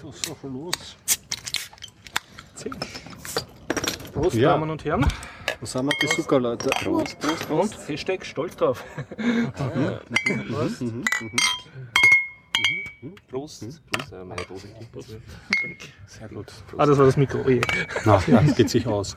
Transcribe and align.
Schon 0.00 0.52
los? 0.52 0.96
Prost, 4.12 4.36
Ja. 4.36 4.50
Damen 4.50 4.70
und 4.70 4.84
Herren. 4.84 5.06
Was 5.60 5.72
sind 5.72 5.86
wir 5.86 5.92
die 6.00 6.06
Zuckerleute? 6.08 6.68
Prost, 6.70 7.18
Prost, 7.20 7.50
Und 7.50 7.88
Hashtag 7.88 8.24
stolz 8.24 8.56
drauf. 8.56 8.84
Prost. 10.50 10.82
Prost. 13.28 13.62
Prost. 13.90 14.12
Äh, 14.12 14.24
meine 14.24 14.42
Dose 14.42 14.68
kippt. 14.68 15.20
Sehr 16.06 16.28
gut. 16.28 16.52
Ah, 16.76 16.86
das 16.86 16.98
war 16.98 17.06
das 17.06 17.16
Mikro. 17.16 17.38
Oh. 17.46 17.60
Na, 18.04 18.22
ja, 18.26 18.40
geht 18.42 18.70
sich 18.70 18.86
aus. 18.86 19.16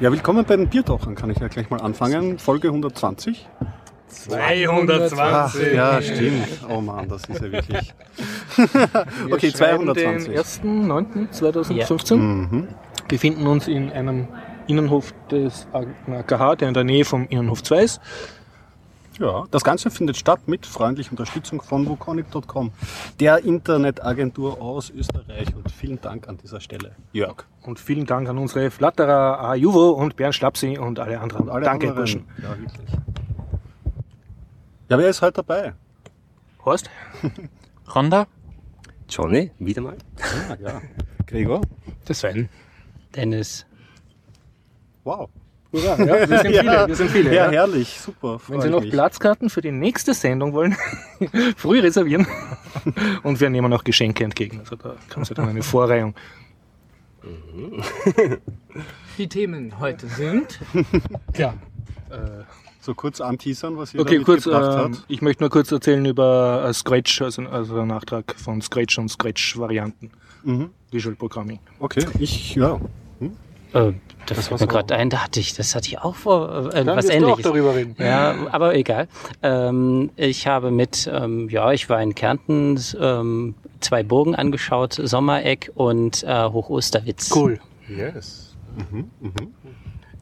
Ja, 0.00 0.10
willkommen 0.12 0.44
bei 0.44 0.56
den 0.56 0.68
Biertauchern. 0.68 1.14
Kann 1.14 1.30
ich 1.30 1.38
ja 1.38 1.48
gleich 1.48 1.70
mal 1.70 1.80
anfangen. 1.80 2.38
Folge 2.38 2.68
120. 2.68 3.48
220. 4.08 5.18
Ach, 5.18 5.54
ja, 5.74 6.02
stimmt. 6.02 6.48
Oh 6.68 6.80
Mann, 6.80 7.08
das 7.08 7.24
ist 7.24 7.40
ja 7.40 7.52
wirklich. 7.52 7.94
Wir 8.56 9.34
okay, 9.34 9.50
schreiben 9.50 9.84
220. 9.84 10.32
Den 10.62 10.90
1.9.2015. 10.92 12.16
Mhm. 12.16 12.68
befinden 13.08 13.46
uns 13.46 13.68
in 13.68 13.90
einem 13.90 14.28
Innenhof 14.66 15.12
des 15.30 15.66
AKH, 15.72 16.56
der 16.56 16.68
in 16.68 16.74
der 16.74 16.84
Nähe 16.84 17.04
vom 17.04 17.26
Innenhof 17.28 17.62
2 17.62 17.82
ist. 17.82 18.00
Ja, 19.18 19.44
das 19.50 19.62
Ganze 19.62 19.90
findet 19.90 20.16
statt 20.16 20.40
mit 20.46 20.66
freundlicher 20.66 21.12
Unterstützung 21.12 21.62
von 21.62 21.86
wukonic.com, 21.86 22.72
der 23.20 23.44
Internetagentur 23.44 24.60
aus 24.60 24.90
Österreich. 24.90 25.54
Und 25.54 25.70
vielen 25.70 26.00
Dank 26.00 26.28
an 26.28 26.36
dieser 26.38 26.60
Stelle, 26.60 26.96
Jörg. 27.12 27.44
Und 27.62 27.78
vielen 27.78 28.06
Dank 28.06 28.28
an 28.28 28.38
unsere 28.38 28.70
Flatterer 28.72 29.40
Ajuvo 29.50 29.90
und 29.90 30.16
Bernd 30.16 30.34
Schlapsi 30.34 30.78
und 30.78 30.98
alle 30.98 31.20
anderen. 31.20 31.44
Und 31.44 31.50
alle 31.50 31.64
Danke, 31.64 31.90
anderen. 31.90 31.96
Burschen. 31.96 32.24
Ja, 32.42 32.50
wirklich. 32.58 33.23
Ja, 34.88 34.98
wer 34.98 35.08
ist 35.08 35.22
heute 35.22 35.42
dabei? 35.42 35.74
Horst? 36.64 36.90
Ronda? 37.94 38.26
Johnny, 39.08 39.50
wieder 39.58 39.82
mal. 39.82 39.96
Ah, 40.48 40.56
ja. 40.60 40.82
Gregor? 41.26 41.62
Das 42.04 42.20
Sven. 42.20 42.48
Dennis. 43.14 43.66
Wow. 45.04 45.30
Ja, 45.72 45.98
wir 45.98 46.26
sind 46.26 46.46
viele. 46.46 46.86
Wir 46.86 46.96
sind 46.96 47.10
viele 47.10 47.34
Ja, 47.34 47.46
ja. 47.46 47.50
herrlich, 47.52 47.98
super. 48.00 48.40
Wenn 48.48 48.60
Sie 48.60 48.70
noch 48.70 48.82
mich. 48.82 48.90
Platzkarten 48.90 49.50
für 49.50 49.60
die 49.60 49.72
nächste 49.72 50.14
Sendung 50.14 50.52
wollen, 50.52 50.76
früh 51.56 51.80
reservieren. 51.80 52.26
Und 53.22 53.40
wir 53.40 53.50
nehmen 53.50 53.72
auch 53.72 53.84
Geschenke 53.84 54.22
entgegen. 54.24 54.60
Also 54.60 54.76
da 54.76 54.96
kann 55.08 55.24
Sie 55.24 55.34
dann 55.34 55.48
eine 55.48 55.62
Vorreihung. 55.62 56.14
Die 59.18 59.28
Themen 59.28 59.78
heute 59.80 60.06
sind. 60.08 60.60
Ja. 61.36 61.54
So 62.84 62.94
kurz 62.94 63.22
anteasern, 63.22 63.78
was 63.78 63.94
ihr 63.94 64.00
Okay, 64.00 64.18
da 64.18 64.24
kurz, 64.24 64.44
mitgebracht 64.44 64.74
ähm, 64.86 64.92
habt. 64.96 65.04
ich 65.08 65.22
möchte 65.22 65.42
nur 65.42 65.48
kurz 65.48 65.72
erzählen 65.72 66.04
über 66.04 66.66
äh, 66.68 66.72
Scratch, 66.74 67.22
also, 67.22 67.42
also 67.42 67.78
einen 67.78 67.88
Nachtrag 67.88 68.34
von 68.36 68.60
Scratch 68.60 68.98
und 68.98 69.08
Scratch-Varianten. 69.08 70.10
Mhm. 70.42 70.68
Visual 70.90 71.16
Programming. 71.16 71.60
Okay, 71.80 72.04
ich, 72.18 72.54
ja. 72.56 72.74
Äh, 73.72 73.92
da 74.26 74.34
Das 74.34 74.48
fällt 74.48 74.60
mir 74.60 74.66
gerade 74.66 74.94
ein, 74.94 75.08
da 75.08 75.24
hatte 75.24 75.40
ich, 75.40 75.54
das 75.54 75.74
hatte 75.74 75.88
ich 75.88 75.98
auch 75.98 76.14
vor, 76.14 76.72
äh, 76.74 76.84
Dann 76.84 76.96
was 76.96 77.06
du 77.06 77.12
auch 77.12 77.16
ähnliches. 77.16 77.42
darüber 77.44 77.74
reden. 77.74 77.96
Ja, 77.98 78.34
aber 78.52 78.74
egal. 78.76 79.08
Ähm, 79.42 80.10
ich 80.16 80.46
habe 80.46 80.70
mit, 80.70 81.10
ähm, 81.10 81.48
ja, 81.48 81.72
ich 81.72 81.88
war 81.88 82.02
in 82.02 82.14
Kärnten, 82.14 82.78
ähm, 83.00 83.54
zwei 83.80 84.02
Burgen 84.02 84.34
angeschaut, 84.34 85.00
Sommereck 85.02 85.72
und 85.74 86.22
äh, 86.22 86.44
Hochosterwitz. 86.44 87.34
Cool. 87.34 87.58
Yes. 87.88 88.54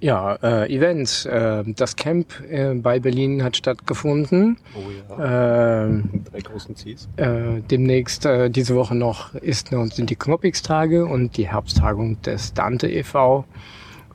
Ja, 0.03 0.35
äh, 0.43 0.75
Events. 0.75 1.27
Äh, 1.27 1.63
das 1.77 1.95
Camp 1.95 2.27
äh, 2.51 2.75
bei 2.75 2.99
Berlin 2.99 3.45
hat 3.45 3.57
stattgefunden. 3.57 4.57
Oh 4.75 4.81
ja. 5.17 5.85
Ähm, 5.85 6.25
Drei 6.31 6.41
großen 6.41 6.75
Cs. 6.75 7.09
äh, 7.17 7.61
demnächst 7.71 8.27
äh, 8.27 8.51
diese 8.51 8.75
Woche 8.75 8.97
noch 8.97 9.33
ist 9.37 9.71
noch 9.71 9.87
sind 9.87 10.11
die 10.11 10.17
Knoppix-Tage 10.17 11.07
und 11.07 11.37
die 11.37 11.47
Herbsttagung 11.47 12.21
des 12.23 12.53
Dante 12.53 12.89
e.V. 12.89 13.45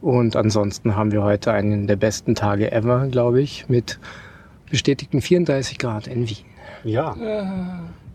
Und 0.02 0.36
ansonsten 0.36 0.98
haben 0.98 1.14
wir 1.14 1.24
heute 1.24 1.54
einen 1.54 1.88
der 1.88 1.96
besten 1.96 2.36
Tage 2.36 2.70
ever, 2.70 3.08
glaube 3.08 3.42
ich, 3.42 3.70
mit 3.70 3.98
bestätigten 4.70 5.22
34 5.22 5.80
Grad 5.80 6.08
in 6.08 6.28
Wien. 6.30 6.46
Ja. 6.84 7.16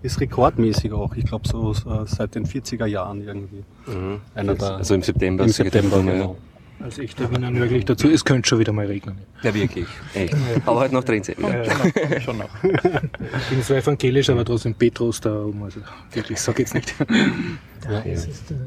Ist 0.03 0.21
rekordmäßig 0.21 0.93
auch. 0.93 1.15
Ich 1.17 1.25
glaube, 1.25 1.49
so 1.49 1.73
äh, 1.73 2.05
seit 2.05 2.35
den 2.35 2.45
40er 2.45 2.85
Jahren 2.85 3.23
irgendwie. 3.23 3.65
Mhm. 3.87 4.21
Einer 4.35 4.61
Also 4.61 4.95
im 4.95 5.03
September. 5.03 5.45
Im 5.45 5.51
September, 5.51 6.03
genau. 6.03 6.37
Als 6.81 6.99
echter 6.99 7.31
Wiener 7.31 7.51
nörglich 7.51 7.85
dazu, 7.85 8.09
es 8.09 8.25
könnte 8.25 8.49
schon 8.49 8.59
wieder 8.59 8.73
mal 8.73 8.87
regnen. 8.87 9.17
Ja, 9.43 9.51
Ja, 9.51 9.55
wirklich. 9.55 9.87
Echt. 10.15 10.35
Aber 10.67 10.81
heute 10.81 10.95
noch 10.95 11.05
drin 11.05 11.23
sind. 11.23 11.39
Äh, 11.43 12.21
schon 12.21 12.39
noch. 12.39 12.49
Ich 12.65 13.49
bin 13.51 13.63
so 13.63 13.75
evangelisch, 13.75 14.29
aber 14.31 14.45
trotzdem 14.45 14.75
Petrus 14.75 15.21
da 15.21 15.45
oben. 15.45 15.63
Also 15.63 15.81
wirklich, 16.13 16.41
so 16.41 16.53
geht's 16.53 16.75
nicht. 16.75 16.93
Es 18.05 18.27
ist 18.27 18.51
der 18.51 18.59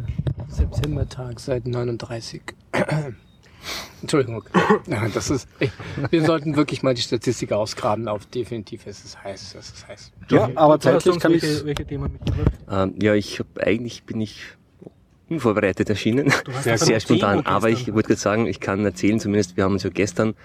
Septembertag 0.48 1.40
seit 1.40 1.68
39. 1.68 2.42
Entschuldigung. 4.02 4.44
Ja, 4.88 5.08
das 5.10 5.30
ist, 5.32 5.48
ey, 5.60 5.72
wir 6.12 6.24
sollten 6.24 6.56
wirklich 6.56 6.84
mal 6.84 6.94
die 6.94 7.02
Statistik 7.02 7.52
ausgraben. 7.52 8.08
Auf 8.08 8.26
definitiv 8.28 8.86
ist 8.86 9.04
es 9.04 9.24
heiß. 9.24 9.56
Es 9.58 9.70
ist 9.72 9.88
heiß. 9.88 10.12
Ja, 10.30 10.50
aber 10.56 10.80
zeitlich 10.80 11.14
uns 11.14 11.22
kann 11.22 11.34
ich. 11.34 11.42
welche, 11.42 11.66
welche 11.66 11.86
Themen 11.86 12.12
mitgebracht? 12.14 12.52
Ähm, 12.70 12.94
ja, 13.02 13.14
ich 13.16 13.40
hab, 13.40 13.58
eigentlich 13.60 14.04
bin 14.04 14.22
ich 14.22 14.42
unvorbereitet 15.30 15.90
hast 15.90 16.04
Sehr, 16.04 16.74
aber 16.74 16.78
sehr 16.78 17.00
spontan. 17.00 17.46
Aber 17.46 17.70
ich 17.70 17.94
wollte 17.94 18.10
gerade 18.10 18.22
sagen, 18.22 18.48
ich 18.48 18.60
kann 18.60 18.86
erzählen, 18.86 19.20
zumindest 19.20 19.58
wir 19.58 19.64
haben 19.64 19.74
uns 19.74 19.84
ja 19.84 19.90
gestern, 19.90 20.36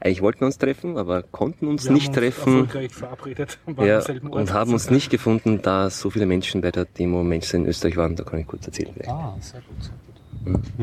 eigentlich 0.00 0.20
wollten 0.22 0.40
wir 0.40 0.46
uns 0.46 0.58
treffen, 0.58 0.98
aber 0.98 1.22
konnten 1.22 1.66
uns 1.66 1.86
Wir 1.86 1.92
nicht 1.92 2.08
haben 2.08 2.24
uns 2.24 2.34
treffen. 2.34 2.52
Erfolgreich 2.60 2.94
verabredet 2.94 3.58
und 3.66 3.76
waren 3.78 3.86
Ja, 3.86 4.02
und 4.30 4.52
haben 4.52 4.72
uns 4.72 4.90
nicht 4.90 5.10
gefunden, 5.10 5.62
da 5.62 5.90
so 5.90 6.10
viele 6.10 6.26
Menschen 6.26 6.60
bei 6.60 6.70
der 6.70 6.84
Demo 6.84 7.24
Menschen 7.24 7.62
in 7.62 7.66
Österreich 7.68 7.96
waren. 7.96 8.16
Da 8.16 8.24
kann 8.24 8.38
ich 8.40 8.46
kurz 8.46 8.66
erzählen. 8.66 8.90
vielleicht. 8.92 9.10
Ah, 9.10 9.34
sehr 9.40 9.60
gut, 9.60 9.82
sehr 9.82 9.94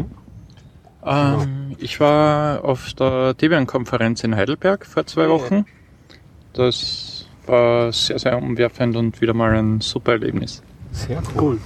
gut. 0.03 0.05
Ähm, 1.05 1.75
ich 1.79 1.99
war 1.99 2.63
auf 2.63 2.93
der 2.93 3.33
Debian-Konferenz 3.33 4.23
in 4.23 4.35
Heidelberg 4.35 4.85
vor 4.85 5.05
zwei 5.05 5.29
Wochen. 5.29 5.65
Das 6.53 7.27
war 7.45 7.91
sehr, 7.91 8.19
sehr 8.19 8.37
umwerfend 8.37 8.95
und 8.95 9.19
wieder 9.21 9.33
mal 9.33 9.53
ein 9.53 9.81
super 9.81 10.13
Erlebnis. 10.13 10.63
Sehr 10.91 11.21
cool. 11.35 11.59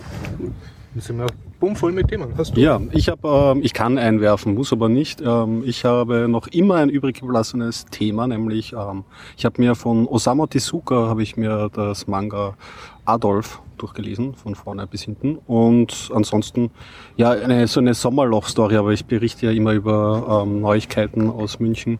Sind 0.95 1.19
wir 1.19 1.27
bummvoll 1.59 1.91
mit 1.91 2.07
Themen. 2.07 2.33
Hast 2.37 2.55
du? 2.55 2.61
Ja, 2.61 2.79
ich 2.91 3.09
habe, 3.09 3.53
ähm, 3.55 3.61
ich 3.63 3.73
kann 3.73 3.97
einwerfen, 3.97 4.53
muss 4.55 4.71
aber 4.71 4.89
nicht. 4.89 5.21
Ähm, 5.21 5.63
ich 5.65 5.85
habe 5.85 6.27
noch 6.27 6.47
immer 6.47 6.75
ein 6.75 6.89
übrig 6.89 7.19
geblassenes 7.19 7.85
Thema, 7.85 8.27
nämlich 8.27 8.73
ähm, 8.73 9.03
ich 9.37 9.45
habe 9.45 9.61
mir 9.61 9.75
von 9.75 10.07
Osamu 10.07 10.47
Tezuka 10.47 11.07
habe 11.07 11.23
ich 11.23 11.37
mir 11.37 11.69
das 11.73 12.07
Manga 12.07 12.55
Adolf 13.05 13.61
durchgelesen, 13.77 14.33
von 14.35 14.55
vorne 14.55 14.87
bis 14.87 15.03
hinten. 15.03 15.37
Und 15.47 16.09
ansonsten 16.13 16.71
ja 17.15 17.31
eine 17.31 17.67
so 17.67 17.79
eine 17.79 17.93
Sommerloch-Story, 17.93 18.75
aber 18.75 18.91
ich 18.91 19.05
berichte 19.05 19.47
ja 19.47 19.51
immer 19.51 19.73
über 19.73 20.43
ähm, 20.45 20.61
Neuigkeiten 20.61 21.29
aus 21.29 21.59
München 21.59 21.99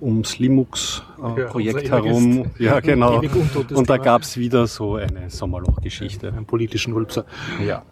ums 0.00 0.38
Linux-Projekt 0.38 1.88
Ja, 1.88 1.96
unser 1.96 2.04
herum. 2.04 2.50
Ja, 2.58 2.80
genau. 2.80 3.20
Und 3.20 3.88
da 3.88 3.94
Thema. 3.94 3.98
gab's 3.98 4.36
wieder 4.36 4.66
so 4.66 4.96
eine 4.96 5.30
Sommerloch-Geschichte. 5.30 6.32
Einen 6.32 6.44
politischen 6.44 6.92
Rülpser. 6.92 7.24
Ja. 7.64 7.82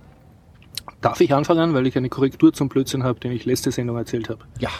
Darf 1.00 1.21
ich 1.21 1.33
anfangen, 1.33 1.72
weil 1.75 1.87
ich 1.87 1.97
eine 1.97 2.09
Korrektur 2.09 2.53
zum 2.53 2.69
Blödsinn 2.69 3.05
habe, 3.05 3.21
den 3.21 3.33
ich 3.33 3.47
letzte 3.47 3.72
Sendung 3.72 3.97
erzählt 3.97 4.28
habe? 4.28 4.44
Ja. 4.59 4.71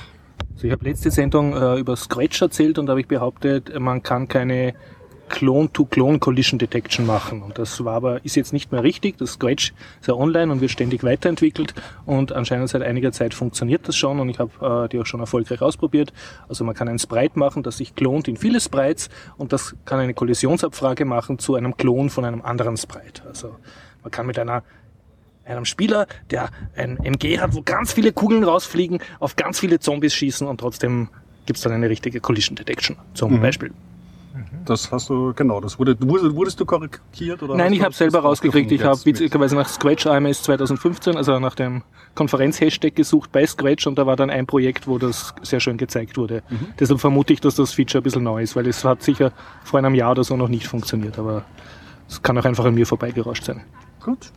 Also 0.53 0.67
ich 0.67 0.73
habe 0.73 0.85
letzte 0.85 1.11
Sendung 1.11 1.55
äh, 1.55 1.79
über 1.79 1.97
Scratch 1.97 2.43
erzählt 2.43 2.79
und 2.79 2.87
da 2.87 2.91
habe 2.91 3.01
ich 3.01 3.09
behauptet, 3.09 3.79
man 3.81 4.03
kann 4.03 4.29
keine 4.29 4.75
Clone-to-Clone-Collision 5.31 6.59
Detection 6.59 7.07
machen. 7.07 7.41
Und 7.41 7.59
das 7.59 7.83
war 7.85 7.95
aber, 7.95 8.25
ist 8.25 8.35
jetzt 8.35 8.53
nicht 8.53 8.71
mehr 8.73 8.83
richtig. 8.83 9.17
Das 9.17 9.33
Scratch 9.33 9.73
ist 10.01 10.09
ja 10.09 10.15
online 10.15 10.53
und 10.53 10.61
wird 10.61 10.71
ständig 10.71 11.03
weiterentwickelt 11.03 11.73
und 12.05 12.33
anscheinend 12.33 12.69
seit 12.69 12.83
einiger 12.83 13.13
Zeit 13.13 13.33
funktioniert 13.33 13.89
das 13.89 13.97
schon 13.97 14.21
und 14.21 14.29
ich 14.29 14.39
habe 14.39 14.85
äh, 14.85 14.89
die 14.89 14.99
auch 14.99 15.07
schon 15.07 15.21
erfolgreich 15.21 15.63
ausprobiert. 15.63 16.13
Also 16.49 16.65
man 16.65 16.75
kann 16.75 16.89
ein 16.89 16.99
Sprite 16.99 17.39
machen, 17.39 17.63
das 17.63 17.79
sich 17.79 17.95
klont 17.95 18.29
in 18.29 18.37
viele 18.37 18.61
Sprites 18.61 19.09
und 19.39 19.55
das 19.55 19.77
kann 19.87 20.01
eine 20.01 20.13
Kollisionsabfrage 20.13 21.07
machen 21.07 21.39
zu 21.39 21.55
einem 21.55 21.77
Klon 21.77 22.11
von 22.11 22.25
einem 22.27 22.43
anderen 22.43 22.77
Sprite. 22.77 23.23
Also 23.27 23.57
man 24.03 24.11
kann 24.11 24.27
mit 24.27 24.39
einer 24.39 24.63
einem 25.51 25.65
Spieler, 25.65 26.07
der 26.31 26.51
ein 26.77 26.99
MG 27.03 27.39
hat, 27.41 27.55
wo 27.55 27.63
ganz 27.63 27.93
viele 27.93 28.13
Kugeln 28.13 28.45
rausfliegen, 28.45 29.01
auf 29.19 29.37
ganz 29.37 29.59
viele 29.61 29.79
Zombies 29.81 30.15
schießen 30.15 30.47
und 30.47 30.59
trotzdem 30.61 31.09
gibt's 31.47 31.63
dann 31.63 31.73
eine 31.73 31.89
richtige 31.89 32.21
Collision 32.21 32.57
Detection 32.57 32.97
zum 33.15 33.35
Mhm. 33.35 33.41
Beispiel. 33.43 33.71
Das 34.65 34.93
hast 34.93 35.09
du, 35.11 35.33
genau, 35.35 35.61
das 35.61 35.79
wurde, 35.79 35.97
wurdest, 36.01 36.61
du 36.61 36.65
korrigiert? 36.65 37.43
Oder 37.43 37.57
Nein, 37.57 37.73
ich 37.73 37.83
habe 37.83 37.95
selber 37.95 38.21
rausgekriegt. 38.21 38.71
Ich 38.71 38.85
habe 38.85 38.99
witzigerweise 39.05 39.57
nach 39.57 39.69
Scratch 39.69 40.07
AMS 40.07 40.43
2015, 40.45 41.17
also 41.17 41.39
nach 41.41 41.55
dem 41.57 41.83
Konferenz-Hashtag 42.15 42.95
gesucht 42.95 43.33
bei 43.33 43.45
Scratch 43.47 43.87
und 43.87 43.99
da 43.99 44.07
war 44.07 44.17
dann 44.17 44.31
ein 44.31 44.47
Projekt, 44.47 44.87
wo 44.87 44.99
das 44.99 45.35
sehr 45.43 45.59
schön 45.61 45.77
gezeigt 45.79 46.17
wurde. 46.17 46.43
Mhm. 46.49 46.69
Deshalb 46.79 47.01
vermute 47.01 47.33
ich, 47.33 47.41
dass 47.41 47.57
das 47.57 47.73
Feature 47.73 48.01
ein 48.01 48.05
bisschen 48.05 48.23
neu 48.23 48.43
ist, 48.43 48.55
weil 48.55 48.67
es 48.69 48.85
hat 48.85 49.03
sicher 49.03 49.33
vor 49.65 49.79
einem 49.79 49.95
Jahr 49.95 50.13
oder 50.13 50.23
so 50.25 50.37
noch 50.37 50.49
nicht 50.49 50.67
funktioniert, 50.69 51.19
aber 51.19 51.45
es 52.09 52.23
kann 52.23 52.39
auch 52.39 52.45
einfach 52.45 52.65
an 52.67 52.75
mir 52.75 52.87
vorbeigerauscht 52.87 53.45
sein. 53.45 53.63
Gut. 54.05 54.31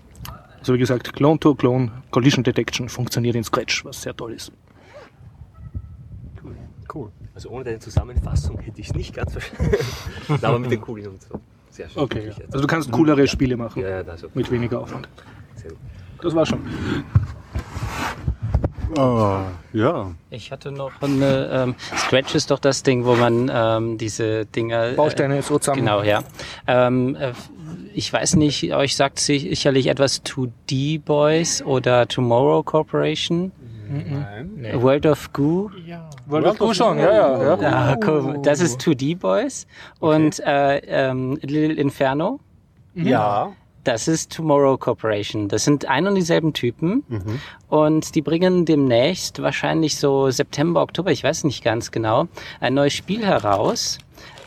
Also 0.63 0.75
wie 0.75 0.77
gesagt, 0.77 1.11
Clone-to-Clone 1.11 1.91
Collision 2.09 2.41
Detection 2.41 2.87
funktioniert 2.87 3.35
in 3.35 3.43
Scratch, 3.43 3.83
was 3.83 4.01
sehr 4.01 4.15
toll 4.15 4.31
ist. 4.31 4.49
Cool. 6.93 7.11
Also 7.35 7.49
ohne 7.49 7.65
deine 7.65 7.79
Zusammenfassung 7.79 8.59
hätte 8.59 8.79
ich 8.79 8.87
es 8.87 8.93
nicht 8.93 9.13
ganz 9.13 9.33
verstanden. 9.33 9.75
Aber 10.41 10.59
mit 10.59 10.71
den 10.71 10.79
Kugeln 10.79 11.07
und 11.07 11.21
so. 11.21 11.41
sehr 11.69 11.89
schön. 11.89 12.01
Okay, 12.01 12.27
ja. 12.29 12.45
Also 12.45 12.61
du 12.61 12.67
kannst 12.67 12.89
coolere 12.93 13.27
Spiele 13.27 13.57
machen. 13.57 13.81
Ja, 13.81 13.89
ja, 13.89 14.03
das 14.03 14.23
okay. 14.23 14.31
Mit 14.35 14.49
weniger 14.51 14.79
Aufwand. 14.79 15.09
Sehr 15.55 15.71
gut. 15.71 15.79
Das 16.21 16.33
war 16.33 16.45
schon. 16.45 16.61
Ah, 18.97 19.45
ja. 19.73 20.11
Ich 20.29 20.51
hatte 20.51 20.71
noch 20.71 20.91
eine, 21.01 21.49
ähm, 21.51 21.75
Scratch 21.97 22.35
ist 22.35 22.51
doch 22.51 22.59
das 22.59 22.83
Ding, 22.83 23.05
wo 23.05 23.15
man 23.15 23.51
ähm, 23.53 23.97
diese 23.97 24.45
Dinger... 24.45 24.91
äh, 24.91 24.93
Bausteine 24.93 25.41
so 25.41 25.59
zusammen. 25.59 25.81
Genau, 25.81 26.03
ja. 26.03 26.23
Ähm, 26.67 27.15
äh, 27.15 27.33
ich 27.93 28.11
weiß 28.11 28.35
nicht, 28.35 28.73
euch 28.73 28.95
sagt 28.95 29.19
sicherlich 29.19 29.87
etwas 29.87 30.23
2D 30.23 31.01
Boys 31.01 31.61
oder 31.63 32.07
Tomorrow 32.07 32.63
Corporation. 32.63 33.51
Nein. 33.89 34.81
World 34.81 35.05
of 35.05 35.31
Goo. 35.33 35.69
World 36.25 36.47
of 36.47 36.57
Goo 36.57 36.73
schon, 36.73 36.97
ja, 36.97 37.11
ja. 37.11 37.61
ja. 37.61 37.69
Ah, 37.71 37.97
cool. 38.07 38.39
Das 38.41 38.59
ist 38.59 38.81
2D 38.81 39.17
Boys. 39.17 39.67
Und 39.99 40.39
äh, 40.39 40.77
ähm, 40.77 41.37
Little 41.41 41.73
Inferno. 41.73 42.39
Ja. 42.95 43.51
Das 43.83 44.07
ist 44.07 44.31
Tomorrow 44.31 44.77
Corporation. 44.77 45.49
Das 45.49 45.65
sind 45.65 45.85
ein 45.85 46.07
und 46.07 46.15
dieselben 46.15 46.53
Typen. 46.53 47.03
Und 47.67 48.15
die 48.15 48.21
bringen 48.21 48.65
demnächst, 48.65 49.41
wahrscheinlich 49.41 49.97
so 49.97 50.29
September, 50.29 50.81
Oktober, 50.81 51.11
ich 51.11 51.23
weiß 51.23 51.43
nicht 51.43 51.63
ganz 51.63 51.91
genau, 51.91 52.27
ein 52.59 52.73
neues 52.75 52.93
Spiel 52.93 53.25
heraus, 53.25 53.97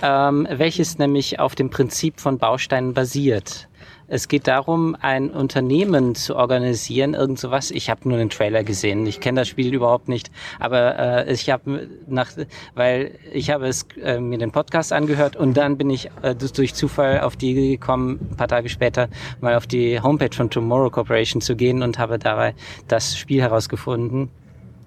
ähm, 0.03 0.47
welches 0.51 0.99
nämlich 0.99 1.39
auf 1.39 1.55
dem 1.55 1.71
Prinzip 1.71 2.21
von 2.21 2.39
Bausteinen 2.39 2.95
basiert. 2.95 3.66
Es 4.09 4.29
geht 4.29 4.47
darum, 4.47 4.97
ein 5.01 5.31
Unternehmen 5.31 6.15
zu 6.15 6.37
organisieren, 6.37 7.15
irgend 7.15 7.41
sowas. 7.41 7.73
Ich 7.73 7.91
habe 7.91 8.09
nur 8.09 8.19
den 8.19 8.31
Trailer 8.31 8.63
gesehen. 8.63 9.05
Ich 9.07 9.19
kenne 9.19 9.41
das 9.41 9.49
Spiel 9.49 9.75
überhaupt 9.75 10.09
nicht, 10.09 10.31
aber 10.61 10.97
äh, 11.27 11.33
ich 11.33 11.51
habe 11.51 11.89
nach, 12.07 12.31
weil 12.75 13.19
ich 13.33 13.51
habe 13.51 13.67
es 13.67 13.87
äh, 14.01 14.21
mir 14.21 14.39
den 14.39 14.53
Podcast 14.53 14.93
angehört 14.93 15.35
und 15.35 15.57
dann 15.57 15.77
bin 15.77 15.91
ich 15.91 16.09
äh, 16.23 16.37
durch 16.37 16.75
Zufall 16.75 17.21
auf 17.21 17.35
die 17.35 17.55
gekommen, 17.55 18.21
ein 18.31 18.37
paar 18.37 18.49
Tage 18.49 18.69
später 18.69 19.09
mal 19.41 19.57
auf 19.57 19.67
die 19.67 20.01
Homepage 20.01 20.35
von 20.35 20.51
Tomorrow 20.51 20.91
Corporation 20.91 21.41
zu 21.41 21.57
gehen 21.57 21.83
und 21.83 21.99
habe 21.99 22.21
dabei 22.21 22.55
das 22.87 23.19
Spiel 23.19 23.43
herausgefunden, 23.43 24.31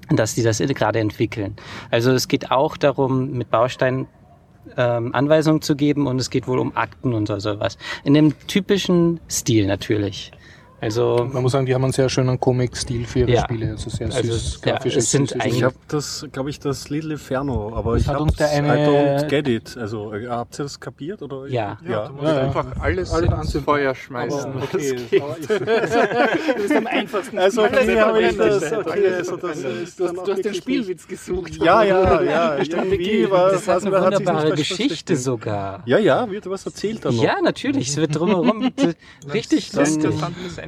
dass 0.09 0.35
die 0.35 0.43
das 0.43 0.59
gerade 0.59 0.99
entwickeln. 0.99 1.57
Also 1.91 2.11
es 2.11 2.29
geht 2.29 2.51
auch 2.51 2.77
darum, 2.77 3.31
mit 3.31 3.49
Bausteinen 3.49 4.07
ähm, 4.77 5.13
Anweisungen 5.13 5.61
zu 5.61 5.75
geben 5.75 6.07
und 6.07 6.19
es 6.19 6.29
geht 6.29 6.47
wohl 6.47 6.59
um 6.59 6.75
Akten 6.75 7.13
und 7.13 7.27
so 7.27 7.39
sowas. 7.39 7.77
In 8.03 8.13
dem 8.13 8.37
typischen 8.47 9.19
Stil 9.29 9.67
natürlich. 9.67 10.31
Also, 10.81 11.27
Man 11.31 11.41
muss 11.43 11.51
sagen, 11.51 11.65
die 11.65 11.73
haben 11.75 11.83
einen 11.83 11.93
sehr 11.93 12.07
schönen 12.09 12.39
Comic-Stil 12.39 13.05
für 13.05 13.19
ihre 13.19 13.31
Ja. 13.31 13.41
Spiele. 13.43 13.71
Also 13.71 13.89
sehr 13.89 14.07
Also, 14.07 14.23
süß, 14.31 14.61
ja, 14.65 14.71
grafisch. 14.73 14.95
es 14.95 15.11
sind 15.11 15.29
süß. 15.29 15.45
Ich 15.45 15.63
habe 15.63 15.75
das, 15.87 16.25
glaube 16.31 16.49
ich, 16.49 16.59
das 16.59 16.89
Little 16.89 17.13
Inferno, 17.13 17.73
aber 17.75 17.95
ich 17.97 18.07
hat 18.07 18.15
habe 18.19 18.31
eine- 18.39 18.83
I 18.85 18.87
don't 19.19 19.27
get 19.27 19.47
it. 19.47 19.75
Also 19.77 20.13
äh, 20.13 20.27
habt 20.27 20.57
ihr 20.59 20.63
das 20.63 20.79
kapiert 20.79 21.21
oder? 21.21 21.47
Ja. 21.47 21.77
ja. 21.87 22.07
Du 22.07 22.13
musst 22.13 22.25
Ja, 22.27 22.33
ja. 22.35 22.41
einfach 22.43 22.65
alles 22.79 23.11
ins 23.13 23.57
Feuer 23.63 23.93
schmeißen. 23.93 24.51
Aber 24.51 24.63
okay, 24.63 24.95
ich- 25.11 25.19
Das 25.19 25.89
ist 26.65 26.75
am 26.75 26.87
einfachsten. 26.87 27.37
Also 27.37 27.63
okay, 27.63 27.77
Alles 27.77 27.99
habe 27.99 28.21
ich 28.21 28.37
das. 28.37 28.71
Okay, 28.73 29.07
also 29.17 29.35
das 29.37 29.57
ist 29.59 29.99
Du 29.99 30.07
hast, 30.07 30.15
du 30.27 30.31
hast 30.31 30.45
den 30.45 30.53
Spielwitz 30.53 31.07
gesucht. 31.07 31.55
Ja, 31.61 31.83
ja, 31.83 32.21
ja. 32.21 32.57
Irgendwie 32.63 33.29
war 33.29 33.51
das 33.51 33.67
hat 33.67 33.85
eine 33.85 33.91
wunderbare. 34.01 34.51
Geschichte 34.55 35.15
sogar. 35.15 35.83
Ja, 35.85 35.97
ja, 35.97 36.29
wird 36.29 36.49
was 36.49 36.65
erzählt 36.65 37.03
dann 37.05 37.15
noch. 37.15 37.23
Ja, 37.23 37.41
natürlich. 37.41 37.89
Es 37.89 37.97
wird 37.97 38.15
drumherum 38.17 38.71
richtig 39.33 39.71
Das 39.71 39.95
lustig. 39.95 40.19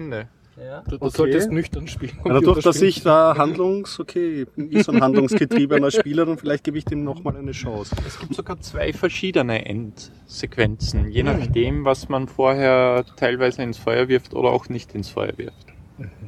Ende. 0.04 0.28
Ja. 0.58 0.82
Du, 0.82 0.98
du 0.98 1.06
Okay. 1.06 1.16
solltest 1.18 1.52
nüchtern 1.52 1.88
spielen. 1.88 2.20
Ja, 2.26 2.34
dadurch, 2.34 2.62
dass 2.64 2.82
ich 2.82 3.02
da 3.04 3.36
handlungs, 3.38 4.00
okay, 4.00 4.46
ich 4.70 4.84
so 4.84 4.92
ein 4.92 5.02
handlungsgetriebener 5.02 5.90
Spieler, 5.92 6.26
dann 6.26 6.38
vielleicht 6.38 6.66
gebe 6.66 6.78
ich 6.78 6.86
dem 6.86 7.04
nochmal 7.04 7.38
eine 7.38 7.52
Chance. 7.52 7.96
Es 8.06 8.20
gibt 8.20 8.36
sogar 8.36 8.60
zwei 8.60 8.92
verschiedene 8.94 9.66
Endsequenzen, 9.66 11.10
je 11.10 11.24
nachdem, 11.24 11.86
was 11.86 12.10
man 12.10 12.28
vorher 12.28 13.06
teilweise 13.16 13.64
ins 13.64 13.78
Feuer 13.78 14.08
wirft 14.10 14.34
oder 14.34 14.50
auch 14.50 14.68
nicht 14.70 14.94
ins 14.94 15.10
Feuer 15.10 15.38
wirft. 15.38 15.68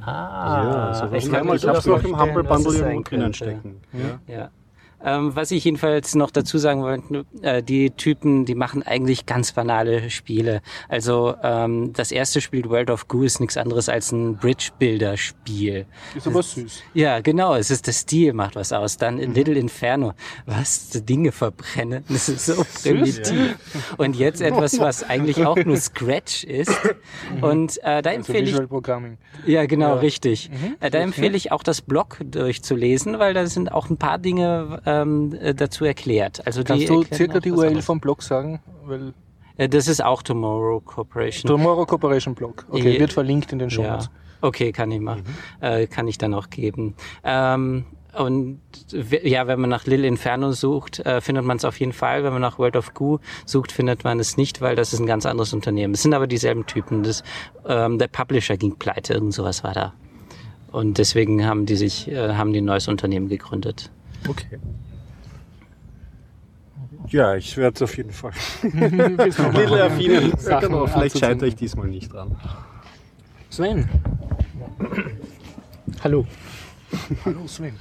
Ah, 0.01 0.89
also 0.89 1.15
ich 1.15 1.25
ich 1.25 1.33
habe 1.67 1.77
es 1.77 1.85
noch 1.85 2.03
im 2.03 2.19
Humble 2.19 2.43
Bundle 2.43 2.77
irgendwo 2.77 3.01
drinnen 3.01 3.33
stecken. 3.33 3.81
Ja. 4.27 4.33
Ja. 4.33 4.49
Ähm, 5.03 5.35
was 5.35 5.51
ich 5.51 5.63
jedenfalls 5.65 6.15
noch 6.15 6.31
dazu 6.31 6.57
sagen 6.57 6.81
wollte, 6.81 7.25
äh, 7.41 7.61
die 7.61 7.91
Typen, 7.91 8.45
die 8.45 8.55
machen 8.55 8.83
eigentlich 8.83 9.25
ganz 9.25 9.51
banale 9.51 10.09
Spiele. 10.09 10.61
Also 10.87 11.35
ähm, 11.43 11.91
das 11.93 12.11
erste 12.11 12.39
Spiel 12.41 12.69
World 12.69 12.89
of 12.89 13.07
Goo 13.07 13.23
ist 13.23 13.39
nichts 13.39 13.57
anderes 13.57 13.89
als 13.89 14.11
ein 14.11 14.37
Bridge-Builder-Spiel. 14.37 15.85
Ist 16.15 16.27
aber 16.27 16.41
süß. 16.43 16.81
Ja, 16.93 17.19
genau, 17.19 17.55
es 17.55 17.71
ist 17.71 17.87
der 17.87 17.93
Stil 17.93 18.33
macht 18.33 18.55
was 18.55 18.71
aus. 18.71 18.97
Dann 18.97 19.19
in 19.19 19.33
Little 19.33 19.55
Inferno, 19.55 20.13
was 20.45 20.89
Dinge 20.91 21.31
verbrennen, 21.31 22.03
das 22.09 22.29
ist 22.29 22.45
so 22.45 22.63
primitiv. 22.81 23.57
Und 23.97 24.15
jetzt 24.15 24.41
etwas, 24.41 24.79
was 24.79 25.03
eigentlich 25.03 25.45
auch 25.45 25.57
nur 25.57 25.77
Scratch 25.77 26.43
ist. 26.43 26.71
Und 27.41 27.77
äh, 27.83 28.01
da 28.01 28.09
Also 28.09 28.17
empfehle 28.19 28.39
ich 28.43 28.49
Visual 28.51 28.67
Programming. 28.67 29.17
ja, 29.45 29.65
genau, 29.65 29.95
richtig. 29.95 30.49
Mhm. 30.49 30.75
Äh, 30.79 30.89
da 30.89 30.99
empfehle 30.99 31.35
ich 31.35 31.51
auch 31.51 31.63
das 31.63 31.81
Blog 31.81 32.19
durchzulesen, 32.23 33.19
weil 33.19 33.33
da 33.33 33.45
sind 33.47 33.71
auch 33.71 33.89
ein 33.89 33.97
paar 33.97 34.17
Dinge 34.19 34.81
ähm, 35.01 35.33
äh, 35.39 35.53
dazu 35.53 35.85
erklärt. 35.85 36.45
Also 36.45 36.61
die 36.63 36.85
Kannst 36.85 36.89
du 36.89 37.03
circa 37.15 37.39
die 37.39 37.51
URL 37.51 37.81
vom 37.81 37.99
Blog 37.99 38.23
sagen? 38.23 38.61
Weil 38.85 39.13
Äh, 39.57 39.69
Das 39.69 39.87
ist 39.87 40.03
auch 40.03 40.23
Tomorrow 40.23 40.79
Corporation. 40.81 41.47
Tomorrow 41.47 41.85
Corporation 41.85 42.33
Blog. 42.35 42.65
Okay, 42.69 42.93
Ja. 42.93 42.99
wird 42.99 43.13
verlinkt 43.13 43.51
in 43.51 43.59
den 43.59 43.69
Show 43.69 43.83
ja. 43.83 43.91
Notes. 43.93 44.09
Okay, 44.41 44.71
kann 44.71 44.91
ich 44.91 44.99
machen. 44.99 45.23
Äh, 45.61 45.87
kann 45.87 46.07
ich 46.07 46.17
dann 46.17 46.33
auch 46.33 46.49
geben. 46.49 46.95
Ähm, 47.23 47.85
und 48.17 48.59
ja, 49.23 49.47
wenn 49.47 49.59
man 49.59 49.69
nach 49.69 49.85
Lil 49.85 50.03
Inferno 50.05 50.51
sucht, 50.51 50.99
äh, 50.99 51.19
findet 51.21 51.45
man 51.45 51.57
es 51.57 51.65
auf 51.65 51.79
jeden 51.79 51.93
Fall. 51.93 52.23
Wenn 52.23 52.33
man 52.33 52.41
nach 52.41 52.59
World 52.59 52.75
of 52.75 52.93
Goo 52.93 53.19
sucht, 53.45 53.71
findet 53.71 54.03
man 54.03 54.19
es 54.19 54.37
nicht, 54.37 54.61
weil 54.61 54.75
das 54.75 54.93
ist 54.93 54.99
ein 54.99 55.07
ganz 55.07 55.25
anderes 55.25 55.53
Unternehmen. 55.53 55.93
Es 55.93 56.03
sind 56.03 56.13
aber 56.13 56.27
dieselben 56.27 56.65
Typen. 56.65 57.03
Das, 57.03 57.23
ähm, 57.67 57.97
der 57.97 58.07
Publisher 58.09 58.57
ging 58.57 58.75
pleite, 58.75 59.13
irgend 59.13 59.33
sowas 59.33 59.63
war 59.63 59.73
da. 59.73 59.93
Und 60.71 60.97
deswegen 60.97 61.45
haben 61.45 61.65
die 61.65 61.75
sich, 61.75 62.07
äh, 62.07 62.33
haben 62.35 62.51
die 62.53 62.61
ein 62.61 62.65
neues 62.65 62.87
Unternehmen 62.87 63.29
gegründet. 63.29 63.91
Okay. 64.27 64.59
Ja, 67.09 67.35
ich 67.35 67.57
werde 67.57 67.75
es 67.75 67.81
auf 67.81 67.95
jeden 67.97 68.11
Fall. 68.11 68.31
Little 68.63 69.83
affinen. 69.83 70.37
Sachen 70.37 70.69
Genau, 70.69 70.87
vielleicht 70.87 71.19
scheitere 71.19 71.47
ich 71.47 71.55
diesmal 71.55 71.87
nicht 71.87 72.11
dran. 72.11 72.35
Sven. 73.49 73.89
Hallo. 76.03 76.25
Hallo 77.25 77.47
Sven. 77.47 77.75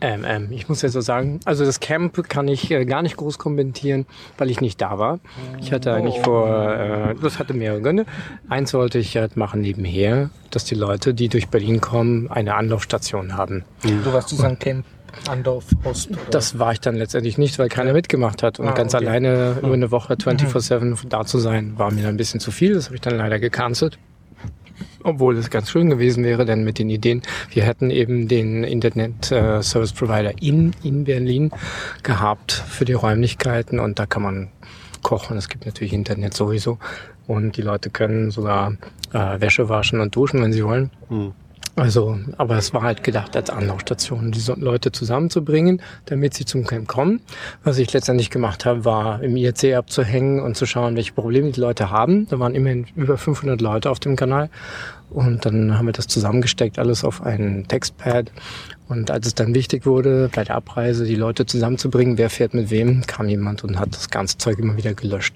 Ähm, 0.00 0.24
ähm, 0.26 0.48
ich 0.50 0.68
muss 0.68 0.82
ja 0.82 0.88
so 0.88 1.00
sagen, 1.00 1.40
also 1.44 1.64
das 1.64 1.80
Camp 1.80 2.28
kann 2.28 2.48
ich 2.48 2.70
äh, 2.70 2.84
gar 2.84 3.02
nicht 3.02 3.16
groß 3.16 3.38
kommentieren, 3.38 4.06
weil 4.36 4.50
ich 4.50 4.60
nicht 4.60 4.80
da 4.80 4.98
war. 4.98 5.20
Ich 5.60 5.72
hatte 5.72 5.92
eigentlich 5.92 6.20
vor, 6.22 6.48
äh, 6.48 7.14
das 7.20 7.38
hatte 7.38 7.54
mehrere 7.54 7.80
Gründe. 7.80 8.06
Eins 8.48 8.74
wollte 8.74 8.98
ich 8.98 9.16
halt 9.16 9.36
machen 9.36 9.60
nebenher, 9.60 10.30
dass 10.50 10.64
die 10.64 10.74
Leute, 10.74 11.14
die 11.14 11.28
durch 11.28 11.48
Berlin 11.48 11.80
kommen, 11.80 12.30
eine 12.30 12.54
Anlaufstation 12.54 13.36
haben. 13.36 13.64
Du 13.82 14.12
warst 14.12 14.28
zu 14.28 14.36
St. 14.36 14.58
Camp 14.60 14.84
Andorf 15.28 15.64
Ost. 15.84 16.10
Oder? 16.10 16.18
Das 16.30 16.58
war 16.58 16.72
ich 16.72 16.80
dann 16.80 16.96
letztendlich 16.96 17.38
nicht, 17.38 17.58
weil 17.58 17.68
keiner 17.68 17.92
mitgemacht 17.92 18.42
hat. 18.42 18.58
Und 18.60 18.68
Ah, 18.68 18.72
ganz 18.72 18.94
okay. 18.94 19.06
alleine 19.06 19.56
über 19.62 19.72
eine 19.74 19.90
Woche 19.90 20.14
24-7 20.14 21.08
da 21.08 21.24
zu 21.24 21.38
sein, 21.38 21.74
war 21.78 21.90
mir 21.92 22.02
dann 22.02 22.14
ein 22.14 22.16
bisschen 22.16 22.40
zu 22.40 22.50
viel. 22.50 22.74
Das 22.74 22.86
habe 22.86 22.96
ich 22.96 23.00
dann 23.00 23.16
leider 23.16 23.38
gecancelt. 23.38 23.98
Obwohl 25.04 25.36
es 25.36 25.48
ganz 25.50 25.70
schön 25.70 25.90
gewesen 25.90 26.24
wäre, 26.24 26.44
denn 26.44 26.64
mit 26.64 26.78
den 26.78 26.90
Ideen, 26.90 27.22
wir 27.50 27.62
hätten 27.64 27.90
eben 27.90 28.28
den 28.28 28.64
Internet 28.64 29.30
äh, 29.30 29.62
Service 29.62 29.92
Provider 29.92 30.32
in, 30.42 30.72
in 30.82 31.04
Berlin 31.04 31.50
gehabt 32.02 32.52
für 32.52 32.84
die 32.84 32.92
Räumlichkeiten 32.94 33.78
und 33.78 33.98
da 33.98 34.06
kann 34.06 34.22
man 34.22 34.48
kochen. 35.02 35.36
Es 35.36 35.48
gibt 35.48 35.66
natürlich 35.66 35.92
Internet 35.92 36.34
sowieso 36.34 36.78
und 37.26 37.56
die 37.56 37.62
Leute 37.62 37.90
können 37.90 38.30
sogar 38.30 38.72
äh, 39.12 39.40
Wäsche 39.40 39.68
waschen 39.68 40.00
und 40.00 40.14
duschen, 40.16 40.42
wenn 40.42 40.52
sie 40.52 40.64
wollen. 40.64 40.90
Hm. 41.08 41.32
Also, 41.78 42.18
aber 42.36 42.56
es 42.56 42.74
war 42.74 42.82
halt 42.82 43.04
gedacht 43.04 43.36
als 43.36 43.50
Anlaufstation, 43.50 44.32
diese 44.32 44.54
Leute 44.54 44.90
zusammenzubringen, 44.90 45.80
damit 46.06 46.34
sie 46.34 46.44
zum 46.44 46.66
Camp 46.66 46.88
kommen. 46.88 47.20
Was 47.62 47.78
ich 47.78 47.92
letztendlich 47.92 48.30
gemacht 48.30 48.64
habe, 48.64 48.84
war 48.84 49.22
im 49.22 49.36
IRC 49.36 49.74
abzuhängen 49.76 50.40
und 50.40 50.56
zu 50.56 50.66
schauen, 50.66 50.96
welche 50.96 51.12
Probleme 51.12 51.52
die 51.52 51.60
Leute 51.60 51.90
haben. 51.90 52.26
Da 52.28 52.40
waren 52.40 52.56
immerhin 52.56 52.86
über 52.96 53.16
500 53.16 53.60
Leute 53.60 53.90
auf 53.90 54.00
dem 54.00 54.16
Kanal. 54.16 54.50
Und 55.10 55.46
dann 55.46 55.78
haben 55.78 55.86
wir 55.86 55.92
das 55.92 56.06
zusammengesteckt, 56.06 56.78
alles 56.78 57.04
auf 57.04 57.22
einen 57.22 57.66
Textpad. 57.66 58.30
Und 58.88 59.10
als 59.10 59.26
es 59.26 59.34
dann 59.34 59.54
wichtig 59.54 59.84
wurde, 59.84 60.30
bei 60.34 60.44
der 60.44 60.54
Abreise 60.54 61.04
die 61.04 61.14
Leute 61.14 61.44
zusammenzubringen, 61.44 62.16
wer 62.16 62.30
fährt 62.30 62.54
mit 62.54 62.70
wem, 62.70 63.02
kam 63.06 63.28
jemand 63.28 63.64
und 63.64 63.78
hat 63.78 63.94
das 63.94 64.08
ganze 64.08 64.38
Zeug 64.38 64.58
immer 64.58 64.76
wieder 64.76 64.94
gelöscht. 64.94 65.34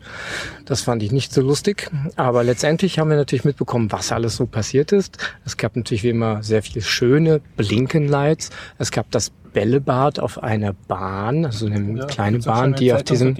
Das 0.64 0.82
fand 0.82 1.02
ich 1.02 1.12
nicht 1.12 1.32
so 1.32 1.42
lustig. 1.42 1.90
Aber 2.16 2.44
letztendlich 2.44 2.98
haben 2.98 3.10
wir 3.10 3.16
natürlich 3.16 3.44
mitbekommen, 3.44 3.92
was 3.92 4.12
alles 4.12 4.36
so 4.36 4.46
passiert 4.46 4.92
ist. 4.92 5.18
Es 5.44 5.56
gab 5.56 5.76
natürlich 5.76 6.02
wie 6.02 6.10
immer 6.10 6.42
sehr 6.42 6.62
viele 6.62 6.82
schöne 6.82 7.40
Blinkenlights. 7.56 8.50
Es 8.78 8.90
gab 8.90 9.10
das 9.10 9.30
Bällebad 9.52 10.18
auf 10.18 10.42
einer 10.42 10.72
Bahn, 10.72 11.44
also 11.44 11.66
eine 11.66 12.06
kleine 12.06 12.32
gibt's 12.32 12.48
auch 12.48 12.54
Bahn, 12.54 12.74
die 12.74 12.90
einen 12.90 13.00
auf 13.00 13.04
diesem. 13.04 13.36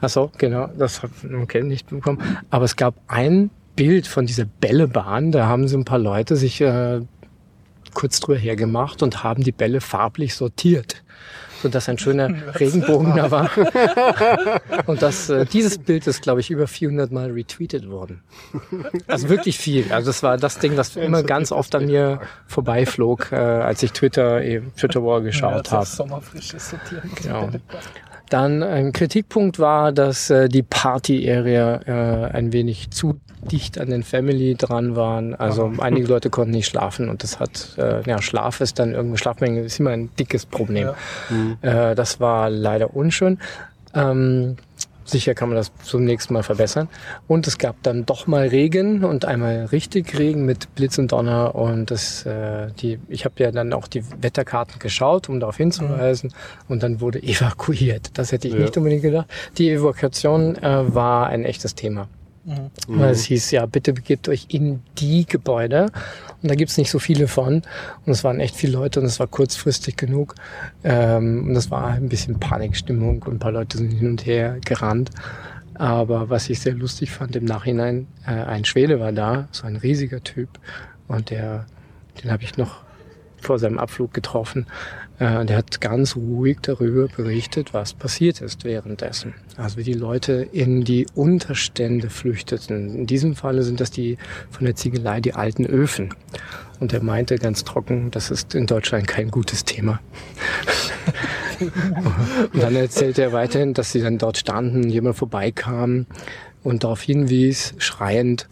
Ach 0.00 0.08
so, 0.08 0.32
genau, 0.36 0.68
das 0.76 1.02
hat 1.02 1.10
okay, 1.40 1.62
nicht 1.62 1.88
bekommen. 1.90 2.20
Aber 2.50 2.64
es 2.64 2.74
gab 2.74 2.94
ein 3.06 3.50
Bild 3.76 4.06
von 4.06 4.26
dieser 4.26 4.44
Bällebahn, 4.44 5.32
da 5.32 5.46
haben 5.46 5.68
so 5.68 5.76
ein 5.78 5.84
paar 5.84 5.98
Leute 5.98 6.36
sich 6.36 6.60
äh, 6.60 7.00
kurz 7.94 8.20
drüber 8.20 8.38
hergemacht 8.38 9.02
und 9.02 9.22
haben 9.22 9.42
die 9.42 9.52
Bälle 9.52 9.80
farblich 9.80 10.34
sortiert. 10.34 11.02
sodass 11.62 11.88
ein 11.88 11.96
schöner 11.96 12.28
Regenbogen 12.60 13.14
da 13.14 13.30
war. 13.30 13.48
Und 14.86 15.00
das, 15.00 15.30
äh, 15.30 15.46
dieses 15.46 15.78
Bild 15.78 16.08
ist, 16.08 16.20
glaube 16.20 16.40
ich, 16.40 16.50
über 16.50 16.66
400 16.66 17.12
Mal 17.12 17.30
retweetet 17.30 17.88
worden. 17.88 18.22
Also 19.06 19.28
wirklich 19.28 19.58
viel. 19.58 19.92
Also 19.92 20.08
das 20.08 20.24
war 20.24 20.36
das 20.38 20.58
Ding, 20.58 20.74
das 20.74 20.96
immer 20.96 21.22
ganz 21.22 21.52
oft 21.52 21.74
an 21.76 21.86
mir 21.86 22.20
vorbeiflog, 22.48 23.30
äh, 23.30 23.36
als 23.36 23.80
ich 23.84 23.92
Twitter, 23.92 24.42
eh, 24.42 24.60
Twitter 24.76 25.04
War 25.04 25.20
geschaut 25.20 25.70
habe. 25.70 25.86
Genau. 27.22 27.50
Dann 28.32 28.62
ein 28.62 28.92
Kritikpunkt 28.92 29.58
war, 29.58 29.92
dass 29.92 30.30
äh, 30.30 30.48
die 30.48 30.62
Party-Area 30.62 31.80
äh, 31.84 32.32
ein 32.32 32.54
wenig 32.54 32.90
zu 32.90 33.20
dicht 33.50 33.78
an 33.78 33.90
den 33.90 34.02
Family 34.02 34.54
dran 34.54 34.96
waren. 34.96 35.34
Also 35.34 35.70
einige 35.78 36.06
Leute 36.06 36.30
konnten 36.30 36.52
nicht 36.52 36.68
schlafen 36.68 37.10
und 37.10 37.22
das 37.22 37.40
hat, 37.40 37.76
äh, 37.76 38.02
ja, 38.08 38.22
Schlaf 38.22 38.62
ist 38.62 38.78
dann 38.78 38.94
irgendwie, 38.94 39.18
Schlafmenge 39.18 39.60
ist 39.60 39.78
immer 39.80 39.90
ein 39.90 40.08
dickes 40.18 40.46
Problem. 40.46 40.90
Ja. 41.62 41.90
Äh, 41.90 41.94
das 41.94 42.20
war 42.20 42.48
leider 42.48 42.96
unschön. 42.96 43.38
Ähm, 43.94 44.56
sicher 45.04 45.34
kann 45.34 45.48
man 45.48 45.56
das 45.56 45.72
zum 45.82 46.04
nächsten 46.04 46.34
Mal 46.34 46.42
verbessern. 46.42 46.88
Und 47.28 47.46
es 47.46 47.58
gab 47.58 47.82
dann 47.82 48.06
doch 48.06 48.26
mal 48.26 48.48
Regen 48.48 49.04
und 49.04 49.24
einmal 49.24 49.66
richtig 49.66 50.18
Regen 50.18 50.44
mit 50.44 50.74
Blitz 50.74 50.98
und 50.98 51.12
Donner. 51.12 51.54
Und 51.54 51.90
das, 51.90 52.24
äh, 52.26 52.68
die, 52.80 52.98
ich 53.08 53.24
habe 53.24 53.34
ja 53.38 53.50
dann 53.50 53.72
auch 53.72 53.88
die 53.88 54.04
Wetterkarten 54.20 54.78
geschaut, 54.78 55.28
um 55.28 55.40
darauf 55.40 55.56
hinzuweisen. 55.56 56.32
Und 56.68 56.82
dann 56.82 57.00
wurde 57.00 57.22
evakuiert. 57.22 58.10
Das 58.18 58.32
hätte 58.32 58.48
ich 58.48 58.54
ja. 58.54 58.60
nicht 58.60 58.76
unbedingt 58.76 59.02
gedacht. 59.02 59.26
Die 59.58 59.70
Evakuation 59.70 60.56
äh, 60.56 60.94
war 60.94 61.26
ein 61.28 61.44
echtes 61.44 61.74
Thema. 61.74 62.08
Mhm. 62.44 62.70
Weil 62.88 63.10
es 63.10 63.24
hieß, 63.24 63.52
ja, 63.52 63.66
bitte 63.66 63.92
begebt 63.92 64.28
euch 64.28 64.46
in 64.48 64.80
die 64.98 65.26
Gebäude. 65.26 65.90
Und 66.42 66.50
da 66.50 66.54
gibt's 66.54 66.76
nicht 66.76 66.90
so 66.90 66.98
viele 66.98 67.28
von. 67.28 67.62
Und 68.04 68.12
es 68.12 68.24
waren 68.24 68.40
echt 68.40 68.56
viele 68.56 68.72
Leute 68.72 69.00
und 69.00 69.06
es 69.06 69.20
war 69.20 69.28
kurzfristig 69.28 69.96
genug. 69.96 70.34
Ähm, 70.82 71.46
und 71.48 71.56
es 71.56 71.70
war 71.70 71.86
ein 71.88 72.08
bisschen 72.08 72.40
Panikstimmung 72.40 73.22
und 73.22 73.34
ein 73.34 73.38
paar 73.38 73.52
Leute 73.52 73.78
sind 73.78 73.90
hin 73.90 74.10
und 74.10 74.26
her 74.26 74.58
gerannt. 74.64 75.10
Aber 75.74 76.30
was 76.30 76.50
ich 76.50 76.60
sehr 76.60 76.74
lustig 76.74 77.12
fand 77.12 77.36
im 77.36 77.44
Nachhinein, 77.44 78.06
äh, 78.26 78.30
ein 78.32 78.64
Schwede 78.64 79.00
war 79.00 79.12
da, 79.12 79.48
so 79.52 79.66
ein 79.66 79.76
riesiger 79.76 80.22
Typ. 80.22 80.48
Und 81.08 81.30
der, 81.30 81.66
den 82.22 82.30
habe 82.30 82.42
ich 82.42 82.56
noch 82.56 82.82
vor 83.40 83.58
seinem 83.58 83.78
Abflug 83.78 84.12
getroffen. 84.14 84.66
Äh, 85.22 85.44
der 85.44 85.58
hat 85.58 85.80
ganz 85.80 86.16
ruhig 86.16 86.58
darüber 86.62 87.06
berichtet, 87.06 87.72
was 87.72 87.94
passiert 87.94 88.40
ist 88.40 88.64
währenddessen. 88.64 89.34
Also 89.56 89.76
wie 89.76 89.84
die 89.84 89.92
Leute 89.92 90.48
in 90.50 90.82
die 90.82 91.06
Unterstände 91.14 92.10
flüchteten. 92.10 92.96
In 92.96 93.06
diesem 93.06 93.36
Falle 93.36 93.62
sind 93.62 93.78
das 93.78 93.92
die 93.92 94.18
von 94.50 94.64
der 94.64 94.74
Ziegelei 94.74 95.20
die 95.20 95.34
alten 95.34 95.64
Öfen. 95.64 96.12
Und 96.80 96.92
er 96.92 97.04
meinte 97.04 97.36
ganz 97.36 97.62
trocken, 97.62 98.10
das 98.10 98.32
ist 98.32 98.56
in 98.56 98.66
Deutschland 98.66 99.06
kein 99.06 99.30
gutes 99.30 99.64
Thema. 99.64 100.00
und 102.52 102.60
dann 102.60 102.74
erzählte 102.74 103.22
er 103.22 103.32
weiterhin, 103.32 103.74
dass 103.74 103.92
sie 103.92 104.00
dann 104.00 104.18
dort 104.18 104.38
standen, 104.38 104.90
jemand 104.90 105.14
vorbeikam 105.14 106.06
und 106.64 106.82
darauf 106.82 107.00
hinwies, 107.00 107.74
schreiend, 107.78 108.48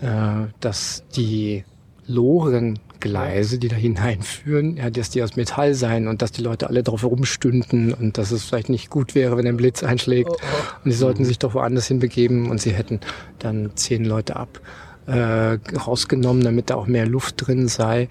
äh, 0.00 0.46
dass 0.60 1.02
die 1.16 1.64
Loren 2.06 2.78
Gleise, 3.00 3.58
die 3.58 3.68
da 3.68 3.76
hineinführen, 3.86 4.76
ja, 4.76 4.90
dass 4.90 5.10
die 5.10 5.22
aus 5.22 5.36
Metall 5.36 5.74
seien 5.74 6.08
und 6.08 6.22
dass 6.22 6.32
die 6.32 6.42
Leute 6.42 6.68
alle 6.68 6.82
drauf 6.82 7.02
herumstünden 7.02 7.92
und 7.92 8.18
dass 8.18 8.30
es 8.30 8.44
vielleicht 8.44 8.68
nicht 8.68 8.90
gut 8.90 9.14
wäre, 9.14 9.36
wenn 9.36 9.46
ein 9.46 9.56
Blitz 9.56 9.82
einschlägt. 9.82 10.30
Oh, 10.30 10.36
oh. 10.40 10.84
Und 10.84 10.90
sie 10.90 10.96
sollten 10.96 11.24
sich 11.24 11.38
doch 11.38 11.54
woanders 11.54 11.86
hinbegeben 11.86 12.50
und 12.50 12.60
sie 12.60 12.72
hätten 12.72 13.00
dann 13.38 13.70
zehn 13.74 14.04
Leute 14.04 14.36
ab 14.36 14.60
äh, 15.06 15.58
rausgenommen, 15.76 16.42
damit 16.42 16.70
da 16.70 16.74
auch 16.74 16.86
mehr 16.86 17.06
Luft 17.06 17.46
drin 17.46 17.68
sei. 17.68 18.08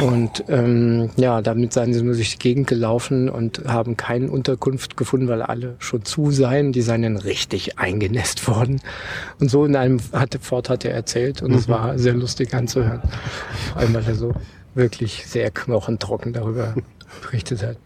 Und 0.00 0.44
ähm, 0.48 1.10
ja, 1.16 1.42
damit 1.42 1.72
seien 1.72 1.92
sie 1.92 2.02
nur 2.02 2.14
durch 2.14 2.32
die 2.32 2.38
Gegend 2.38 2.68
gelaufen 2.68 3.28
und 3.28 3.62
haben 3.66 3.96
keine 3.96 4.30
Unterkunft 4.30 4.96
gefunden, 4.96 5.26
weil 5.28 5.42
alle 5.42 5.74
schon 5.78 6.04
zu 6.04 6.30
seien. 6.30 6.72
Die 6.72 6.82
seien 6.82 7.02
dann 7.02 7.16
richtig 7.16 7.78
eingenässt 7.78 8.46
worden. 8.48 8.80
Und 9.40 9.50
so 9.50 9.64
in 9.64 9.74
einem 9.74 10.00
hatte 10.12 10.38
Ford 10.38 10.68
hat 10.68 10.84
er 10.84 10.94
erzählt 10.94 11.42
und 11.42 11.52
es 11.52 11.66
mhm. 11.66 11.72
war 11.72 11.98
sehr 11.98 12.14
lustig 12.14 12.54
anzuhören. 12.54 13.02
Vor 13.72 13.82
allem, 13.82 13.94
weil 13.94 14.04
er 14.06 14.14
so 14.14 14.32
wirklich 14.74 15.26
sehr 15.26 15.50
knochentrocken 15.50 16.32
darüber 16.32 16.74
berichtet 17.22 17.62
hat. 17.62 17.76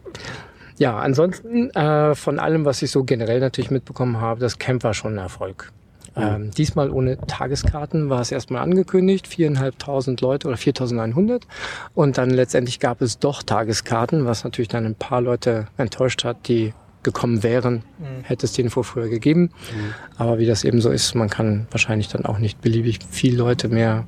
Ja, 0.77 0.97
ansonsten 0.99 1.69
äh, 1.71 2.15
von 2.15 2.37
allem, 2.37 2.65
was 2.65 2.81
ich 2.81 2.91
so 2.91 3.03
generell 3.03 3.39
natürlich 3.39 3.71
mitbekommen 3.71 4.19
habe, 4.19 4.41
das 4.41 4.59
Camp 4.59 4.83
war 4.83 4.93
schon 4.93 5.13
ein 5.13 5.19
Erfolg. 5.19 5.71
Ähm, 6.15 6.51
diesmal 6.51 6.89
ohne 6.89 7.17
Tageskarten 7.17 8.09
war 8.09 8.21
es 8.21 8.31
erstmal 8.31 8.61
angekündigt, 8.61 9.27
viereinhalbtausend 9.27 10.21
Leute 10.21 10.47
oder 10.47 10.57
4100. 10.57 11.45
Und 11.93 12.17
dann 12.17 12.29
letztendlich 12.29 12.79
gab 12.79 13.01
es 13.01 13.19
doch 13.19 13.43
Tageskarten, 13.43 14.25
was 14.25 14.43
natürlich 14.43 14.69
dann 14.69 14.85
ein 14.85 14.95
paar 14.95 15.21
Leute 15.21 15.67
enttäuscht 15.77 16.23
hat, 16.23 16.47
die 16.47 16.73
gekommen 17.03 17.43
wären, 17.43 17.83
mhm. 17.99 18.23
hätte 18.23 18.45
es 18.45 18.53
die 18.53 18.61
Info 18.61 18.83
früher 18.83 19.07
gegeben. 19.07 19.41
Mhm. 19.41 19.93
Aber 20.17 20.39
wie 20.39 20.45
das 20.45 20.63
eben 20.63 20.81
so 20.81 20.89
ist, 20.89 21.15
man 21.15 21.29
kann 21.29 21.67
wahrscheinlich 21.71 22.07
dann 22.07 22.25
auch 22.25 22.39
nicht 22.39 22.61
beliebig 22.61 22.99
viel 23.09 23.37
Leute 23.37 23.69
mehr 23.69 24.05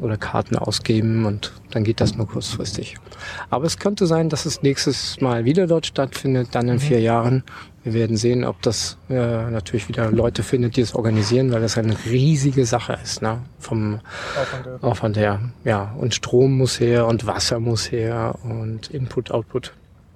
oder 0.00 0.16
Karten 0.16 0.56
ausgeben 0.56 1.24
und 1.24 1.52
dann 1.70 1.84
geht 1.84 2.00
das 2.00 2.16
nur 2.16 2.26
kurzfristig. 2.26 2.96
Aber 3.50 3.64
es 3.64 3.78
könnte 3.78 4.06
sein, 4.06 4.28
dass 4.28 4.44
es 4.44 4.62
nächstes 4.62 5.20
Mal 5.20 5.44
wieder 5.44 5.66
dort 5.66 5.86
stattfindet, 5.86 6.48
dann 6.52 6.68
in 6.68 6.74
mhm. 6.74 6.80
vier 6.80 7.00
Jahren. 7.00 7.44
Wir 7.84 7.94
werden 7.94 8.16
sehen, 8.16 8.44
ob 8.44 8.60
das 8.62 8.96
äh, 9.08 9.14
natürlich 9.14 9.88
wieder 9.88 10.10
Leute 10.10 10.42
findet, 10.42 10.76
die 10.76 10.80
es 10.80 10.94
organisieren, 10.94 11.52
weil 11.52 11.60
das 11.60 11.78
eine 11.78 11.94
riesige 12.06 12.64
Sache 12.66 12.98
ist, 13.02 13.22
ne? 13.22 13.40
Vom 13.58 14.00
Aufwand 14.36 14.66
her. 14.66 14.78
Aufwand 14.80 15.16
her. 15.16 15.40
Ja, 15.64 15.94
und 15.98 16.14
Strom 16.14 16.56
muss 16.56 16.80
her 16.80 17.06
und 17.06 17.26
Wasser 17.26 17.60
muss 17.60 17.92
her 17.92 18.34
und 18.42 18.90
Input, 18.90 19.30
Output. 19.30 19.72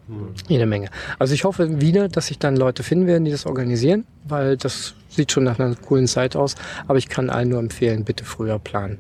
Mhm. 0.08 0.30
Jede 0.48 0.66
Menge. 0.66 0.88
Also 1.18 1.34
ich 1.34 1.44
hoffe 1.44 1.80
wieder, 1.80 2.08
dass 2.08 2.28
sich 2.28 2.38
dann 2.38 2.56
Leute 2.56 2.82
finden 2.82 3.06
werden, 3.06 3.24
die 3.24 3.30
das 3.30 3.44
organisieren, 3.44 4.06
weil 4.24 4.56
das 4.56 4.94
sieht 5.10 5.30
schon 5.30 5.44
nach 5.44 5.58
einer 5.58 5.74
coolen 5.76 6.06
Zeit 6.06 6.36
aus. 6.36 6.54
Aber 6.86 6.96
ich 6.96 7.08
kann 7.08 7.28
allen 7.28 7.50
nur 7.50 7.58
empfehlen, 7.58 8.04
bitte 8.04 8.24
früher 8.24 8.58
planen 8.58 8.98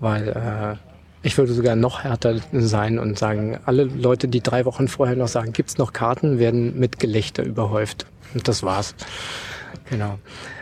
weil 0.00 0.28
äh, 0.28 0.76
ich 1.24 1.38
würde 1.38 1.54
sogar 1.54 1.74
noch 1.74 2.04
härter 2.04 2.36
sein 2.52 2.98
und 2.98 3.18
sagen, 3.18 3.58
alle 3.64 3.84
Leute, 3.84 4.28
die 4.28 4.42
drei 4.42 4.66
Wochen 4.66 4.88
vorher 4.88 5.16
noch 5.16 5.28
sagen, 5.28 5.54
gibt's 5.54 5.78
noch 5.78 5.94
Karten, 5.94 6.38
werden 6.38 6.78
mit 6.78 7.00
Gelächter 7.00 7.42
überhäuft. 7.42 8.06
Und 8.34 8.46
das 8.46 8.62
war's. 8.62 8.94
Genau. 9.88 10.18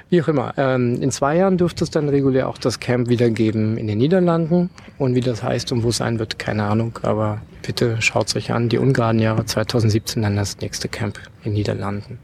Wie 0.09 0.23
auch 0.23 0.29
immer. 0.29 0.55
Ähm, 0.57 1.03
in 1.03 1.11
zwei 1.11 1.37
Jahren 1.37 1.59
dürfte 1.59 1.83
es 1.83 1.91
dann 1.91 2.09
regulär 2.09 2.49
auch 2.49 2.59
das 2.59 2.79
Camp 2.79 3.09
wieder 3.09 3.29
geben 3.31 3.77
in 3.77 3.89
den 3.89 3.99
Niederlanden. 3.99 4.71
Und 4.99 5.17
wie 5.17 5.21
das 5.21 5.43
heißt 5.43 5.73
und 5.73 5.83
wo 5.83 5.89
es 5.89 5.97
sein 5.97 6.21
wird, 6.21 6.39
keine 6.39 6.65
Ahnung. 6.65 6.97
Aber 7.03 7.43
bitte 7.63 8.01
schaut's 8.01 8.37
euch 8.37 8.53
an. 8.53 8.69
Die 8.69 8.79
ungeraden 8.79 9.21
Jahre 9.21 9.45
2017 9.45 10.23
dann 10.23 10.37
das 10.37 10.59
nächste 10.61 10.89
Camp 10.89 11.19
in 11.43 11.55
Niederlanden. 11.55 12.19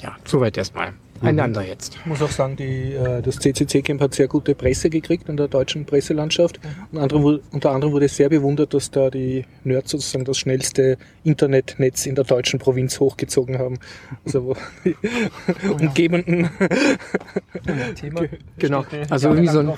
Ja, 0.00 0.14
soweit 0.24 0.56
erstmal. 0.56 0.92
Ein 1.20 1.34
mhm. 1.34 1.40
anderer 1.40 1.64
jetzt. 1.64 1.96
Ich 1.96 2.06
muss 2.06 2.22
auch 2.22 2.30
sagen, 2.30 2.56
die, 2.56 2.92
äh, 2.92 3.22
das 3.22 3.38
CCC-Camp 3.38 4.00
hat 4.00 4.14
sehr 4.14 4.28
gute 4.28 4.54
Presse 4.54 4.88
gekriegt 4.90 5.28
in 5.28 5.36
der 5.36 5.48
deutschen 5.48 5.84
Presselandschaft. 5.84 6.60
Mhm. 6.62 6.98
Unter 6.98 7.16
anderem, 7.16 7.40
unter 7.50 7.70
anderem 7.70 7.92
wurde 7.92 8.08
sehr 8.08 8.28
bewundert, 8.28 8.74
dass 8.74 8.90
da 8.90 9.10
die 9.10 9.44
Nerds 9.64 9.90
sozusagen 9.90 10.24
das 10.24 10.38
schnellste 10.38 10.96
Internetnetz 11.24 12.06
in 12.06 12.14
der 12.14 12.24
deutschen 12.24 12.58
Provinz 12.58 13.00
hochgezogen 13.00 13.58
haben. 13.58 13.78
Also 14.24 14.46
wo 14.46 14.56
die 14.84 14.96
oh, 15.68 15.72
umgebenden 15.80 16.50
Thema 17.96 18.22
genau. 18.58 18.84
Also 19.10 19.28
irgendwie 19.28 19.48
so 19.48 19.60
ein, 19.60 19.72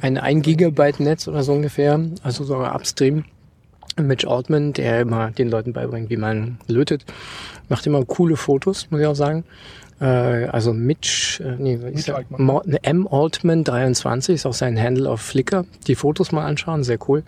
ein 0.00 0.18
1 0.18 0.42
Gigabyte 0.44 1.00
Netz 1.00 1.28
oder 1.28 1.42
so 1.42 1.52
ungefähr, 1.52 2.00
also 2.22 2.44
so 2.44 2.58
upstream. 2.58 3.24
Mitch 3.96 4.26
Altman, 4.26 4.72
der 4.72 5.00
immer 5.00 5.30
den 5.30 5.48
Leuten 5.48 5.72
beibringt, 5.72 6.10
wie 6.10 6.16
man 6.16 6.58
lötet, 6.68 7.04
macht 7.68 7.86
immer 7.86 8.04
coole 8.04 8.36
Fotos, 8.36 8.86
muss 8.90 9.00
ich 9.00 9.06
auch 9.06 9.16
sagen. 9.16 9.44
Äh, 10.00 10.04
also 10.46 10.72
Mitch, 10.72 11.40
äh, 11.40 11.56
nee, 11.58 11.76
Mitch 11.76 11.98
ist 11.98 12.10
Altman. 12.10 12.62
Ne, 12.64 12.78
M. 12.82 13.06
Altman 13.06 13.64
23 13.64 14.36
ist 14.36 14.46
auch 14.46 14.54
sein 14.54 14.80
Handle 14.80 15.08
auf 15.08 15.20
Flickr. 15.20 15.64
Die 15.86 15.94
Fotos 15.94 16.32
mal 16.32 16.46
anschauen, 16.46 16.84
sehr 16.84 16.98
cool. 17.08 17.22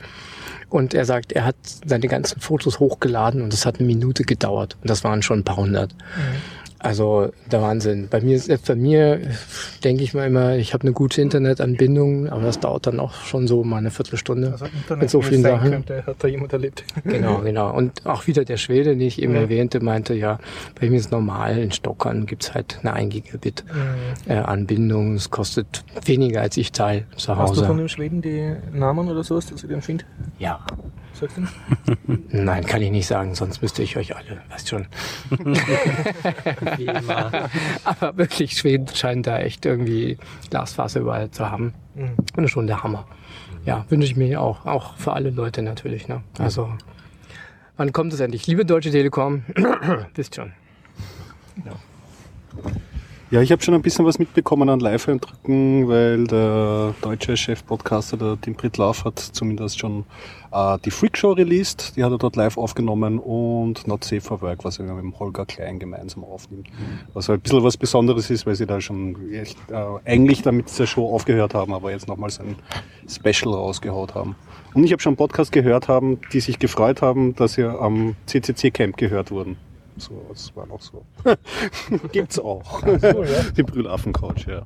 Und 0.69 0.95
er 0.95 1.05
sagt, 1.05 1.33
er 1.33 1.45
hat 1.45 1.57
seine 1.85 2.09
ganzen 2.09 2.41
Fotos 2.41 2.81
hochgeladen 2.81 3.43
und 3.43 3.52
es 3.52 3.67
hat 3.67 3.79
eine 3.79 3.87
Minute 3.87 4.25
gedauert. 4.25 4.79
Und 4.81 4.88
das 4.88 5.05
waren 5.05 5.23
schon 5.23 5.41
ein 5.41 5.45
paar 5.45 5.59
hundert. 5.59 5.93
Mhm. 5.93 6.62
Also 6.82 7.30
der 7.50 7.62
Wahnsinn. 7.62 8.08
Bei 8.10 8.20
mir, 8.20 8.40
bei 8.66 8.74
mir 8.74 9.20
denke 9.84 10.02
ich 10.02 10.14
mal 10.14 10.26
immer, 10.26 10.56
ich 10.56 10.74
habe 10.74 10.82
eine 10.82 10.92
gute 10.92 11.22
Internetanbindung, 11.22 12.28
aber 12.28 12.42
das 12.42 12.58
dauert 12.58 12.88
dann 12.88 12.98
auch 12.98 13.14
schon 13.14 13.46
so 13.46 13.62
mal 13.62 13.76
eine 13.76 13.92
Viertelstunde 13.92 14.50
also 14.50 14.64
Internet, 14.64 15.02
mit 15.02 15.10
so 15.10 15.22
vielen 15.22 15.42
Sachen. 15.42 15.70
Könnte, 15.70 16.04
hat 16.04 16.16
da 16.18 16.28
jemand 16.28 16.52
erlebt. 16.52 16.84
Genau, 17.04 17.38
genau. 17.38 17.72
Und 17.72 18.06
auch 18.06 18.26
wieder 18.26 18.44
der 18.44 18.56
Schwede, 18.56 18.90
den 18.90 19.00
ich 19.00 19.20
eben 19.22 19.34
ja. 19.34 19.42
erwähnte, 19.42 19.80
meinte, 19.80 20.14
ja, 20.14 20.38
bei 20.80 20.88
mir 20.88 20.96
ist 20.96 21.12
normal, 21.12 21.58
in 21.58 21.70
Stockern 21.70 22.26
gibt's 22.26 22.54
halt 22.54 22.78
eine 22.80 22.94
1 22.94 23.12
Gigabit 23.12 23.64
mhm. 23.66 24.30
äh, 24.30 24.38
Anbindung. 24.38 25.14
Es 25.14 25.30
kostet 25.30 25.84
weniger 26.04 26.40
als 26.40 26.56
ich 26.56 26.72
zahle 26.72 27.04
zu 27.16 27.36
Hause. 27.36 27.52
Hast 27.52 27.60
du 27.60 27.66
von 27.66 27.78
dem 27.78 27.88
Schweden 27.88 28.22
die 28.22 28.54
Namen 28.72 29.08
oder 29.08 29.22
sowas, 29.22 29.46
dass 29.46 29.62
ich 29.62 29.68
den 29.68 29.82
finde? 29.82 30.04
Ja. 30.38 30.64
Du? 31.29 32.07
Nein, 32.31 32.64
kann 32.64 32.83
ich 32.83 32.91
nicht 32.91 33.07
sagen, 33.07 33.35
sonst 33.35 33.62
müsste 33.62 33.83
ich 33.83 33.97
euch 33.97 34.14
alle, 34.17 34.43
weißt 34.50 34.69
schon. 34.69 34.87
Wie 36.76 36.85
immer. 36.87 37.49
Aber 37.85 38.17
wirklich, 38.17 38.52
Schweden 38.57 38.88
scheint 38.88 39.26
da 39.26 39.38
echt 39.38 39.64
irgendwie 39.64 40.19
Glasfaser 40.50 41.00
überall 41.00 41.31
zu 41.31 41.50
haben. 41.50 41.75
Mhm. 41.95 42.17
Und 42.37 42.49
schon 42.49 42.67
der 42.67 42.83
Hammer. 42.83 43.07
Ja, 43.64 43.85
wünsche 43.88 44.07
ich 44.07 44.17
mir 44.17 44.41
auch, 44.41 44.67
auch 44.67 44.97
für 44.97 45.12
alle 45.12 45.31
Leute 45.31 45.62
natürlich. 45.62 46.09
Ne? 46.09 46.23
Also 46.38 46.69
Wann 47.76 47.93
kommt 47.93 48.12
es 48.12 48.21
endlich? 48.21 48.47
Liebe 48.47 48.64
Deutsche 48.64 48.91
Telekom, 48.91 49.45
wisst 50.14 50.37
schon. 50.37 50.52
Genau. 51.57 51.76
Ja, 53.31 53.41
ich 53.41 53.50
habe 53.50 53.62
schon 53.62 53.73
ein 53.73 53.81
bisschen 53.81 54.05
was 54.05 54.19
mitbekommen 54.19 54.69
an 54.69 54.79
Live-Eindrücken, 54.79 55.88
weil 55.88 56.25
der 56.26 56.95
deutsche 57.00 57.35
Chefpodcaster, 57.35 58.19
der 58.19 58.38
Tim 58.41 58.55
Brittlauf, 58.55 59.07
hat 59.07 59.19
zumindest 59.19 59.79
schon 59.81 60.05
äh, 60.52 60.78
die 60.85 60.90
Freakshow 60.90 61.32
released. 61.32 61.97
Die 61.97 62.04
hat 62.04 62.12
er 62.12 62.18
dort 62.18 62.37
live 62.37 62.56
aufgenommen 62.56 63.18
und 63.18 63.87
Not 63.87 64.04
Safe 64.04 64.21
for 64.21 64.40
Work, 64.42 64.64
was 64.64 64.78
er 64.78 64.85
mit 64.85 65.02
dem 65.02 65.18
Holger 65.18 65.47
Klein 65.47 65.78
gemeinsam 65.78 66.25
aufnimmt. 66.25 66.68
Was 67.14 67.28
halt 67.28 67.40
ein 67.40 67.42
bisschen 67.42 67.64
was 67.64 67.76
Besonderes 67.76 68.30
ist, 68.30 68.47
weil 68.47 68.54
sie 68.54 68.66
da 68.66 68.80
schon 68.80 69.32
echt, 69.32 69.56
äh, 69.71 69.85
eigentlich 70.04 70.42
damit 70.42 70.68
zur 70.68 70.87
Show 70.87 71.12
aufgehört 71.12 71.54
haben, 71.54 71.73
aber 71.73 71.90
jetzt 71.90 72.09
nochmals 72.09 72.40
ein 72.40 72.56
Special 73.09 73.54
rausgehaut 73.54 74.14
haben. 74.14 74.37
Und 74.75 74.85
ich 74.85 74.92
habe 74.92 75.02
schon 75.02 75.11
einen 75.11 75.16
Podcast 75.18 75.52
gehört 75.52 75.88
haben, 75.88 76.21
die 76.32 76.40
sich 76.40 76.59
gefreut 76.59 77.02
haben, 77.02 77.35
dass 77.35 77.54
sie 77.54 77.64
am 77.64 78.16
CCC-Camp 78.26 78.97
gehört 78.97 79.30
wurden. 79.30 79.56
So, 79.99 80.25
das 80.30 80.54
war 80.56 80.66
noch 80.66 80.80
so. 80.80 81.04
Gibt's 82.12 82.38
auch. 82.38 82.80
So, 82.80 83.25
ja. 83.25 83.42
Die 83.56 83.62
Brüllaffen-Couch, 83.62 84.47
ja. 84.47 84.62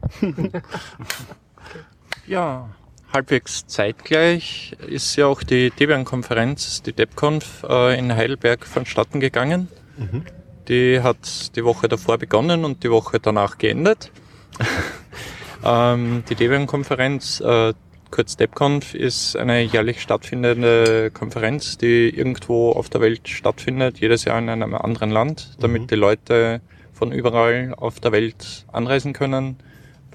ja, 2.26 2.69
halbwegs 3.13 3.67
zeitgleich 3.67 4.77
ist 4.87 5.17
ja 5.17 5.27
auch 5.27 5.43
die 5.43 5.71
Debian-Konferenz, 5.71 6.83
die 6.83 6.93
DebConf, 6.93 7.65
äh, 7.69 7.99
in 7.99 8.15
Heidelberg 8.15 8.67
vonstatten 8.67 9.21
gegangen. 9.21 9.69
Mhm. 9.97 10.23
Die 10.69 11.01
hat 11.01 11.57
die 11.57 11.65
Woche 11.65 11.89
davor 11.89 12.19
begonnen 12.19 12.65
und 12.65 12.83
die 12.83 12.91
Woche 12.91 13.21
danach 13.21 13.59
geendet. 13.59 14.11
ähm, 15.65 16.25
die 16.29 16.35
Debian-Konferenz 16.35 17.41
äh, 17.41 17.73
Kurz 18.11 18.37
DebConf 18.37 18.95
ist 18.95 19.37
eine 19.37 19.61
jährlich 19.63 20.01
stattfindende 20.01 21.11
Konferenz, 21.11 21.77
die 21.77 22.09
irgendwo 22.09 22.71
auf 22.71 22.89
der 22.89 23.01
Welt 23.01 23.29
stattfindet, 23.29 23.99
jedes 23.99 24.25
Jahr 24.25 24.39
in 24.39 24.49
einem 24.49 24.75
anderen 24.75 25.11
Land, 25.11 25.57
damit 25.61 25.83
mhm. 25.83 25.87
die 25.89 25.97
Leute 25.97 26.61
von 26.93 27.13
überall 27.13 27.75
auf 27.77 27.99
der 28.01 28.13
Welt 28.13 28.65
anreisen 28.73 29.13
können, 29.13 29.57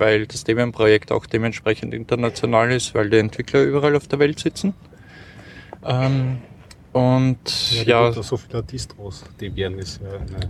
weil 0.02 0.26
das 0.26 0.44
Debian-Projekt 0.44 1.12
auch 1.12 1.28
dementsprechend 1.28 1.94
international 1.94 2.72
ist, 2.72 2.96
weil 2.96 3.12
die 3.12 3.20
Entwickler 3.20 3.62
überall 3.62 3.96
auf 3.96 4.08
der 4.08 4.18
Welt 4.18 4.40
sitzen. 4.40 4.74
Ähm, 5.86 6.40
und 6.92 7.86
ja, 7.86 8.12
ja 8.12 8.24
so 8.24 8.36
viele 8.36 8.64
Distros. 8.64 9.24
Debian 9.40 9.78
ist 9.78 10.02
ja 10.02 10.10
eine 10.18 10.50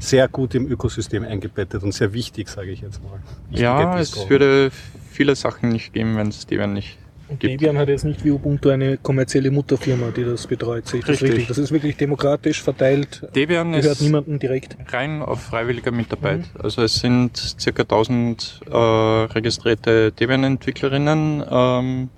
sehr 0.00 0.26
gut 0.26 0.56
im 0.56 0.66
Ökosystem 0.70 1.22
eingebettet 1.22 1.84
und 1.84 1.92
sehr 1.92 2.12
wichtig, 2.12 2.48
sage 2.48 2.72
ich 2.72 2.80
jetzt 2.80 3.00
mal. 3.04 3.22
Wichtige 3.48 3.62
ja, 3.62 3.96
Distro. 3.96 4.24
es 4.24 4.30
würde 4.30 4.70
viele 5.12 5.36
Sachen 5.36 5.68
nicht 5.68 5.92
geben, 5.92 6.16
wenn 6.16 6.28
es 6.28 6.44
Debian 6.46 6.72
nicht 6.72 6.98
und. 7.32 7.42
Debian 7.42 7.78
hat 7.78 7.88
jetzt 7.88 8.04
nicht 8.04 8.24
wie 8.24 8.30
Ubuntu 8.30 8.70
eine 8.70 8.96
kommerzielle 8.96 9.50
Mutterfirma, 9.50 10.10
die 10.10 10.24
das 10.24 10.46
betreut. 10.46 10.86
Sehe 10.86 11.00
ich 11.00 11.06
das 11.06 11.22
richtig? 11.22 11.48
Das 11.48 11.58
ist 11.58 11.72
wirklich 11.72 11.96
demokratisch 11.96 12.62
verteilt. 12.62 13.26
Debian 13.34 13.72
gehört 13.72 14.00
niemandem 14.00 14.38
direkt. 14.38 14.76
Rein 14.92 15.22
auf 15.22 15.42
freiwilliger 15.42 15.90
Mitarbeit. 15.90 16.40
Mhm. 16.40 16.60
Also 16.60 16.82
es 16.82 16.96
sind 16.96 17.36
circa 17.36 17.82
1000 17.82 18.60
äh, 18.70 18.76
registrierte 18.76 20.12
Debian-Entwicklerinnen, 20.12 21.44
ähm, 21.50 22.08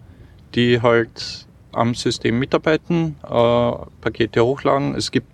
die 0.55 0.81
halt 0.81 1.47
am 1.73 1.95
System 1.95 2.39
mitarbeiten, 2.39 3.17
äh, 3.25 3.73
Pakete 4.01 4.45
hochladen. 4.45 4.95
Es 4.95 5.11
gibt 5.11 5.29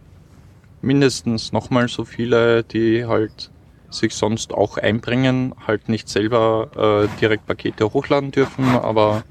mindestens 0.83 1.53
nochmal 1.53 1.89
so 1.89 2.05
viele, 2.05 2.63
die 2.65 3.05
halt 3.05 3.51
sich 3.91 4.15
sonst 4.15 4.55
auch 4.55 4.79
einbringen, 4.79 5.55
halt 5.67 5.89
nicht 5.89 6.09
selber 6.09 7.09
äh, 7.13 7.19
direkt 7.21 7.47
Pakete 7.47 7.93
hochladen 7.93 8.31
dürfen, 8.31 8.65
aber 8.69 9.25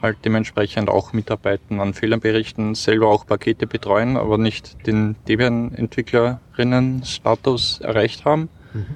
halt 0.00 0.18
dementsprechend 0.24 0.88
auch 0.88 1.12
mitarbeiten 1.12 1.80
an 1.80 1.92
Fehlerberichten, 1.94 2.74
selber 2.74 3.08
auch 3.08 3.26
Pakete 3.26 3.66
betreuen, 3.66 4.16
aber 4.16 4.38
nicht 4.38 4.86
den 4.86 5.16
Debian-Entwicklerinnen-Status 5.26 7.80
erreicht 7.80 8.24
haben. 8.24 8.48
Mhm. 8.72 8.86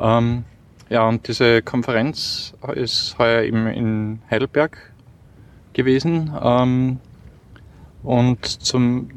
Ähm, 0.00 0.44
ja, 0.90 1.08
und 1.08 1.26
diese 1.28 1.62
Konferenz 1.62 2.52
ist 2.74 3.16
heuer 3.18 3.40
eben 3.42 3.66
in 3.68 4.20
Heidelberg 4.30 4.92
gewesen. 5.72 6.30
Ähm, 6.42 6.98
und 8.02 8.44
zum 8.44 9.08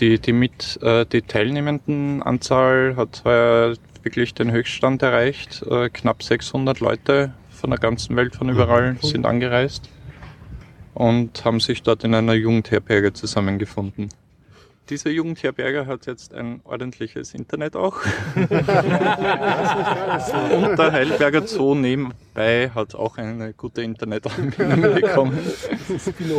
die, 0.00 0.18
die 0.18 0.32
mit 0.32 0.80
äh, 0.82 1.06
die 1.06 1.22
teilnehmenden 1.22 2.20
Anzahl 2.22 2.96
hat 2.96 3.22
heuer 3.24 3.76
wirklich 4.02 4.34
den 4.34 4.50
Höchststand 4.52 5.02
erreicht. 5.02 5.62
Äh, 5.62 5.88
knapp 5.90 6.22
600 6.22 6.80
Leute 6.80 7.32
von 7.50 7.70
der 7.70 7.78
ganzen 7.78 8.16
Welt, 8.16 8.36
von 8.36 8.48
überall 8.48 8.94
mhm. 8.94 9.02
sind 9.02 9.26
angereist 9.26 9.90
und 10.94 11.44
haben 11.44 11.60
sich 11.60 11.82
dort 11.82 12.04
in 12.04 12.14
einer 12.14 12.34
Jugendherberge 12.34 13.12
zusammengefunden. 13.12 14.08
Dieser 14.90 15.10
Jugendherberger 15.10 15.86
hat 15.86 16.06
jetzt 16.06 16.32
ein 16.32 16.62
ordentliches 16.64 17.34
Internet 17.34 17.76
auch. 17.76 17.98
und 18.34 18.48
der 20.78 20.92
Heidelberger 20.92 21.46
Zoo 21.46 21.74
nebenbei 21.74 22.70
hat 22.74 22.94
auch 22.94 23.18
eine 23.18 23.52
gute 23.52 23.82
Internetanbindung 23.82 24.94
bekommen. 25.00 25.38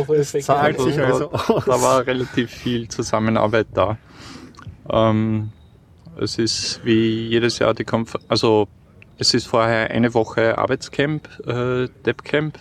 Das 0.08 0.32
zahlt 0.32 0.80
sich 0.80 0.98
also 1.00 1.30
aus. 1.30 1.64
Da 1.64 1.80
war 1.80 2.04
relativ 2.04 2.50
viel 2.50 2.88
Zusammenarbeit 2.88 3.68
da. 3.72 3.98
Ähm, 4.90 5.52
es 6.18 6.36
ist 6.38 6.80
wie 6.84 7.28
jedes 7.28 7.60
Jahr 7.60 7.72
die 7.72 7.84
Konferenz, 7.84 8.26
also 8.28 8.66
es 9.16 9.32
ist 9.32 9.46
vorher 9.46 9.90
eine 9.90 10.12
Woche 10.12 10.58
Arbeitscamp, 10.58 11.28
äh, 11.46 11.88
DevCamp 12.04 12.58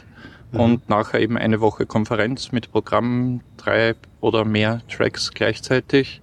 mhm. 0.51 0.59
und 0.59 0.89
nachher 0.89 1.19
eben 1.19 1.38
eine 1.38 1.62
Woche 1.62 1.85
Konferenz 1.85 2.51
mit 2.51 2.71
Programm, 2.71 3.41
drei 3.57 3.95
oder 4.21 4.45
mehr 4.45 4.81
Tracks 4.89 5.31
gleichzeitig. 5.31 6.21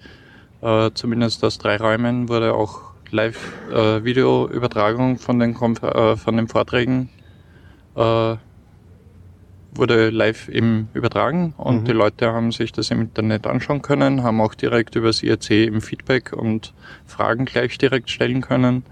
Äh, 0.62 0.90
zumindest 0.94 1.44
aus 1.44 1.58
drei 1.58 1.76
Räumen 1.76 2.28
wurde 2.28 2.54
auch 2.54 2.86
Live-Video-Übertragung 3.10 5.14
äh, 5.14 5.18
von, 5.18 5.38
den 5.38 5.54
äh, 5.54 6.16
von 6.16 6.36
den 6.36 6.48
Vorträgen 6.48 7.08
äh, 7.94 8.36
wurde 9.78 10.10
live 10.10 10.48
eben 10.48 10.88
übertragen 10.94 11.54
und 11.56 11.82
mhm. 11.82 11.84
die 11.84 11.92
Leute 11.92 12.32
haben 12.32 12.52
sich 12.52 12.72
das 12.72 12.90
im 12.90 13.02
Internet 13.02 13.46
anschauen 13.46 13.82
können, 13.82 14.22
haben 14.22 14.40
auch 14.40 14.54
direkt 14.54 14.96
übers 14.96 15.22
IRC 15.22 15.50
im 15.50 15.80
Feedback 15.80 16.32
und 16.32 16.72
Fragen 17.04 17.44
gleich 17.44 17.78
direkt 17.78 18.10
stellen 18.10 18.40
können. 18.40 18.84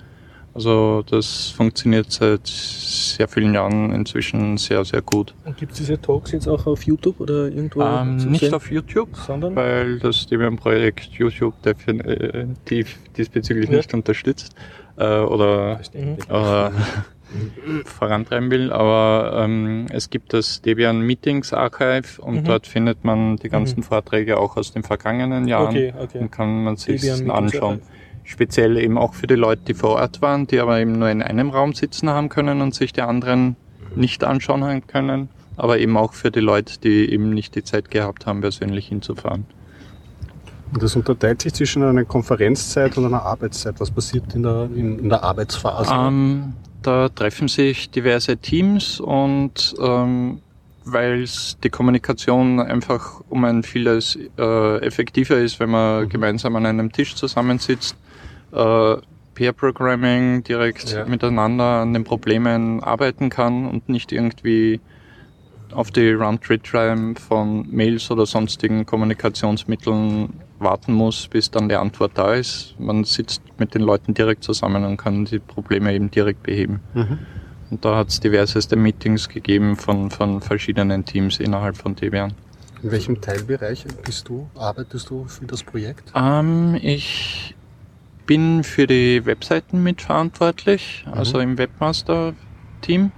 Also 0.54 1.02
das 1.02 1.48
funktioniert 1.48 2.12
seit 2.12 2.46
sehr 2.46 3.26
vielen 3.26 3.54
Jahren 3.54 3.92
inzwischen 3.92 4.56
sehr, 4.56 4.84
sehr 4.84 5.02
gut. 5.02 5.34
Und 5.44 5.56
gibt 5.56 5.72
es 5.72 5.78
diese 5.78 6.00
Talks 6.00 6.30
jetzt 6.30 6.46
auch 6.46 6.66
auf 6.66 6.84
YouTube 6.84 7.18
oder 7.18 7.48
irgendwo? 7.48 7.82
Ähm, 7.82 8.16
nicht 8.16 8.40
sehen? 8.40 8.54
auf 8.54 8.70
YouTube, 8.70 9.16
sondern 9.16 9.56
weil 9.56 9.98
das 9.98 10.28
Debian-Projekt 10.28 11.06
YouTube 11.14 11.60
definitiv 11.62 12.98
diesbezüglich 13.16 13.68
ja. 13.68 13.78
nicht 13.78 13.92
unterstützt 13.94 14.54
äh, 14.96 15.18
oder, 15.18 15.80
oder 16.28 16.70
vorantreiben 17.84 18.48
will. 18.52 18.72
Aber 18.72 19.42
ähm, 19.44 19.86
es 19.90 20.08
gibt 20.08 20.32
das 20.34 20.62
Debian 20.62 21.00
Meetings 21.00 21.52
Archive 21.52 22.22
und 22.22 22.42
mhm. 22.42 22.44
dort 22.44 22.68
findet 22.68 23.04
man 23.04 23.38
die 23.38 23.48
ganzen 23.48 23.80
mhm. 23.80 23.84
Vorträge 23.84 24.38
auch 24.38 24.56
aus 24.56 24.72
den 24.72 24.84
vergangenen 24.84 25.48
Jahren 25.48 25.70
okay, 25.70 25.94
okay. 25.98 26.18
und 26.20 26.30
kann 26.30 26.62
man 26.62 26.76
sich 26.76 27.10
anschauen. 27.10 27.80
Archive 27.80 27.80
speziell 28.24 28.76
eben 28.78 28.98
auch 28.98 29.14
für 29.14 29.26
die 29.26 29.34
Leute, 29.34 29.62
die 29.68 29.74
vor 29.74 29.90
Ort 29.90 30.22
waren, 30.22 30.46
die 30.46 30.58
aber 30.58 30.80
eben 30.80 30.98
nur 30.98 31.10
in 31.10 31.22
einem 31.22 31.50
Raum 31.50 31.74
sitzen 31.74 32.10
haben 32.10 32.28
können 32.28 32.60
und 32.60 32.74
sich 32.74 32.92
die 32.92 33.02
anderen 33.02 33.56
nicht 33.94 34.24
anschauen 34.24 34.86
können, 34.86 35.28
aber 35.56 35.78
eben 35.78 35.96
auch 35.96 36.14
für 36.14 36.30
die 36.30 36.40
Leute, 36.40 36.80
die 36.80 37.10
eben 37.10 37.30
nicht 37.30 37.54
die 37.54 37.62
Zeit 37.62 37.90
gehabt 37.90 38.26
haben, 38.26 38.40
persönlich 38.40 38.88
hinzufahren. 38.88 39.46
Und 40.72 40.82
das 40.82 40.96
unterteilt 40.96 41.42
sich 41.42 41.54
zwischen 41.54 41.84
einer 41.84 42.04
Konferenzzeit 42.04 42.96
und 42.98 43.04
einer 43.04 43.22
Arbeitszeit. 43.22 43.78
Was 43.78 43.92
passiert 43.92 44.34
in 44.34 44.42
der, 44.42 44.68
in, 44.74 44.98
in 44.98 45.08
der 45.08 45.22
Arbeitsphase? 45.22 45.92
Ähm, 45.94 46.54
da 46.82 47.08
treffen 47.08 47.46
sich 47.46 47.90
diverse 47.90 48.36
Teams 48.36 48.98
und 48.98 49.74
ähm, 49.80 50.40
weil 50.84 51.24
die 51.62 51.70
Kommunikation 51.70 52.60
einfach 52.60 53.20
um 53.28 53.44
ein 53.44 53.62
vieles 53.62 54.18
äh, 54.36 54.78
effektiver 54.84 55.38
ist, 55.38 55.60
wenn 55.60 55.70
man 55.70 56.04
mhm. 56.04 56.08
gemeinsam 56.08 56.56
an 56.56 56.66
einem 56.66 56.92
Tisch 56.92 57.14
zusammensitzt, 57.14 57.96
äh, 58.54 58.96
Pair-Programming 59.34 60.44
direkt 60.44 60.92
ja. 60.92 61.04
miteinander 61.04 61.80
an 61.80 61.92
den 61.92 62.04
Problemen 62.04 62.82
arbeiten 62.82 63.30
kann 63.30 63.66
und 63.66 63.88
nicht 63.88 64.12
irgendwie 64.12 64.80
auf 65.72 65.90
die 65.90 66.10
Round-Trip-Time 66.12 67.16
von 67.16 67.68
Mails 67.70 68.10
oder 68.10 68.26
sonstigen 68.26 68.86
Kommunikationsmitteln 68.86 70.40
warten 70.60 70.92
muss, 70.92 71.26
bis 71.28 71.50
dann 71.50 71.68
die 71.68 71.74
Antwort 71.74 72.12
da 72.14 72.34
ist. 72.34 72.74
Man 72.78 73.04
sitzt 73.04 73.42
mit 73.58 73.74
den 73.74 73.82
Leuten 73.82 74.14
direkt 74.14 74.44
zusammen 74.44 74.84
und 74.84 74.96
kann 74.96 75.24
die 75.24 75.40
Probleme 75.40 75.92
eben 75.92 76.10
direkt 76.10 76.42
beheben. 76.44 76.80
Mhm. 76.94 77.18
Und 77.70 77.84
da 77.84 77.96
hat 77.96 78.08
es 78.08 78.20
diverseste 78.20 78.76
Meetings 78.76 79.28
gegeben 79.28 79.76
von, 79.76 80.10
von 80.10 80.40
verschiedenen 80.40 81.04
Teams 81.04 81.40
innerhalb 81.40 81.76
von 81.76 81.96
Debian. 81.96 82.34
In 82.82 82.92
welchem 82.92 83.20
Teilbereich 83.20 83.84
bist 84.04 84.28
du, 84.28 84.48
arbeitest 84.54 85.10
du 85.10 85.24
für 85.24 85.46
das 85.46 85.62
Projekt? 85.62 86.12
Ähm, 86.14 86.78
ich 86.80 87.56
bin 88.26 88.64
für 88.64 88.86
die 88.86 89.24
Webseiten 89.26 89.82
mitverantwortlich, 89.82 91.04
mhm. 91.06 91.14
also 91.14 91.38
im 91.40 91.58
Webmaster-Team 91.58 93.12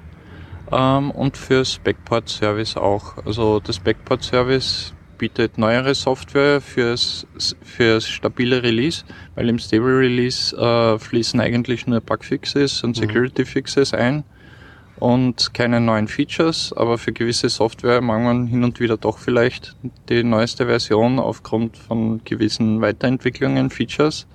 ähm, 0.73 1.11
und 1.11 1.37
fürs 1.37 1.79
Backport-Service 1.79 2.77
auch. 2.77 3.25
Also 3.25 3.61
das 3.61 3.79
Backport-Service 3.79 4.95
bietet 5.19 5.57
neuere 5.59 5.95
Software 5.95 6.61
fürs, 6.61 7.27
fürs 7.63 8.07
stabile 8.07 8.63
Release, 8.63 9.05
weil 9.35 9.49
im 9.49 9.59
Stable 9.59 9.99
Release 9.99 10.55
äh, 10.57 10.99
fließen 10.99 11.41
eigentlich 11.41 11.87
nur 11.87 12.01
Bugfixes 12.01 12.83
und 12.85 12.97
Security 12.97 13.45
Fixes 13.45 13.95
ein 13.95 14.25
und 14.99 15.53
keine 15.53 15.81
neuen 15.81 16.09
Features, 16.09 16.73
aber 16.75 16.99
für 16.99 17.13
gewisse 17.13 17.49
Software 17.49 18.01
mag 18.01 18.23
man 18.23 18.47
hin 18.47 18.65
und 18.65 18.81
wieder 18.81 18.97
doch 18.97 19.19
vielleicht 19.19 19.77
die 20.09 20.23
neueste 20.25 20.67
Version 20.67 21.19
aufgrund 21.19 21.77
von 21.77 22.23
gewissen 22.25 22.81
Weiterentwicklungen, 22.81 23.71
Features. 23.71 24.27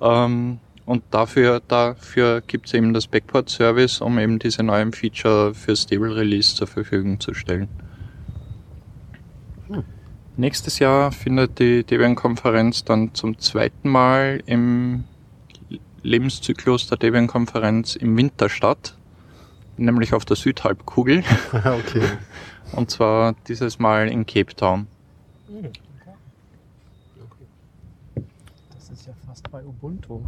Ähm, 0.00 0.58
und 0.86 1.02
dafür, 1.10 1.60
dafür 1.66 2.42
gibt 2.42 2.66
es 2.66 2.74
eben 2.74 2.92
das 2.92 3.06
Backport-Service, 3.06 4.00
um 4.00 4.18
eben 4.18 4.38
diese 4.38 4.62
neuen 4.62 4.92
Feature 4.92 5.54
für 5.54 5.74
Stable 5.74 6.14
Release 6.14 6.54
zur 6.54 6.66
Verfügung 6.66 7.20
zu 7.20 7.32
stellen. 7.32 7.68
Hm. 9.68 9.84
Nächstes 10.36 10.78
Jahr 10.78 11.10
findet 11.10 11.58
die 11.58 11.84
Debian-Konferenz 11.84 12.84
dann 12.84 13.14
zum 13.14 13.38
zweiten 13.38 13.88
Mal 13.88 14.42
im 14.46 15.04
Lebenszyklus 16.02 16.86
der 16.88 16.98
Debian-Konferenz 16.98 17.96
im 17.96 18.16
Winter 18.16 18.50
statt, 18.50 18.94
nämlich 19.78 20.12
auf 20.12 20.26
der 20.26 20.36
Südhalbkugel. 20.36 21.24
okay. 21.52 22.02
Und 22.72 22.90
zwar 22.90 23.34
dieses 23.48 23.78
Mal 23.78 24.08
in 24.08 24.26
Cape 24.26 24.54
Town. 24.54 24.86
Hm. 25.48 25.72
Das 28.74 28.90
ist 28.90 29.06
ja 29.06 29.14
fast 29.26 29.43
bei 29.54 29.64
Ubuntu. 29.64 30.20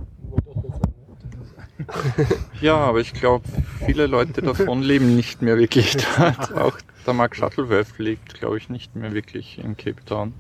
ja, 2.61 2.77
aber 2.77 3.01
ich 3.01 3.13
glaube, 3.13 3.45
viele 3.85 4.07
Leute 4.07 4.41
davon 4.41 4.83
leben 4.83 5.17
nicht 5.17 5.43
mehr 5.43 5.59
wirklich 5.59 5.97
dort. 6.17 6.53
Auch 6.57 6.79
der 7.05 7.13
Mark 7.13 7.35
Shuttleworth 7.35 7.99
lebt, 7.99 8.35
glaube 8.35 8.59
ich, 8.59 8.71
nicht 8.71 8.95
mehr 8.95 9.13
wirklich 9.13 9.59
in 9.59 9.77
Cape 9.77 10.05
Town. 10.05 10.33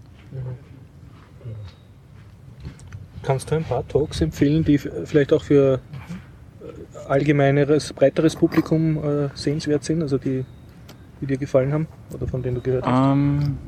Kannst 3.25 3.51
du 3.51 3.57
ein 3.57 3.65
paar 3.65 3.87
Talks 3.89 4.21
empfehlen, 4.21 4.65
die 4.65 4.79
vielleicht 4.79 5.33
auch 5.33 5.43
für 5.43 5.81
äh, 6.63 7.09
allgemeineres, 7.09 7.93
breiteres 7.93 8.37
Publikum 8.37 9.03
äh, 9.03 9.31
sehenswert 9.35 9.83
sind, 9.83 10.01
also 10.01 10.17
die, 10.17 10.45
die 11.21 11.27
dir 11.27 11.39
gefallen 11.39 11.73
haben 11.73 11.89
oder 12.15 12.29
von 12.29 12.41
denen 12.41 12.55
du 12.55 12.61
gehört 12.61 12.87
hast? 12.87 13.13
Um, 13.13 13.41
ähm, 13.43 13.59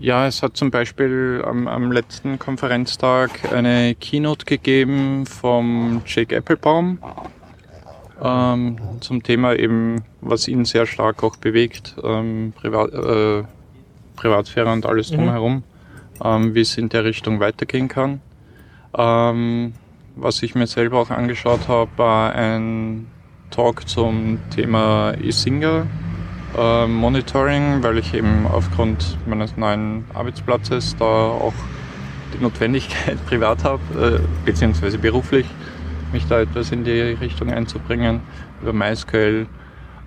ja, 0.00 0.26
es 0.26 0.42
hat 0.42 0.56
zum 0.56 0.70
Beispiel 0.70 1.42
am, 1.46 1.68
am 1.68 1.92
letzten 1.92 2.38
Konferenztag 2.38 3.52
eine 3.52 3.94
Keynote 3.94 4.46
gegeben 4.46 5.26
vom 5.26 6.02
Jake 6.06 6.34
Applebaum 6.34 6.98
ähm, 8.22 8.76
zum 9.00 9.22
Thema 9.22 9.54
eben, 9.54 10.02
was 10.20 10.48
ihn 10.48 10.64
sehr 10.64 10.86
stark 10.86 11.22
auch 11.22 11.36
bewegt, 11.36 11.96
ähm, 12.02 12.52
Privat, 12.56 12.92
äh, 12.92 13.44
Privatsphäre 14.16 14.72
und 14.72 14.86
alles 14.86 15.10
mhm. 15.10 15.16
drumherum, 15.16 15.54
mhm. 15.54 15.62
ähm, 16.24 16.54
wie 16.54 16.60
es 16.60 16.78
in 16.78 16.88
der 16.88 17.04
Richtung 17.04 17.40
weitergehen 17.40 17.88
kann. 17.88 18.20
Ähm, 18.96 19.74
was 20.16 20.42
ich 20.42 20.54
mir 20.54 20.66
selber 20.66 20.98
auch 20.98 21.10
angeschaut 21.10 21.68
habe, 21.68 21.90
war 21.96 22.34
ein 22.34 23.06
Talk 23.50 23.88
zum 23.88 24.38
Thema 24.50 25.12
eSinger 25.22 25.86
äh, 26.56 26.86
Monitoring, 26.86 27.82
weil 27.82 27.98
ich 27.98 28.14
eben 28.14 28.46
aufgrund 28.46 29.18
meines 29.26 29.56
neuen 29.56 30.04
Arbeitsplatzes 30.14 30.96
da 30.96 31.04
auch 31.04 31.54
die 32.34 32.42
Notwendigkeit 32.42 33.24
privat 33.26 33.64
habe, 33.64 33.82
äh, 33.98 34.44
beziehungsweise 34.44 34.98
beruflich, 34.98 35.46
mich 36.12 36.26
da 36.26 36.40
etwas 36.40 36.72
in 36.72 36.84
die 36.84 37.00
Richtung 37.00 37.50
einzubringen 37.50 38.20
über 38.62 38.72
MySQL. 38.72 39.46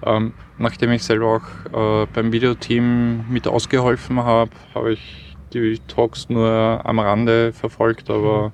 Ähm, 0.05 0.33
nachdem 0.57 0.91
ich 0.91 1.03
selber 1.03 1.41
auch 1.73 2.03
äh, 2.03 2.07
beim 2.13 2.31
Videoteam 2.31 3.25
mit 3.29 3.47
ausgeholfen 3.47 4.23
habe, 4.23 4.51
habe 4.75 4.93
ich 4.93 5.35
die 5.53 5.79
Talks 5.87 6.29
nur 6.29 6.81
am 6.83 6.99
Rande 6.99 7.53
verfolgt, 7.53 8.09
aber 8.09 8.51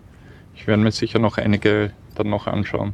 ich 0.56 0.68
werde 0.68 0.84
mir 0.84 0.92
sicher 0.92 1.20
noch 1.20 1.38
einige 1.38 1.92
dann 2.16 2.30
noch 2.30 2.48
anschauen. 2.48 2.94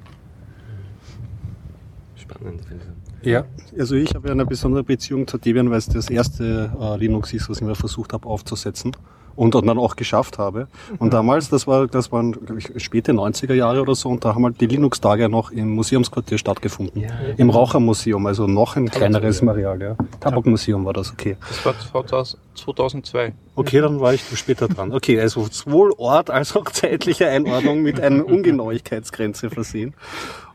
Spannend, 2.16 2.64
finde 2.66 2.86
ich. 2.86 2.95
Ja, 3.26 3.46
also 3.78 3.96
ich 3.96 4.14
habe 4.16 4.28
ja 4.28 4.34
eine 4.34 4.46
besondere 4.46 4.84
Beziehung 4.84 5.28
zu 5.28 5.38
Debian, 5.38 5.70
weil 5.70 5.80
es 5.80 5.88
das 5.88 6.10
erste 6.10 6.72
äh, 6.80 6.98
Linux 6.98 7.34
ist, 7.34 7.50
was 7.50 7.58
ich 7.58 7.64
mir 7.64 7.76
versucht 7.76 8.14
habe 8.14 8.28
aufzusetzen 8.28 8.96
und 9.36 9.56
dann 9.56 9.78
auch 9.78 9.96
geschafft 9.96 10.38
habe. 10.38 10.68
Und 11.00 11.14
damals, 11.14 11.50
das 11.50 11.68
war, 11.68 11.88
das 11.88 12.12
waren 12.12 12.36
ich, 12.58 12.84
späte 12.84 13.12
90er 13.12 13.54
Jahre 13.54 13.82
oder 13.82 13.96
so, 13.96 14.10
und 14.10 14.24
da 14.24 14.34
haben 14.34 14.46
halt 14.46 14.62
die 14.62 14.68
Linux-Tage 14.68 15.30
noch 15.30 15.52
im 15.52 15.70
Museumsquartier 15.70 16.38
stattgefunden. 16.38 17.02
Ja. 17.02 17.10
Im 17.38 17.50
Rauchermuseum, 17.50 18.26
also 18.26 18.48
noch 18.48 18.76
ein 18.76 18.90
kleineres 18.90 19.42
Marial, 19.42 19.82
ja. 19.82 19.96
Tabakmuseum 20.20 20.86
war 20.86 20.94
das, 20.94 21.12
okay. 21.12 21.38
Das 21.48 21.66
war 21.66 22.06
2002. 22.06 23.34
Okay, 23.56 23.82
dann 23.82 24.00
war 24.00 24.14
ich 24.14 24.24
später 24.36 24.68
dran. 24.68 24.92
Okay, 24.92 25.20
also 25.20 25.48
sowohl 25.50 25.94
Ort 25.98 26.30
als 26.30 26.56
auch 26.56 26.66
zeitliche 26.72 27.28
Einordnung 27.28 27.82
mit 27.82 28.00
einer 28.00 28.26
Ungenauigkeitsgrenze 28.26 29.50
versehen. 29.50 29.94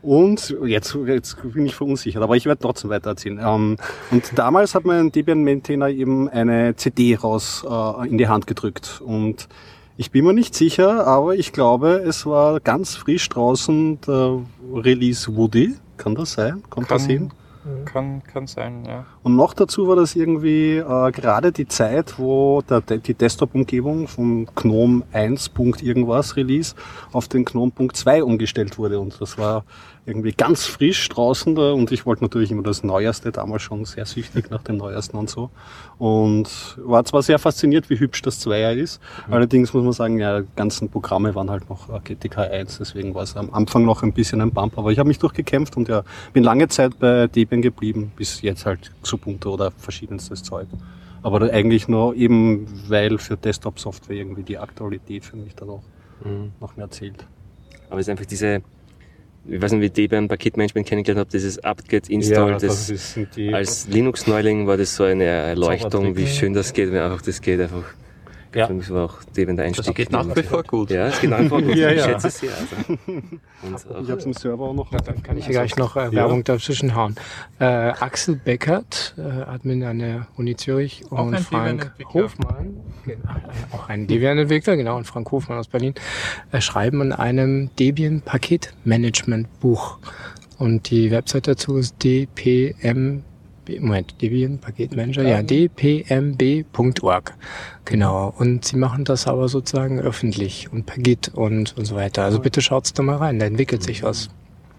Und 0.01 0.55
jetzt, 0.65 0.97
jetzt 1.05 1.37
bin 1.53 1.65
ich 1.65 1.75
verunsichert, 1.75 2.23
aber 2.23 2.35
ich 2.35 2.45
werde 2.45 2.61
trotzdem 2.61 2.89
weiter 2.89 3.11
erzählen. 3.11 3.39
Ähm, 3.43 3.77
und 4.09 4.37
damals 4.37 4.73
hat 4.73 4.85
mein 4.85 5.11
Debian 5.11 5.43
Maintainer 5.43 5.89
eben 5.89 6.27
eine 6.27 6.75
CD 6.75 7.15
raus 7.15 7.65
äh, 7.69 8.07
in 8.07 8.17
die 8.17 8.27
Hand 8.27 8.47
gedrückt. 8.47 9.01
Und 9.05 9.47
ich 9.97 10.09
bin 10.09 10.25
mir 10.25 10.33
nicht 10.33 10.55
sicher, 10.55 11.05
aber 11.05 11.35
ich 11.35 11.53
glaube, 11.53 12.01
es 12.05 12.25
war 12.25 12.59
ganz 12.59 12.95
frisch 12.95 13.29
draußen 13.29 14.01
der 14.01 14.39
Release 14.73 15.35
Woody. 15.35 15.75
Kann 15.97 16.15
das 16.15 16.33
sein? 16.33 16.63
Kommt 16.69 16.87
Kann, 16.87 16.97
das 16.97 17.05
hin? 17.05 17.31
Kann, 17.85 18.23
kann 18.23 18.47
sein, 18.47 18.85
ja. 18.85 19.05
Und 19.21 19.35
noch 19.35 19.53
dazu 19.53 19.87
war 19.87 19.95
das 19.95 20.15
irgendwie 20.15 20.77
äh, 20.77 21.11
gerade 21.11 21.51
die 21.51 21.67
Zeit, 21.67 22.17
wo 22.17 22.63
der, 22.63 22.81
die 22.81 23.13
Desktop-Umgebung 23.13 24.07
vom 24.07 24.47
GNOME 24.55 25.03
1. 25.11 25.51
irgendwas 25.81 26.35
Release 26.35 26.73
auf 27.11 27.27
den 27.27 27.45
GNOME 27.45 27.71
2 27.93 28.23
umgestellt 28.23 28.79
wurde. 28.79 28.99
Und 28.99 29.21
das 29.21 29.37
war 29.37 29.63
irgendwie 30.05 30.31
ganz 30.31 30.65
frisch 30.65 31.07
draußen 31.09 31.53
da 31.53 31.73
und 31.73 31.91
ich 31.91 32.05
wollte 32.05 32.23
natürlich 32.23 32.51
immer 32.51 32.63
das 32.63 32.83
Neueste, 32.83 33.31
damals 33.31 33.61
schon 33.61 33.85
sehr 33.85 34.05
süchtig 34.05 34.49
nach 34.49 34.63
dem 34.63 34.77
Neuesten 34.77 35.15
und 35.15 35.29
so. 35.29 35.51
Und 35.99 36.49
war 36.77 37.05
zwar 37.05 37.21
sehr 37.21 37.37
fasziniert, 37.37 37.89
wie 37.89 37.99
hübsch 37.99 38.21
das 38.23 38.39
Zweier 38.39 38.73
ist, 38.73 38.99
mhm. 39.27 39.33
allerdings 39.33 39.73
muss 39.73 39.83
man 39.83 39.93
sagen, 39.93 40.17
ja, 40.17 40.41
die 40.41 40.47
ganzen 40.55 40.89
Programme 40.89 41.35
waren 41.35 41.51
halt 41.51 41.69
noch 41.69 42.03
GTK 42.03 42.39
1, 42.39 42.79
deswegen 42.79 43.13
war 43.13 43.23
es 43.23 43.37
am 43.37 43.53
Anfang 43.53 43.85
noch 43.85 44.01
ein 44.01 44.13
bisschen 44.13 44.41
ein 44.41 44.51
Bump, 44.51 44.77
aber 44.77 44.91
ich 44.91 44.97
habe 44.97 45.07
mich 45.07 45.19
durchgekämpft 45.19 45.77
und 45.77 45.87
ja, 45.87 46.03
bin 46.33 46.43
lange 46.43 46.67
Zeit 46.67 46.97
bei 46.99 47.27
Debian 47.27 47.61
geblieben, 47.61 48.11
bis 48.15 48.41
jetzt 48.41 48.65
halt 48.65 48.91
Xubuntu 49.03 49.51
oder 49.51 49.69
verschiedenstes 49.71 50.41
Zeug. 50.41 50.67
Aber 51.23 51.41
eigentlich 51.53 51.87
nur 51.87 52.15
eben, 52.15 52.65
weil 52.87 53.19
für 53.19 53.37
Desktop-Software 53.37 54.15
irgendwie 54.15 54.41
die 54.41 54.57
Aktualität 54.57 55.23
für 55.23 55.37
mich 55.37 55.53
dann 55.53 55.69
auch 55.69 55.83
mhm. 56.25 56.53
noch 56.59 56.75
mehr 56.75 56.89
zählt. 56.89 57.27
Aber 57.91 57.99
es 57.99 58.07
ist 58.07 58.09
einfach 58.09 58.25
diese 58.25 58.63
ich 59.47 59.61
weiß 59.61 59.71
nicht, 59.71 59.81
wie 59.81 59.89
die 59.89 60.07
beim 60.07 60.27
Paketmanagement 60.27 60.87
kennengelernt 60.87 61.19
habe, 61.19 61.29
dieses 61.31 61.63
apt-get 61.63 62.09
install, 62.09 62.51
ja, 62.51 62.57
das, 62.57 62.87
das 62.87 63.19
als 63.51 63.87
Linux-Neuling 63.87 64.67
war 64.67 64.77
das 64.77 64.95
so 64.95 65.03
eine 65.03 65.23
Erleuchtung, 65.23 66.15
wie 66.15 66.27
schön 66.27 66.53
das 66.53 66.73
geht, 66.73 66.91
wenn 66.91 67.01
einfach 67.01 67.21
das 67.21 67.41
geht 67.41 67.59
einfach. 67.59 67.85
Ja. 68.53 68.67
Für 68.67 68.73
mich 68.73 68.89
war 68.89 69.05
auch 69.05 69.23
Debian 69.35 69.55
der 69.55 69.65
Einstieg. 69.65 69.85
Das 69.85 69.95
geht 69.95 70.11
nach 70.11 70.35
wie 70.35 70.43
vor 70.43 70.61
gut. 70.63 70.91
Ja, 70.91 71.07
es 71.07 71.21
geht 71.21 71.29
nach 71.29 71.39
wie 71.39 71.47
vor 71.47 71.61
gut. 71.61 71.73
ja, 71.75 71.91
ja. 71.91 71.95
Ich 71.95 72.03
schätze 72.03 72.27
es 72.27 72.39
sehr. 72.39 72.51
Also. 72.51 72.67
ich 74.01 74.09
habe 74.09 74.19
es 74.19 74.25
im 74.25 74.33
Server 74.33 74.65
auch 74.65 74.73
noch. 74.73 74.91
Ja, 74.91 74.97
dann 74.99 75.23
kann 75.23 75.37
ich 75.37 75.45
hier 75.45 75.53
gleich 75.53 75.77
noch 75.77 75.95
äh, 75.95 76.11
Werbung 76.11 76.43
dazwischen 76.43 76.93
hauen. 76.95 77.15
Äh, 77.59 77.65
Axel 77.65 78.35
Beckert, 78.35 79.15
äh, 79.17 79.21
Admin 79.21 79.83
an 79.83 79.99
der 79.99 80.27
Uni 80.35 80.57
Zürich 80.57 81.05
und 81.09 81.39
Frank 81.39 81.93
Hofmann, 82.13 82.81
genau, 83.05 83.29
auch 83.71 83.87
ein 83.87 84.07
Debian-Entwickler, 84.07 84.75
genau, 84.75 84.97
und 84.97 85.05
Frank 85.05 85.31
Hofmann 85.31 85.57
aus 85.57 85.69
Berlin, 85.69 85.93
äh, 86.51 86.59
schreiben 86.59 87.01
an 87.01 87.13
einem 87.13 87.69
Debian-Paketmanagement-Buch. 87.77 89.99
Und 90.57 90.89
die 90.91 91.09
Website 91.09 91.47
dazu 91.47 91.77
ist 91.77 92.03
dpm 92.03 93.23
Moment, 93.79 94.21
Debian 94.21 94.59
Paketmanager, 94.59 95.23
ja, 95.23 95.41
dpmb.org. 95.43 97.33
Genau. 97.85 98.33
Und 98.37 98.65
sie 98.65 98.77
machen 98.77 99.05
das 99.05 99.27
aber 99.27 99.47
sozusagen 99.47 99.99
öffentlich 99.99 100.71
und 100.71 100.85
per 100.85 101.01
Git 101.01 101.29
und, 101.33 101.77
und 101.77 101.85
so 101.85 101.95
weiter. 101.95 102.23
Also 102.23 102.39
bitte 102.39 102.61
schaut's 102.61 102.93
da 102.93 103.03
mal 103.03 103.17
rein, 103.17 103.39
da 103.39 103.45
entwickelt 103.45 103.83
sich 103.83 104.03
was. 104.03 104.29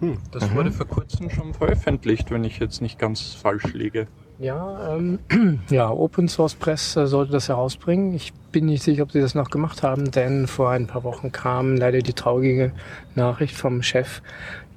Hm, 0.00 0.18
das 0.32 0.50
mhm. 0.50 0.56
wurde 0.56 0.72
vor 0.72 0.86
kurzem 0.86 1.30
schon 1.30 1.54
veröffentlicht, 1.54 2.30
wenn 2.30 2.44
ich 2.44 2.58
jetzt 2.58 2.82
nicht 2.82 2.98
ganz 2.98 3.34
falsch 3.34 3.72
liege. 3.72 4.08
Ja, 4.42 4.96
ähm, 4.96 5.20
ja, 5.70 5.88
Open 5.88 6.26
Source 6.26 6.54
Press 6.54 6.96
äh, 6.96 7.06
sollte 7.06 7.30
das 7.30 7.48
herausbringen. 7.48 8.12
Ich 8.12 8.32
bin 8.50 8.66
nicht 8.66 8.82
sicher, 8.82 9.04
ob 9.04 9.12
sie 9.12 9.20
das 9.20 9.36
noch 9.36 9.50
gemacht 9.50 9.84
haben, 9.84 10.10
denn 10.10 10.48
vor 10.48 10.70
ein 10.70 10.88
paar 10.88 11.04
Wochen 11.04 11.30
kam 11.30 11.76
leider 11.76 12.00
die 12.00 12.12
traurige 12.12 12.72
Nachricht 13.14 13.54
vom 13.54 13.82
Chef, 13.84 14.20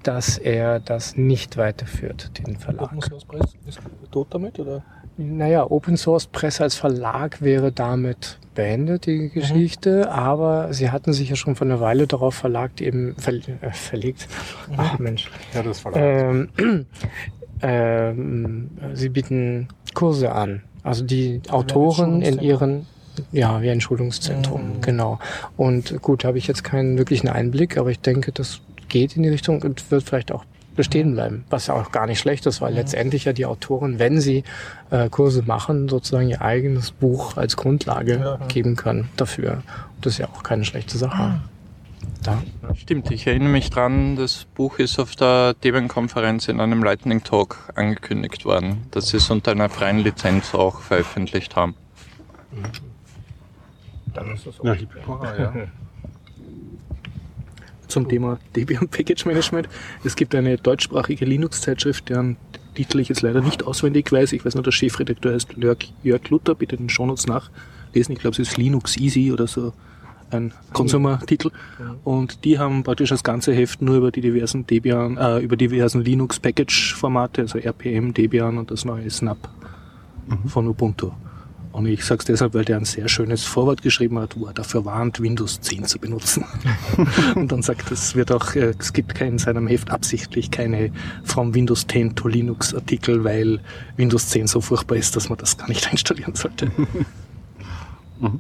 dass 0.07 0.37
er 0.37 0.79
das 0.79 1.15
nicht 1.17 1.57
weiterführt, 1.57 2.31
den 2.39 2.57
Verlag. 2.57 2.91
Open 2.91 3.01
Source 3.01 3.25
Press 3.25 3.55
ist 3.65 3.79
tot 4.11 4.27
damit, 4.29 4.59
oder? 4.59 4.83
Naja, 5.17 5.69
Open 5.69 5.97
Source 5.97 6.27
Press 6.27 6.59
als 6.59 6.75
Verlag 6.75 7.41
wäre 7.41 7.71
damit 7.71 8.37
beendet, 8.53 9.05
die 9.05 9.29
Geschichte, 9.29 10.03
mhm. 10.05 10.11
aber 10.11 10.73
sie 10.73 10.89
hatten 10.89 11.13
sich 11.13 11.29
ja 11.29 11.35
schon 11.35 11.55
vor 11.55 11.67
einer 11.67 11.79
Weile 11.79 12.07
darauf 12.07 12.35
verlagt, 12.35 12.81
eben 12.81 13.15
ver 13.17 13.33
äh, 13.33 13.71
verlegt. 13.71 14.27
Mhm. 14.69 14.73
Ach 14.77 14.99
Mensch. 14.99 15.29
Ja, 15.53 15.63
das 15.63 15.79
Verlag. 15.79 16.01
Ähm, 16.01 16.49
ähm, 17.61 18.69
sie 18.93 19.09
bieten 19.09 19.67
Kurse 19.93 20.31
an. 20.31 20.63
Also 20.83 21.03
die 21.03 21.41
also 21.45 21.57
Autoren 21.57 22.21
in 22.21 22.39
ihren 22.39 22.85
Ja, 23.31 23.61
wie 23.61 23.69
ein 23.69 23.81
Schulungszentrum, 23.81 24.75
mhm. 24.75 24.81
genau. 24.81 25.19
Und 25.55 26.01
gut, 26.01 26.25
habe 26.25 26.37
ich 26.37 26.47
jetzt 26.47 26.63
keinen 26.63 26.97
wirklichen 26.97 27.29
Einblick, 27.29 27.77
aber 27.77 27.89
ich 27.89 27.99
denke, 27.99 28.31
das 28.31 28.61
geht 28.89 29.15
in 29.15 29.23
die 29.23 29.29
Richtung 29.29 29.61
und 29.61 29.89
wird 29.91 30.03
vielleicht 30.03 30.31
auch 30.31 30.45
bestehen 30.75 31.13
bleiben, 31.13 31.45
was 31.49 31.67
ja 31.67 31.73
auch 31.73 31.91
gar 31.91 32.05
nicht 32.05 32.19
schlecht 32.19 32.45
ist, 32.45 32.61
weil 32.61 32.73
ja. 32.73 32.79
letztendlich 32.79 33.25
ja 33.25 33.33
die 33.33 33.45
Autoren, 33.45 33.97
wenn 33.97 34.19
sie 34.19 34.43
äh, 34.91 35.09
Kurse 35.09 35.43
machen, 35.43 35.89
sozusagen 35.89 36.29
ihr 36.29 36.41
eigenes 36.41 36.91
Buch 36.91 37.37
als 37.37 37.55
Grundlage 37.55 38.19
ja. 38.19 38.47
geben 38.47 38.75
können 38.75 39.09
dafür. 39.15 39.63
Und 39.95 40.05
das 40.05 40.13
ist 40.13 40.19
ja 40.19 40.27
auch 40.27 40.43
keine 40.43 40.65
schlechte 40.65 40.97
Sache. 40.97 41.21
Ah. 41.21 41.39
Da. 42.21 42.41
Stimmt, 42.75 43.11
ich 43.11 43.27
erinnere 43.27 43.49
mich 43.49 43.69
dran, 43.69 44.15
das 44.15 44.45
Buch 44.45 44.79
ist 44.79 44.99
auf 44.99 45.15
der 45.15 45.53
Debian-Konferenz 45.53 46.47
in 46.47 46.59
einem 46.59 46.83
Lightning 46.83 47.23
Talk 47.23 47.57
angekündigt 47.75 48.45
worden, 48.45 48.87
dass 48.91 49.09
sie 49.09 49.17
es 49.17 49.29
unter 49.29 49.51
einer 49.51 49.69
freien 49.69 49.99
Lizenz 49.99 50.55
auch 50.55 50.81
veröffentlicht 50.81 51.55
haben. 51.55 51.75
Dann 54.13 54.31
ist 54.33 54.47
das 54.47 54.59
auch 54.59 54.65
ja. 54.65 54.75
ja. 55.37 55.53
Zum 57.87 58.07
Thema 58.07 58.39
Debian 58.55 58.87
Package 58.87 59.25
Management. 59.25 59.69
Es 60.03 60.15
gibt 60.15 60.35
eine 60.35 60.57
deutschsprachige 60.57 61.25
Linux-Zeitschrift, 61.25 62.09
deren 62.09 62.37
Titel 62.75 62.99
ich 62.99 63.09
jetzt 63.09 63.21
leider 63.21 63.41
nicht 63.41 63.65
auswendig 63.65 64.11
weiß. 64.11 64.33
Ich 64.33 64.45
weiß 64.45 64.55
nur, 64.55 64.63
der 64.63 64.71
Chefredakteur 64.71 65.33
heißt 65.33 65.55
Jörg 65.57 66.29
Luther, 66.29 66.55
bitte 66.55 66.77
den 66.77 66.89
Shownotes 66.89 67.27
nachlesen. 67.27 68.13
Ich 68.13 68.19
glaube, 68.19 68.33
es 68.33 68.39
ist 68.39 68.57
Linux 68.57 68.97
Easy 68.97 69.31
oder 69.31 69.47
so 69.47 69.73
ein 70.31 70.53
Consumer-Titel. 70.73 71.51
Und 72.03 72.43
die 72.45 72.59
haben 72.59 72.83
praktisch 72.83 73.09
das 73.09 73.23
ganze 73.23 73.53
Heft 73.53 73.81
nur 73.81 73.97
über 73.97 74.11
die 74.11 74.21
diversen 74.21 74.65
Debian, 74.67 75.17
äh, 75.17 75.39
über 75.39 75.55
diversen 75.55 76.01
Linux-Package-Formate, 76.01 77.41
also 77.41 77.59
RPM, 77.59 78.13
Debian 78.13 78.57
und 78.57 78.71
das 78.71 78.85
neue 78.85 79.09
Snap 79.09 79.37
mhm. 80.27 80.49
von 80.49 80.67
Ubuntu. 80.67 81.11
Und 81.75 81.87
ich 81.87 82.05
sage 82.05 82.19
es 82.19 82.25
deshalb, 82.25 82.53
weil 82.53 82.63
der 82.63 82.77
ein 82.77 82.85
sehr 82.85 83.09
schönes 83.09 83.43
Vorwort 83.43 83.81
geschrieben 83.81 84.17
hat, 84.19 84.39
wo 84.39 84.45
er 84.45 84.53
dafür 84.53 84.85
warnt, 84.85 85.19
Windows 85.19 85.59
10 85.59 85.83
zu 85.83 85.99
benutzen. 85.99 86.45
und 87.35 87.51
dann 87.51 87.63
sagt, 87.63 87.91
es 87.91 88.15
wird 88.15 88.31
auch, 88.31 88.55
äh, 88.55 88.73
es 88.79 88.93
gibt 88.93 89.19
in 89.19 89.37
seinem 89.37 89.67
Heft 89.67 89.91
absichtlich 89.91 90.51
keine 90.51 90.93
from 91.25 91.53
Windows 91.53 91.85
10 91.85 92.15
to 92.15 92.29
Linux 92.29 92.73
Artikel, 92.73 93.25
weil 93.25 93.59
Windows 93.97 94.29
10 94.29 94.47
so 94.47 94.61
furchtbar 94.61 94.95
ist, 94.95 95.17
dass 95.17 95.27
man 95.27 95.37
das 95.37 95.57
gar 95.57 95.67
nicht 95.67 95.85
installieren 95.91 96.33
sollte. 96.33 96.71
mhm. 98.21 98.39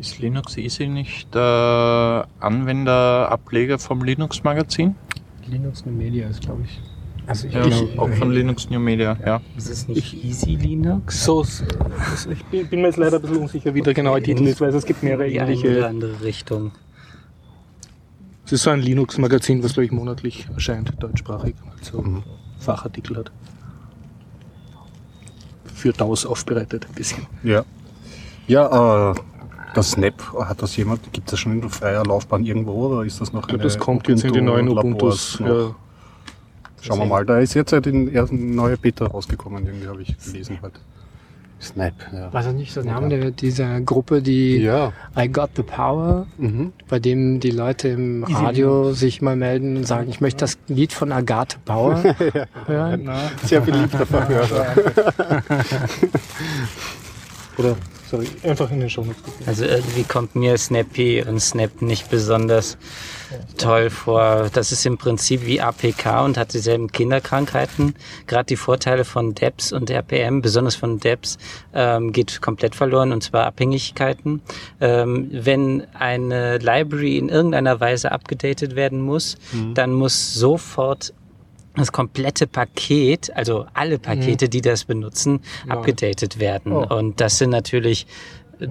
Ist 0.00 0.18
Linux 0.18 0.56
Easy 0.56 0.88
nicht 0.88 1.32
der 1.32 2.26
Anwenderableger 2.40 3.78
vom 3.78 4.02
Linux 4.02 4.42
Magazin? 4.42 4.96
Linux 5.46 5.84
Media 5.86 6.26
ist, 6.26 6.40
glaube 6.40 6.62
ich. 6.64 6.80
Also 7.26 7.46
ich, 7.46 7.54
ja, 7.54 7.66
ich, 7.66 7.98
auch 7.98 8.10
von 8.10 8.32
Linux 8.32 8.68
New 8.68 8.80
Media, 8.80 9.16
ja. 9.24 9.40
Ist 9.56 9.70
es 9.70 9.88
nicht 9.88 10.12
ich, 10.12 10.24
Easy 10.24 10.56
Linux? 10.56 11.24
So, 11.24 11.44
ich 11.44 12.44
bin, 12.68 12.80
mir 12.80 12.88
jetzt 12.88 12.96
leider 12.96 13.16
ein 13.16 13.22
bisschen 13.22 13.38
unsicher, 13.38 13.74
wie 13.74 13.80
der 13.80 13.94
genaue 13.94 14.22
Titel 14.22 14.46
ist, 14.46 14.60
weil 14.60 14.74
es 14.74 14.84
gibt 14.84 15.02
mehrere 15.02 15.28
ähnliche. 15.28 15.68
In 15.68 15.76
eine 15.76 15.86
andere 15.86 16.20
Richtung. 16.22 16.72
Es 18.44 18.52
ist 18.52 18.64
so 18.64 18.70
ein 18.70 18.80
Linux-Magazin, 18.80 19.62
was 19.62 19.74
glaube 19.74 19.86
ich 19.86 19.92
monatlich 19.92 20.48
erscheint, 20.52 20.92
deutschsprachig, 20.98 21.54
also 21.78 22.02
mhm. 22.02 22.22
Fachartikel 22.58 23.16
hat. 23.16 23.32
Für 25.74 25.92
DAOs 25.92 26.26
aufbereitet 26.26 26.86
ein 26.88 26.94
bisschen. 26.94 27.26
Ja. 27.44 27.64
Ja, 28.48 29.12
äh, 29.12 29.14
das 29.74 29.92
Snap, 29.92 30.20
hat 30.44 30.60
das 30.60 30.76
jemand, 30.76 31.12
gibt 31.12 31.28
es 31.28 31.30
das 31.30 31.40
schon 31.40 31.62
in 31.62 31.70
freier 31.70 32.04
Laufbahn 32.04 32.44
irgendwo 32.44 32.88
oder 32.88 33.04
ist 33.04 33.20
das 33.20 33.32
noch 33.32 33.48
eine 33.48 33.58
Das 33.58 33.78
kommt 33.78 34.08
jetzt 34.08 34.24
in 34.24 34.32
die 34.32 34.40
neuen 34.40 34.68
Ubuntus. 34.68 35.38
Ja. 35.38 35.74
Schauen 36.82 36.98
wir 36.98 37.06
mal, 37.06 37.24
da 37.24 37.38
ist 37.38 37.54
jetzt 37.54 37.72
halt 37.72 37.86
ein, 37.86 38.14
ein 38.14 38.54
neuer 38.54 38.76
Beta 38.76 39.06
rausgekommen, 39.06 39.64
irgendwie 39.64 39.86
habe 39.86 40.02
ich 40.02 40.16
gelesen 40.18 40.58
halt. 40.60 40.74
Snap, 41.60 41.94
ja. 42.12 42.32
War 42.32 42.42
das 42.42 42.54
nicht 42.54 42.74
der 42.74 42.82
Name 42.84 43.08
der, 43.08 43.30
dieser 43.30 43.80
Gruppe, 43.82 44.20
die 44.20 44.56
ja. 44.56 44.92
I 45.16 45.28
Got 45.28 45.50
the 45.54 45.62
Power, 45.62 46.26
mhm. 46.36 46.72
bei 46.88 46.98
dem 46.98 47.38
die 47.38 47.52
Leute 47.52 47.86
im 47.88 48.24
Radio 48.24 48.88
Easy. 48.88 48.98
sich 48.98 49.22
mal 49.22 49.36
melden 49.36 49.76
und 49.76 49.86
sagen, 49.86 50.10
ich 50.10 50.20
möchte 50.20 50.40
das 50.40 50.58
Lied 50.66 50.92
von 50.92 51.12
Agathe 51.12 51.58
Power 51.64 52.02
ja. 52.34 52.46
hören? 52.66 53.08
Sehr 53.44 53.60
beliebter 53.60 54.04
Verhörer. 54.04 54.74
Oder 57.58 57.76
sorry, 58.10 58.26
einfach 58.42 58.68
in 58.72 58.80
den 58.80 58.90
Show 58.90 59.06
Also 59.46 59.64
irgendwie 59.64 60.02
kommt 60.02 60.34
mir 60.34 60.58
Snappy 60.58 61.22
und 61.22 61.38
Snap 61.38 61.80
nicht 61.80 62.10
besonders 62.10 62.76
toll 63.56 63.90
vor. 63.90 64.50
Das 64.52 64.72
ist 64.72 64.84
im 64.86 64.98
Prinzip 64.98 65.46
wie 65.46 65.60
APK 65.60 66.24
und 66.24 66.36
hat 66.36 66.54
dieselben 66.54 66.90
Kinderkrankheiten. 66.90 67.94
Gerade 68.26 68.46
die 68.46 68.56
Vorteile 68.56 69.04
von 69.04 69.34
DEPS 69.34 69.72
und 69.72 69.90
RPM, 69.90 70.42
besonders 70.42 70.76
von 70.76 70.98
DEPS, 70.98 71.38
ähm, 71.74 72.12
geht 72.12 72.40
komplett 72.40 72.74
verloren 72.74 73.12
und 73.12 73.22
zwar 73.22 73.46
Abhängigkeiten. 73.46 74.42
Ähm, 74.80 75.28
wenn 75.32 75.86
eine 75.94 76.58
Library 76.58 77.18
in 77.18 77.28
irgendeiner 77.28 77.80
Weise 77.80 78.12
abgedatet 78.12 78.76
werden 78.76 79.00
muss, 79.00 79.36
mhm. 79.52 79.74
dann 79.74 79.92
muss 79.92 80.34
sofort 80.34 81.12
das 81.74 81.90
komplette 81.90 82.46
Paket, 82.46 83.34
also 83.34 83.66
alle 83.72 83.98
Pakete, 83.98 84.44
mhm. 84.46 84.50
die 84.50 84.60
das 84.60 84.84
benutzen, 84.84 85.40
abgedatet 85.68 86.38
werden. 86.38 86.72
Oh. 86.72 86.94
Und 86.94 87.20
das 87.20 87.38
sind 87.38 87.50
natürlich 87.50 88.06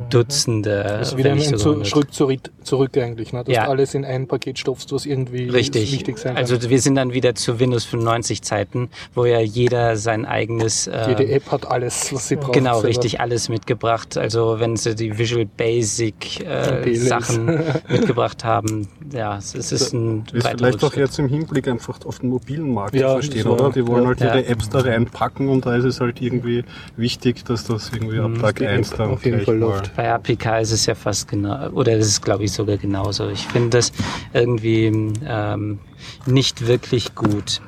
Dutzende. 0.10 0.84
Das 0.84 1.10
ist 1.10 1.18
wieder 1.18 1.32
ein 1.32 1.40
zu, 1.40 1.84
Schritt 1.84 2.14
zurück, 2.14 2.40
zurück 2.64 2.98
eigentlich, 2.98 3.34
ne? 3.34 3.44
dass 3.44 3.56
ja. 3.56 3.66
du 3.66 3.72
alles 3.72 3.94
in 3.94 4.06
ein 4.06 4.28
Paket 4.28 4.60
stopfst, 4.60 4.88
was 4.92 5.06
irgendwie 5.06 5.50
Richtig. 5.50 5.92
wichtig 5.92 6.18
sein 6.18 6.36
kann. 6.36 6.44
Also 6.44 6.70
wir 6.70 6.80
sind 6.80 6.96
dann 6.96 7.14
wieder 7.14 7.36
zu 7.36 7.60
Windows 7.60 7.86
95 7.86 8.42
Zeiten, 8.42 8.90
wo 9.14 9.26
ja 9.26 9.40
jeder 9.40 9.98
sein 9.98 10.26
eigenes... 10.26 10.88
Äh, 10.88 11.10
Jede 11.10 11.28
App 11.30 11.52
hat 11.52 11.68
alles, 11.68 12.14
was 12.14 12.28
sie 12.28 12.36
braucht. 12.36 12.54
Genau, 12.54 12.76
selber. 12.76 12.90
richtig, 12.90 13.20
alles 13.20 13.50
mitgebracht. 13.50 14.18
Also 14.18 14.60
wenn 14.60 14.78
sie 14.78 14.96
die 14.96 15.18
Visual 15.18 15.46
Basic 15.46 16.42
äh, 16.42 16.94
Sachen 16.96 17.46
mitgebracht 17.90 18.44
haben, 18.44 18.88
ja, 19.12 19.38
es, 19.38 19.56
es 19.56 19.72
ist 19.72 19.94
ein 19.94 20.24
Das 20.32 20.46
ist 20.46 20.58
vielleicht 20.58 20.84
auch 20.84 20.96
jetzt 20.96 21.20
im 21.20 21.28
Hinblick 21.28 21.68
einfach 21.68 22.00
auf 22.06 22.20
den 22.20 22.30
mobilen 22.30 22.74
Markt 22.74 22.96
ja, 22.96 23.14
verstehen, 23.14 23.44
so. 23.44 23.54
oder? 23.54 23.72
Die 23.72 23.86
wollen 23.88 24.04
ja. 24.04 24.10
halt 24.10 24.22
ihre 24.22 24.46
Apps 24.46 24.70
da 24.70 24.80
reinpacken 24.80 25.50
und 25.50 25.66
da 25.66 25.76
ist 25.76 25.86
es 25.86 26.00
halt 26.00 26.22
irgendwie 26.22 26.64
wichtig, 26.96 27.44
dass 27.46 27.66
das 27.66 27.92
irgendwie 27.94 28.20
ab 28.20 28.32
mhm. 28.32 28.40
Tag 28.40 28.62
1 28.62 28.92
dann 28.92 29.12
auf 29.12 29.26
jeden 29.26 29.42
Fall 29.42 29.58
läuft. 29.58 29.81
Bei 29.96 30.12
APK 30.12 30.60
ist 30.60 30.72
es 30.72 30.86
ja 30.86 30.96
fast 30.96 31.28
genau, 31.28 31.70
oder 31.70 31.94
es 31.94 32.08
ist 32.08 32.22
glaube 32.22 32.44
ich 32.44 32.52
sogar 32.52 32.78
genauso. 32.78 33.30
Ich 33.30 33.48
finde 33.48 33.78
das 33.78 33.92
irgendwie 34.34 34.86
ähm, 35.26 35.80
nicht 36.26 36.68
wirklich 36.68 37.16
gut. 37.16 37.62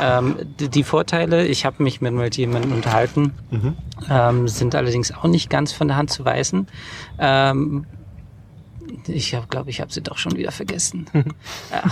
Ähm, 0.00 0.36
die 0.58 0.84
Vorteile, 0.84 1.46
ich 1.46 1.64
habe 1.64 1.82
mich 1.82 2.00
mit 2.00 2.36
jemandem 2.36 2.72
unterhalten, 2.72 3.32
mhm. 3.50 3.76
ähm, 4.08 4.48
sind 4.48 4.74
allerdings 4.74 5.12
auch 5.12 5.24
nicht 5.24 5.50
ganz 5.50 5.72
von 5.72 5.88
der 5.88 5.96
Hand 5.96 6.10
zu 6.10 6.24
weisen. 6.24 6.68
Ähm, 7.18 7.86
ich 9.06 9.36
glaube, 9.48 9.70
ich 9.70 9.80
habe 9.80 9.92
sie 9.92 10.02
doch 10.02 10.18
schon 10.18 10.36
wieder 10.36 10.52
vergessen. 10.52 11.06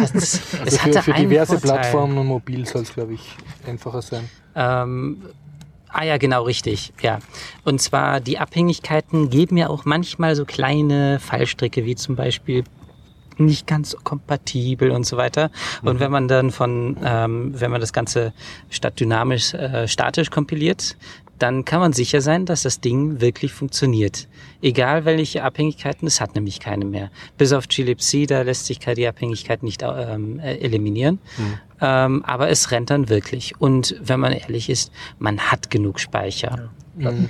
es, 0.03 0.15
es 0.15 0.61
also 0.61 0.79
für, 0.79 1.03
für 1.03 1.13
diverse 1.15 1.59
Vorteil. 1.59 1.81
Plattformen 1.81 2.19
und 2.19 2.27
mobil 2.27 2.67
soll 2.67 2.83
es, 2.83 2.93
glaube 2.93 3.15
ich, 3.15 3.37
einfacher 3.67 4.03
sein. 4.03 4.29
Ähm, 4.55 5.23
Ah 5.93 6.05
ja, 6.05 6.17
genau, 6.17 6.45
richtig. 6.45 6.93
Ja. 7.03 7.19
Und 7.65 7.81
zwar 7.81 8.21
die 8.21 8.39
Abhängigkeiten 8.39 9.29
geben 9.31 9.57
ja 9.57 9.69
auch 9.69 9.85
manchmal 9.85 10.35
so 10.35 10.45
kleine 10.45 11.21
Fallstricke, 11.21 11.85
wie 11.85 11.95
zum 11.97 12.17
Beispiel 12.17 12.65
nicht 13.39 13.67
ganz 13.67 13.91
so 13.91 13.99
kompatibel 14.03 14.91
und 14.91 15.05
so 15.05 15.17
weiter. 15.17 15.51
Und 15.83 15.95
mhm. 15.97 16.01
wenn 16.01 16.11
man 16.11 16.29
dann 16.29 16.51
von, 16.51 16.97
ähm, 17.05 17.53
wenn 17.59 17.71
man 17.71 17.81
das 17.81 17.93
Ganze 17.93 18.33
statt 18.71 19.01
dynamisch 19.01 19.55
äh, 19.55 19.89
statisch 19.89 20.31
kompiliert, 20.31 20.97
dann 21.43 21.65
kann 21.65 21.81
man 21.81 21.93
sicher 21.93 22.21
sein, 22.21 22.47
dass 22.47 22.63
das 22.63 22.81
Ding 22.81 23.21
wirklich 23.21 23.53
funktioniert. 23.53 24.29
Egal 24.63 25.05
welche 25.05 25.43
Abhängigkeiten, 25.43 26.07
es 26.07 26.21
hat 26.21 26.37
nämlich 26.37 26.61
keine 26.61 26.85
mehr. 26.85 27.11
Bis 27.37 27.53
auf 27.53 27.67
glibc, 27.67 28.29
da 28.29 28.43
lässt 28.43 28.67
sich 28.67 28.79
die 28.79 29.09
Abhängigkeit 29.09 29.65
nicht 29.65 29.83
ähm, 29.83 30.39
äh, 30.39 30.59
eliminieren. 30.59 31.19
Mhm. 31.37 31.55
Ähm, 31.81 32.25
aber 32.25 32.49
es 32.49 32.71
rennt 32.71 32.91
dann 32.91 33.09
wirklich. 33.09 33.61
Und 33.61 33.97
wenn 34.01 34.21
man 34.21 34.33
ehrlich 34.33 34.71
ist, 34.71 34.93
man 35.19 35.41
hat 35.41 35.69
genug 35.69 35.99
Speicher. 35.99 36.71
Ja, 36.97 37.11
mhm. 37.11 37.29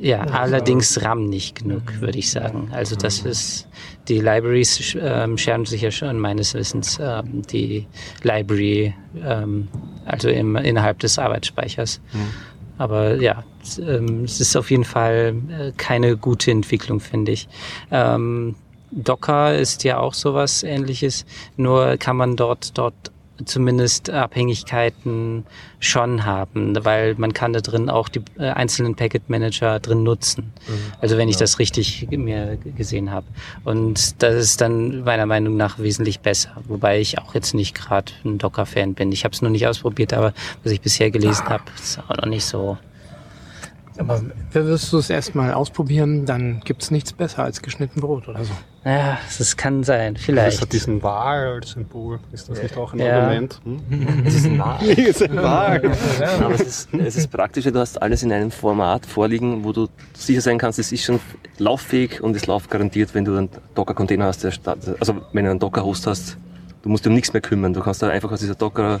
ja 0.00 0.20
allerdings 0.20 1.02
RAM 1.02 1.26
nicht 1.26 1.56
genug, 1.56 1.82
mhm. 1.92 2.00
würde 2.00 2.18
ich 2.18 2.30
sagen. 2.30 2.70
Also 2.72 2.96
das 2.96 3.22
mhm. 3.22 3.30
ist, 3.30 3.68
die 4.08 4.20
Libraries 4.20 4.96
ähm, 4.98 5.36
scheren 5.36 5.66
sich 5.66 5.82
ja 5.82 5.90
schon 5.90 6.18
meines 6.18 6.54
Wissens 6.54 6.98
ähm, 7.02 7.42
die 7.42 7.86
Library, 8.22 8.94
ähm, 9.22 9.68
also 10.06 10.28
im, 10.30 10.56
innerhalb 10.56 11.00
des 11.00 11.18
Arbeitsspeichers. 11.18 12.00
Aber 12.78 13.16
ja, 13.16 13.44
ähm, 13.78 14.24
es 14.24 14.40
ist 14.40 14.56
auf 14.56 14.70
jeden 14.70 14.84
Fall 14.84 15.34
äh, 15.48 15.72
keine 15.76 16.16
gute 16.16 16.50
Entwicklung, 16.50 17.00
finde 17.00 17.32
ich. 17.32 17.48
Ähm, 17.90 18.54
Docker 18.90 19.56
ist 19.56 19.84
ja 19.84 19.98
auch 19.98 20.14
sowas 20.14 20.62
ähnliches, 20.62 21.26
nur 21.56 21.96
kann 21.96 22.16
man 22.16 22.36
dort, 22.36 22.78
dort 22.78 22.94
zumindest 23.44 24.10
Abhängigkeiten 24.10 25.44
schon 25.78 26.24
haben, 26.24 26.84
weil 26.84 27.14
man 27.16 27.32
kann 27.32 27.52
da 27.52 27.60
drin 27.60 27.90
auch 27.90 28.08
die 28.08 28.22
äh, 28.38 28.50
einzelnen 28.50 28.94
Packet 28.94 29.28
Manager 29.28 29.78
drin 29.78 30.02
nutzen. 30.02 30.52
Mhm. 30.66 30.92
Also 31.00 31.18
wenn 31.18 31.28
ich 31.28 31.36
ja. 31.36 31.40
das 31.40 31.58
richtig 31.58 32.08
mir 32.10 32.56
gesehen 32.76 33.10
habe. 33.10 33.26
Und 33.64 34.22
das 34.22 34.34
ist 34.34 34.60
dann 34.60 35.04
meiner 35.04 35.26
Meinung 35.26 35.56
nach 35.56 35.78
wesentlich 35.78 36.20
besser. 36.20 36.50
Wobei 36.66 37.00
ich 37.00 37.18
auch 37.18 37.34
jetzt 37.34 37.54
nicht 37.54 37.74
gerade 37.74 38.12
ein 38.24 38.38
Docker-Fan 38.38 38.94
bin. 38.94 39.12
Ich 39.12 39.24
habe 39.24 39.34
es 39.34 39.42
noch 39.42 39.50
nicht 39.50 39.66
ausprobiert, 39.66 40.12
aber 40.12 40.32
was 40.62 40.72
ich 40.72 40.80
bisher 40.80 41.10
gelesen 41.10 41.44
habe, 41.48 41.64
ist 41.78 41.98
auch 41.98 42.16
noch 42.16 42.26
nicht 42.26 42.44
so 42.44 42.78
Aber 43.98 44.20
wirst 44.52 44.92
du 44.92 44.98
es 44.98 45.10
erstmal 45.10 45.52
ausprobieren, 45.54 46.26
dann 46.26 46.60
gibt 46.64 46.82
es 46.82 46.90
nichts 46.90 47.12
besser 47.12 47.44
als 47.44 47.62
geschnitten 47.62 48.00
Brot 48.00 48.28
oder 48.28 48.44
so. 48.44 48.52
Ja, 48.84 49.18
das 49.36 49.56
kann 49.56 49.82
sein, 49.82 50.16
vielleicht. 50.16 50.58
Das 50.58 50.62
hat 50.62 50.72
diesen 50.72 51.02
Wal 51.02 51.54
als 51.54 51.70
Symbol. 51.70 52.20
Ist 52.30 52.48
das 52.48 52.62
nicht 52.62 52.76
auch 52.76 52.92
ein 52.92 53.00
ja. 53.00 53.18
Argument? 53.18 53.60
Hm? 53.64 54.22
Es 54.24 54.34
ist 54.36 54.46
ein 54.46 54.60
ist 54.96 55.36
Wal. 55.36 55.92
Aber 56.40 56.54
es 56.54 56.60
ist, 56.60 56.94
es 56.94 57.16
ist 57.16 57.30
praktisch, 57.30 57.64
du 57.64 57.78
hast 57.78 58.00
alles 58.00 58.22
in 58.22 58.32
einem 58.32 58.52
Format 58.52 59.04
vorliegen, 59.04 59.64
wo 59.64 59.72
du 59.72 59.88
sicher 60.14 60.40
sein 60.40 60.58
kannst, 60.58 60.78
es 60.78 60.92
ist 60.92 61.04
schon 61.04 61.18
lauffähig 61.58 62.22
und 62.22 62.36
es 62.36 62.46
läuft 62.46 62.70
garantiert, 62.70 63.12
wenn 63.14 63.24
du 63.24 63.36
einen 63.36 63.48
Docker-Container 63.74 64.26
hast, 64.26 64.44
der 64.44 64.52
startet, 64.52 64.96
also 65.00 65.16
wenn 65.32 65.44
du 65.44 65.50
einen 65.50 65.60
Docker-Host 65.60 66.06
hast, 66.06 66.36
du 66.82 66.88
musst 66.88 67.04
dich 67.04 67.10
um 67.10 67.14
nichts 67.16 67.32
mehr 67.32 67.42
kümmern. 67.42 67.72
Du 67.72 67.80
kannst 67.80 68.02
da 68.02 68.08
einfach 68.08 68.30
aus 68.30 68.38
dieser 68.38 68.54
Docker 68.54 69.00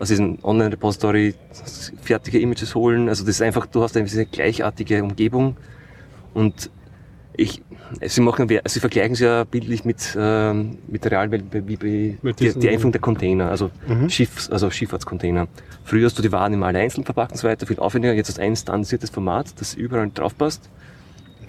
aus 0.00 0.08
diesem 0.08 0.38
Online-Repository 0.42 1.34
fertige 2.02 2.40
Images 2.40 2.74
holen. 2.74 3.08
Also 3.08 3.24
das 3.24 3.36
ist 3.36 3.42
einfach, 3.42 3.66
du 3.66 3.82
hast 3.82 3.96
eine 3.96 4.06
gleichartige 4.26 5.02
Umgebung 5.02 5.56
und 6.34 6.70
ich, 7.34 7.62
sie 8.06 8.20
machen, 8.20 8.48
sie 8.66 8.80
vergleichen 8.80 9.12
es 9.12 9.20
ja 9.20 9.44
bildlich 9.44 9.84
mit, 9.84 10.16
ähm, 10.18 10.78
mit 10.88 11.04
der 11.04 11.12
Realwelt, 11.12 11.44
wie 11.52 11.76
bei 11.76 12.32
die, 12.32 12.52
die 12.58 12.68
Einführung 12.68 12.92
der 12.92 13.00
Container, 13.00 13.50
also 13.50 13.70
mhm. 13.86 14.08
Schiffs, 14.10 14.50
also 14.50 14.70
Schifffahrtscontainer. 14.70 15.48
Früher 15.84 16.06
hast 16.06 16.18
du 16.18 16.22
die 16.22 16.32
Waren 16.32 16.54
immer 16.54 16.66
alle 16.66 16.80
einzeln 16.80 17.04
verpackt 17.04 17.32
und 17.32 17.38
so 17.38 17.46
weiter, 17.46 17.66
viel 17.66 17.78
aufwendiger. 17.78 18.14
Jetzt 18.14 18.28
hast 18.28 18.38
du 18.38 18.42
ein 18.42 18.56
standardisiertes 18.56 19.10
Format, 19.10 19.60
das 19.60 19.74
überall 19.74 20.10
drauf 20.12 20.36
passt. 20.36 20.68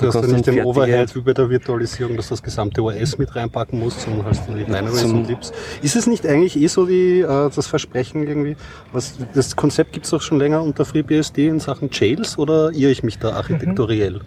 Du, 0.01 0.07
hast 0.07 0.15
ja 0.15 0.27
nicht 0.27 0.47
den 0.47 0.63
Overhead 0.63 1.15
wie 1.15 1.21
bei 1.21 1.33
der 1.33 1.49
Virtualisierung, 1.49 2.17
dass 2.17 2.27
du 2.27 2.33
das 2.33 2.43
gesamte 2.43 2.81
OS 2.81 3.17
mit 3.17 3.35
reinpacken 3.35 3.79
musst, 3.79 4.01
sondern 4.01 4.25
hast 4.25 4.47
du 4.47 4.53
die 4.53 4.63
Binaries 4.63 5.03
und 5.03 5.27
Libs. 5.27 5.51
Ist 5.81 5.95
es 5.95 6.07
nicht 6.07 6.25
eigentlich 6.25 6.57
eh 6.57 6.67
so 6.67 6.85
die, 6.85 7.21
äh, 7.21 7.49
das 7.53 7.67
Versprechen 7.67 8.27
irgendwie? 8.27 8.55
Was, 8.91 9.17
das 9.33 9.55
Konzept 9.55 9.93
gibt 9.93 10.05
es 10.05 10.11
doch 10.11 10.21
schon 10.21 10.39
länger 10.39 10.61
unter 10.63 10.85
FreeBSD 10.85 11.47
in 11.47 11.59
Sachen 11.59 11.89
Jails 11.91 12.37
oder 12.37 12.71
irre 12.71 12.91
ich 12.91 13.03
mich 13.03 13.19
da 13.19 13.33
architektoriell? 13.33 14.13
Mhm. 14.13 14.21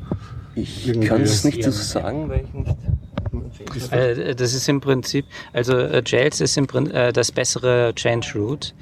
Ich 0.57 1.01
kann 1.01 1.21
es 1.21 1.43
nicht 1.43 1.65
so 1.65 1.71
sagen, 1.73 2.29
weil 2.29 2.45
ich 2.45 2.55
nicht 2.55 2.77
äh, 3.91 4.35
das 4.35 4.55
ist 4.55 4.69
im 4.69 4.81
Prinzip, 4.81 5.27
also 5.53 5.77
äh, 5.77 6.03
Jails 6.05 6.41
ist 6.41 6.57
im 6.57 6.67
Prinzip 6.67 6.95
äh, 6.95 7.13
das 7.13 7.33
bessere 7.33 7.93
Change 7.95 8.33
Root. 8.37 8.75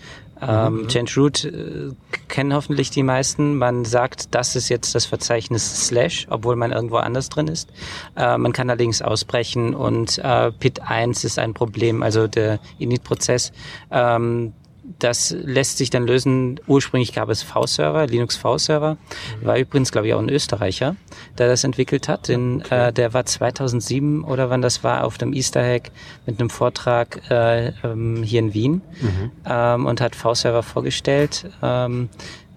Ähm, 0.47 0.83
mhm. 0.83 0.89
Change 0.89 1.13
Root 1.17 1.45
äh, 1.45 1.91
kennen 2.29 2.53
hoffentlich 2.55 2.91
die 2.91 3.03
meisten. 3.03 3.57
Man 3.57 3.85
sagt, 3.85 4.35
das 4.35 4.57
ist 4.57 4.69
jetzt 4.69 4.95
das 4.95 5.07
Verzeichnis 5.07 5.87
Slash, 5.87 6.27
obwohl 6.31 6.57
man 6.57 6.73
irgendwo 6.73 6.97
anders 6.97 7.29
drin 7.29 7.49
ist. 7.49 7.71
Äh, 8.17 8.37
man 8.39 8.53
kann 8.53 8.69
allerdings 8.69 9.03
ausbrechen 9.03 9.75
und 9.75 10.19
äh, 10.19 10.51
PIT 10.53 10.83
1 10.83 11.25
ist 11.25 11.39
ein 11.39 11.55
Problem, 11.55 12.03
also 12.03 12.27
der 12.27 12.59
Init-Prozess. 12.79 13.53
Ähm, 13.91 14.53
das 14.99 15.31
lässt 15.31 15.79
sich 15.79 15.91
dann 15.91 16.07
lösen. 16.07 16.61
Ursprünglich 16.67 17.13
gab 17.13 17.29
es 17.29 17.43
V-Server, 17.43 18.07
Linux 18.07 18.37
V-Server. 18.37 18.95
Mhm. 19.41 19.47
War 19.47 19.59
übrigens, 19.59 19.93
glaube 19.93 20.09
ich, 20.09 20.15
auch 20.15 20.19
ein 20.19 20.29
Österreicher, 20.29 20.97
der 21.39 21.49
das 21.49 21.65
entwickelt 21.65 22.09
hat. 22.09 22.29
Den, 22.29 22.63
okay. 22.63 22.89
äh, 22.89 22.93
der 22.93 23.15
war 23.15 23.25
2007 23.25 24.25
oder 24.25 24.51
wann 24.51 24.63
das 24.63 24.85
war, 24.85 25.05
auf 25.05 25.19
dem 25.19 25.33
Easter 25.33 25.63
Hack 25.63 25.91
mit 26.27 26.41
einem 26.41 26.51
Vortrag 26.51 27.21
äh, 27.31 27.73
ähm, 27.85 28.23
hier 28.23 28.41
in 28.41 28.55
Wien 28.55 28.83
mhm. 29.01 29.31
ähm, 29.47 29.87
und 29.87 30.01
hat 30.01 30.17
V-Server 30.17 30.63
vorgestellt. 30.63 31.47
Ähm, 31.63 32.09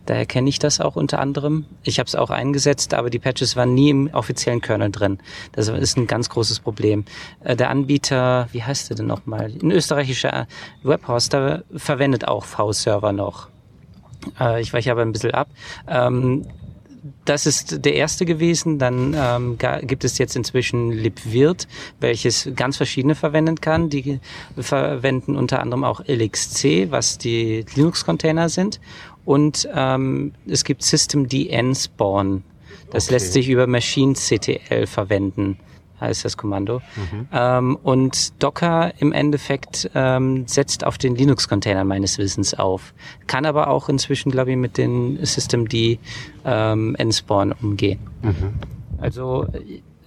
Daher 0.06 0.26
kenne 0.26 0.50
ich 0.50 0.60
das 0.60 0.80
auch 0.80 0.96
unter 0.96 1.20
anderem. 1.20 1.66
Ich 1.84 2.00
habe 2.00 2.08
es 2.08 2.16
auch 2.16 2.30
eingesetzt, 2.30 2.94
aber 2.94 3.10
die 3.10 3.20
Patches 3.20 3.56
waren 3.56 3.74
nie 3.74 3.90
im 3.90 4.10
offiziellen 4.14 4.62
Kernel 4.62 4.92
drin. 4.92 5.20
Das 5.52 5.68
ist 5.68 5.98
ein 5.98 6.08
ganz 6.08 6.30
großes 6.30 6.60
Problem. 6.60 7.06
Äh, 7.44 7.56
der 7.56 7.70
Anbieter, 7.70 8.48
wie 8.52 8.64
heißt 8.64 8.90
der 8.90 8.98
denn 8.98 9.08
nochmal? 9.08 9.52
Ein 9.62 9.72
österreichischer 9.72 10.48
Webhoster 10.84 11.64
verwendet 11.76 12.28
auch 12.28 12.46
V-Server 12.46 13.12
noch. 13.12 13.50
Äh, 14.40 14.62
ich 14.62 14.74
weiche 14.74 14.92
aber 14.92 15.02
ein 15.02 15.12
bisschen 15.12 15.32
ab. 15.32 15.50
Ähm, 15.88 16.46
das 17.24 17.46
ist 17.46 17.86
der 17.86 17.94
erste 17.94 18.26
gewesen. 18.26 18.80
Dann 18.80 19.16
ähm, 19.18 19.58
gibt 19.84 20.04
es 20.04 20.18
jetzt 20.18 20.36
inzwischen 20.36 20.92
libvirt, 20.92 21.68
welches 22.00 22.50
ganz 22.56 22.78
verschiedene 22.78 23.16
verwenden 23.16 23.62
kann. 23.62 23.90
Die 23.90 24.20
verwenden 24.58 25.36
unter 25.36 25.62
anderem 25.62 25.84
auch 25.84 26.02
LXC, 26.08 26.88
was 26.90 27.18
die 27.18 27.66
Linux-Container 27.76 28.50
sind. 28.50 28.80
Und 29.26 29.68
ähm, 29.74 30.34
es 30.48 30.64
gibt 30.64 30.84
System 30.84 31.28
DN 31.28 31.74
Spawn. 31.76 32.44
Das 32.92 33.06
okay. 33.06 33.16
lässt 33.16 33.34
sich 33.34 33.50
über 33.50 33.68
Machine 33.68 34.14
CTL 34.14 34.86
verwenden, 34.86 35.58
heißt 36.00 36.24
das 36.24 36.38
Kommando. 36.38 36.82
Mhm. 36.96 37.28
Ähm, 37.34 37.76
und 37.82 38.42
Docker 38.42 38.94
im 39.00 39.12
Endeffekt 39.12 39.90
ähm, 39.96 40.48
setzt 40.48 40.86
auf 40.86 40.98
den 40.98 41.16
Linux-Container 41.16 41.84
meines 41.84 42.18
Wissens 42.18 42.54
auf. 42.54 42.94
Kann 43.28 43.46
aber 43.46 43.70
auch 43.70 43.90
inzwischen, 43.90 44.32
glaube 44.32 44.52
ich, 44.52 44.58
mit 44.58 44.78
den 44.78 45.24
System 45.26 45.68
D 45.68 46.00
ähm, 46.46 46.96
N-Spawn 46.96 47.54
umgehen. 47.54 48.00
Mhm. 48.22 48.54
Also 49.00 49.48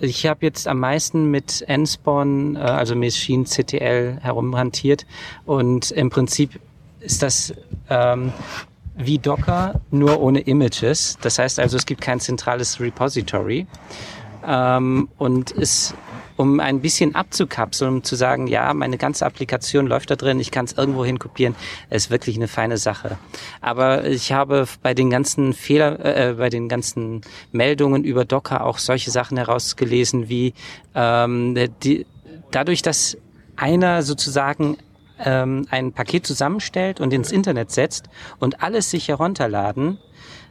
ich 0.00 0.26
habe 0.26 0.46
jetzt 0.46 0.68
am 0.68 0.78
meisten 0.78 1.31
mit 1.31 1.64
N-Spawn, 1.66 2.57
äh, 2.57 2.61
also 2.61 2.94
Machine 2.94 3.44
CTL 3.44 4.18
herumhantiert 4.20 5.07
und 5.44 5.90
im 5.90 6.11
Prinzip 6.11 6.61
ist 7.00 7.22
das 7.22 7.54
ähm, 7.90 8.33
wie 8.99 9.19
Docker, 9.19 9.81
nur 9.91 10.21
ohne 10.21 10.41
Images. 10.41 11.17
Das 11.21 11.39
heißt 11.39 11.61
also, 11.61 11.77
es 11.77 11.87
gibt 11.87 12.01
kein 12.01 12.21
zentrales 12.21 12.81
Repository. 12.81 13.67
Ähm, 14.47 15.09
und 15.19 15.53
es, 15.53 15.95
um 16.37 16.61
ein 16.61 16.81
bisschen 16.81 17.15
abzukapseln, 17.15 17.95
um 17.97 18.05
zu 18.05 18.17
sagen, 18.17 18.47
ja, 18.47 18.73
meine 18.75 18.99
ganze 18.99 19.25
Applikation 19.25 19.87
läuft 19.87 20.11
da 20.11 20.17
drin, 20.17 20.41
ich 20.41 20.51
kann 20.51 20.65
es 20.65 20.73
irgendwo 20.73 21.05
hin 21.05 21.19
kopieren, 21.19 21.55
ist 21.91 22.11
wirklich 22.11 22.37
eine 22.37 22.49
feine 22.49 22.77
Sache. 22.77 23.19
Aber 23.61 24.05
ich 24.05 24.33
habe 24.33 24.67
bei 24.83 24.95
den 24.95 25.11
ganzen 25.11 25.53
Fehler, 25.53 26.05
äh, 26.05 26.35
bei 26.35 26.51
den 26.51 26.69
ganzen 26.69 27.23
Meldungen 27.53 28.05
über 28.05 28.25
Docker 28.25 28.65
auch 28.65 28.79
solche 28.79 29.11
Sachen 29.11 29.37
herausgelesen, 29.37 30.29
wie 30.29 30.55
ähm, 30.95 31.57
die, 31.83 32.07
dadurch, 32.51 32.83
dass 32.83 33.17
einer 33.57 34.03
sozusagen 34.03 34.77
ähm, 35.24 35.66
ein 35.70 35.92
Paket 35.92 36.26
zusammenstellt 36.26 37.00
und 37.00 37.12
ins 37.12 37.33
Internet 37.33 37.70
setzt 37.70 38.09
und 38.38 38.62
alles 38.62 38.90
sich 38.90 39.09
herunterladen, 39.09 39.98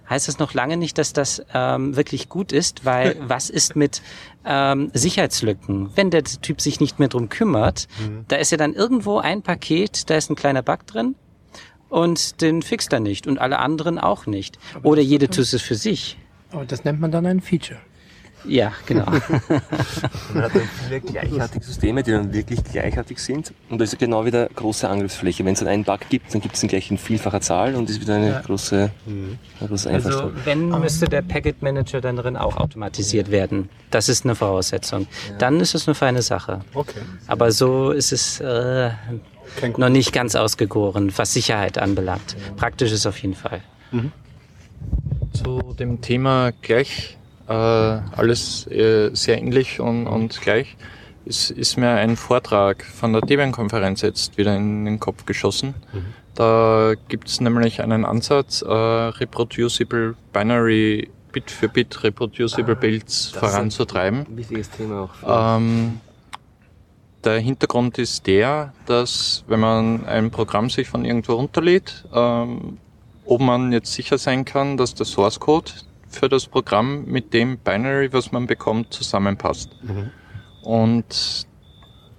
heißt 0.09 0.27
das 0.27 0.39
noch 0.39 0.53
lange 0.53 0.77
nicht, 0.77 0.97
dass 0.97 1.13
das 1.13 1.43
ähm, 1.53 1.95
wirklich 1.95 2.29
gut 2.29 2.51
ist, 2.51 2.85
weil 2.85 3.15
was 3.27 3.49
ist 3.49 3.75
mit 3.75 4.01
ähm, 4.45 4.91
Sicherheitslücken? 4.93 5.91
Wenn 5.95 6.09
der 6.09 6.23
Typ 6.23 6.61
sich 6.61 6.79
nicht 6.79 6.99
mehr 6.99 7.09
drum 7.09 7.29
kümmert, 7.29 7.87
mhm. 7.99 8.25
da 8.27 8.37
ist 8.37 8.51
ja 8.51 8.57
dann 8.57 8.73
irgendwo 8.73 9.17
ein 9.19 9.41
Paket, 9.41 10.09
da 10.09 10.15
ist 10.15 10.29
ein 10.29 10.35
kleiner 10.35 10.61
Bug 10.61 10.85
drin 10.87 11.15
und 11.89 12.41
den 12.41 12.61
fixt 12.61 12.93
er 12.93 12.99
nicht 12.99 13.27
und 13.27 13.39
alle 13.39 13.59
anderen 13.59 13.99
auch 13.99 14.25
nicht. 14.25 14.57
Aber 14.75 14.89
Oder 14.89 15.01
jede 15.01 15.29
tut 15.29 15.51
es 15.51 15.61
für 15.61 15.75
sich. 15.75 16.17
Aber 16.51 16.65
das 16.65 16.83
nennt 16.85 16.99
man 16.99 17.11
dann 17.11 17.25
ein 17.25 17.41
Feature. 17.41 17.79
Ja, 18.45 18.71
genau. 18.85 19.05
man 20.33 20.43
hat 20.43 20.55
dann 20.55 20.69
viele 20.83 21.01
gleichartige 21.01 21.65
Systeme, 21.65 22.03
die 22.03 22.11
dann 22.11 22.33
wirklich 22.33 22.63
gleichartig 22.63 23.19
sind. 23.19 23.53
Und 23.69 23.79
das 23.79 23.93
ist 23.93 23.99
genau 23.99 24.25
wieder 24.25 24.47
große 24.47 24.87
Angriffsfläche. 24.87 25.43
Wenn 25.43 25.53
es 25.53 25.59
dann 25.59 25.67
einen 25.67 25.83
Bug 25.83 25.99
gibt, 26.09 26.33
dann 26.33 26.41
gibt 26.41 26.55
es 26.55 26.61
den 26.61 26.69
gleich 26.69 26.89
in 26.91 26.97
vielfacher 26.97 27.41
Zahl 27.41 27.75
und 27.75 27.89
ist 27.89 27.99
wieder 27.99 28.15
eine 28.15 28.29
ja. 28.29 28.41
große, 28.41 28.91
mhm. 29.05 29.37
eine 29.59 29.69
große 29.69 29.89
Also 29.89 30.31
wenn, 30.45 30.69
müsste 30.69 31.07
der 31.07 31.21
Packet 31.21 31.61
Manager 31.61 32.01
dann 32.01 32.15
drin 32.17 32.37
auch 32.37 32.57
automatisiert 32.57 33.31
werden. 33.31 33.69
Das 33.91 34.09
ist 34.09 34.25
eine 34.25 34.35
Voraussetzung. 34.35 35.07
Ja. 35.29 35.37
Dann 35.37 35.59
ist 35.59 35.75
es 35.75 35.87
eine 35.87 35.95
feine 35.95 36.21
Sache. 36.21 36.61
Okay. 36.73 37.01
Aber 37.27 37.51
so 37.51 37.91
ist 37.91 38.11
es 38.11 38.39
äh, 38.39 38.91
noch 39.77 39.89
nicht 39.89 40.13
ganz 40.13 40.35
ausgegoren, 40.35 41.11
was 41.15 41.33
Sicherheit 41.33 41.77
anbelangt. 41.77 42.35
Praktisch 42.55 42.91
ist 42.91 43.05
auf 43.05 43.17
jeden 43.19 43.35
Fall. 43.35 43.61
Mhm. 43.91 44.11
Zu 45.33 45.73
dem 45.77 46.01
Thema 46.01 46.51
gleich 46.61 47.16
äh, 47.47 47.51
alles 47.51 48.67
äh, 48.67 49.11
sehr 49.13 49.37
ähnlich 49.39 49.79
und, 49.79 50.07
und 50.07 50.41
gleich. 50.41 50.75
Es 51.25 51.49
ist 51.51 51.77
mir 51.77 51.89
ein 51.89 52.15
Vortrag 52.15 52.83
von 52.83 53.11
der 53.11 53.21
Debian-Konferenz 53.21 54.01
jetzt 54.01 54.37
wieder 54.37 54.55
in 54.55 54.85
den 54.85 54.99
Kopf 54.99 55.25
geschossen. 55.25 55.73
Mhm. 55.91 56.05
Da 56.35 56.93
gibt 57.07 57.27
es 57.27 57.41
nämlich 57.41 57.81
einen 57.81 58.05
Ansatz, 58.05 58.61
äh, 58.61 58.71
reproducible 58.71 60.15
binary 60.31 61.09
Bit 61.31 61.51
für 61.51 61.67
Bit 61.67 62.03
reproducible 62.03 62.75
ah, 62.75 62.79
Builds 62.79 63.29
voranzutreiben. 63.31 64.25
Ein 64.27 64.37
wichtiges 64.37 64.69
Thema 64.69 65.09
auch. 65.23 65.57
Ähm, 65.57 65.99
der 67.23 67.39
Hintergrund 67.39 67.97
ist 67.97 68.27
der, 68.27 68.73
dass 68.85 69.43
wenn 69.47 69.59
man 69.59 70.05
ein 70.05 70.31
Programm 70.31 70.69
sich 70.69 70.87
von 70.87 71.03
irgendwo 71.03 71.33
runterlädt, 71.33 72.05
ähm, 72.13 72.77
ob 73.25 73.41
man 73.41 73.71
jetzt 73.71 73.93
sicher 73.93 74.17
sein 74.17 74.45
kann, 74.45 74.77
dass 74.77 74.93
der 74.93 75.05
Source 75.05 75.39
Code, 75.39 75.71
für 76.09 76.29
das 76.29 76.47
Programm 76.47 77.05
mit 77.05 77.33
dem 77.33 77.57
Binary, 77.57 78.11
was 78.13 78.31
man 78.31 78.47
bekommt, 78.47 78.93
zusammenpasst. 78.93 79.69
Mhm. 79.83 80.11
Und 80.63 81.47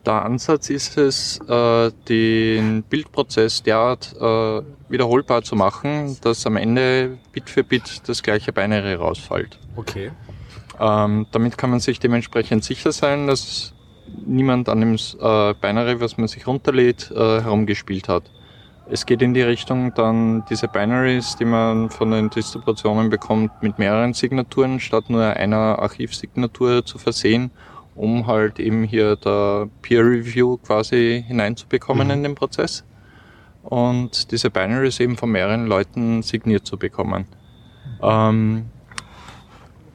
der 0.06 0.24
Ansatz 0.24 0.70
ist 0.70 0.96
es, 0.96 1.38
äh, 1.48 1.90
den 2.08 2.82
Bildprozess 2.82 3.62
derart 3.62 4.14
äh, 4.18 4.62
wiederholbar 4.88 5.42
zu 5.42 5.54
machen, 5.54 6.16
dass 6.22 6.46
am 6.46 6.56
Ende 6.56 7.18
Bit 7.32 7.50
für 7.50 7.62
Bit 7.62 8.08
das 8.08 8.22
gleiche 8.22 8.52
Binary 8.52 8.94
rausfällt. 8.94 9.58
Okay. 9.76 10.10
Ähm, 10.80 11.26
damit 11.32 11.58
kann 11.58 11.70
man 11.70 11.80
sich 11.80 12.00
dementsprechend 12.00 12.64
sicher 12.64 12.92
sein, 12.92 13.26
dass 13.26 13.74
niemand 14.24 14.68
an 14.70 14.80
dem 14.80 14.94
äh, 14.94 15.54
Binary, 15.60 16.00
was 16.00 16.16
man 16.16 16.28
sich 16.28 16.46
runterlädt, 16.46 17.10
herumgespielt 17.10 18.08
hat. 18.08 18.30
Es 18.90 19.06
geht 19.06 19.22
in 19.22 19.34
die 19.34 19.42
Richtung, 19.42 19.92
dann 19.94 20.44
diese 20.48 20.68
Binaries, 20.68 21.36
die 21.36 21.44
man 21.44 21.90
von 21.90 22.10
den 22.10 22.30
Distributionen 22.30 23.10
bekommt, 23.10 23.62
mit 23.62 23.78
mehreren 23.78 24.14
Signaturen 24.14 24.80
statt 24.80 25.10
nur 25.10 25.24
einer 25.24 25.78
Archivsignatur 25.78 26.84
zu 26.84 26.98
versehen, 26.98 27.50
um 27.94 28.26
halt 28.26 28.58
eben 28.58 28.84
hier 28.84 29.16
der 29.16 29.68
Peer 29.82 30.04
Review 30.04 30.56
quasi 30.58 31.24
hineinzubekommen 31.26 32.08
mhm. 32.08 32.14
in 32.14 32.22
den 32.22 32.34
Prozess 32.34 32.84
und 33.62 34.32
diese 34.32 34.50
Binaries 34.50 35.00
eben 35.00 35.16
von 35.16 35.30
mehreren 35.30 35.66
Leuten 35.66 36.22
signiert 36.22 36.66
zu 36.66 36.78
bekommen. 36.78 37.26
Ähm, 38.02 38.66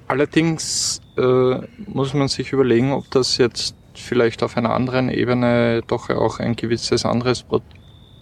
allerdings 0.08 1.02
äh, 1.18 1.56
muss 1.88 2.14
man 2.14 2.28
sich 2.28 2.52
überlegen, 2.54 2.91
ob 2.91 3.10
das 3.10 3.38
jetzt 3.38 3.76
vielleicht 3.96 4.44
auf 4.44 4.58
einer 4.58 4.74
anderen 4.74 5.10
Ebene 5.10 5.82
doch 5.88 6.10
auch 6.10 6.39
ein 6.39 6.56
gewisses 6.56 7.06
anderes 7.06 7.44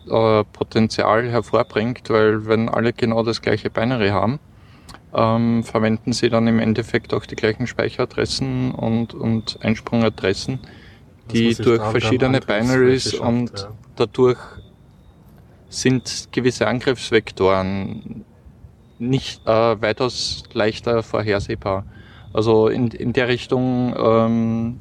äh, 0.09 0.43
Potenzial 0.43 1.29
hervorbringt, 1.29 2.09
weil 2.09 2.45
wenn 2.45 2.69
alle 2.69 2.93
genau 2.93 3.23
das 3.23 3.41
gleiche 3.41 3.69
Binary 3.69 4.09
haben, 4.09 4.39
ähm, 5.13 5.63
verwenden 5.63 6.13
sie 6.13 6.29
dann 6.29 6.47
im 6.47 6.59
Endeffekt 6.59 7.13
auch 7.13 7.25
die 7.25 7.35
gleichen 7.35 7.67
Speicheradressen 7.67 8.71
und, 8.71 9.13
und 9.13 9.59
Einsprungadressen, 9.61 10.59
die 11.31 11.53
durch 11.55 11.81
verschiedene 11.81 12.39
Binaries 12.39 13.13
und 13.13 13.59
ja. 13.59 13.67
dadurch 13.95 14.39
sind 15.69 16.29
gewisse 16.31 16.67
Angriffsvektoren 16.67 18.25
nicht 18.99 19.45
äh, 19.47 19.81
weitaus 19.81 20.43
leichter 20.53 21.01
vorhersehbar. 21.01 21.85
Also 22.33 22.67
in, 22.67 22.87
in 22.89 23.13
der 23.13 23.27
Richtung 23.27 23.95
ähm, 23.97 24.79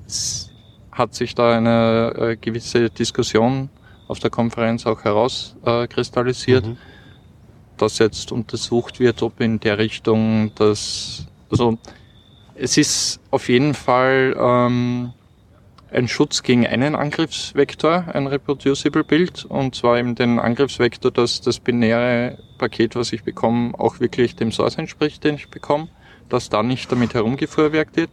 hat 0.92 1.14
sich 1.14 1.34
da 1.34 1.56
eine 1.56 2.14
äh, 2.16 2.36
gewisse 2.36 2.90
Diskussion 2.90 3.70
auf 4.10 4.18
der 4.18 4.30
Konferenz 4.30 4.86
auch 4.86 5.04
herauskristallisiert, 5.04 6.64
äh, 6.64 6.68
mhm. 6.70 6.76
dass 7.76 7.98
jetzt 7.98 8.32
untersucht 8.32 8.98
wird, 8.98 9.22
ob 9.22 9.40
in 9.40 9.60
der 9.60 9.78
Richtung 9.78 10.52
das, 10.56 11.26
also 11.48 11.78
es 12.56 12.76
ist 12.76 13.20
auf 13.30 13.48
jeden 13.48 13.72
Fall 13.72 14.36
ähm, 14.36 15.12
ein 15.92 16.08
Schutz 16.08 16.42
gegen 16.42 16.66
einen 16.66 16.96
Angriffsvektor, 16.96 18.04
ein 18.12 18.26
reproducible 18.26 19.04
Bild, 19.04 19.44
und 19.44 19.76
zwar 19.76 19.98
eben 19.98 20.14
den 20.16 20.40
Angriffsvektor, 20.40 21.12
dass 21.12 21.40
das 21.40 21.60
binäre 21.60 22.38
Paket, 22.58 22.96
was 22.96 23.12
ich 23.12 23.22
bekomme, 23.22 23.78
auch 23.78 24.00
wirklich 24.00 24.34
dem 24.34 24.50
Source 24.50 24.76
entspricht, 24.76 25.22
den 25.22 25.36
ich 25.36 25.48
bekomme, 25.48 25.88
dass 26.28 26.48
da 26.48 26.62
nicht 26.62 26.90
damit 26.90 27.14
herumgefuhrwerkt 27.14 27.96
wird. 27.96 28.10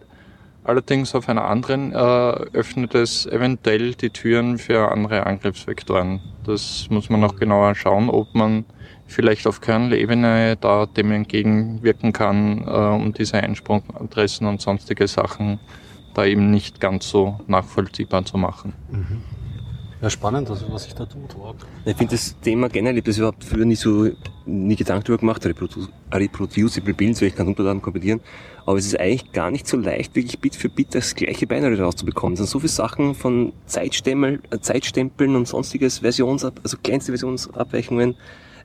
Allerdings 0.68 1.15
auf 1.15 1.30
einer 1.30 1.45
anderen 1.45 1.93
äh, 1.93 1.95
öffnet 1.95 2.93
es 2.93 3.26
eventuell 3.26 3.93
die 3.93 4.09
Türen 4.09 4.57
für 4.57 4.91
andere 4.91 5.26
Angriffsvektoren. 5.26 6.20
Das 6.45 6.88
muss 6.89 7.09
man 7.09 7.22
noch 7.22 7.38
genauer 7.38 7.74
schauen, 7.74 8.09
ob 8.09 8.36
man 8.36 8.65
vielleicht 9.05 9.47
auf 9.47 9.61
Kernel-Ebene 9.61 10.57
da 10.57 10.86
dem 10.86 11.13
entgegenwirken 11.13 12.11
kann, 12.11 12.68
äh, 12.68 12.70
um 12.70 13.13
diese 13.13 13.38
Einsprungadressen 13.38 14.45
und 14.45 14.59
sonstige 14.59 15.07
Sachen 15.07 15.61
da 16.13 16.26
eben 16.26 16.51
nicht 16.51 16.82
ganz 16.82 17.07
so 17.07 17.39
nachvollziehbar 17.47 18.26
zu 18.26 18.38
machen. 18.38 18.74
Mhm. 18.91 19.24
Ja, 20.01 20.11
spannend, 20.11 20.49
also 20.49 20.71
was 20.71 20.83
sich 20.83 20.93
da 20.93 21.05
tut. 21.05 21.35
Ich 21.85 21.97
finde 21.97 22.11
das 22.11 22.39
Thema 22.41 22.69
generell, 22.69 22.97
ich 22.97 23.01
habe 23.01 23.09
das 23.09 23.17
überhaupt 23.17 23.43
früher 23.43 23.65
nie 23.65 23.75
so, 23.75 24.09
nie 24.45 24.75
Gedanken 24.75 25.05
darüber 25.05 25.21
gemacht, 25.21 25.43
Reprodu 25.43 25.87
reproducible 26.13 26.93
Builds, 26.93 27.21
weil 27.21 27.29
ich 27.29 27.35
kann 27.35 27.47
Unterlagen 27.47 27.81
kombinieren. 27.81 28.21
Aber 28.67 28.77
es 28.77 28.85
ist 28.85 28.99
eigentlich 28.99 29.31
gar 29.31 29.49
nicht 29.49 29.67
so 29.67 29.75
leicht, 29.75 30.15
wirklich 30.15 30.39
Bit 30.39 30.55
für 30.55 30.69
Bit 30.69 30.93
das 30.93 31.15
gleiche 31.15 31.47
Binary 31.47 31.81
rauszubekommen. 31.81 32.33
Es 32.33 32.39
sind 32.39 32.49
so 32.49 32.59
viele 32.59 32.69
Sachen 32.69 33.15
von 33.15 33.53
Zeitstempel, 33.65 34.39
äh, 34.51 34.59
Zeitstempeln 34.59 35.35
und 35.35 35.47
sonstiges 35.47 35.99
Versions, 35.99 36.45
also 36.45 36.77
kleinste 36.83 37.11
Versionsabweichungen. 37.13 38.15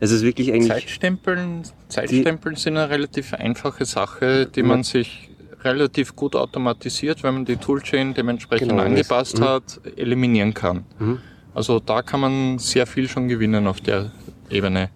Es 0.01 0.11
ist 0.11 0.23
wirklich 0.23 0.53
eigentlich. 0.53 0.69
Zeitstempeln, 0.69 1.63
Zeitstempeln 1.89 2.57
sind 2.57 2.77
eine 2.77 2.91
relativ 2.91 3.33
einfache 3.33 3.87
Sache, 3.87 4.47
die 4.47 4.65
man 4.65 4.83
sich 4.83 5.31
relativ 5.65 6.17
gut 6.17 6.37
automatisiert, 6.37 7.23
wenn 7.23 7.35
man 7.35 7.45
die 7.45 7.57
Toolchain 7.57 8.15
dementsprechend 8.15 8.71
genau, 8.71 8.83
angepasst 8.83 9.39
mhm. 9.39 9.45
hat, 9.45 9.81
eliminieren 9.97 10.55
kann. 10.55 10.85
Mhm. 10.99 11.19
Also 11.55 11.81
da 11.81 12.03
kann 12.03 12.21
man 12.21 12.59
sehr 12.59 12.87
viel 12.87 13.09
schon 13.09 13.29
gewinnen 13.29 13.67
auf 13.67 13.81
der 13.81 14.11
Ebene. 14.49 14.91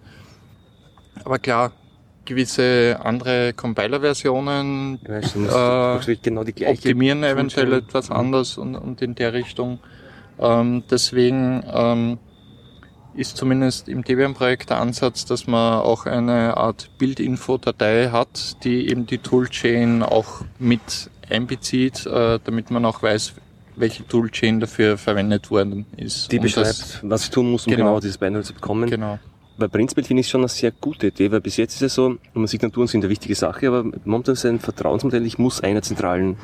Aber 1.23 1.39
klar, 1.39 1.71
gewisse 2.25 2.99
andere 3.03 3.53
Compiler-Versionen 3.53 4.99
äh, 5.05 6.15
genau 6.21 6.41
optimieren 6.41 7.23
eventuell 7.23 7.73
etwas 7.73 8.09
mhm. 8.09 8.15
anders 8.15 8.57
und, 8.57 8.75
und 8.75 9.01
in 9.01 9.15
der 9.15 9.33
Richtung. 9.33 9.79
Ähm, 10.39 10.83
deswegen 10.89 11.63
ähm, 11.71 12.19
ist 13.17 13.35
zumindest 13.35 13.89
im 13.89 14.03
Debian-Projekt 14.03 14.69
der 14.69 14.79
Ansatz, 14.79 15.25
dass 15.25 15.47
man 15.47 15.81
auch 15.81 16.05
eine 16.05 16.55
Art 16.55 16.89
Bildinfo-Datei 16.97 18.09
hat, 18.11 18.63
die 18.63 18.87
eben 18.89 19.05
die 19.07 19.17
Toolchain 19.17 20.03
auch 20.03 20.41
mit 20.59 21.09
einbezieht, 21.29 22.05
äh, 22.05 22.39
damit 22.43 22.71
man 22.71 22.85
auch 22.85 23.01
weiß, 23.01 23.33
welche 23.75 24.07
Toolchain 24.07 24.59
dafür 24.59 24.97
verwendet 24.97 25.51
worden 25.51 25.85
ist. 25.97 26.31
Die 26.31 26.39
beschreibt, 26.39 26.67
das, 26.67 26.99
was 27.03 27.23
ich 27.25 27.29
tun 27.31 27.51
muss, 27.51 27.65
um 27.65 27.71
genau, 27.71 27.85
genau 27.85 27.99
dieses 27.99 28.17
Binary 28.17 28.43
zu 28.43 28.53
bekommen. 28.53 28.89
Genau. 28.89 29.19
Bei 29.57 29.67
prinzipiell 29.67 30.05
finde 30.05 30.21
ich 30.21 30.27
es 30.27 30.31
schon 30.31 30.41
eine 30.41 30.49
sehr 30.49 30.71
gute 30.71 31.07
Idee, 31.07 31.31
weil 31.31 31.41
bis 31.41 31.57
jetzt 31.57 31.75
ist 31.75 31.81
es 31.81 31.95
so, 31.95 32.17
Signaturen 32.45 32.87
sind 32.87 33.03
eine 33.03 33.09
wichtige 33.09 33.33
Sache, 33.33 33.67
aber 33.67 33.85
momentan 34.05 34.33
ist 34.33 34.45
ein 34.45 34.59
Vertrauensmodell, 34.59 35.25
ich 35.25 35.39
muss 35.39 35.61
einer 35.61 35.81
zentralen 35.81 36.37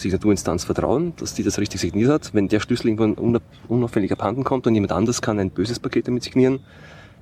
Signaturinstanz 0.00 0.64
vertrauen, 0.64 1.12
dass 1.16 1.34
die 1.34 1.42
das 1.42 1.58
richtig 1.58 1.80
signiert 1.80 2.10
hat. 2.10 2.34
Wenn 2.34 2.48
der 2.48 2.60
Schlüssel 2.60 2.88
irgendwann 2.88 3.40
unauffällig 3.68 4.12
abhanden 4.12 4.44
kommt 4.44 4.66
und 4.66 4.74
jemand 4.74 4.92
anders 4.92 5.22
kann 5.22 5.38
ein 5.38 5.50
böses 5.50 5.78
Paket 5.78 6.08
damit 6.08 6.24
signieren, 6.24 6.60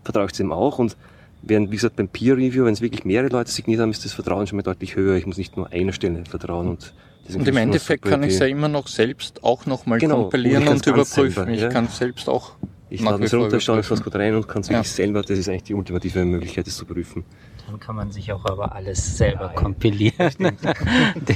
vertraue 0.05 0.26
ich 0.26 0.33
dem 0.33 0.53
auch. 0.53 0.79
Und 0.79 0.97
während, 1.43 1.70
wie 1.70 1.76
gesagt, 1.76 1.97
beim 1.97 2.09
Peer 2.09 2.37
Review, 2.37 2.64
wenn 2.64 2.72
es 2.72 2.81
wirklich 2.81 3.05
mehrere 3.05 3.31
Leute 3.31 3.51
signiert 3.51 3.81
haben, 3.81 3.91
ist 3.91 4.05
das 4.05 4.12
Vertrauen 4.12 4.47
schon 4.47 4.57
mal 4.57 4.62
deutlich 4.62 4.97
höher. 4.97 5.16
Ich 5.16 5.26
muss 5.26 5.39
nicht 5.39 5.57
nur 5.57 5.72
einer 5.72 5.93
Stelle 5.93 6.24
vertrauen. 6.24 6.68
Und, 6.68 6.95
und 7.35 7.47
im 7.47 7.57
Endeffekt 7.57 8.05
kann 8.05 8.22
ich 8.22 8.35
es 8.35 8.39
ja 8.39 8.47
immer 8.47 8.68
noch 8.68 8.89
selbst 8.89 9.45
auch 9.45 9.66
nochmal 9.66 9.99
genau, 9.99 10.22
kompilieren 10.22 10.66
und, 10.68 10.74
und 10.74 10.87
überprüfen. 10.87 11.49
Ich 11.51 11.61
ja? 11.61 11.68
kann 11.68 11.87
es 11.87 11.99
selbst 11.99 12.29
auch 12.29 12.53
ich 12.91 13.01
lade 13.03 13.24
es 13.24 13.34
runter, 13.34 13.61
schaue 13.61 13.82
das 13.82 14.03
gut 14.03 14.14
rein 14.14 14.34
und 14.34 14.49
kann 14.49 14.62
es 14.62 14.68
wirklich 14.68 14.86
ja. 14.86 14.93
selber, 14.93 15.22
das 15.22 15.39
ist 15.39 15.49
eigentlich 15.49 15.64
die 15.64 15.74
ultimative 15.74 16.24
Möglichkeit, 16.24 16.66
das 16.66 16.76
zu 16.76 16.86
prüfen. 16.86 17.24
Dann 17.68 17.80
kann 17.80 17.97
man 17.97 18.11
sich 18.11 18.32
auch 18.32 18.47
aber 18.47 18.74
alles 18.74 19.18
selber 19.18 19.49
Nein. 19.49 19.57
kompilieren. 19.57 20.32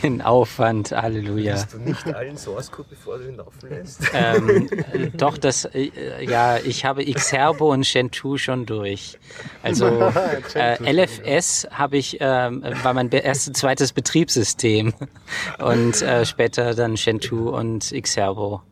Den 0.02 0.22
Aufwand, 0.22 0.90
Halleluja. 0.90 1.52
Hast 1.52 1.74
du 1.74 1.78
nicht 1.78 2.06
allen 2.06 2.38
Source 2.38 2.70
Code, 2.70 2.88
bevor 2.88 3.18
du 3.18 3.28
ihn 3.28 3.36
laufen 3.36 3.68
lässt? 3.68 4.00
Ähm, 4.14 4.68
doch, 5.14 5.36
das, 5.36 5.64
äh, 5.64 5.90
ja, 6.22 6.58
ich 6.58 6.84
habe 6.84 7.04
Xherbo 7.04 7.72
und 7.72 7.84
Gentoo 7.84 8.36
schon 8.36 8.66
durch. 8.66 9.18
Also 9.62 9.86
äh, 10.54 10.92
LFS 10.92 11.68
habe 11.70 11.96
ich, 11.96 12.20
äh, 12.20 12.24
war 12.24 12.94
mein 12.94 13.10
erstes, 13.10 13.54
zweites 13.54 13.92
Betriebssystem 13.92 14.92
und 15.58 16.02
äh, 16.02 16.24
später 16.24 16.74
dann 16.74 16.94
Gentoo 16.94 17.50
und 17.50 17.92
Xherbo. 18.02 18.62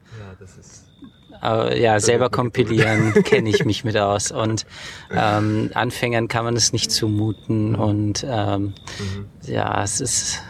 Ja, 1.42 1.64
das 1.64 1.72
ist 1.72 1.78
äh, 1.78 1.82
ja, 1.82 2.00
selber 2.00 2.30
kompilieren 2.30 3.14
kenne 3.24 3.50
ich 3.50 3.64
mich 3.64 3.84
mit 3.84 3.96
aus. 3.96 4.32
Und 4.32 4.66
ähm, 5.12 5.70
Anfängern 5.74 6.28
kann 6.28 6.44
man 6.44 6.56
es 6.56 6.72
nicht 6.72 6.90
zumuten. 6.90 7.74
Und 7.74 8.24
ähm, 8.28 8.74
mhm. 8.98 9.26
ja, 9.46 9.82
es 9.82 10.00
ist 10.00 10.40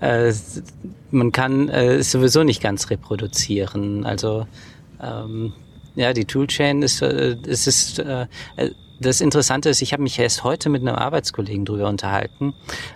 äh, 0.00 0.32
man 1.10 1.32
kann 1.32 1.68
äh, 1.68 1.94
es 1.94 2.10
sowieso 2.10 2.42
nicht 2.42 2.62
ganz 2.62 2.90
reproduzieren. 2.90 4.04
Also 4.04 4.46
ähm, 5.02 5.52
ja, 5.94 6.12
die 6.12 6.24
Toolchain 6.24 6.82
ist 6.82 7.02
äh, 7.02 7.36
es 7.46 7.66
ist 7.66 7.98
äh, 7.98 8.26
das 9.00 9.20
Interessante 9.20 9.68
ist, 9.68 9.82
ich 9.82 9.92
habe 9.92 10.02
mich 10.02 10.18
erst 10.18 10.44
heute 10.44 10.68
mit 10.68 10.82
einem 10.82 10.94
Arbeitskollegen 10.94 11.64
drüber 11.64 11.88
unterhalten. 11.88 12.54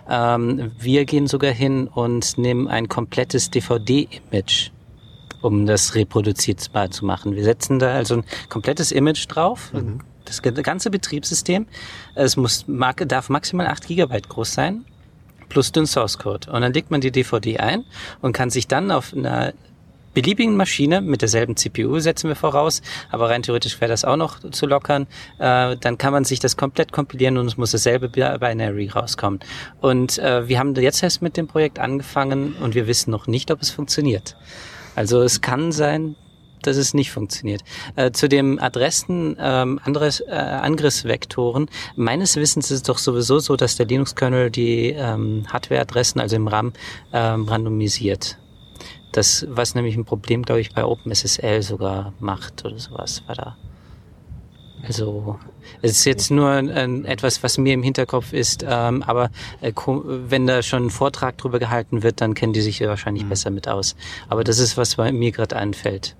Ähm, 0.09 0.71
wir 0.79 1.03
gehen 1.03 1.27
sogar 1.27 1.51
hin 1.51 1.87
und 1.87 2.37
nehmen 2.37 2.69
ein 2.69 2.87
komplettes 2.87 3.51
DVD-Image 3.51 4.71
um 5.47 5.65
das 5.65 5.95
reproduzierbar 5.95 6.91
zu 6.91 7.05
machen. 7.05 7.35
Wir 7.35 7.43
setzen 7.43 7.79
da 7.79 7.93
also 7.93 8.15
ein 8.17 8.23
komplettes 8.49 8.91
Image 8.91 9.25
drauf, 9.29 9.71
mhm. 9.73 10.01
das 10.25 10.41
ganze 10.41 10.91
Betriebssystem. 10.91 11.65
Es 12.15 12.35
muss, 12.35 12.65
darf 13.07 13.29
maximal 13.29 13.67
8 13.67 13.87
Gigabyte 13.87 14.29
groß 14.29 14.53
sein, 14.53 14.85
plus 15.49 15.71
den 15.71 15.87
Source 15.87 16.17
Code. 16.17 16.51
Und 16.51 16.61
dann 16.61 16.73
legt 16.73 16.91
man 16.91 17.01
die 17.01 17.11
DVD 17.11 17.57
ein 17.57 17.85
und 18.21 18.33
kann 18.33 18.49
sich 18.49 18.67
dann 18.67 18.91
auf 18.91 19.13
einer 19.13 19.53
beliebigen 20.17 20.55
Maschine 20.57 20.99
mit 21.01 21.21
derselben 21.21 21.55
CPU 21.55 21.99
setzen 21.99 22.27
wir 22.27 22.35
voraus, 22.35 22.81
aber 23.11 23.29
rein 23.29 23.43
theoretisch 23.43 23.79
wäre 23.79 23.89
das 23.89 24.03
auch 24.03 24.15
noch 24.15 24.39
zu 24.49 24.65
lockern. 24.65 25.05
Äh, 25.37 25.77
dann 25.77 25.99
kann 25.99 26.11
man 26.11 26.23
sich 26.23 26.39
das 26.39 26.57
komplett 26.57 26.91
kompilieren 26.91 27.37
und 27.37 27.45
es 27.45 27.55
muss 27.55 27.69
dasselbe 27.69 28.09
Binary 28.09 28.87
rauskommen. 28.87 29.39
Und 29.79 30.17
äh, 30.17 30.47
wir 30.47 30.57
haben 30.57 30.73
jetzt 30.73 31.03
erst 31.03 31.21
mit 31.21 31.37
dem 31.37 31.45
Projekt 31.45 31.77
angefangen 31.77 32.55
und 32.59 32.73
wir 32.73 32.87
wissen 32.87 33.11
noch 33.11 33.27
nicht, 33.27 33.51
ob 33.51 33.61
es 33.61 33.69
funktioniert. 33.69 34.35
Also 34.97 35.21
es 35.21 35.41
kann 35.41 35.71
sein, 35.71 36.15
dass 36.63 36.75
es 36.75 36.95
nicht 36.95 37.11
funktioniert. 37.11 37.61
Äh, 37.95 38.11
zu 38.11 38.27
dem 38.27 38.57
Adressen 38.59 39.37
ähm, 39.39 39.79
anderes, 39.83 40.21
äh, 40.21 40.31
Angriffsvektoren. 40.33 41.69
Meines 41.95 42.35
Wissens 42.35 42.71
ist 42.71 42.77
es 42.77 42.83
doch 42.83 42.97
sowieso 42.97 43.37
so, 43.37 43.55
dass 43.55 43.75
der 43.75 43.85
Linux-Kernel 43.85 44.49
die 44.49 44.89
ähm, 44.89 45.45
Hardware-Adressen, 45.53 46.19
also 46.19 46.35
im 46.35 46.47
RAM, 46.47 46.73
ähm, 47.13 47.47
randomisiert. 47.47 48.39
Das, 49.11 49.45
was 49.47 49.75
nämlich 49.75 49.95
ein 49.95 50.05
Problem, 50.05 50.41
glaube 50.41 50.61
ich, 50.61 50.73
bei 50.73 50.83
OpenSSL 50.83 51.61
sogar 51.61 52.13
macht 52.19 52.65
oder 52.65 52.79
sowas, 52.79 53.21
war 53.27 53.35
da. 53.35 53.57
Also 54.83 55.39
es 55.81 55.91
ist 55.91 56.05
jetzt 56.05 56.31
nur 56.31 56.51
äh, 56.51 57.01
etwas, 57.03 57.43
was 57.43 57.57
mir 57.57 57.73
im 57.73 57.83
Hinterkopf 57.83 58.33
ist, 58.33 58.63
ähm, 58.67 59.03
aber 59.03 59.29
äh, 59.61 59.73
wenn 59.75 60.47
da 60.47 60.61
schon 60.61 60.85
ein 60.85 60.89
Vortrag 60.89 61.37
drüber 61.37 61.59
gehalten 61.59 62.03
wird, 62.03 62.21
dann 62.21 62.33
kennen 62.33 62.53
die 62.53 62.61
sich 62.61 62.81
wahrscheinlich 62.81 63.23
mhm. 63.23 63.29
besser 63.29 63.49
mit 63.49 63.67
aus. 63.67 63.95
Aber 64.29 64.43
das 64.43 64.59
ist, 64.59 64.77
was 64.77 64.97
mir 64.97 65.31
gerade 65.31 65.55
einfällt. 65.55 66.15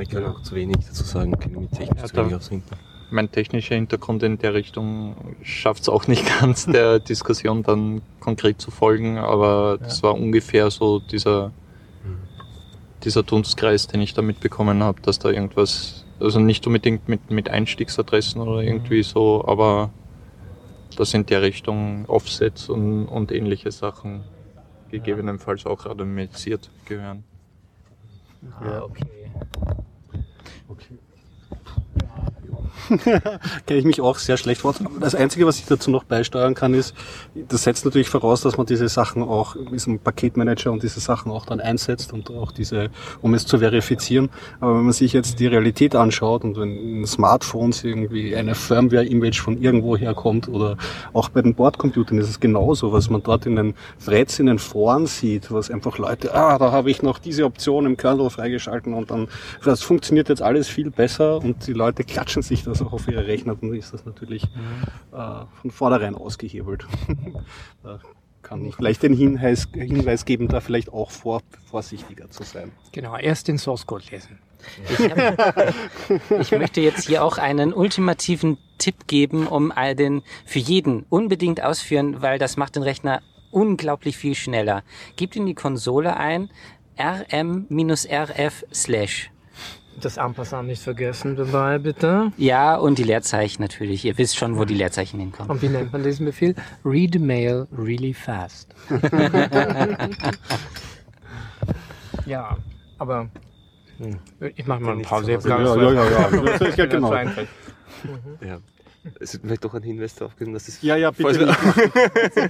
Ich 0.00 0.08
kann 0.08 0.24
auch 0.24 0.42
zu 0.42 0.54
wenig 0.54 0.76
dazu 0.86 1.04
sagen, 1.04 1.38
kenne 1.38 1.58
mich 1.58 1.70
technisch 1.70 2.00
ja, 2.00 2.06
zu 2.06 2.16
wenig 2.16 2.34
ausrinken. 2.34 2.76
Mein 3.10 3.30
technischer 3.30 3.74
Hintergrund 3.74 4.22
in 4.22 4.38
der 4.38 4.54
Richtung 4.54 5.36
schafft 5.42 5.82
es 5.82 5.88
auch 5.90 6.06
nicht 6.06 6.24
ganz, 6.40 6.64
der 6.64 6.98
Diskussion 6.98 7.62
dann 7.62 8.00
konkret 8.20 8.60
zu 8.60 8.70
folgen, 8.70 9.18
aber 9.18 9.78
ja. 9.78 9.86
das 9.86 10.02
war 10.02 10.14
ungefähr 10.14 10.70
so 10.70 10.98
dieser, 11.00 11.48
mhm. 11.48 12.18
dieser 13.04 13.22
Dunstkreis, 13.22 13.88
den 13.88 14.00
ich 14.00 14.14
da 14.14 14.22
mitbekommen 14.22 14.82
habe, 14.82 15.02
dass 15.02 15.18
da 15.18 15.28
irgendwas 15.28 16.01
also 16.22 16.40
nicht 16.40 16.66
unbedingt 16.66 17.08
mit, 17.08 17.30
mit 17.30 17.48
Einstiegsadressen 17.50 18.40
oder 18.40 18.62
irgendwie 18.62 18.98
mhm. 18.98 19.02
so, 19.02 19.44
aber 19.46 19.90
das 20.96 21.14
in 21.14 21.26
der 21.26 21.42
Richtung 21.42 22.04
Offsets 22.06 22.68
und, 22.68 23.06
und 23.06 23.32
ähnliche 23.32 23.70
Sachen 23.70 24.24
gegebenenfalls 24.90 25.66
auch 25.66 25.86
randomisiert 25.86 26.70
gehören. 26.84 27.24
Ah, 28.60 28.82
okay. 28.82 29.30
okay. 30.68 30.98
kenne 33.66 33.78
ich 33.80 33.84
mich 33.84 34.00
auch 34.00 34.18
sehr 34.18 34.36
schlecht 34.36 34.62
vor. 34.62 34.74
Das 35.00 35.14
Einzige, 35.14 35.46
was 35.46 35.58
ich 35.58 35.66
dazu 35.66 35.90
noch 35.90 36.04
beisteuern 36.04 36.54
kann, 36.54 36.74
ist, 36.74 36.94
das 37.48 37.64
setzt 37.64 37.84
natürlich 37.84 38.08
voraus, 38.08 38.40
dass 38.40 38.56
man 38.56 38.66
diese 38.66 38.88
Sachen 38.88 39.22
auch, 39.22 39.56
diesem 39.70 39.98
Paketmanager 39.98 40.72
und 40.72 40.82
diese 40.82 41.00
Sachen 41.00 41.30
auch 41.30 41.46
dann 41.46 41.60
einsetzt 41.60 42.12
und 42.12 42.30
auch 42.30 42.52
diese, 42.52 42.90
um 43.20 43.34
es 43.34 43.46
zu 43.46 43.58
verifizieren. 43.58 44.30
Aber 44.60 44.76
wenn 44.76 44.84
man 44.84 44.92
sich 44.92 45.12
jetzt 45.12 45.40
die 45.40 45.46
Realität 45.46 45.94
anschaut 45.94 46.44
und 46.44 46.56
wenn 46.58 47.06
Smartphones 47.06 47.84
irgendwie 47.84 48.34
eine 48.34 48.54
Firmware-Image 48.54 49.40
von 49.40 49.60
irgendwo 49.60 49.96
herkommt 49.96 50.48
oder 50.48 50.76
auch 51.12 51.28
bei 51.28 51.42
den 51.42 51.54
Bordcomputern 51.54 52.18
ist 52.18 52.28
es 52.28 52.40
genauso, 52.40 52.92
was 52.92 53.10
man 53.10 53.22
dort 53.22 53.46
in 53.46 53.56
den 53.56 53.74
Threads, 54.04 54.38
in 54.38 54.46
den 54.46 54.58
Foren 54.58 55.06
sieht, 55.06 55.50
was 55.52 55.70
einfach 55.70 55.98
Leute, 55.98 56.34
ah, 56.34 56.58
da 56.58 56.72
habe 56.72 56.90
ich 56.90 57.02
noch 57.02 57.18
diese 57.18 57.44
Option 57.44 57.86
im 57.86 57.96
Kernel 57.96 58.30
freigeschalten 58.30 58.94
und 58.94 59.10
dann, 59.10 59.28
das 59.64 59.82
funktioniert 59.82 60.28
jetzt 60.28 60.42
alles 60.42 60.68
viel 60.68 60.90
besser 60.90 61.38
und 61.38 61.66
die 61.66 61.72
Leute 61.72 62.04
klatschen 62.04 62.42
sich 62.42 62.61
das 62.66 62.82
auch 62.82 62.92
auf 62.92 63.08
ihre 63.08 63.26
Rechner, 63.26 63.54
dann 63.54 63.74
ist 63.74 63.92
das 63.92 64.04
natürlich 64.04 64.44
mhm. 64.54 65.16
äh, 65.16 65.44
von 65.60 65.70
vornherein 65.70 66.14
ausgehebelt. 66.14 66.86
da 67.82 68.00
kann 68.42 68.64
ich 68.64 68.74
vielleicht 68.74 69.02
den 69.02 69.14
Hinweis, 69.14 69.68
Hinweis 69.72 70.24
geben, 70.24 70.48
da 70.48 70.60
vielleicht 70.60 70.92
auch 70.92 71.10
vor, 71.10 71.42
vorsichtiger 71.64 72.30
zu 72.30 72.42
sein. 72.42 72.72
Genau, 72.92 73.16
erst 73.16 73.48
den 73.48 73.58
Source 73.58 73.86
Code 73.86 74.04
lesen. 74.10 74.38
Ich, 74.88 75.10
hab, 75.10 75.74
ich, 76.40 76.52
möchte 76.52 76.80
jetzt 76.80 77.06
hier 77.06 77.24
auch 77.24 77.38
einen 77.38 77.72
ultimativen 77.72 78.58
Tipp 78.78 79.06
geben, 79.06 79.46
um 79.46 79.72
all 79.72 79.96
den 79.96 80.22
für 80.44 80.60
jeden 80.60 81.04
unbedingt 81.08 81.62
ausführen, 81.62 82.22
weil 82.22 82.38
das 82.38 82.56
macht 82.56 82.76
den 82.76 82.82
Rechner 82.82 83.22
unglaublich 83.50 84.16
viel 84.16 84.34
schneller. 84.34 84.82
Gebt 85.16 85.34
in 85.36 85.46
die 85.46 85.54
Konsole 85.54 86.16
ein 86.16 86.48
rm-rf 86.96 88.64
slash 88.72 89.31
das 90.00 90.18
Ampassant 90.18 90.68
nicht 90.68 90.82
vergessen 90.82 91.36
dabei, 91.36 91.78
bitte. 91.78 92.32
Ja, 92.36 92.76
und 92.76 92.98
die 92.98 93.04
Leerzeichen 93.04 93.62
natürlich. 93.62 94.04
Ihr 94.04 94.18
wisst 94.18 94.36
schon, 94.36 94.58
wo 94.58 94.64
die 94.64 94.74
Leerzeichen 94.74 95.20
hinkommen. 95.20 95.50
Und 95.50 95.62
wie 95.62 95.68
nennt 95.68 95.92
man 95.92 96.02
diesen 96.02 96.26
Befehl? 96.26 96.54
Read 96.84 97.18
mail 97.20 97.66
really 97.76 98.14
fast. 98.14 98.74
ja, 102.26 102.56
aber 102.98 103.28
hm, 103.98 104.18
ich 104.56 104.66
mache 104.66 104.80
mal 104.80 104.92
eine 104.92 105.02
Pause. 105.02 105.32
Ja, 105.32 105.38
ja, 105.38 105.58
ja, 105.58 105.92
ja, 105.92 106.10
ja. 106.58 106.68
ja, 106.76 106.86
genau. 106.86 107.14
ja. 107.14 108.58
Es 109.18 109.32
wird 109.32 109.42
vielleicht 109.42 109.64
doch 109.64 109.74
ein 109.74 109.82
Hinweis 109.82 110.14
darauf 110.14 110.36
geben, 110.36 110.52
dass 110.52 110.68
es. 110.68 110.80
Ja, 110.80 110.96
ja, 110.96 111.10
bitte. 111.10 111.52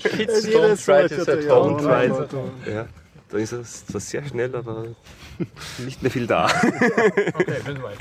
Shitstorm, 0.01 0.77
try 0.77 1.09
to 1.09 1.25
set 1.25 1.51
home, 1.51 2.53
Ja. 2.67 2.87
Da 3.33 3.39
ist 3.39 3.53
es 3.53 3.87
zwar 3.87 4.01
sehr 4.01 4.23
schnell, 4.27 4.55
aber 4.55 4.85
nicht 5.79 6.03
mehr 6.03 6.11
viel 6.11 6.27
da. 6.27 6.45
okay, 7.35 7.57
bin 7.65 7.77
soweit. 7.77 7.99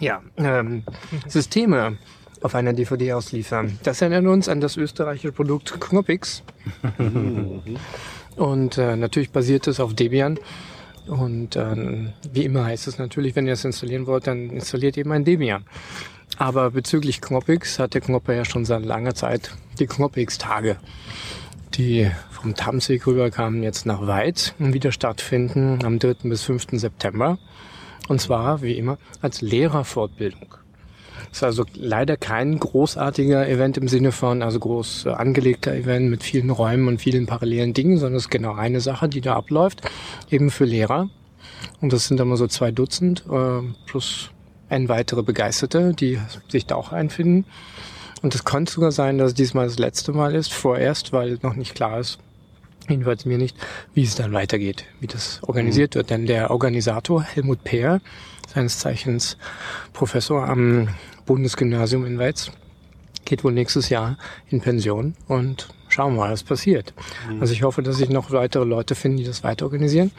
Ja, 0.00 0.22
ähm, 0.38 0.84
Systeme 1.28 1.98
auf 2.40 2.54
einer 2.54 2.72
DVD 2.72 3.12
ausliefern. 3.12 3.78
Das 3.82 4.00
erinnert 4.00 4.24
uns 4.24 4.48
an 4.48 4.62
das 4.62 4.78
österreichische 4.78 5.32
Produkt 5.32 5.78
Knoppix. 5.78 6.42
Und 8.36 8.78
äh, 8.78 8.96
natürlich 8.96 9.30
basiert 9.30 9.66
es 9.66 9.80
auf 9.80 9.92
Debian. 9.92 10.38
Und 11.06 11.56
ähm, 11.56 12.14
wie 12.32 12.46
immer 12.46 12.64
heißt 12.64 12.88
es 12.88 12.98
natürlich, 12.98 13.36
wenn 13.36 13.46
ihr 13.46 13.52
es 13.52 13.66
installieren 13.66 14.06
wollt, 14.06 14.26
dann 14.26 14.48
installiert 14.48 14.96
eben 14.96 15.12
ein 15.12 15.26
Debian. 15.26 15.66
Aber 16.38 16.70
bezüglich 16.70 17.20
Knoppix 17.20 17.78
hat 17.78 17.92
der 17.92 18.00
Knopper 18.00 18.32
ja 18.32 18.46
schon 18.46 18.64
seit 18.64 18.84
langer 18.84 19.14
Zeit 19.14 19.50
die 19.78 19.86
Knoppix-Tage 19.86 20.78
die 21.74 22.10
vom 22.30 22.54
Tamsweg 22.54 23.06
rüberkamen, 23.06 23.62
jetzt 23.62 23.86
nach 23.86 24.06
Weiz 24.06 24.54
und 24.58 24.72
wieder 24.72 24.92
stattfinden 24.92 25.84
am 25.84 25.98
3. 25.98 26.14
bis 26.24 26.42
5. 26.42 26.66
September. 26.72 27.38
Und 28.08 28.20
zwar, 28.20 28.62
wie 28.62 28.74
immer, 28.74 28.98
als 29.20 29.40
Lehrerfortbildung. 29.40 30.54
Das 31.30 31.38
ist 31.38 31.42
also 31.42 31.64
leider 31.74 32.16
kein 32.16 32.58
großartiger 32.58 33.48
Event 33.48 33.76
im 33.76 33.88
Sinne 33.88 34.12
von, 34.12 34.42
also 34.42 34.58
groß 34.58 35.08
angelegter 35.08 35.74
Event 35.74 36.08
mit 36.08 36.22
vielen 36.22 36.50
Räumen 36.50 36.88
und 36.88 37.00
vielen 37.00 37.26
parallelen 37.26 37.74
Dingen, 37.74 37.98
sondern 37.98 38.16
es 38.16 38.24
ist 38.24 38.30
genau 38.30 38.54
eine 38.54 38.80
Sache, 38.80 39.08
die 39.08 39.20
da 39.20 39.34
abläuft, 39.34 39.82
eben 40.30 40.50
für 40.50 40.64
Lehrer. 40.64 41.10
Und 41.80 41.92
das 41.92 42.06
sind 42.06 42.20
immer 42.20 42.36
so 42.36 42.46
zwei 42.46 42.70
Dutzend 42.70 43.24
äh, 43.30 43.60
plus 43.86 44.30
ein 44.68 44.88
weitere 44.88 45.22
Begeisterte, 45.22 45.94
die 45.94 46.18
sich 46.48 46.66
da 46.66 46.74
auch 46.76 46.92
einfinden. 46.92 47.44
Und 48.22 48.34
es 48.34 48.44
könnte 48.44 48.72
sogar 48.72 48.92
sein, 48.92 49.18
dass 49.18 49.28
es 49.28 49.34
diesmal 49.34 49.66
das 49.66 49.78
letzte 49.78 50.12
Mal 50.12 50.34
ist, 50.34 50.52
vorerst, 50.52 51.12
weil 51.12 51.38
noch 51.42 51.54
nicht 51.54 51.74
klar 51.74 52.00
ist, 52.00 52.18
jedenfalls 52.88 53.24
mir 53.24 53.38
nicht, 53.38 53.56
wie 53.94 54.02
es 54.02 54.14
dann 54.14 54.32
weitergeht, 54.32 54.84
wie 55.00 55.06
das 55.06 55.40
organisiert 55.42 55.94
mhm. 55.94 55.98
wird. 55.98 56.10
Denn 56.10 56.26
der 56.26 56.50
Organisator 56.50 57.22
Helmut 57.22 57.62
Peer, 57.64 58.00
seines 58.52 58.78
Zeichens 58.78 59.36
Professor 59.92 60.48
am 60.48 60.88
Bundesgymnasium 61.26 62.06
in 62.06 62.18
Weiz, 62.18 62.50
geht 63.24 63.44
wohl 63.44 63.52
nächstes 63.52 63.88
Jahr 63.88 64.16
in 64.48 64.60
Pension 64.60 65.14
und 65.26 65.68
schauen 65.88 66.14
wir 66.14 66.20
mal, 66.20 66.32
was 66.32 66.44
passiert. 66.44 66.94
Mhm. 67.28 67.40
Also 67.40 67.52
ich 67.52 67.62
hoffe, 67.64 67.82
dass 67.82 67.96
sich 67.96 68.08
noch 68.08 68.30
weitere 68.30 68.64
Leute 68.64 68.94
finden, 68.94 69.18
die 69.18 69.24
das 69.24 69.42
weiter 69.42 69.66
organisieren. 69.66 70.12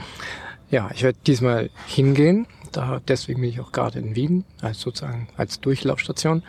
Ja, 0.70 0.90
ich 0.94 1.04
werde 1.04 1.18
diesmal 1.26 1.70
hingehen. 1.88 2.46
Da, 2.74 3.00
deswegen 3.08 3.40
bin 3.40 3.50
ich 3.50 3.62
auch 3.62 3.72
gerade 3.72 3.98
in 4.00 4.16
Wien, 4.16 4.44
als 4.62 4.82
sozusagen 4.82 5.30
als 5.38 5.62
Durchlaufstation 5.62 6.44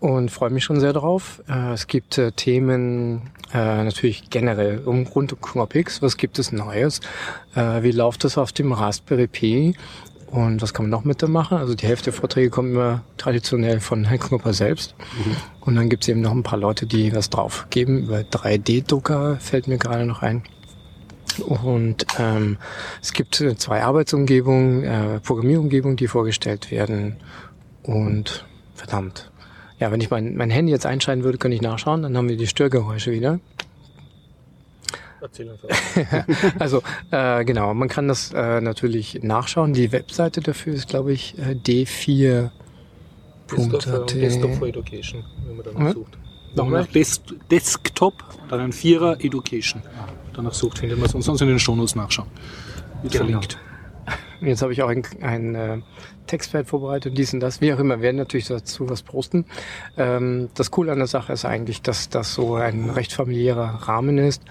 und 0.00 0.30
freue 0.30 0.50
mich 0.50 0.64
schon 0.64 0.80
sehr 0.80 0.92
drauf. 0.92 1.42
Äh, 1.48 1.72
es 1.72 1.86
gibt 1.86 2.18
äh, 2.18 2.32
Themen 2.32 3.30
äh, 3.52 3.84
natürlich 3.84 4.30
generell 4.30 4.82
um 4.84 5.06
rund 5.06 5.32
um 5.32 5.40
Knoppix. 5.40 6.02
Was 6.02 6.16
gibt 6.16 6.38
es 6.38 6.52
Neues? 6.52 7.00
wie 7.80 7.90
läuft 7.90 8.22
das 8.24 8.36
auf 8.36 8.52
dem 8.52 8.70
Raspberry 8.72 9.28
Pi? 9.28 9.74
Und 10.26 10.60
was 10.60 10.74
kann 10.74 10.84
man 10.84 10.90
noch 10.90 11.04
mit 11.04 11.22
da 11.22 11.26
machen? 11.26 11.56
Also 11.56 11.74
die 11.74 11.86
Hälfte 11.86 12.10
der 12.10 12.12
Vorträge 12.12 12.50
kommen 12.50 12.72
immer 12.72 13.02
traditionell 13.16 13.80
von 13.80 14.04
Herrn 14.04 14.18
Knopper 14.18 14.52
selbst. 14.52 14.94
Mhm. 15.16 15.36
Und 15.60 15.76
dann 15.76 15.88
gibt 15.88 16.04
es 16.04 16.08
eben 16.10 16.20
noch 16.20 16.32
ein 16.32 16.42
paar 16.42 16.58
Leute, 16.58 16.84
die 16.84 17.14
was 17.14 17.30
drauf 17.30 17.66
geben. 17.70 18.00
Über 18.00 18.18
3D-Drucker 18.18 19.38
fällt 19.40 19.68
mir 19.68 19.78
gerade 19.78 20.04
noch 20.04 20.20
ein. 20.20 20.42
Und 21.38 22.06
ähm, 22.18 22.58
es 23.00 23.14
gibt 23.14 23.42
zwei 23.56 23.82
Arbeitsumgebungen, 23.82 24.84
äh, 24.84 25.20
Programmierumgebungen, 25.20 25.96
die 25.96 26.08
vorgestellt 26.08 26.70
werden. 26.70 27.16
Und 27.82 28.44
verdammt, 28.74 29.30
ja, 29.78 29.90
wenn 29.92 30.00
ich 30.00 30.10
mein, 30.10 30.36
mein 30.36 30.50
Handy 30.50 30.72
jetzt 30.72 30.86
einschalten 30.86 31.24
würde, 31.24 31.38
könnte 31.38 31.54
ich 31.54 31.62
nachschauen, 31.62 32.02
dann 32.02 32.16
haben 32.16 32.28
wir 32.28 32.36
die 32.36 32.46
Störgeräusche 32.46 33.12
wieder. 33.12 33.40
Erzähl 35.20 35.50
einfach. 35.50 35.68
also 36.58 36.82
äh, 37.10 37.44
genau, 37.44 37.74
man 37.74 37.88
kann 37.88 38.08
das 38.08 38.32
äh, 38.32 38.60
natürlich 38.60 39.22
nachschauen. 39.22 39.72
Die 39.72 39.92
Webseite 39.92 40.40
dafür 40.40 40.74
ist, 40.74 40.88
glaube 40.88 41.12
ich, 41.12 41.36
äh, 41.38 41.52
d4. 41.52 42.50
Desktop, 43.50 44.06
Desktop 44.08 44.54
for 44.56 44.68
Education, 44.68 45.24
wenn 45.46 45.56
man 45.56 45.64
danach 45.64 45.80
hm? 45.80 45.92
sucht. 45.92 46.18
Nochmal? 46.54 46.82
Nach 46.82 46.88
Des 46.88 47.22
Desktop, 47.50 48.14
dann 48.48 48.60
ein 48.60 48.72
Vierer 48.72 49.20
Education. 49.20 49.82
Danach 50.32 50.54
sucht, 50.54 50.78
findet 50.78 50.98
man 50.98 51.06
es. 51.06 51.14
Und 51.14 51.22
sonst 51.22 51.40
in 51.42 51.48
den 51.48 51.58
Shownotes 51.58 51.94
nachschauen. 51.94 52.28
Wird 53.02 53.12
genau. 53.12 53.24
verlinkt. 53.24 53.58
Jetzt 54.40 54.62
habe 54.62 54.72
ich 54.72 54.82
auch 54.82 54.88
ein, 54.88 55.02
ein 55.20 55.54
äh, 55.54 55.78
Textfeld 56.26 56.66
vorbereitet, 56.68 57.16
dies 57.16 57.32
und 57.32 57.40
das, 57.40 57.60
wie 57.60 57.72
auch 57.72 57.78
immer, 57.78 57.96
wir 57.96 58.02
werden 58.02 58.16
natürlich 58.16 58.48
dazu 58.48 58.88
was 58.88 59.02
posten. 59.02 59.44
Ähm, 59.96 60.48
das 60.54 60.70
Coole 60.70 60.92
an 60.92 60.98
der 60.98 61.06
Sache 61.06 61.32
ist 61.32 61.44
eigentlich, 61.44 61.82
dass 61.82 62.08
das 62.08 62.34
so 62.34 62.56
ein 62.56 62.90
recht 62.90 63.12
familiärer 63.12 63.88
Rahmen 63.88 64.18
ist 64.18 64.42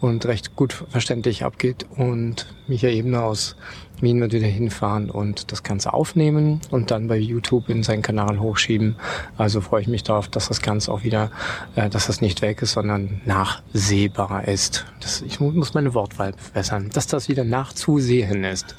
und 0.00 0.26
recht 0.26 0.56
gut 0.56 0.72
verständlich 0.72 1.44
abgeht 1.44 1.86
und 1.96 2.46
Michael 2.66 2.94
Ebner 2.94 3.24
aus 3.24 3.56
Wien 4.00 4.20
wird 4.20 4.32
wieder 4.32 4.46
hinfahren 4.46 5.10
und 5.10 5.52
das 5.52 5.62
Ganze 5.62 5.92
aufnehmen 5.92 6.60
und 6.70 6.90
dann 6.90 7.08
bei 7.08 7.16
YouTube 7.16 7.68
in 7.68 7.82
seinen 7.82 8.02
Kanal 8.02 8.40
hochschieben. 8.40 8.96
Also 9.36 9.60
freue 9.60 9.82
ich 9.82 9.88
mich 9.88 10.02
darauf, 10.02 10.28
dass 10.28 10.48
das 10.48 10.62
Ganze 10.62 10.92
auch 10.92 11.04
wieder, 11.04 11.30
äh, 11.74 11.88
dass 11.88 12.06
das 12.06 12.20
nicht 12.20 12.42
weg 12.42 12.62
ist, 12.62 12.72
sondern 12.72 13.20
nachsehbar 13.24 14.48
ist. 14.48 14.84
Das, 15.00 15.22
ich 15.22 15.40
muss 15.40 15.74
meine 15.74 15.94
Wortwahl 15.94 16.34
verbessern, 16.36 16.90
dass 16.92 17.06
das 17.06 17.28
wieder 17.28 17.44
nachzusehen 17.44 18.44
ist. 18.44 18.74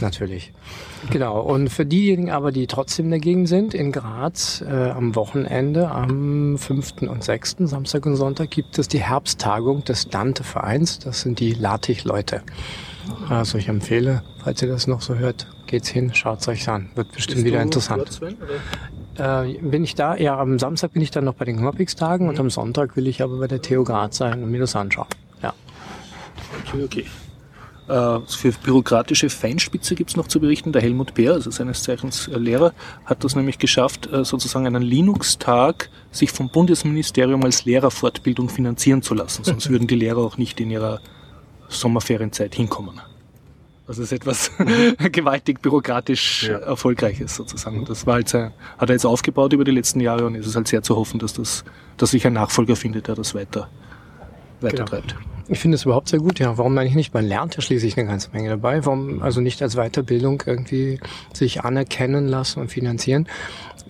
Natürlich. 0.00 0.52
Genau. 1.10 1.40
Und 1.40 1.68
für 1.68 1.86
diejenigen 1.86 2.30
aber, 2.30 2.52
die 2.52 2.66
trotzdem 2.66 3.10
dagegen 3.10 3.46
sind, 3.46 3.74
in 3.74 3.92
Graz 3.92 4.62
äh, 4.66 4.90
am 4.90 5.14
Wochenende, 5.14 5.90
am 5.90 6.58
5. 6.58 7.02
und 7.02 7.22
6. 7.22 7.56
Samstag 7.60 8.06
und 8.06 8.16
Sonntag 8.16 8.50
gibt 8.50 8.78
es 8.78 8.88
die 8.88 9.00
Herbsttagung 9.00 9.84
des 9.84 10.08
Dante-Vereins. 10.08 10.98
Das 10.98 11.20
sind 11.20 11.40
die 11.40 11.52
Latich-Leute. 11.52 12.42
Also 13.28 13.58
ich 13.58 13.68
empfehle, 13.68 14.22
falls 14.42 14.60
ihr 14.60 14.68
das 14.68 14.86
noch 14.86 15.00
so 15.00 15.14
hört, 15.14 15.46
geht's 15.66 15.88
hin, 15.88 16.12
schaut's 16.14 16.48
euch 16.48 16.68
an. 16.68 16.90
Wird 16.94 17.12
bestimmt 17.12 17.36
Bist 17.36 17.46
wieder 17.46 17.62
interessant. 17.62 18.20
Äh, 19.16 19.54
bin 19.60 19.82
ich 19.82 19.94
da? 19.94 20.16
Ja, 20.16 20.38
am 20.38 20.58
Samstag 20.58 20.92
bin 20.92 21.02
ich 21.02 21.10
dann 21.10 21.24
noch 21.24 21.34
bei 21.34 21.44
den 21.44 21.56
Knoppix-Tagen 21.56 22.24
mhm. 22.24 22.30
und 22.30 22.40
am 22.40 22.50
Sonntag 22.50 22.96
will 22.96 23.06
ich 23.06 23.22
aber 23.22 23.38
bei 23.38 23.46
der 23.46 23.62
Theo 23.62 23.84
Graz 23.84 24.18
sein 24.18 24.42
und 24.42 24.50
mir 24.50 24.60
das 24.60 24.76
anschauen. 24.76 25.08
Ja. 25.42 25.54
Okay, 26.66 26.84
okay. 26.84 27.04
Äh, 27.88 28.20
für 28.26 28.52
bürokratische 28.52 29.30
Feinspitze 29.30 29.94
gibt 29.94 30.10
es 30.10 30.16
noch 30.16 30.28
zu 30.28 30.40
berichten. 30.40 30.72
Der 30.72 30.82
Helmut 30.82 31.14
Bär, 31.14 31.32
also 31.32 31.50
seines 31.50 31.82
Zeichens 31.82 32.28
äh, 32.28 32.36
Lehrer, 32.36 32.74
hat 33.06 33.24
das 33.24 33.34
nämlich 33.34 33.58
geschafft, 33.58 34.12
äh, 34.12 34.24
sozusagen 34.24 34.66
einen 34.66 34.82
Linux-Tag 34.82 35.88
sich 36.10 36.30
vom 36.30 36.50
Bundesministerium 36.50 37.42
als 37.44 37.64
Lehrerfortbildung 37.64 38.50
finanzieren 38.50 39.00
zu 39.00 39.14
lassen. 39.14 39.42
Sonst 39.42 39.70
würden 39.70 39.86
die 39.86 39.94
Lehrer 39.94 40.18
auch 40.18 40.36
nicht 40.36 40.60
in 40.60 40.70
ihrer 40.70 41.00
Sommerferienzeit 41.68 42.54
hinkommen. 42.54 43.00
Also 43.86 44.02
es 44.02 44.12
ist 44.12 44.18
etwas 44.18 44.50
gewaltig 45.12 45.62
bürokratisch 45.62 46.42
ja. 46.42 46.58
erfolgreiches 46.58 47.36
sozusagen. 47.36 47.86
Das 47.86 48.06
war 48.06 48.14
halt 48.14 48.34
hat 48.34 48.52
er 48.80 48.90
jetzt 48.90 49.06
aufgebaut 49.06 49.54
über 49.54 49.64
die 49.64 49.70
letzten 49.70 50.00
Jahre 50.00 50.26
und 50.26 50.34
es 50.34 50.46
ist 50.46 50.56
halt 50.56 50.68
sehr 50.68 50.82
zu 50.82 50.94
hoffen, 50.94 51.18
dass 51.18 51.32
das, 51.32 51.64
dass 51.96 52.10
sich 52.10 52.26
ein 52.26 52.34
Nachfolger 52.34 52.76
findet, 52.76 53.08
der 53.08 53.14
das 53.14 53.34
weiter, 53.34 53.70
weiter 54.60 54.76
genau. 54.76 54.88
treibt. 54.88 55.16
Ich 55.50 55.60
finde 55.60 55.76
es 55.76 55.84
überhaupt 55.84 56.08
sehr 56.08 56.18
gut, 56.18 56.38
ja. 56.38 56.58
Warum 56.58 56.76
eigentlich 56.76 56.94
nicht? 56.94 57.14
Man 57.14 57.26
lernt 57.26 57.56
ja 57.56 57.62
schließlich 57.62 57.96
eine 57.96 58.06
ganze 58.06 58.30
Menge 58.32 58.50
dabei. 58.50 58.84
Warum 58.84 59.22
also 59.22 59.40
nicht 59.40 59.62
als 59.62 59.76
Weiterbildung 59.76 60.42
irgendwie 60.44 61.00
sich 61.32 61.64
anerkennen 61.64 62.28
lassen 62.28 62.60
und 62.60 62.70
finanzieren? 62.70 63.26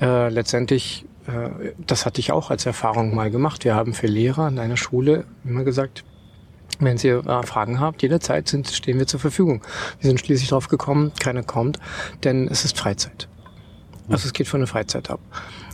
Äh, 0.01 0.29
letztendlich, 0.29 1.05
äh, 1.27 1.73
das 1.85 2.07
hatte 2.07 2.21
ich 2.21 2.31
auch 2.31 2.51
als 2.51 2.65
Erfahrung 2.65 3.13
mal 3.13 3.31
gemacht. 3.33 3.65
Wir 3.65 3.75
haben 3.75 3.93
für 3.93 4.07
Lehrer 4.07 4.45
an 4.45 4.61
einer 4.61 4.77
Schule 4.77 5.25
immer 5.45 5.65
gesagt, 5.65 6.05
wenn 6.79 6.97
Sie 6.97 7.09
äh, 7.09 7.43
Fragen 7.43 7.81
habt, 7.81 8.03
jederzeit 8.03 8.49
sind, 8.49 8.69
stehen 8.69 9.01
wir 9.01 9.09
zur 9.09 9.19
Verfügung. 9.19 9.63
Wir 9.99 10.09
sind 10.11 10.21
schließlich 10.21 10.51
drauf 10.51 10.69
gekommen, 10.69 11.11
keiner 11.19 11.43
kommt, 11.43 11.81
denn 12.23 12.47
es 12.47 12.65
ist 12.65 12.79
Freizeit. 12.79 13.29
Also 14.09 14.27
es 14.27 14.33
geht 14.33 14.47
von 14.47 14.61
der 14.61 14.69
Freizeit 14.69 15.11
ab. 15.11 15.21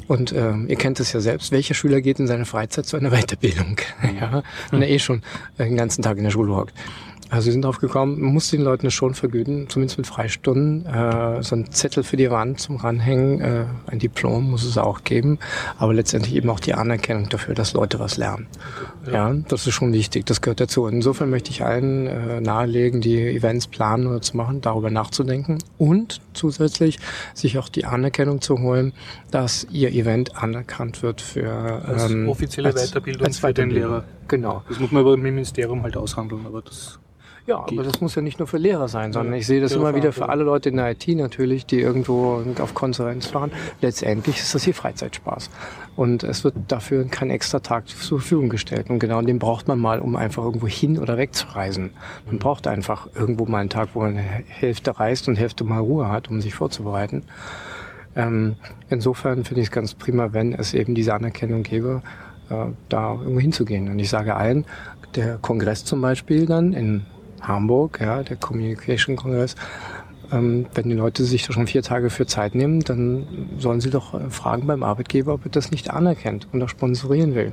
Und 0.06 0.32
äh, 0.32 0.54
ihr 0.68 0.76
kennt 0.76 1.00
es 1.00 1.12
ja 1.12 1.20
selbst, 1.20 1.52
welcher 1.52 1.74
Schüler 1.74 2.00
geht 2.00 2.18
in 2.18 2.26
seiner 2.26 2.44
Freizeit 2.44 2.86
zu 2.86 2.96
einer 2.96 3.10
Weiterbildung? 3.16 3.78
ja, 4.20 4.42
wenn 4.70 4.82
er 4.82 4.88
eh 4.88 4.98
schon 4.98 5.22
den 5.58 5.76
ganzen 5.76 6.02
Tag 6.02 6.18
in 6.18 6.24
der 6.24 6.30
Schule 6.30 6.54
hockt. 6.54 6.74
Also 7.30 7.46
sie 7.46 7.52
sind 7.52 7.64
drauf 7.64 7.78
gekommen, 7.78 8.20
man 8.20 8.34
muss 8.34 8.50
den 8.50 8.60
Leuten 8.60 8.86
das 8.86 8.94
schon 8.94 9.14
vergüten, 9.14 9.68
zumindest 9.68 9.96
mit 9.96 10.06
Freistunden. 10.06 10.84
Äh, 10.86 11.42
so 11.42 11.56
ein 11.56 11.70
Zettel 11.72 12.04
für 12.04 12.16
die 12.16 12.30
Wand 12.30 12.60
zum 12.60 12.76
Ranhängen, 12.76 13.40
äh, 13.40 13.64
ein 13.86 13.98
Diplom 13.98 14.50
muss 14.50 14.64
es 14.64 14.76
auch 14.76 15.04
geben, 15.04 15.38
aber 15.78 15.94
letztendlich 15.94 16.34
eben 16.34 16.50
auch 16.50 16.60
die 16.60 16.74
Anerkennung 16.74 17.28
dafür, 17.30 17.54
dass 17.54 17.72
Leute 17.72 17.98
was 17.98 18.18
lernen. 18.18 18.46
Ja, 19.06 19.30
ja 19.30 19.34
das 19.48 19.66
ist 19.66 19.74
schon 19.74 19.92
wichtig, 19.92 20.26
das 20.26 20.42
gehört 20.42 20.60
dazu. 20.60 20.86
insofern 20.86 21.30
möchte 21.30 21.50
ich 21.50 21.64
allen 21.64 22.06
äh, 22.06 22.40
nahelegen, 22.40 23.00
die 23.00 23.18
Events 23.18 23.68
planen 23.68 24.06
oder 24.06 24.20
zu 24.20 24.36
machen, 24.36 24.60
darüber 24.60 24.90
nachzudenken 24.90 25.58
und 25.78 26.20
zusätzlich 26.34 26.98
sich 27.32 27.58
auch 27.58 27.70
die 27.70 27.86
Anerkennung 27.86 28.42
zu 28.42 28.58
holen, 28.58 28.92
dass 29.30 29.66
ihr 29.70 29.92
Event 29.92 30.36
anerkannt 30.36 31.02
wird 31.02 31.22
für 31.22 31.50
als 31.86 32.10
ähm, 32.10 32.28
offizielle 32.28 32.68
als, 32.68 32.90
Weiterbildung 32.90 33.26
als 33.26 33.38
für 33.38 33.54
den 33.54 33.70
Lehrer. 33.70 34.04
Genau. 34.28 34.62
Das 34.68 34.78
muss 34.78 34.92
man 34.92 35.02
aber 35.02 35.14
im 35.14 35.22
Ministerium 35.22 35.82
halt 35.82 35.96
aushandeln, 35.96 36.46
aber 36.46 36.62
das 36.62 36.98
ja, 37.46 37.58
aber 37.58 37.82
das 37.82 38.00
muss 38.00 38.14
ja 38.14 38.22
nicht 38.22 38.38
nur 38.38 38.48
für 38.48 38.56
Lehrer 38.56 38.88
sein, 38.88 39.12
sondern 39.12 39.34
ich 39.34 39.46
sehe 39.46 39.60
das 39.60 39.72
immer 39.72 39.94
wieder 39.94 40.12
für 40.12 40.30
alle 40.30 40.44
Leute 40.44 40.70
in 40.70 40.76
der 40.76 40.92
IT 40.92 41.06
natürlich, 41.08 41.66
die 41.66 41.78
irgendwo 41.78 42.42
auf 42.58 42.72
Konferenz 42.72 43.26
fahren. 43.26 43.52
Letztendlich 43.82 44.38
ist 44.38 44.54
das 44.54 44.64
hier 44.64 44.72
Freizeitspaß. 44.72 45.50
Und 45.94 46.24
es 46.24 46.42
wird 46.42 46.54
dafür 46.68 47.04
kein 47.04 47.28
extra 47.28 47.60
Tag 47.60 47.86
zur 47.88 48.18
Verfügung 48.18 48.48
gestellt. 48.48 48.88
Und 48.88 48.98
genau 48.98 49.20
den 49.20 49.38
braucht 49.38 49.68
man 49.68 49.78
mal, 49.78 50.00
um 50.00 50.16
einfach 50.16 50.42
irgendwo 50.42 50.66
hin 50.66 50.98
oder 50.98 51.18
weg 51.18 51.34
zu 51.34 51.46
reisen. 51.48 51.90
Man 52.26 52.38
braucht 52.38 52.66
einfach 52.66 53.08
irgendwo 53.14 53.44
mal 53.44 53.58
einen 53.58 53.68
Tag, 53.68 53.90
wo 53.92 54.00
man 54.00 54.16
Hälfte 54.16 54.98
reist 54.98 55.28
und 55.28 55.36
Hälfte 55.36 55.64
mal 55.64 55.80
Ruhe 55.80 56.08
hat, 56.08 56.30
um 56.30 56.40
sich 56.40 56.54
vorzubereiten. 56.54 57.24
Ähm, 58.16 58.56
insofern 58.88 59.44
finde 59.44 59.60
ich 59.60 59.68
es 59.68 59.72
ganz 59.72 59.92
prima, 59.92 60.32
wenn 60.32 60.54
es 60.54 60.72
eben 60.72 60.94
diese 60.94 61.12
Anerkennung 61.12 61.62
gäbe, 61.62 62.00
äh, 62.48 62.66
da 62.88 63.14
irgendwo 63.14 63.40
hinzugehen. 63.40 63.90
Und 63.90 63.98
ich 63.98 64.08
sage 64.08 64.34
allen, 64.34 64.64
der 65.14 65.36
Kongress 65.38 65.84
zum 65.84 66.00
Beispiel 66.00 66.46
dann 66.46 66.72
in 66.72 67.04
Hamburg, 67.46 68.00
ja, 68.00 68.22
der 68.22 68.36
Communication 68.36 69.16
Kongress, 69.16 69.54
ähm, 70.32 70.66
wenn 70.74 70.88
die 70.88 70.94
Leute 70.94 71.24
sich 71.24 71.46
da 71.46 71.52
schon 71.52 71.66
vier 71.66 71.82
Tage 71.82 72.10
für 72.10 72.26
Zeit 72.26 72.54
nehmen, 72.54 72.80
dann 72.80 73.26
sollen 73.58 73.80
sie 73.80 73.90
doch 73.90 74.14
äh, 74.14 74.30
fragen 74.30 74.66
beim 74.66 74.82
Arbeitgeber, 74.82 75.34
ob 75.34 75.44
er 75.44 75.50
das 75.50 75.70
nicht 75.70 75.90
anerkennt 75.90 76.48
und 76.52 76.62
auch 76.62 76.68
sponsorieren 76.68 77.34
will. 77.34 77.52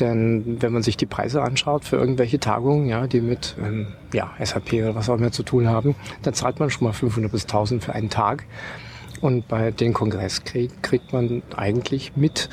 Denn 0.00 0.60
wenn 0.60 0.72
man 0.72 0.82
sich 0.82 0.96
die 0.96 1.06
Preise 1.06 1.42
anschaut 1.42 1.84
für 1.84 1.96
irgendwelche 1.96 2.38
Tagungen, 2.38 2.88
ja, 2.88 3.06
die 3.06 3.20
mit 3.20 3.56
ähm, 3.62 3.88
ja, 4.12 4.30
SAP 4.42 4.74
oder 4.74 4.94
was 4.94 5.08
auch 5.08 5.16
immer 5.16 5.32
zu 5.32 5.42
tun 5.42 5.68
haben, 5.68 5.94
dann 6.22 6.34
zahlt 6.34 6.60
man 6.60 6.70
schon 6.70 6.86
mal 6.86 6.92
500 6.92 7.30
bis 7.30 7.44
1000 7.44 7.84
für 7.84 7.94
einen 7.94 8.10
Tag. 8.10 8.44
Und 9.20 9.46
bei 9.48 9.70
den 9.70 9.92
Kongress 9.92 10.44
krieg, 10.44 10.82
kriegt 10.82 11.12
man 11.12 11.42
eigentlich 11.56 12.16
mit 12.16 12.48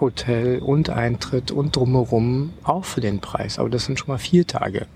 Hotel 0.00 0.58
und 0.60 0.90
Eintritt 0.90 1.50
und 1.50 1.76
drumherum 1.76 2.52
auch 2.62 2.84
für 2.84 3.00
den 3.00 3.20
Preis. 3.20 3.58
Aber 3.58 3.68
das 3.68 3.84
sind 3.84 3.98
schon 3.98 4.08
mal 4.08 4.18
vier 4.18 4.46
Tage. 4.46 4.86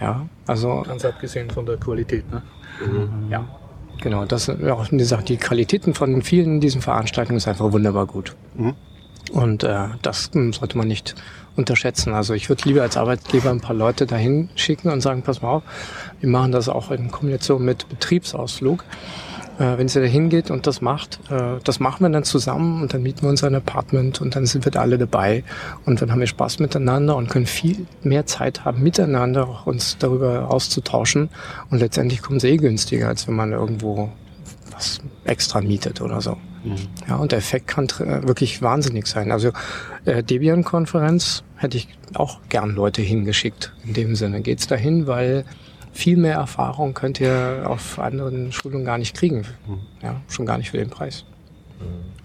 Ja, 0.00 0.26
also. 0.46 0.82
Ganz 0.86 1.04
abgesehen 1.04 1.50
von 1.50 1.66
der 1.66 1.76
Qualität, 1.76 2.30
ne? 2.30 2.42
Mhm. 2.84 3.30
Ja. 3.30 3.48
Genau, 4.00 4.24
das 4.26 4.48
ja, 4.48 4.90
wie 4.90 4.96
gesagt, 4.98 5.28
die 5.28 5.38
Qualitäten 5.38 5.94
von 5.94 6.20
vielen 6.20 6.60
diesen 6.60 6.82
Veranstaltungen 6.82 7.38
ist 7.38 7.48
einfach 7.48 7.72
wunderbar 7.72 8.06
gut. 8.06 8.36
Mhm. 8.54 8.74
Und 9.32 9.64
äh, 9.64 9.88
das 10.02 10.30
sollte 10.32 10.78
man 10.78 10.86
nicht 10.86 11.14
unterschätzen. 11.56 12.12
Also 12.12 12.34
ich 12.34 12.48
würde 12.48 12.62
lieber 12.66 12.82
als 12.82 12.96
Arbeitgeber 12.96 13.50
ein 13.50 13.60
paar 13.60 13.74
Leute 13.74 14.06
dahin 14.06 14.50
schicken 14.54 14.90
und 14.90 15.00
sagen, 15.00 15.22
pass 15.22 15.42
mal 15.42 15.48
auf, 15.48 15.62
wir 16.20 16.28
machen 16.28 16.52
das 16.52 16.68
auch 16.68 16.90
in 16.90 17.10
Kombination 17.10 17.64
mit 17.64 17.88
Betriebsausflug 17.88 18.84
äh, 19.58 19.78
wenn 19.78 19.88
sie 19.88 20.00
da 20.00 20.06
hingeht 20.06 20.50
und 20.50 20.66
das 20.66 20.80
macht, 20.80 21.18
äh, 21.30 21.58
das 21.64 21.80
machen 21.80 22.04
wir 22.04 22.10
dann 22.10 22.24
zusammen 22.24 22.82
und 22.82 22.94
dann 22.94 23.02
mieten 23.02 23.22
wir 23.22 23.30
uns 23.30 23.42
ein 23.42 23.54
Apartment 23.54 24.20
und 24.20 24.36
dann 24.36 24.46
sind 24.46 24.64
wir 24.64 24.72
da 24.72 24.80
alle 24.80 24.98
dabei 24.98 25.44
und 25.84 26.00
dann 26.02 26.10
haben 26.10 26.20
wir 26.20 26.26
Spaß 26.26 26.58
miteinander 26.58 27.16
und 27.16 27.28
können 27.28 27.46
viel 27.46 27.86
mehr 28.02 28.26
Zeit 28.26 28.64
haben, 28.64 28.82
miteinander 28.82 29.48
auch 29.48 29.66
uns 29.66 29.96
darüber 29.98 30.50
auszutauschen 30.50 31.30
und 31.70 31.78
letztendlich 31.78 32.22
kommen 32.22 32.40
sie 32.40 32.48
eh 32.48 32.56
günstiger, 32.56 33.08
als 33.08 33.26
wenn 33.28 33.34
man 33.34 33.52
irgendwo 33.52 34.10
was 34.72 35.00
extra 35.24 35.60
mietet 35.60 36.00
oder 36.00 36.20
so. 36.20 36.36
Mhm. 36.64 36.76
Ja, 37.08 37.16
und 37.16 37.32
der 37.32 37.38
Effekt 37.38 37.68
kann 37.68 37.88
wirklich 37.98 38.60
wahnsinnig 38.60 39.06
sein. 39.06 39.32
Also 39.32 39.52
äh, 40.04 40.22
Debian-Konferenz 40.22 41.44
hätte 41.56 41.78
ich 41.78 41.88
auch 42.14 42.40
gern 42.48 42.74
Leute 42.74 43.02
hingeschickt. 43.02 43.72
In 43.84 43.94
dem 43.94 44.16
Sinne 44.16 44.42
geht's 44.42 44.66
dahin, 44.66 45.06
weil 45.06 45.44
viel 45.96 46.16
mehr 46.16 46.34
Erfahrung 46.34 46.94
könnt 46.94 47.20
ihr 47.20 47.64
auf 47.66 47.98
anderen 47.98 48.52
Schulungen 48.52 48.84
gar 48.84 48.98
nicht 48.98 49.16
kriegen. 49.16 49.46
Mhm. 49.66 49.78
Ja, 50.02 50.20
schon 50.28 50.46
gar 50.46 50.58
nicht 50.58 50.70
für 50.70 50.78
den 50.78 50.90
Preis. 50.90 51.24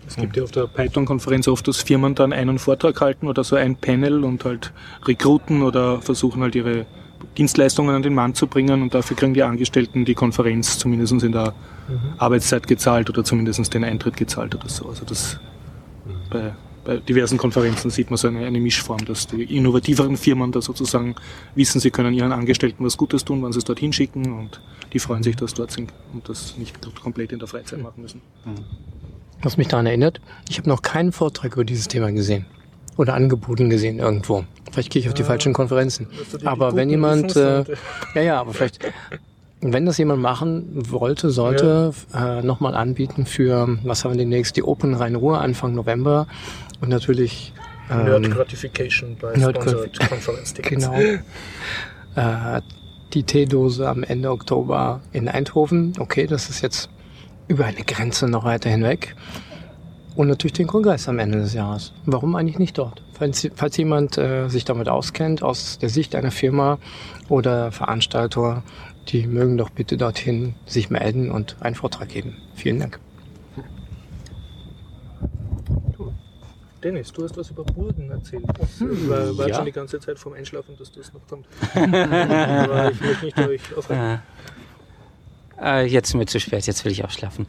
Es 0.07 0.17
gibt 0.17 0.35
ja 0.35 0.43
auf 0.43 0.51
der 0.51 0.67
Python-Konferenz 0.67 1.47
oft, 1.47 1.67
dass 1.67 1.77
Firmen 1.77 2.15
dann 2.15 2.33
einen 2.33 2.59
Vortrag 2.59 2.99
halten 2.99 3.27
oder 3.27 3.43
so 3.43 3.55
ein 3.55 3.77
Panel 3.77 4.25
und 4.25 4.43
halt 4.43 4.73
rekruten 5.05 5.61
oder 5.61 6.01
versuchen 6.01 6.41
halt 6.41 6.55
ihre 6.55 6.85
Dienstleistungen 7.37 7.95
an 7.95 8.01
den 8.01 8.13
Mann 8.13 8.33
zu 8.33 8.47
bringen 8.47 8.81
und 8.81 8.93
dafür 8.93 9.15
kriegen 9.15 9.33
die 9.33 9.43
Angestellten 9.43 10.03
die 10.03 10.15
Konferenz 10.15 10.77
zumindest 10.77 11.13
in 11.23 11.31
der 11.31 11.53
mhm. 11.87 11.99
Arbeitszeit 12.17 12.67
gezahlt 12.67 13.09
oder 13.09 13.23
zumindest 13.23 13.73
den 13.73 13.85
Eintritt 13.85 14.17
gezahlt 14.17 14.53
oder 14.53 14.67
so. 14.67 14.89
Also 14.89 15.05
das 15.05 15.39
mhm. 16.05 16.11
bei 16.29 16.53
bei 16.83 16.97
diversen 16.97 17.37
Konferenzen 17.37 17.89
sieht 17.89 18.09
man 18.09 18.17
so 18.17 18.27
eine, 18.27 18.45
eine 18.45 18.59
Mischform, 18.59 19.05
dass 19.05 19.27
die 19.27 19.43
innovativeren 19.43 20.17
Firmen 20.17 20.51
da 20.51 20.61
sozusagen 20.61 21.15
wissen, 21.55 21.79
sie 21.79 21.91
können 21.91 22.13
ihren 22.13 22.31
Angestellten 22.31 22.83
was 22.83 22.97
Gutes 22.97 23.23
tun, 23.25 23.43
wenn 23.43 23.51
sie 23.51 23.59
es 23.59 23.65
dorthin 23.65 23.93
schicken 23.93 24.39
und 24.39 24.61
die 24.93 24.99
freuen 24.99 25.23
sich, 25.23 25.35
dass 25.35 25.53
dort 25.53 25.71
sind 25.71 25.93
und 26.13 26.27
das 26.27 26.57
nicht 26.57 26.77
komplett 27.01 27.31
in 27.31 27.39
der 27.39 27.47
Freizeit 27.47 27.81
machen 27.81 28.01
müssen. 28.01 28.21
Was 29.41 29.57
mich 29.57 29.67
daran 29.67 29.85
erinnert, 29.85 30.21
ich 30.49 30.57
habe 30.57 30.69
noch 30.69 30.81
keinen 30.81 31.11
Vortrag 31.11 31.53
über 31.53 31.65
dieses 31.65 31.87
Thema 31.87 32.11
gesehen 32.11 32.45
oder 32.97 33.13
angeboten 33.13 33.69
gesehen 33.69 33.99
irgendwo. 33.99 34.43
Vielleicht 34.71 34.91
gehe 34.91 35.01
ich 35.01 35.07
auf 35.07 35.13
die 35.13 35.21
ja, 35.21 35.27
falschen 35.27 35.53
Konferenzen. 35.53 36.07
Aber 36.43 36.75
wenn 36.75 36.89
jemand, 36.89 37.35
äh, 37.35 37.63
ja, 38.15 38.21
ja, 38.21 38.39
aber 38.39 38.53
vielleicht, 38.53 38.79
wenn 39.61 39.85
das 39.85 39.97
jemand 39.97 40.21
machen 40.21 40.67
wollte, 40.73 41.29
sollte, 41.29 41.93
ja. 42.13 42.39
äh, 42.39 42.43
nochmal 42.43 42.75
anbieten 42.75 43.25
für, 43.25 43.77
was 43.83 44.03
haben 44.03 44.11
wir 44.11 44.17
demnächst, 44.17 44.55
die 44.57 44.63
Open 44.63 44.93
Rhein-Ruhr 44.93 45.39
Anfang 45.39 45.73
November 45.73 46.27
und 46.81 46.89
natürlich 46.89 47.53
ähm, 47.89 48.05
Nerd 48.05 48.31
Gratification 48.31 49.15
bei 49.19 49.35
Nerd 49.37 49.55
Sponsored 49.55 49.99
Conference 50.09 50.53
Tickets. 50.53 50.85
Genau. 50.85 50.99
Äh, 52.15 52.61
die 53.13 53.23
Teedose 53.23 53.87
am 53.87 54.03
Ende 54.03 54.31
Oktober 54.31 55.01
in 55.11 55.27
Eindhoven. 55.27 55.93
Okay, 55.99 56.27
das 56.27 56.49
ist 56.49 56.61
jetzt 56.61 56.89
über 57.47 57.65
eine 57.65 57.83
Grenze 57.83 58.27
noch 58.27 58.43
weiter 58.45 58.69
hinweg. 58.69 59.15
und 60.15 60.27
natürlich 60.27 60.53
den 60.53 60.67
Kongress 60.67 61.07
am 61.07 61.19
Ende 61.19 61.39
des 61.39 61.53
Jahres. 61.53 61.93
Warum 62.05 62.35
eigentlich 62.35 62.59
nicht 62.59 62.77
dort? 62.77 63.01
Falls, 63.13 63.47
falls 63.55 63.77
jemand 63.77 64.17
äh, 64.17 64.47
sich 64.49 64.65
damit 64.65 64.89
auskennt, 64.89 65.43
aus 65.43 65.79
der 65.79 65.89
Sicht 65.89 66.15
einer 66.15 66.31
Firma 66.31 66.79
oder 67.29 67.71
Veranstalter, 67.71 68.63
die 69.07 69.25
mögen 69.27 69.57
doch 69.57 69.69
bitte 69.69 69.97
dorthin 69.97 70.55
sich 70.65 70.89
melden 70.89 71.31
und 71.31 71.55
einen 71.61 71.75
Vortrag 71.75 72.09
geben. 72.09 72.37
Vielen 72.55 72.79
Dank. 72.79 72.99
Dennis, 76.83 77.11
du 77.11 77.23
hast 77.23 77.37
was 77.37 77.49
über 77.51 77.63
Burgen 77.63 78.09
erzählt. 78.09 78.45
Hm, 78.79 79.09
war, 79.09 79.37
war 79.37 79.47
ja. 79.47 79.55
schon 79.55 79.65
die 79.65 79.71
ganze 79.71 79.99
Zeit 79.99 80.17
vom 80.17 80.33
Einschlafen, 80.33 80.75
dass 80.77 80.91
das 80.91 81.13
noch 81.13 81.21
kommt. 81.27 81.45
Aber 81.75 82.91
ich 82.91 83.01
möchte 83.01 83.25
nicht 83.25 83.37
euch 83.37 83.77
aufhalten. 83.77 84.21
Äh, 85.61 85.85
jetzt 85.85 86.15
mir 86.15 86.25
zu 86.25 86.39
spät, 86.39 86.65
jetzt 86.65 86.83
will 86.85 86.91
ich 86.91 87.05
auch 87.05 87.11
schlafen. 87.11 87.45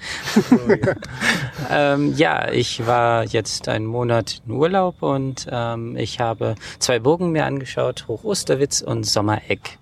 ähm, 1.71 2.13
ja, 2.15 2.51
ich 2.51 2.87
war 2.87 3.25
jetzt 3.25 3.69
einen 3.69 3.87
Monat 3.87 4.43
in 4.47 4.53
Urlaub 4.53 5.03
und 5.03 5.47
ähm, 5.51 5.97
ich 5.97 6.21
habe 6.21 6.55
zwei 6.79 6.99
Burgen 6.99 7.33
mir 7.33 7.47
angeschaut, 7.47 8.07
Hoch 8.09 8.25
Osterwitz 8.25 8.83
und 8.83 9.05
Sommereck. 9.05 9.79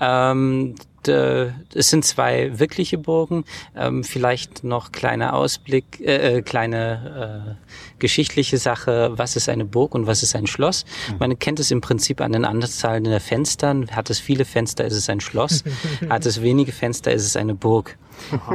Ähm, 0.00 0.74
äh, 1.08 1.52
es 1.74 1.90
sind 1.90 2.04
zwei 2.04 2.58
wirkliche 2.58 2.98
Burgen, 2.98 3.44
ähm, 3.76 4.04
vielleicht 4.04 4.64
noch 4.64 4.92
kleiner 4.92 5.34
Ausblick, 5.34 6.00
äh, 6.00 6.38
äh, 6.38 6.42
kleine 6.42 7.56
äh, 7.58 7.98
geschichtliche 7.98 8.58
Sache, 8.58 9.12
was 9.16 9.36
ist 9.36 9.48
eine 9.48 9.64
Burg 9.64 9.94
und 9.94 10.06
was 10.06 10.22
ist 10.22 10.34
ein 10.34 10.46
Schloss. 10.46 10.84
Mhm. 11.10 11.16
Man 11.18 11.38
kennt 11.38 11.60
es 11.60 11.70
im 11.70 11.80
Prinzip 11.80 12.20
an 12.20 12.32
den 12.32 12.44
Anzahlen 12.44 13.04
der 13.04 13.20
Fenstern. 13.20 13.88
Hat 13.90 14.10
es 14.10 14.18
viele 14.18 14.44
Fenster, 14.44 14.84
ist 14.84 14.94
es 14.94 15.08
ein 15.08 15.20
Schloss. 15.20 15.64
Hat 16.08 16.26
es 16.26 16.42
wenige 16.42 16.72
Fenster, 16.72 17.12
ist 17.12 17.26
es 17.26 17.36
eine 17.36 17.54
Burg. 17.54 17.98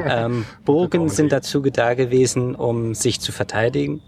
ähm, 0.06 0.46
Burgen 0.66 1.10
sind 1.10 1.32
dazu 1.32 1.62
da 1.62 1.94
gewesen, 1.94 2.56
um 2.56 2.94
sich 2.94 3.20
zu 3.20 3.32
verteidigen. 3.32 4.02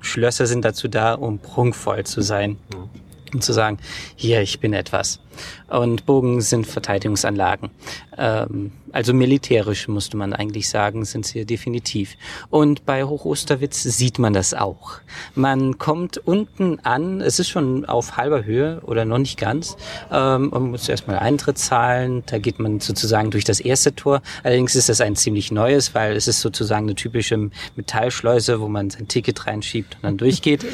Schlösser 0.00 0.46
sind 0.46 0.64
dazu 0.64 0.88
da, 0.88 1.14
um 1.14 1.38
prunkvoll 1.38 2.04
zu 2.04 2.20
sein. 2.20 2.58
Mhm. 2.72 2.90
Und 3.34 3.42
zu 3.42 3.52
sagen, 3.52 3.78
hier, 4.14 4.40
ich 4.40 4.60
bin 4.60 4.72
etwas. 4.72 5.20
Und 5.68 6.06
Bogen 6.06 6.40
sind 6.40 6.66
Verteidigungsanlagen. 6.66 7.70
Ähm, 8.18 8.72
also 8.92 9.12
militärisch, 9.12 9.88
musste 9.88 10.16
man 10.16 10.32
eigentlich 10.32 10.68
sagen, 10.68 11.04
sind 11.04 11.26
sie 11.26 11.44
definitiv. 11.44 12.16
Und 12.48 12.86
bei 12.86 13.04
Hochosterwitz 13.04 13.82
sieht 13.82 14.18
man 14.18 14.32
das 14.32 14.54
auch. 14.54 15.00
Man 15.34 15.78
kommt 15.78 16.18
unten 16.18 16.80
an, 16.80 17.20
es 17.20 17.38
ist 17.38 17.48
schon 17.48 17.84
auf 17.84 18.16
halber 18.16 18.44
Höhe 18.44 18.80
oder 18.84 19.04
noch 19.04 19.18
nicht 19.18 19.38
ganz. 19.38 19.76
Ähm, 20.10 20.48
man 20.50 20.70
muss 20.70 20.88
erstmal 20.88 21.18
Eintritt 21.18 21.58
zahlen, 21.58 22.22
da 22.26 22.38
geht 22.38 22.58
man 22.58 22.80
sozusagen 22.80 23.30
durch 23.30 23.44
das 23.44 23.60
erste 23.60 23.94
Tor. 23.94 24.22
Allerdings 24.42 24.74
ist 24.74 24.88
das 24.88 25.00
ein 25.00 25.16
ziemlich 25.16 25.52
neues, 25.52 25.94
weil 25.94 26.16
es 26.16 26.26
ist 26.26 26.40
sozusagen 26.40 26.86
eine 26.86 26.94
typische 26.94 27.50
Metallschleuse, 27.74 28.60
wo 28.60 28.68
man 28.68 28.90
sein 28.90 29.08
Ticket 29.08 29.46
reinschiebt 29.46 29.96
und 29.96 30.04
dann 30.04 30.16
durchgeht. 30.16 30.64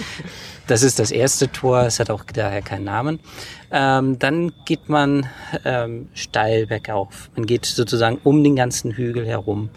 Das 0.69 0.83
ist 0.83 0.99
das 0.99 1.11
erste 1.11 1.51
Tor, 1.51 1.83
es 1.83 1.99
hat 1.99 2.09
auch 2.09 2.25
daher 2.25 2.63
keinen 2.63 2.85
Namen. 2.85 3.19
Ähm, 3.73 4.19
dann 4.19 4.53
geht 4.67 4.89
man 4.89 5.27
ähm, 5.65 6.09
steil 6.15 6.67
bergauf. 6.67 7.31
Man 7.35 7.47
geht 7.47 7.65
sozusagen 7.65 8.19
um 8.23 8.45
den 8.45 8.55
ganzen 8.55 8.93
Hügel 8.93 9.27
herum, 9.27 9.63
mhm. 9.63 9.71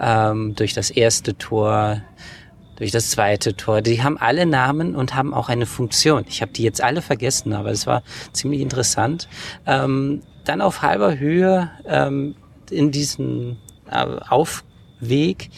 ähm, 0.00 0.54
durch 0.56 0.74
das 0.74 0.90
erste 0.90 1.38
Tor, 1.38 2.02
durch 2.76 2.90
das 2.90 3.10
zweite 3.10 3.56
Tor. 3.56 3.82
Die 3.82 4.02
haben 4.02 4.18
alle 4.18 4.46
Namen 4.46 4.96
und 4.96 5.14
haben 5.14 5.32
auch 5.32 5.48
eine 5.48 5.66
Funktion. 5.66 6.24
Ich 6.28 6.42
habe 6.42 6.52
die 6.52 6.62
jetzt 6.62 6.82
alle 6.82 7.02
vergessen, 7.02 7.52
aber 7.52 7.70
es 7.70 7.86
war 7.86 8.02
ziemlich 8.32 8.60
interessant. 8.60 9.28
Ähm, 9.64 10.22
dann 10.44 10.60
auf 10.60 10.82
halber 10.82 11.18
Höhe 11.18 11.70
ähm, 11.86 12.34
in 12.70 12.90
diesem 12.90 13.58
äh, 13.90 14.04
Aufweg 14.28 15.50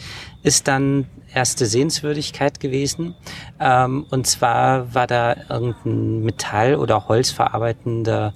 ist 0.43 0.67
dann 0.67 1.07
erste 1.33 1.65
Sehenswürdigkeit 1.65 2.59
gewesen. 2.59 3.15
Ähm, 3.59 4.05
und 4.09 4.27
zwar 4.27 4.93
war 4.93 5.07
da 5.07 5.35
irgendein 5.49 6.21
Metall- 6.21 6.75
oder 6.75 7.07
Holzverarbeitender 7.07 8.33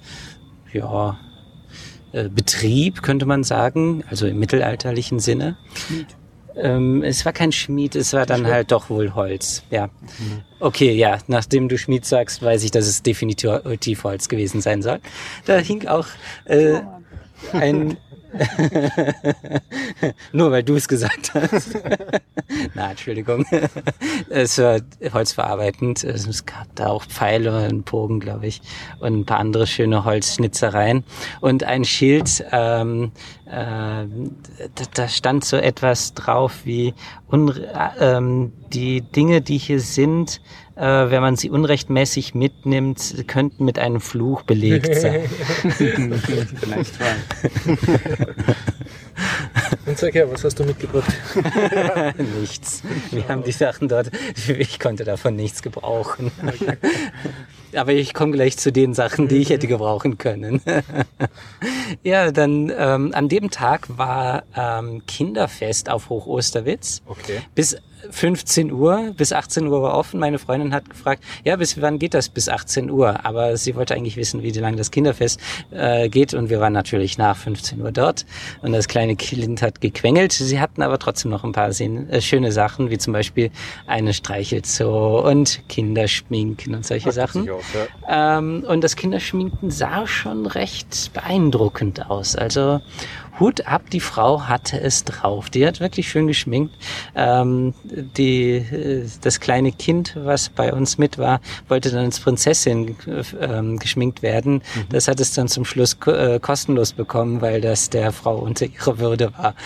ja, 0.72 1.18
äh, 2.12 2.28
Betrieb, 2.28 3.02
könnte 3.02 3.26
man 3.26 3.44
sagen, 3.44 4.04
also 4.08 4.26
im 4.26 4.38
mittelalterlichen 4.38 5.18
Sinne. 5.20 5.56
Schmied. 5.74 6.06
Ähm, 6.56 7.02
es 7.02 7.24
war 7.24 7.32
kein 7.32 7.50
Schmied, 7.50 7.96
es 7.96 8.12
war 8.12 8.26
dann 8.26 8.42
Schmied. 8.42 8.52
halt 8.52 8.72
doch 8.72 8.88
wohl 8.88 9.14
Holz. 9.14 9.64
Ja. 9.70 9.86
Mhm. 9.86 10.42
Okay, 10.60 10.92
ja, 10.92 11.18
nachdem 11.26 11.68
du 11.68 11.76
Schmied 11.76 12.04
sagst, 12.04 12.42
weiß 12.42 12.62
ich, 12.62 12.70
dass 12.70 12.86
es 12.86 13.02
definitiv 13.02 14.04
Holz 14.04 14.28
gewesen 14.28 14.60
sein 14.60 14.80
soll. 14.82 15.00
Da 15.46 15.58
hing 15.58 15.88
auch 15.88 16.06
äh, 16.44 16.80
ein 17.52 17.96
Nur 20.32 20.50
weil 20.50 20.62
du 20.62 20.76
es 20.76 20.88
gesagt 20.88 21.34
hast. 21.34 21.78
Na, 22.74 22.90
Entschuldigung. 22.90 23.46
es 24.28 24.58
war 24.58 24.80
holzverarbeitend. 25.12 26.04
Es 26.04 26.46
gab 26.46 26.74
da 26.74 26.88
auch 26.88 27.04
Pfeile 27.04 27.68
und 27.68 27.84
Bogen, 27.84 28.20
glaube 28.20 28.46
ich, 28.46 28.60
und 29.00 29.20
ein 29.20 29.24
paar 29.24 29.38
andere 29.38 29.66
schöne 29.66 30.04
Holzschnitzereien. 30.04 31.04
Und 31.40 31.64
ein 31.64 31.84
Schild, 31.84 32.44
ähm, 32.50 33.12
äh, 33.46 34.06
da, 34.94 35.08
stand 35.08 35.44
so 35.44 35.56
etwas 35.56 36.14
drauf 36.14 36.60
wie 36.64 36.94
ähm, 38.00 38.52
die 38.72 39.02
Dinge, 39.02 39.40
die 39.40 39.58
hier 39.58 39.80
sind, 39.80 40.40
äh, 40.76 40.82
wenn 40.82 41.20
man 41.20 41.36
sie 41.36 41.50
unrechtmäßig 41.50 42.34
mitnimmt, 42.34 43.24
könnten 43.26 43.64
mit 43.64 43.78
einem 43.78 44.00
Fluch 44.00 44.42
belegt 44.42 44.94
sein. 44.94 45.28
Vielleicht 45.70 47.00
wahr. 47.00 47.16
Und 49.86 49.98
sag 49.98 50.14
her, 50.14 50.30
was 50.30 50.44
hast 50.44 50.58
du 50.58 50.64
mitgebracht? 50.64 51.12
nichts. 52.40 52.82
Wir 53.10 53.28
haben 53.28 53.44
die 53.44 53.52
Sachen 53.52 53.88
dort, 53.88 54.10
ich 54.48 54.80
konnte 54.80 55.04
davon 55.04 55.36
nichts 55.36 55.62
gebrauchen. 55.62 56.30
Okay. 56.44 56.76
Aber 57.76 57.92
ich 57.92 58.14
komme 58.14 58.32
gleich 58.32 58.56
zu 58.56 58.72
den 58.72 58.94
Sachen, 58.94 59.28
die 59.28 59.36
ich 59.36 59.50
hätte 59.50 59.66
gebrauchen 59.66 60.18
können. 60.18 60.62
ja, 62.02 62.30
dann 62.30 62.72
ähm, 62.76 63.12
an 63.14 63.28
dem 63.28 63.50
Tag 63.50 63.98
war 63.98 64.44
ähm, 64.56 65.02
Kinderfest 65.06 65.90
auf 65.90 66.08
Hoch 66.08 66.26
Osterwitz. 66.26 67.02
Okay. 67.06 67.40
Bis 67.54 67.76
15 68.10 68.72
Uhr, 68.72 69.12
bis 69.16 69.32
18 69.32 69.66
Uhr 69.66 69.82
war 69.82 69.96
offen. 69.96 70.20
Meine 70.20 70.38
Freundin 70.38 70.74
hat 70.74 70.88
gefragt, 70.88 71.22
ja, 71.44 71.56
bis 71.56 71.80
wann 71.80 71.98
geht 71.98 72.14
das? 72.14 72.28
Bis 72.28 72.48
18 72.48 72.90
Uhr. 72.90 73.24
Aber 73.24 73.56
sie 73.56 73.74
wollte 73.74 73.94
eigentlich 73.94 74.16
wissen, 74.16 74.42
wie 74.42 74.50
lange 74.50 74.76
das 74.76 74.90
Kinderfest 74.90 75.40
äh, 75.70 76.08
geht. 76.08 76.34
Und 76.34 76.50
wir 76.50 76.60
waren 76.60 76.72
natürlich 76.72 77.18
nach 77.18 77.36
15 77.36 77.80
Uhr 77.80 77.92
dort. 77.92 78.26
Und 78.62 78.72
das 78.72 78.88
kleine 78.88 79.16
Kind 79.16 79.62
hat 79.62 79.80
gequengelt. 79.80 80.32
Sie 80.32 80.60
hatten 80.60 80.82
aber 80.82 80.98
trotzdem 80.98 81.30
noch 81.30 81.44
ein 81.44 81.52
paar 81.52 81.68
äh, 81.68 82.20
schöne 82.20 82.52
Sachen, 82.52 82.90
wie 82.90 82.98
zum 82.98 83.12
Beispiel 83.12 83.50
eine 83.86 84.14
Streichelzoo 84.14 85.20
und 85.20 85.62
Kinderschminken 85.68 86.74
und 86.74 86.86
solche 86.86 87.10
Ach, 87.10 87.14
Sachen. 87.14 87.48
Auch, 87.50 87.62
ja. 88.08 88.38
ähm, 88.38 88.64
und 88.66 88.82
das 88.84 88.96
Kinderschminken 88.96 89.70
sah 89.70 90.06
schon 90.06 90.46
recht 90.46 91.12
beeindruckend 91.12 92.10
aus. 92.10 92.36
Also 92.36 92.80
Hut 93.40 93.66
ab, 93.66 93.90
die 93.90 94.00
Frau 94.00 94.42
hatte 94.42 94.80
es 94.80 95.04
drauf. 95.04 95.50
Die 95.50 95.66
hat 95.66 95.80
wirklich 95.80 96.08
schön 96.08 96.26
geschminkt. 96.26 96.74
Ähm, 97.14 97.74
die, 97.84 98.56
äh, 98.56 99.06
das 99.22 99.40
kleine 99.40 99.72
Kind, 99.72 100.14
was 100.16 100.48
bei 100.48 100.72
uns 100.72 100.98
mit 100.98 101.18
war, 101.18 101.40
wollte 101.68 101.90
dann 101.90 102.04
als 102.04 102.20
Prinzessin 102.20 102.96
ähm, 103.40 103.78
geschminkt 103.78 104.22
werden. 104.22 104.54
Mhm. 104.54 104.88
Das 104.90 105.08
hat 105.08 105.20
es 105.20 105.32
dann 105.32 105.48
zum 105.48 105.64
Schluss 105.64 105.96
äh, 106.06 106.38
kostenlos 106.38 106.92
bekommen, 106.92 107.40
weil 107.40 107.60
das 107.60 107.90
der 107.90 108.12
Frau 108.12 108.36
unter 108.36 108.66
ihrer 108.66 108.98
Würde 108.98 109.32
war. 109.36 109.54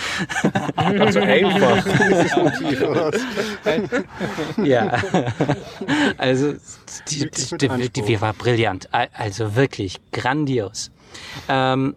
Also 0.98 1.20
einfach. 1.20 1.84
ja. 4.64 4.98
Also 6.16 6.54
die, 7.10 7.30
die, 7.30 7.68
die, 7.68 8.02
die, 8.02 8.20
war 8.20 8.32
brillant. 8.32 8.88
Also 8.92 9.54
wirklich 9.54 10.00
grandios. 10.12 10.90
Ähm, 11.48 11.94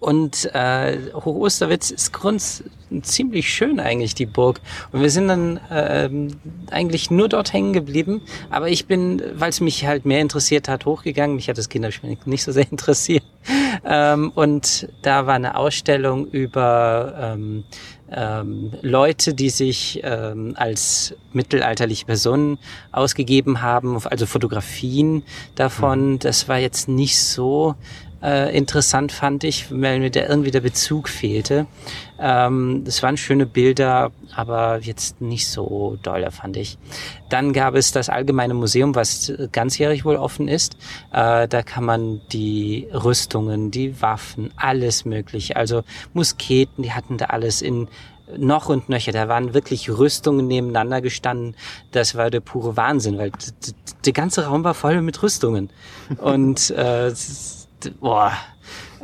und 0.00 0.50
äh, 0.54 0.98
Hoch 1.14 1.36
Osterwitz 1.36 1.90
ist 1.90 2.12
grund 2.12 2.64
ziemlich 3.02 3.52
schön 3.52 3.80
eigentlich, 3.80 4.14
die 4.14 4.26
Burg. 4.26 4.60
Und 4.92 5.02
wir 5.02 5.10
sind 5.10 5.28
dann 5.28 5.56
äh, 5.70 6.08
eigentlich 6.70 7.10
nur 7.10 7.28
dort 7.28 7.52
hängen 7.52 7.72
geblieben. 7.72 8.22
Aber 8.50 8.68
ich 8.68 8.86
bin, 8.86 9.22
weil 9.34 9.50
es 9.50 9.60
mich 9.60 9.86
halt 9.86 10.04
mehr 10.04 10.20
interessiert 10.20 10.68
hat, 10.68 10.86
hochgegangen. 10.86 11.36
Mich 11.36 11.48
hat 11.48 11.58
das 11.58 11.68
Kinderspiel 11.68 12.16
nicht 12.26 12.44
so 12.44 12.52
sehr 12.52 12.70
interessiert. 12.70 13.24
Ähm, 13.84 14.30
und 14.34 14.88
da 15.02 15.26
war 15.26 15.34
eine 15.34 15.56
Ausstellung 15.56 16.26
über 16.26 17.14
ähm, 17.18 17.64
ähm, 18.10 18.72
Leute, 18.82 19.34
die 19.34 19.50
sich 19.50 20.00
ähm, 20.04 20.54
als 20.56 21.14
mittelalterliche 21.32 22.06
Personen 22.06 22.58
ausgegeben 22.92 23.62
haben, 23.62 24.00
also 24.04 24.26
Fotografien 24.26 25.24
davon. 25.54 26.12
Mhm. 26.12 26.18
Das 26.20 26.48
war 26.48 26.58
jetzt 26.58 26.88
nicht 26.88 27.18
so 27.18 27.74
äh, 28.26 28.56
interessant 28.56 29.12
fand 29.12 29.44
ich, 29.44 29.70
weil 29.70 30.00
mir 30.00 30.10
der 30.10 30.28
irgendwie 30.28 30.50
der 30.50 30.60
Bezug 30.60 31.08
fehlte. 31.08 31.66
Ähm, 32.18 32.82
das 32.84 33.00
waren 33.02 33.16
schöne 33.16 33.46
Bilder, 33.46 34.10
aber 34.34 34.80
jetzt 34.80 35.20
nicht 35.20 35.46
so 35.46 35.96
doll, 36.02 36.28
fand 36.32 36.56
ich. 36.56 36.76
Dann 37.30 37.52
gab 37.52 37.76
es 37.76 37.92
das 37.92 38.08
Allgemeine 38.08 38.54
Museum, 38.54 38.96
was 38.96 39.32
ganzjährig 39.52 40.04
wohl 40.04 40.16
offen 40.16 40.48
ist. 40.48 40.76
Äh, 41.12 41.46
da 41.46 41.62
kann 41.62 41.84
man 41.84 42.20
die 42.32 42.88
Rüstungen, 42.92 43.70
die 43.70 44.02
Waffen, 44.02 44.52
alles 44.56 45.04
mögliche, 45.04 45.54
also 45.54 45.84
Musketen, 46.12 46.82
die 46.82 46.92
hatten 46.92 47.18
da 47.18 47.26
alles 47.26 47.62
in 47.62 47.86
noch 48.36 48.68
und 48.68 48.88
nöcher. 48.88 49.12
Da 49.12 49.28
waren 49.28 49.54
wirklich 49.54 49.88
Rüstungen 49.88 50.48
nebeneinander 50.48 51.00
gestanden. 51.00 51.54
Das 51.92 52.16
war 52.16 52.28
der 52.28 52.40
pure 52.40 52.76
Wahnsinn, 52.76 53.18
weil 53.18 53.30
der 54.04 54.12
ganze 54.12 54.46
Raum 54.46 54.64
war 54.64 54.74
voll 54.74 55.00
mit 55.00 55.22
Rüstungen. 55.22 55.70
Und 56.18 56.70
äh, 56.70 57.12
boah, 58.00 58.32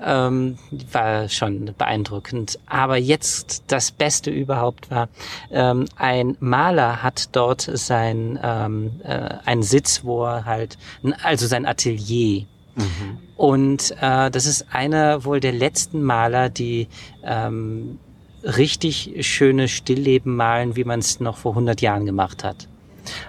ähm, 0.03 0.59
war 0.91 1.29
schon 1.29 1.75
beeindruckend. 1.77 2.59
Aber 2.67 2.97
jetzt 2.97 3.65
das 3.69 3.91
Beste 3.91 4.31
überhaupt 4.31 4.91
war, 4.91 5.09
ähm, 5.51 5.87
ein 5.97 6.37
Maler 6.41 7.03
hat 7.03 7.29
dort 7.33 7.63
sein 7.63 8.39
ähm, 8.43 9.01
äh, 9.05 9.29
einen 9.45 9.63
Sitz, 9.63 10.05
wo 10.05 10.25
er 10.25 10.45
halt, 10.45 10.79
also 11.23 11.47
sein 11.47 11.67
Atelier. 11.67 12.47
Mhm. 12.75 13.19
Und 13.37 13.95
äh, 14.01 14.31
das 14.31 14.47
ist 14.47 14.67
einer 14.73 15.25
wohl 15.25 15.41
der 15.41 15.53
letzten 15.53 16.03
Maler, 16.03 16.49
die 16.49 16.89
ähm, 17.23 17.99
richtig 18.43 19.15
schöne 19.21 19.69
Stillleben 19.69 20.35
malen, 20.37 20.77
wie 20.77 20.85
man 20.85 21.01
es 21.01 21.21
noch 21.21 21.37
vor 21.37 21.53
100 21.53 21.81
Jahren 21.81 22.07
gemacht 22.07 22.45
hat. 22.45 22.69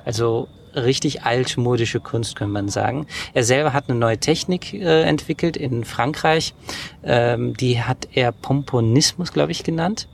Also 0.06 0.48
richtig 0.76 1.24
altmodische 1.24 2.00
Kunst, 2.00 2.36
kann 2.36 2.52
man 2.52 2.70
sagen. 2.70 3.08
Er 3.34 3.44
selber 3.44 3.74
hat 3.74 3.90
eine 3.90 3.98
neue 3.98 4.18
Technik 4.18 4.74
äh, 4.74 5.04
entwickelt 5.04 5.58
in 5.58 5.84
Frankreich. 5.84 6.54
Ähm, 7.04 7.56
die 7.56 7.82
hat 7.82 8.08
er 8.14 8.32
Pomponismus, 8.32 9.34
glaube 9.34 9.52
ich, 9.52 9.64
genannt. 9.64 10.08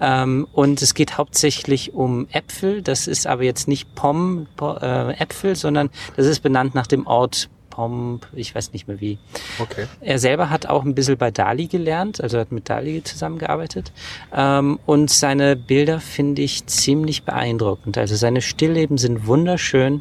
Ähm, 0.00 0.46
und 0.52 0.80
es 0.82 0.94
geht 0.94 1.18
hauptsächlich 1.18 1.94
um 1.94 2.28
Äpfel. 2.30 2.82
Das 2.82 3.06
ist 3.06 3.26
aber 3.26 3.42
jetzt 3.42 3.68
nicht 3.68 3.94
Pom, 3.94 4.46
äh, 4.60 5.12
Äpfel, 5.20 5.56
sondern 5.56 5.90
das 6.16 6.26
ist 6.26 6.40
benannt 6.40 6.74
nach 6.74 6.86
dem 6.86 7.06
Ort 7.06 7.48
Pomp, 7.78 8.26
ich 8.32 8.56
weiß 8.56 8.72
nicht 8.72 8.88
mehr 8.88 9.00
wie. 9.00 9.18
Okay. 9.60 9.86
Er 10.00 10.18
selber 10.18 10.50
hat 10.50 10.66
auch 10.66 10.84
ein 10.84 10.96
bisschen 10.96 11.16
bei 11.16 11.30
Dali 11.30 11.68
gelernt, 11.68 12.20
also 12.20 12.36
hat 12.36 12.50
mit 12.50 12.68
Dali 12.68 13.04
zusammengearbeitet. 13.04 13.92
Ähm, 14.34 14.80
und 14.84 15.10
seine 15.10 15.54
Bilder 15.54 16.00
finde 16.00 16.42
ich 16.42 16.66
ziemlich 16.66 17.22
beeindruckend. 17.22 17.96
Also 17.96 18.16
seine 18.16 18.42
Stillleben 18.42 18.98
sind 18.98 19.28
wunderschön. 19.28 20.00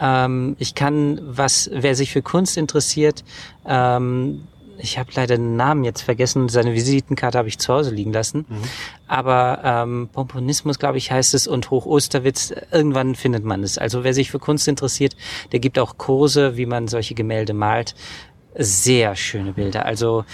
Ähm, 0.00 0.56
ich 0.58 0.74
kann, 0.74 1.20
was, 1.22 1.70
wer 1.72 1.94
sich 1.94 2.10
für 2.10 2.20
Kunst 2.20 2.56
interessiert, 2.56 3.22
ähm, 3.64 4.48
ich 4.82 4.98
habe 4.98 5.10
leider 5.14 5.36
den 5.36 5.56
Namen 5.56 5.84
jetzt 5.84 6.02
vergessen, 6.02 6.48
seine 6.48 6.72
Visitenkarte 6.72 7.38
habe 7.38 7.48
ich 7.48 7.58
zu 7.58 7.72
Hause 7.72 7.90
liegen 7.90 8.12
lassen. 8.12 8.46
Mhm. 8.48 8.62
Aber 9.06 9.60
ähm, 9.64 10.08
Pomponismus, 10.12 10.78
glaube 10.78 10.98
ich, 10.98 11.10
heißt 11.10 11.34
es 11.34 11.46
und 11.46 11.70
Hochosterwitz, 11.70 12.52
irgendwann 12.70 13.14
findet 13.14 13.44
man 13.44 13.62
es. 13.62 13.78
Also 13.78 14.04
wer 14.04 14.14
sich 14.14 14.30
für 14.30 14.38
Kunst 14.38 14.68
interessiert, 14.68 15.16
der 15.52 15.60
gibt 15.60 15.78
auch 15.78 15.98
Kurse, 15.98 16.56
wie 16.56 16.66
man 16.66 16.88
solche 16.88 17.14
Gemälde 17.14 17.52
malt. 17.52 17.94
Sehr 18.54 19.14
schöne 19.16 19.52
Bilder. 19.52 19.86
Also 19.86 20.24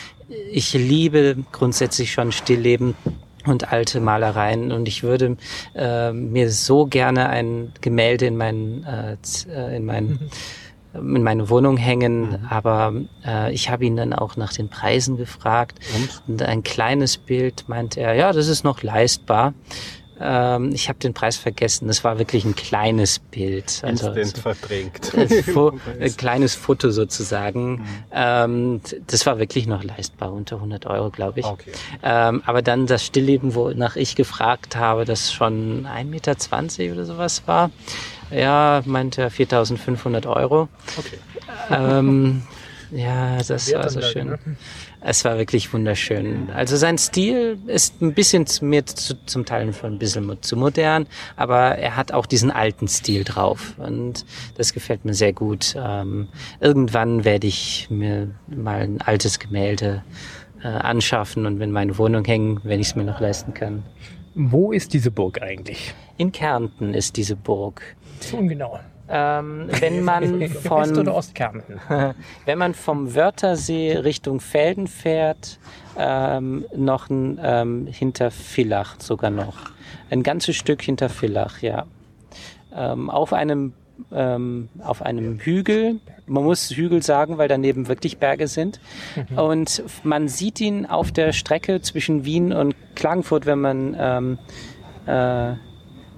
ich 0.51 0.72
liebe 0.72 1.36
grundsätzlich 1.53 2.12
schon 2.12 2.32
Stillleben 2.32 2.94
und 3.44 3.72
alte 3.72 4.01
Malereien 4.01 4.72
und 4.72 4.88
ich 4.88 5.03
würde 5.03 5.36
äh, 5.74 6.12
mir 6.12 6.51
so 6.51 6.86
gerne 6.86 7.28
ein 7.28 7.72
Gemälde 7.80 8.26
in 8.26 8.36
meinen 8.36 8.84
äh, 8.84 9.16
äh 9.49 9.76
in 9.76 9.84
meinen 9.84 10.09
mhm 10.09 10.30
in 10.99 11.22
meine 11.22 11.49
Wohnung 11.49 11.76
hängen, 11.76 12.30
mhm. 12.30 12.47
aber 12.49 12.92
äh, 13.24 13.53
ich 13.53 13.70
habe 13.70 13.84
ihn 13.84 13.97
dann 13.97 14.12
auch 14.12 14.36
nach 14.36 14.53
den 14.53 14.68
Preisen 14.68 15.16
gefragt. 15.16 15.78
Und? 15.94 16.22
und 16.28 16.42
ein 16.42 16.62
kleines 16.62 17.16
Bild 17.16 17.68
meint 17.68 17.97
er, 17.97 18.14
ja, 18.14 18.32
das 18.32 18.49
ist 18.49 18.64
noch 18.64 18.82
leistbar. 18.82 19.55
Ähm, 20.18 20.70
ich 20.72 20.88
habe 20.88 20.99
den 20.99 21.12
Preis 21.12 21.36
vergessen. 21.36 21.88
Das 21.88 22.03
war 22.03 22.18
wirklich 22.18 22.44
ein 22.44 22.55
kleines 22.55 23.18
Bild. 23.18 23.80
Also, 23.82 24.11
Instant 24.12 24.38
verdrängt. 24.38 25.12
ein 26.01 26.16
kleines 26.16 26.55
Foto 26.55 26.90
sozusagen. 26.90 27.72
Mhm. 27.72 27.86
Ähm, 28.12 28.80
das 29.07 29.26
war 29.26 29.38
wirklich 29.38 29.66
noch 29.66 29.84
leistbar, 29.84 30.32
unter 30.32 30.57
100 30.57 30.86
Euro, 30.86 31.11
glaube 31.11 31.40
ich. 31.40 31.47
Okay. 31.47 31.72
Ähm, 32.03 32.42
aber 32.47 32.62
dann 32.62 32.86
das 32.86 33.05
Stillleben, 33.05 33.55
wonach 33.55 33.97
ich 33.97 34.16
gefragt 34.16 34.76
habe, 34.76 35.05
das 35.05 35.32
schon 35.32 35.86
1,20 35.86 36.05
Meter 36.05 36.92
oder 36.92 37.05
sowas 37.05 37.42
war. 37.47 37.70
Ja, 38.30 38.82
meinte 38.84 39.22
er 39.22 39.30
4.500 39.30 40.26
Euro. 40.26 40.68
Okay. 40.96 41.18
Ähm, 41.70 42.42
ja, 42.90 43.38
das 43.38 43.72
war 43.72 43.88
so 43.88 44.02
schön. 44.02 44.28
Ne? 44.28 44.38
Es 45.00 45.24
war 45.24 45.38
wirklich 45.38 45.72
wunderschön. 45.72 46.50
Also 46.52 46.76
sein 46.76 46.98
Stil 46.98 47.58
ist 47.66 48.02
ein 48.02 48.14
bisschen 48.14 48.46
mir 48.62 48.84
zu, 48.86 49.14
zum 49.26 49.44
Teil 49.44 49.72
schon 49.72 49.94
ein 49.94 49.98
bisschen 49.98 50.42
zu 50.42 50.56
modern, 50.56 51.06
aber 51.36 51.78
er 51.78 51.96
hat 51.96 52.10
auch 52.12 52.26
diesen 52.26 52.50
alten 52.50 52.88
Stil 52.88 53.22
drauf 53.22 53.74
und 53.78 54.24
das 54.56 54.72
gefällt 54.72 55.04
mir 55.04 55.14
sehr 55.14 55.32
gut. 55.32 55.76
Ähm, 55.78 56.28
irgendwann 56.60 57.24
werde 57.24 57.46
ich 57.46 57.86
mir 57.90 58.30
mal 58.48 58.80
ein 58.80 59.00
altes 59.00 59.38
Gemälde 59.38 60.02
äh, 60.62 60.68
anschaffen 60.68 61.46
und 61.46 61.60
in 61.60 61.70
meine 61.70 61.96
Wohnung 61.98 62.24
hängen, 62.24 62.60
wenn 62.64 62.80
ich 62.80 62.88
es 62.88 62.96
mir 62.96 63.04
noch 63.04 63.20
leisten 63.20 63.54
kann. 63.54 63.84
Wo 64.34 64.72
ist 64.72 64.92
diese 64.92 65.10
Burg 65.10 65.40
eigentlich? 65.40 65.94
In 66.18 66.32
Kärnten 66.32 66.94
ist 66.94 67.16
diese 67.16 67.36
Burg. 67.36 67.82
So 68.20 68.38
ungenau. 68.38 68.78
Ähm, 69.08 69.68
wenn 69.80 70.00
man 70.04 70.48
von 70.48 70.82
West- 70.82 70.98
oder 70.98 71.14
Ostkärnten? 71.14 71.80
wenn 72.44 72.58
man 72.58 72.74
vom 72.74 73.14
Wörthersee 73.14 73.98
Richtung 73.98 74.40
Felden 74.40 74.86
fährt, 74.86 75.58
ähm, 75.98 76.64
noch 76.74 77.08
ein, 77.08 77.38
ähm, 77.42 77.86
hinter 77.86 78.30
Villach 78.30 78.96
sogar 78.98 79.30
noch. 79.30 79.56
Ein 80.10 80.22
ganzes 80.22 80.56
Stück 80.56 80.82
hinter 80.82 81.08
Villach, 81.08 81.62
ja. 81.62 81.86
Ähm, 82.74 83.10
auf 83.10 83.32
einem 83.32 83.72
ähm, 84.12 84.68
auf 84.82 85.02
einem 85.02 85.38
Hügel. 85.38 86.00
Man 86.26 86.44
muss 86.44 86.70
Hügel 86.70 87.02
sagen, 87.02 87.38
weil 87.38 87.48
daneben 87.48 87.88
wirklich 87.88 88.18
Berge 88.18 88.48
sind. 88.48 88.80
Mhm. 89.30 89.38
Und 89.38 89.82
man 90.02 90.28
sieht 90.28 90.60
ihn 90.60 90.86
auf 90.86 91.12
der 91.12 91.32
Strecke 91.32 91.80
zwischen 91.80 92.24
Wien 92.24 92.52
und 92.52 92.74
Klagenfurt, 92.94 93.46
wenn 93.46 93.60
man 93.60 93.96
ähm, 93.98 94.38
äh, 95.06 95.54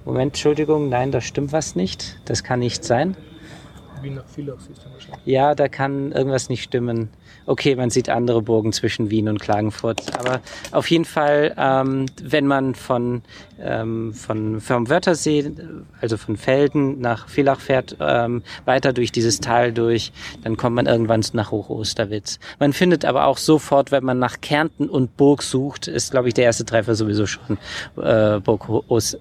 Moment, 0.09 0.31
Entschuldigung, 0.31 0.89
nein, 0.89 1.11
da 1.11 1.21
stimmt 1.21 1.51
was 1.51 1.75
nicht. 1.75 2.19
Das 2.25 2.43
kann 2.43 2.61
nicht 2.61 2.83
sein. 2.83 3.15
Wie 4.01 4.09
nach 4.09 4.25
siehst 4.27 4.39
du 4.39 4.91
wahrscheinlich. 4.91 5.23
Ja, 5.25 5.53
da 5.53 5.67
kann 5.67 6.11
irgendwas 6.11 6.49
nicht 6.49 6.63
stimmen. 6.63 7.09
Okay, 7.45 7.75
man 7.75 7.89
sieht 7.89 8.09
andere 8.09 8.41
Burgen 8.41 8.73
zwischen 8.73 9.09
Wien 9.09 9.27
und 9.27 9.39
Klagenfurt. 9.39 10.17
Aber 10.17 10.41
auf 10.71 10.89
jeden 10.89 11.05
Fall, 11.05 11.55
ähm, 11.57 12.05
wenn 12.21 12.45
man 12.45 12.75
von, 12.75 13.21
ähm, 13.59 14.13
von 14.13 14.61
vom 14.61 14.89
Wörthersee, 14.89 15.51
also 16.01 16.17
von 16.17 16.37
Felden 16.37 16.99
nach 16.99 17.27
Villach 17.27 17.59
fährt, 17.59 17.97
ähm, 17.99 18.43
weiter 18.65 18.93
durch 18.93 19.11
dieses 19.11 19.39
Tal 19.39 19.73
durch, 19.73 20.11
dann 20.43 20.57
kommt 20.57 20.75
man 20.75 20.85
irgendwann 20.85 21.23
nach 21.33 21.51
Hochosterwitz. 21.51 22.39
Man 22.59 22.73
findet 22.73 23.03
aber 23.05 23.25
auch 23.25 23.37
sofort, 23.37 23.91
wenn 23.91 24.03
man 24.03 24.19
nach 24.19 24.41
Kärnten 24.41 24.89
und 24.89 25.17
Burg 25.17 25.43
sucht, 25.43 25.87
ist, 25.87 26.11
glaube 26.11 26.29
ich, 26.29 26.33
der 26.33 26.45
erste 26.45 26.65
Treffer 26.65 26.95
sowieso 26.95 27.25
schon 27.25 27.57
äh, 27.97 28.39
Burg 28.39 28.69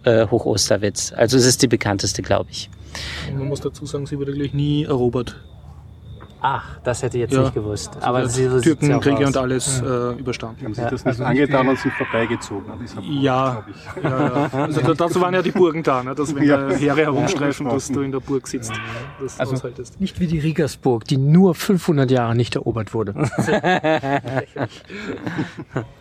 äh, 0.05 0.27
Hochosterwitz. 0.27 1.13
Also 1.17 1.37
es 1.37 1.47
ist 1.47 1.63
die 1.63 1.69
bekannteste, 1.69 2.23
glaube 2.23 2.51
ich. 2.51 2.71
Man 3.33 3.49
muss 3.49 3.61
dazu 3.61 3.87
sagen, 3.87 4.07
sie 4.07 4.19
wurde 4.19 4.33
gleich 4.33 4.55
nie 4.55 4.85
erobert. 4.85 5.37
Ach, 6.41 6.79
das 6.85 7.03
hätte 7.03 7.17
ich 7.17 7.23
jetzt 7.23 7.35
ja. 7.35 7.43
nicht 7.43 7.55
gewusst. 7.55 7.97
Also 7.97 8.07
Aber 8.07 8.29
sie 8.29 8.49
so 8.49 8.61
Türkenkriege 8.61 9.27
und 9.27 9.37
alles 9.37 9.83
ja. 9.85 10.11
äh, 10.11 10.19
überstanden. 10.19 10.65
Haben 10.65 10.75
sie 10.75 10.83
ja. 10.83 10.91
das 10.91 11.05
nicht 11.05 11.21
angetan 11.21 11.69
und 11.69 11.79
sind 11.79 11.93
vorbeigezogen? 11.95 12.65
ja, 13.03 13.65
ja, 14.03 14.11
ja. 14.11 14.51
Also 14.53 14.95
dazu 14.95 15.21
waren 15.21 15.35
ja 15.35 15.43
die 15.43 15.51
Burgen 15.51 15.83
da, 15.83 16.03
ne? 16.03 16.15
dass 16.15 16.35
wenn 16.35 16.45
ja. 16.45 16.69
Heere 16.71 17.03
herumstreifen, 17.03 17.69
dass 17.69 17.89
du 17.89 18.01
in 18.03 18.13
der 18.13 18.21
Burg 18.21 18.47
sitzt. 18.47 18.73
Das 19.21 19.41
also 19.41 19.69
nicht 19.99 20.21
wie 20.21 20.27
die 20.27 20.39
Riegersburg, 20.39 21.05
die 21.05 21.17
nur 21.17 21.55
500 21.55 22.11
Jahre 22.11 22.35
nicht 22.35 22.55
erobert 22.55 22.95
wurde. 22.95 23.15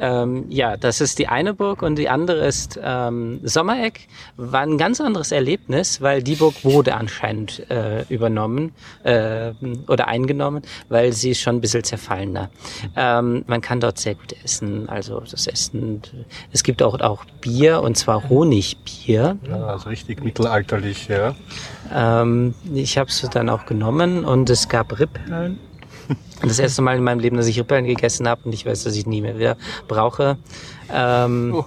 Ähm, 0.00 0.46
ja, 0.48 0.76
das 0.76 1.00
ist 1.00 1.18
die 1.18 1.28
eine 1.28 1.54
Burg 1.54 1.82
und 1.82 1.96
die 1.96 2.08
andere 2.08 2.46
ist 2.46 2.78
ähm, 2.82 3.40
Sommereck. 3.42 4.08
War 4.36 4.62
ein 4.62 4.78
ganz 4.78 5.00
anderes 5.00 5.32
Erlebnis, 5.32 6.00
weil 6.00 6.22
die 6.22 6.36
Burg 6.36 6.64
wurde 6.64 6.94
anscheinend 6.94 7.68
äh, 7.70 8.02
übernommen 8.08 8.72
äh, 9.02 9.52
oder 9.88 10.08
eingenommen, 10.08 10.62
weil 10.88 11.12
sie 11.12 11.30
ist 11.30 11.40
schon 11.40 11.56
ein 11.56 11.60
bisschen 11.60 11.84
zerfallener. 11.84 12.50
Ähm, 12.96 13.44
man 13.46 13.60
kann 13.60 13.80
dort 13.80 13.98
sehr 13.98 14.14
gut 14.14 14.34
essen, 14.44 14.88
also 14.88 15.20
das 15.20 15.46
Essen. 15.46 16.02
Es 16.52 16.62
gibt 16.62 16.82
auch, 16.82 17.00
auch 17.00 17.24
Bier 17.40 17.80
und 17.82 17.96
zwar 17.96 18.28
Honigbier. 18.28 19.38
Ja, 19.48 19.66
also 19.66 19.88
richtig 19.88 20.22
mittelalterlich, 20.24 21.08
ja. 21.08 21.34
Ähm, 21.92 22.54
ich 22.72 22.98
habe 22.98 23.08
es 23.10 23.20
dann 23.30 23.48
auch 23.48 23.66
genommen 23.66 24.24
und 24.24 24.50
es 24.50 24.68
gab 24.68 24.98
Rippeln 24.98 25.58
das 26.48 26.58
erste 26.58 26.82
Mal 26.82 26.96
in 26.96 27.04
meinem 27.04 27.20
Leben, 27.20 27.36
dass 27.36 27.46
ich 27.46 27.58
Rippeln 27.58 27.84
gegessen 27.84 28.28
habe 28.28 28.42
und 28.44 28.52
ich 28.52 28.66
weiß, 28.66 28.84
dass 28.84 28.96
ich 28.96 29.06
nie 29.06 29.20
mehr 29.20 29.38
wieder 29.38 29.56
brauche. 29.88 30.38
Ähm, 30.92 31.54
oh. 31.54 31.64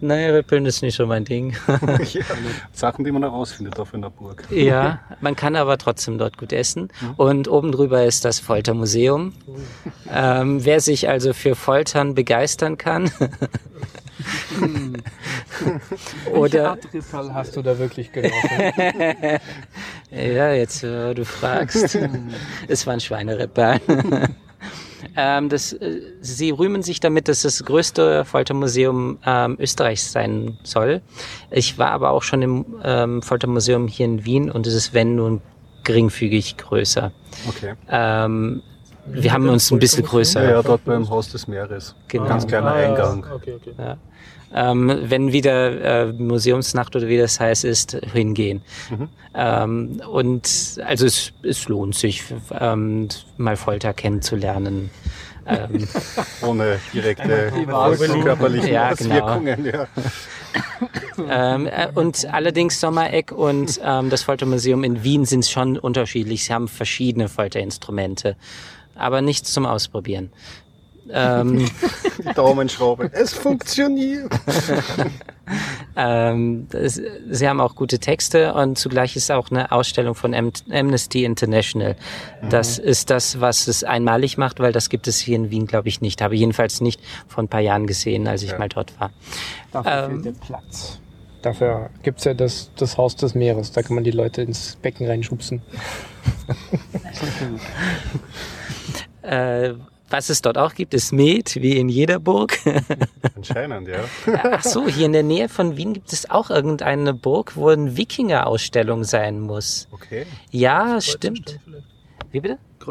Naja, 0.00 0.32
Rippeln 0.32 0.64
ist 0.64 0.80
nicht 0.82 0.94
so 0.94 1.06
mein 1.06 1.24
Ding. 1.24 1.56
ja, 2.12 2.24
Sachen, 2.72 3.04
die 3.04 3.10
man 3.10 3.22
herausfindet 3.22 3.80
auf 3.80 3.94
einer 3.94 4.10
Burg. 4.10 4.44
ja, 4.50 5.00
man 5.20 5.34
kann 5.34 5.56
aber 5.56 5.76
trotzdem 5.76 6.18
dort 6.18 6.38
gut 6.38 6.52
essen. 6.52 6.88
Mhm. 7.00 7.14
Und 7.16 7.48
oben 7.48 7.72
drüber 7.72 8.04
ist 8.04 8.24
das 8.24 8.38
Foltermuseum. 8.38 9.32
Ähm, 10.12 10.64
wer 10.64 10.80
sich 10.80 11.08
also 11.08 11.32
für 11.32 11.56
Foltern 11.56 12.14
begeistern 12.14 12.78
kann. 12.78 13.10
Oder 16.32 16.70
Art 16.70 16.92
Rippel 16.92 17.34
hast 17.34 17.56
du 17.56 17.62
da 17.62 17.78
wirklich 17.78 18.12
genossen? 18.12 18.38
Ja, 20.10 20.52
jetzt, 20.52 20.82
wo 20.82 21.14
du 21.14 21.24
fragst. 21.24 21.98
es 22.68 22.86
waren 22.86 23.00
Schweinerippel. 23.00 23.80
Ähm, 25.16 25.48
das, 25.48 25.72
äh, 25.72 26.00
sie 26.20 26.50
rühmen 26.50 26.82
sich 26.82 27.00
damit, 27.00 27.28
dass 27.28 27.42
das 27.42 27.64
größte 27.64 28.24
Foltermuseum 28.24 29.18
ähm, 29.24 29.56
Österreichs 29.58 30.12
sein 30.12 30.58
soll. 30.62 31.02
Ich 31.50 31.78
war 31.78 31.90
aber 31.90 32.10
auch 32.10 32.22
schon 32.22 32.42
im 32.42 32.66
ähm, 32.84 33.22
Foltermuseum 33.22 33.88
hier 33.88 34.06
in 34.06 34.24
Wien 34.24 34.50
und 34.50 34.66
es 34.66 34.74
ist, 34.74 34.94
wenn 34.94 35.16
nun, 35.16 35.40
geringfügig 35.84 36.56
größer. 36.56 37.12
Okay. 37.48 37.74
Ähm, 37.88 38.62
wir 39.06 39.32
haben 39.32 39.48
uns 39.48 39.70
ein 39.70 39.78
bisschen 39.78 40.04
größer. 40.04 40.42
Ja, 40.42 40.50
ja, 40.50 40.62
dort 40.62 40.84
beim 40.84 41.08
Haus 41.08 41.30
des 41.30 41.48
Meeres. 41.48 41.94
Genau. 42.08 42.26
Ganz 42.26 42.46
kleiner 42.46 42.72
Eingang. 42.72 43.26
Okay, 43.32 43.54
okay. 43.54 43.72
Ja. 43.78 43.96
Ähm, 44.54 44.98
wenn 45.02 45.32
wieder 45.32 46.06
äh, 46.08 46.12
Museumsnacht 46.12 46.96
oder 46.96 47.08
wie 47.08 47.18
das 47.18 47.38
heißt, 47.38 47.64
ist, 47.64 47.98
hingehen. 48.12 48.62
Mhm. 48.90 49.08
Ähm, 49.34 50.02
und 50.10 50.80
also 50.84 51.06
es, 51.06 51.32
es 51.42 51.68
lohnt 51.68 51.94
sich, 51.94 52.24
ähm, 52.58 53.08
mal 53.36 53.56
Folter 53.56 53.92
kennenzulernen. 53.92 54.90
Ähm, 55.46 55.88
Ohne 56.42 56.78
direkte 56.92 57.52
körperliche 58.22 58.70
Ja, 58.70 58.92
genau. 58.94 59.20
Auswirkungen. 59.20 59.64
Ja. 59.64 59.86
ähm, 61.28 61.66
äh, 61.66 61.88
und 61.94 62.26
allerdings 62.32 62.80
Sommereck 62.80 63.32
und 63.32 63.80
ähm, 63.82 64.10
das 64.10 64.22
Foltermuseum 64.22 64.84
in 64.84 65.02
Wien 65.04 65.24
sind 65.24 65.46
schon 65.46 65.78
unterschiedlich. 65.78 66.44
Sie 66.44 66.52
haben 66.52 66.68
verschiedene 66.68 67.28
Folterinstrumente, 67.28 68.36
aber 68.94 69.20
nichts 69.22 69.52
zum 69.52 69.66
Ausprobieren. 69.66 70.30
Ähm, 71.12 71.68
Die 72.18 72.32
Daumenschraube. 72.34 73.10
Es 73.12 73.32
funktioniert. 73.32 74.30
ähm, 75.96 76.66
das, 76.70 77.00
sie 77.30 77.48
haben 77.48 77.60
auch 77.60 77.74
gute 77.74 77.98
Texte 77.98 78.52
und 78.54 78.78
zugleich 78.78 79.16
ist 79.16 79.30
auch 79.30 79.50
eine 79.50 79.72
Ausstellung 79.72 80.14
von 80.14 80.34
Am 80.34 80.52
Amnesty 80.70 81.24
International. 81.24 81.96
Das 82.50 82.78
ist 82.78 83.10
das, 83.10 83.40
was 83.40 83.66
es 83.68 83.84
einmalig 83.84 84.36
macht, 84.38 84.60
weil 84.60 84.72
das 84.72 84.88
gibt 84.90 85.08
es 85.08 85.18
hier 85.18 85.36
in 85.36 85.50
Wien, 85.50 85.66
glaube 85.66 85.88
ich, 85.88 86.00
nicht. 86.00 86.20
Habe 86.22 86.36
jedenfalls 86.36 86.80
nicht 86.80 87.00
vor 87.26 87.42
ein 87.44 87.48
paar 87.48 87.60
Jahren 87.60 87.86
gesehen, 87.86 88.26
als 88.28 88.42
ich 88.42 88.50
Ja. 88.52 88.58
mal 88.58 88.68
dort 88.68 88.98
war. 89.00 89.10
Dafür 89.72 89.92
Ähm, 90.10 90.22
fehlt 90.22 90.24
der 90.36 90.40
Platz. 90.46 91.00
Dafür 91.40 91.90
gibt's 92.02 92.24
ja 92.24 92.34
das, 92.34 92.70
das 92.76 92.98
Haus 92.98 93.14
des 93.14 93.34
Meeres. 93.36 93.70
Da 93.72 93.82
kann 93.82 93.94
man 93.94 94.02
die 94.04 94.10
Leute 94.10 94.42
ins 94.42 94.76
Becken 94.82 95.06
reinschubsen. 95.06 95.62
Äh, 99.22 99.74
was 100.10 100.30
es 100.30 100.42
dort 100.42 100.58
auch 100.58 100.74
gibt, 100.74 100.94
ist 100.94 101.12
Met, 101.12 101.56
wie 101.56 101.76
in 101.76 101.88
jeder 101.88 102.18
Burg. 102.18 102.58
Anscheinend, 103.36 103.88
ja. 103.88 104.04
Ach 104.42 104.62
so, 104.62 104.86
hier 104.88 105.06
in 105.06 105.12
der 105.12 105.22
Nähe 105.22 105.48
von 105.48 105.76
Wien 105.76 105.94
gibt 105.94 106.12
es 106.12 106.30
auch 106.30 106.50
irgendeine 106.50 107.14
Burg, 107.14 107.56
wo 107.56 107.68
eine 107.68 107.96
Wikinger-Ausstellung 107.96 109.04
sein 109.04 109.40
muss. 109.40 109.88
Okay. 109.90 110.26
Ja, 110.50 111.00
stimmt. 111.00 111.58
Wie 112.30 112.40
bitte? 112.40 112.58
Das 112.78 112.88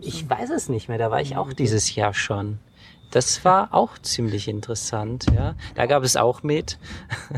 Ich 0.00 0.28
weiß 0.28 0.50
es 0.50 0.68
nicht 0.68 0.88
mehr, 0.88 0.98
da 0.98 1.10
war 1.10 1.20
ich 1.20 1.36
auch 1.36 1.52
dieses 1.52 1.94
Jahr 1.94 2.14
schon. 2.14 2.58
Das 3.14 3.44
war 3.44 3.72
auch 3.72 3.96
ziemlich 3.98 4.48
interessant, 4.48 5.26
ja. 5.32 5.54
Da 5.76 5.86
gab 5.86 6.02
es 6.02 6.16
auch 6.16 6.42
mit. 6.42 6.78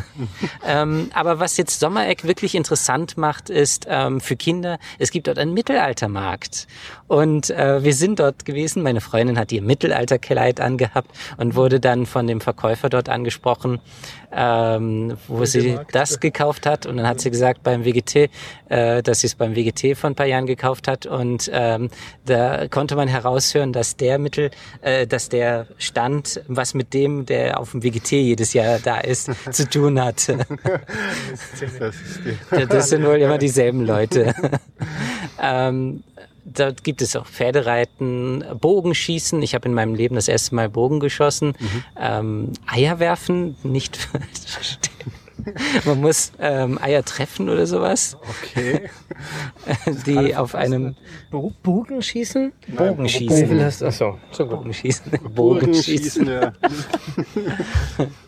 ähm, 0.64 1.10
aber 1.12 1.38
was 1.38 1.58
jetzt 1.58 1.80
Sommereck 1.80 2.24
wirklich 2.24 2.54
interessant 2.54 3.18
macht, 3.18 3.50
ist 3.50 3.84
ähm, 3.86 4.22
für 4.22 4.36
Kinder, 4.36 4.78
es 4.98 5.10
gibt 5.10 5.26
dort 5.26 5.38
einen 5.38 5.52
Mittelaltermarkt. 5.52 6.66
Und 7.08 7.50
äh, 7.50 7.82
wir 7.84 7.94
sind 7.94 8.18
dort 8.18 8.44
gewesen. 8.44 8.82
Meine 8.82 9.00
Freundin 9.00 9.38
hat 9.38 9.52
ihr 9.52 9.62
Mittelalterkleid 9.62 10.60
angehabt 10.60 11.10
und 11.36 11.54
wurde 11.54 11.80
dann 11.80 12.06
von 12.06 12.26
dem 12.26 12.40
Verkäufer 12.40 12.88
dort 12.88 13.08
angesprochen, 13.08 13.80
ähm, 14.32 15.16
wo 15.28 15.44
sie 15.44 15.74
Markt? 15.74 15.94
das 15.94 16.20
gekauft 16.20 16.66
hat. 16.66 16.86
Und 16.86 16.96
dann 16.96 17.06
hat 17.06 17.20
sie 17.20 17.30
gesagt 17.30 17.62
beim 17.62 17.84
WGT, 17.84 18.28
äh, 18.68 19.02
dass 19.02 19.20
sie 19.20 19.28
es 19.28 19.34
beim 19.34 19.54
WGT 19.54 19.96
vor 19.96 20.10
ein 20.10 20.14
paar 20.16 20.26
Jahren 20.26 20.46
gekauft 20.46 20.88
hat. 20.88 21.06
Und 21.06 21.50
ähm, 21.52 21.90
da 22.24 22.66
konnte 22.68 22.96
man 22.96 23.08
heraushören, 23.08 23.72
dass 23.72 23.96
der 23.96 24.18
Mittel, 24.18 24.50
äh, 24.80 25.06
dass 25.06 25.28
der 25.28 25.66
Stand, 25.78 26.40
was 26.48 26.74
mit 26.74 26.92
dem, 26.92 27.24
der 27.24 27.60
auf 27.60 27.70
dem 27.70 27.82
WGT 27.82 28.12
jedes 28.12 28.52
Jahr 28.52 28.78
da 28.78 28.98
ist, 28.98 29.30
zu 29.52 29.68
tun 29.68 30.02
hat. 30.02 30.28
Das. 31.78 31.96
Das 32.68 32.90
sind 32.90 33.04
wohl 33.04 33.16
immer 33.16 33.38
dieselben 33.38 33.84
Leute. 33.84 34.34
ähm, 35.42 36.02
dort 36.46 36.84
gibt 36.84 37.02
es 37.02 37.16
auch 37.16 37.26
Pferdereiten, 37.26 38.44
Bogenschießen. 38.60 39.42
Ich 39.42 39.54
habe 39.54 39.68
in 39.68 39.74
meinem 39.74 39.94
Leben 39.94 40.14
das 40.14 40.28
erste 40.28 40.54
Mal 40.54 40.68
Bogen 40.68 41.00
geschossen. 41.00 41.54
Ähm, 41.98 42.52
Eier 42.66 42.98
werfen, 42.98 43.56
nicht 43.62 43.96
verstehen. 44.46 44.92
Man 45.84 46.00
muss 46.00 46.32
ähm, 46.40 46.76
Eier 46.82 47.04
treffen 47.04 47.48
oder 47.48 47.66
sowas, 47.66 48.16
Okay. 48.52 48.88
die 50.06 50.34
auf 50.34 50.56
einem 50.56 50.96
Bo 51.30 51.52
Bogenschießen? 51.62 52.52
Bogenschießen. 52.76 53.48
Bogen 53.48 53.64
hast, 53.64 53.82
achso, 53.82 54.18
so 54.32 54.44
gut. 54.46 54.56
Bogenschießen. 54.56 55.12
Bogenschießen, 55.34 56.24
Bogenschießen. 56.24 56.26
ja. 56.26 56.52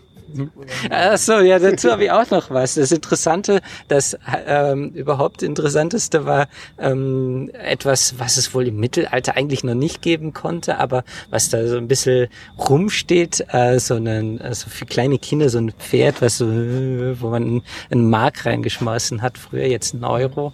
Ach 0.91 1.19
so, 1.19 1.41
ja, 1.41 1.59
dazu 1.59 1.91
habe 1.91 2.05
ich 2.05 2.11
auch 2.11 2.31
noch 2.31 2.51
was. 2.51 2.75
Das 2.75 2.93
Interessante, 2.93 3.61
das 3.89 4.17
ähm, 4.47 4.91
überhaupt 4.91 5.43
Interessanteste 5.43 6.27
war 6.27 6.49
ähm, 6.79 7.51
etwas, 7.53 8.19
was 8.19 8.37
es 8.37 8.55
wohl 8.55 8.69
im 8.69 8.77
Mittelalter 8.77 9.37
eigentlich 9.37 9.65
noch 9.65 9.75
nicht 9.75 10.03
geben 10.03 10.33
konnte, 10.33 10.79
aber 10.79 11.05
was 11.31 11.49
da 11.51 11.67
so 11.67 11.77
ein 11.77 11.89
bisschen 11.89 12.29
rumsteht, 12.59 13.45
äh, 13.53 13.79
so 13.79 13.95
ein, 13.95 14.41
also 14.41 14.69
für 14.69 14.87
kleine 14.87 15.19
Kinder 15.19 15.49
so 15.49 15.59
ein 15.59 15.73
Pferd, 15.73 16.21
was 16.21 16.39
so, 16.39 16.47
wo 16.47 17.31
man 17.31 17.63
einen 17.91 18.11
Mark 18.11 18.45
reingeschmissen 18.47 19.23
hat, 19.23 19.39
früher 19.39 19.67
jetzt 19.67 19.95
ein 19.95 20.05
Euro. 20.05 20.53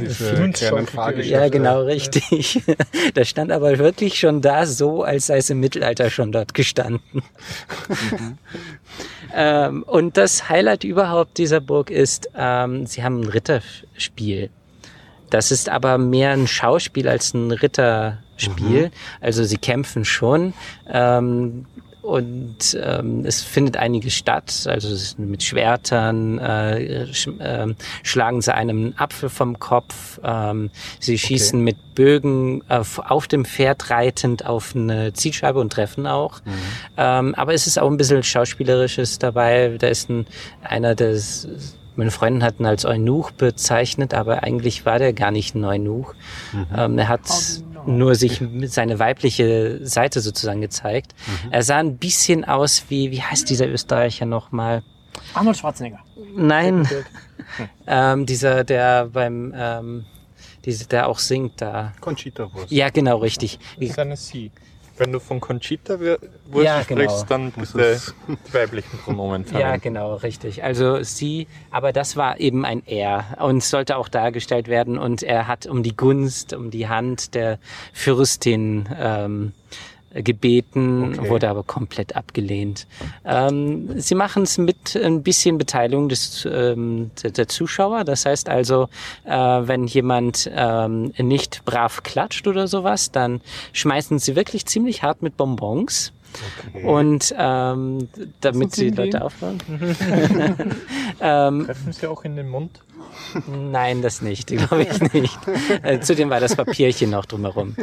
Diese 0.00 0.50
kleinen 0.52 0.86
Fahrgeschäfte. 0.86 1.32
Ja, 1.32 1.48
genau, 1.48 1.82
richtig. 1.82 2.62
Da 3.14 3.24
stand 3.24 3.52
aber 3.52 3.78
wirklich 3.78 4.18
schon 4.18 4.40
da 4.40 4.66
so, 4.66 5.02
als 5.02 5.26
sei 5.26 5.38
es 5.38 5.50
im 5.50 5.60
Mittelalter 5.60 6.10
schon 6.10 6.32
dort 6.32 6.54
gestanden. 6.54 7.22
Ähm, 9.32 9.82
und 9.84 10.16
das 10.16 10.48
Highlight 10.48 10.84
überhaupt 10.84 11.38
dieser 11.38 11.60
Burg 11.60 11.90
ist, 11.90 12.28
ähm, 12.36 12.86
sie 12.86 13.02
haben 13.02 13.20
ein 13.20 13.28
Ritterspiel. 13.28 14.50
Das 15.30 15.50
ist 15.50 15.68
aber 15.68 15.98
mehr 15.98 16.30
ein 16.30 16.46
Schauspiel 16.46 17.08
als 17.08 17.34
ein 17.34 17.50
Ritterspiel. 17.50 18.90
Also 19.20 19.44
sie 19.44 19.56
kämpfen 19.56 20.04
schon. 20.04 20.52
Ähm, 20.88 21.66
und 22.04 22.78
ähm, 22.82 23.24
es 23.24 23.42
findet 23.42 23.78
einiges 23.78 24.12
statt, 24.12 24.66
also 24.68 25.14
mit 25.16 25.42
Schwertern, 25.42 26.38
äh, 26.38 27.06
sch 27.14 27.30
ähm, 27.40 27.76
schlagen 28.02 28.42
sie 28.42 28.54
einem 28.54 28.76
einen 28.76 28.98
Apfel 28.98 29.30
vom 29.30 29.58
Kopf, 29.58 30.20
ähm, 30.22 30.70
sie 31.00 31.16
schießen 31.16 31.58
mit 31.58 31.94
Bögen 31.94 32.62
äh, 32.68 32.82
auf 33.08 33.26
dem 33.26 33.46
Pferd 33.46 33.88
reitend 33.88 34.44
auf 34.44 34.76
eine 34.76 35.14
Zielscheibe 35.14 35.58
und 35.58 35.72
treffen 35.72 36.06
auch. 36.06 36.40
Ähm, 36.98 37.34
aber 37.36 37.54
es 37.54 37.66
ist 37.66 37.78
auch 37.78 37.90
ein 37.90 37.96
bisschen 37.96 38.22
Schauspielerisches 38.22 39.18
dabei. 39.18 39.76
Da 39.78 39.86
ist 39.86 40.10
ein, 40.10 40.26
einer, 40.62 40.94
des 40.94 41.48
meine 41.96 42.10
Freundin 42.10 42.42
hat 42.42 42.58
ihn 42.58 42.66
als 42.66 42.84
Eunuch 42.84 43.30
bezeichnet, 43.30 44.14
aber 44.14 44.42
eigentlich 44.42 44.84
war 44.84 44.98
der 44.98 45.12
gar 45.12 45.30
nicht 45.30 45.54
ein 45.54 45.64
Eunuch. 45.64 46.12
Ähm, 46.76 46.98
er 46.98 47.08
hat 47.08 47.20
nur 47.86 48.14
sich 48.14 48.40
mit 48.40 48.72
seine 48.72 48.98
weibliche 48.98 49.80
Seite 49.86 50.20
sozusagen 50.20 50.60
gezeigt. 50.60 51.14
Er 51.50 51.62
sah 51.62 51.78
ein 51.78 51.98
bisschen 51.98 52.44
aus 52.44 52.84
wie, 52.88 53.10
wie 53.10 53.22
heißt 53.22 53.48
dieser 53.48 53.68
Österreicher 53.68 54.26
nochmal? 54.26 54.82
Arnold 55.34 55.56
Schwarzenegger. 55.56 56.00
Nein, 56.36 56.88
ähm, 57.86 58.26
dieser, 58.26 58.64
der 58.64 59.06
beim, 59.06 59.52
ähm, 59.56 60.04
dieser, 60.64 60.86
der 60.86 61.08
auch 61.08 61.18
singt 61.18 61.60
da. 61.60 61.92
Conchita 62.00 62.52
Wurst. 62.52 62.70
Ja, 62.70 62.90
genau, 62.90 63.18
richtig. 63.18 63.58
Das 63.78 63.90
ist 63.90 63.98
eine 63.98 64.16
Sie. 64.16 64.50
Wenn 64.96 65.10
du 65.10 65.18
von 65.18 65.40
Conchita 65.40 65.98
Wurst 65.98 66.18
Ja, 66.64 66.82
genau. 66.82 67.02
sprichst, 67.02 67.30
dann 67.30 67.50
bitte 67.50 67.80
ist- 67.82 68.14
die 68.28 68.54
weiblichen 68.54 68.98
Pronomen 68.98 69.42
Ja, 69.44 69.48
verwenden. 69.58 69.80
genau, 69.82 70.14
richtig. 70.14 70.62
Also 70.62 71.02
sie, 71.02 71.48
aber 71.72 71.92
das 71.92 72.16
war 72.16 72.38
eben 72.38 72.64
ein 72.64 72.82
Er 72.86 73.38
und 73.40 73.62
sollte 73.62 73.96
auch 73.96 74.08
dargestellt 74.08 74.68
werden 74.68 74.96
und 74.98 75.22
er 75.24 75.48
hat 75.48 75.66
um 75.66 75.82
die 75.82 75.96
Gunst, 75.96 76.52
um 76.52 76.70
die 76.70 76.88
Hand 76.88 77.34
der 77.34 77.58
Fürstin 77.92 78.88
ähm, 78.96 79.52
gebeten, 80.14 81.14
Okay. 81.18 81.28
wurde 81.28 81.48
aber 81.48 81.62
komplett 81.62 82.16
abgelehnt. 82.16 82.86
Ähm, 83.24 84.00
sie 84.00 84.14
machen 84.14 84.44
es 84.44 84.58
mit 84.58 84.96
ein 84.96 85.22
bisschen 85.22 85.58
Beteiligung 85.58 86.08
des, 86.08 86.46
ähm, 86.50 87.10
der, 87.22 87.30
der 87.32 87.48
Zuschauer. 87.48 88.04
Das 88.04 88.26
heißt 88.26 88.48
also, 88.48 88.88
äh, 89.24 89.30
wenn 89.32 89.86
jemand 89.86 90.50
ähm, 90.54 91.12
nicht 91.18 91.64
brav 91.64 92.02
klatscht 92.02 92.46
oder 92.46 92.68
sowas, 92.68 93.10
dann 93.10 93.40
schmeißen 93.72 94.18
sie 94.18 94.36
wirklich 94.36 94.66
ziemlich 94.66 95.02
hart 95.02 95.22
mit 95.22 95.36
Bonbons. 95.36 96.12
Und 96.84 97.32
ähm, 97.38 98.08
damit 98.40 98.74
hingehen? 98.74 98.96
Leute 98.96 99.22
aufhören. 99.24 99.58
ähm, 101.20 101.64
Treffen 101.66 101.92
Sie 101.92 102.06
auch 102.08 102.24
in 102.24 102.34
den 102.34 102.48
Mund? 102.48 102.80
Nein, 103.46 104.02
das 104.02 104.22
nicht, 104.22 104.48
glaube 104.48 104.82
ich 104.82 105.12
nicht. 105.12 105.38
Äh, 105.82 106.00
zudem 106.00 106.30
war 106.30 106.40
das 106.40 106.56
Papierchen 106.56 107.10
noch 107.10 107.26
drumherum. 107.26 107.76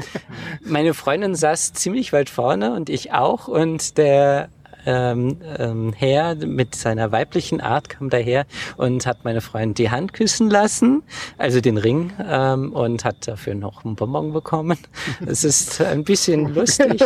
Meine 0.64 0.93
Freundin 0.93 1.36
saß 1.36 1.74
ziemlich 1.74 2.14
weit 2.14 2.30
vorne 2.30 2.74
und 2.74 2.89
ich 2.89 3.14
auch 3.14 3.47
und 3.47 3.97
der 3.97 4.49
ähm, 4.86 5.38
ähm, 5.57 5.93
Herr 5.93 6.36
mit 6.36 6.75
seiner 6.75 7.11
weiblichen 7.11 7.61
Art 7.61 7.89
kam 7.89 8.09
daher 8.09 8.45
und 8.77 9.05
hat 9.05 9.23
meine 9.23 9.41
Freundin 9.41 9.73
die 9.75 9.89
Hand 9.89 10.13
küssen 10.13 10.49
lassen, 10.49 11.03
also 11.38 11.61
den 11.61 11.77
Ring, 11.77 12.13
ähm, 12.27 12.73
und 12.73 13.05
hat 13.05 13.27
dafür 13.27 13.55
noch 13.55 13.86
einen 13.86 13.95
Bonbon 13.95 14.34
bekommen. 14.34 14.77
Es 15.25 15.43
ist 15.43 15.82
ein 15.82 16.03
bisschen 16.03 16.53
lustig. 16.55 17.03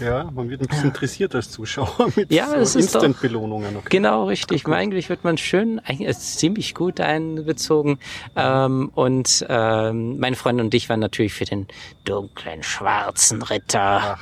ja, 0.00 0.30
man 0.32 0.48
wird 0.48 0.62
ein 0.62 0.66
bisschen 0.68 0.86
interessiert 0.86 1.34
als 1.34 1.50
Zuschauer 1.50 2.08
mit 2.16 2.32
ja, 2.32 2.64
so 2.64 2.78
Instant-Belohnungen. 2.78 3.76
Okay. 3.76 3.88
Genau, 3.90 4.26
richtig. 4.26 4.66
Cool. 4.66 4.74
Eigentlich 4.74 5.08
wird 5.08 5.24
man 5.24 5.36
schön, 5.38 5.80
eigentlich 5.80 6.16
ziemlich 6.18 6.74
gut 6.74 7.00
einbezogen. 7.00 7.98
Ähm, 8.36 8.90
und 8.94 9.44
ähm, 9.48 10.18
meine 10.18 10.36
Freundin 10.36 10.66
und 10.66 10.74
ich 10.74 10.88
waren 10.88 11.00
natürlich 11.00 11.32
für 11.32 11.44
den 11.44 11.66
dunklen, 12.04 12.62
schwarzen 12.62 13.42
Ritter. 13.42 14.16
Ach 14.16 14.18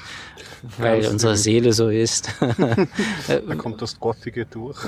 weil 0.79 1.05
ja, 1.05 1.11
unsere 1.11 1.37
Seele 1.37 1.73
so 1.73 1.89
ist. 1.89 2.31
da 3.29 3.55
kommt 3.55 3.83
das 3.83 3.99
Gottige 3.99 4.47
durch. 4.47 4.79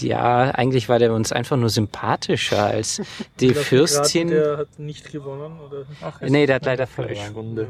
ja, 0.00 0.50
eigentlich 0.50 0.88
war 0.88 0.98
der 0.98 1.12
uns 1.12 1.32
einfach 1.32 1.56
nur 1.56 1.70
sympathischer 1.70 2.66
als 2.66 3.02
die 3.40 3.54
Fürstin. 3.54 4.28
Der 4.28 4.58
hat 4.58 4.78
nicht 4.78 5.10
gewonnen, 5.12 5.58
oder? 5.60 5.84
Ach, 6.02 6.20
nee, 6.20 6.46
der 6.46 6.56
hat 6.56 6.66
leider 6.66 6.86
verloren. 6.86 7.66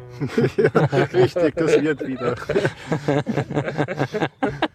ja, 0.57 0.85
richtig, 1.13 1.55
das 1.57 1.81
wird 1.81 2.07
wieder. 2.07 2.35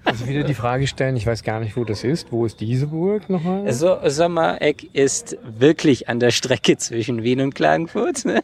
Also 0.03 0.28
wieder 0.28 0.43
die 0.43 0.53
Frage 0.53 0.88
stellen, 0.88 1.15
ich 1.15 1.26
weiß 1.26 1.43
gar 1.43 1.59
nicht, 1.59 1.76
wo 1.76 1.84
das 1.84 2.03
ist. 2.03 2.32
Wo 2.32 2.45
ist 2.45 2.59
diese 2.59 2.88
Burg 2.88 3.30
nochmal? 3.30 3.65
Also 3.65 3.97
Sommereck 4.05 4.93
ist 4.93 5.38
wirklich 5.43 6.09
an 6.09 6.19
der 6.19 6.32
Strecke 6.32 6.78
zwischen 6.78 7.23
Wien 7.23 7.41
und 7.41 7.55
Klagenfurt. 7.55 8.26
Ne? 8.26 8.43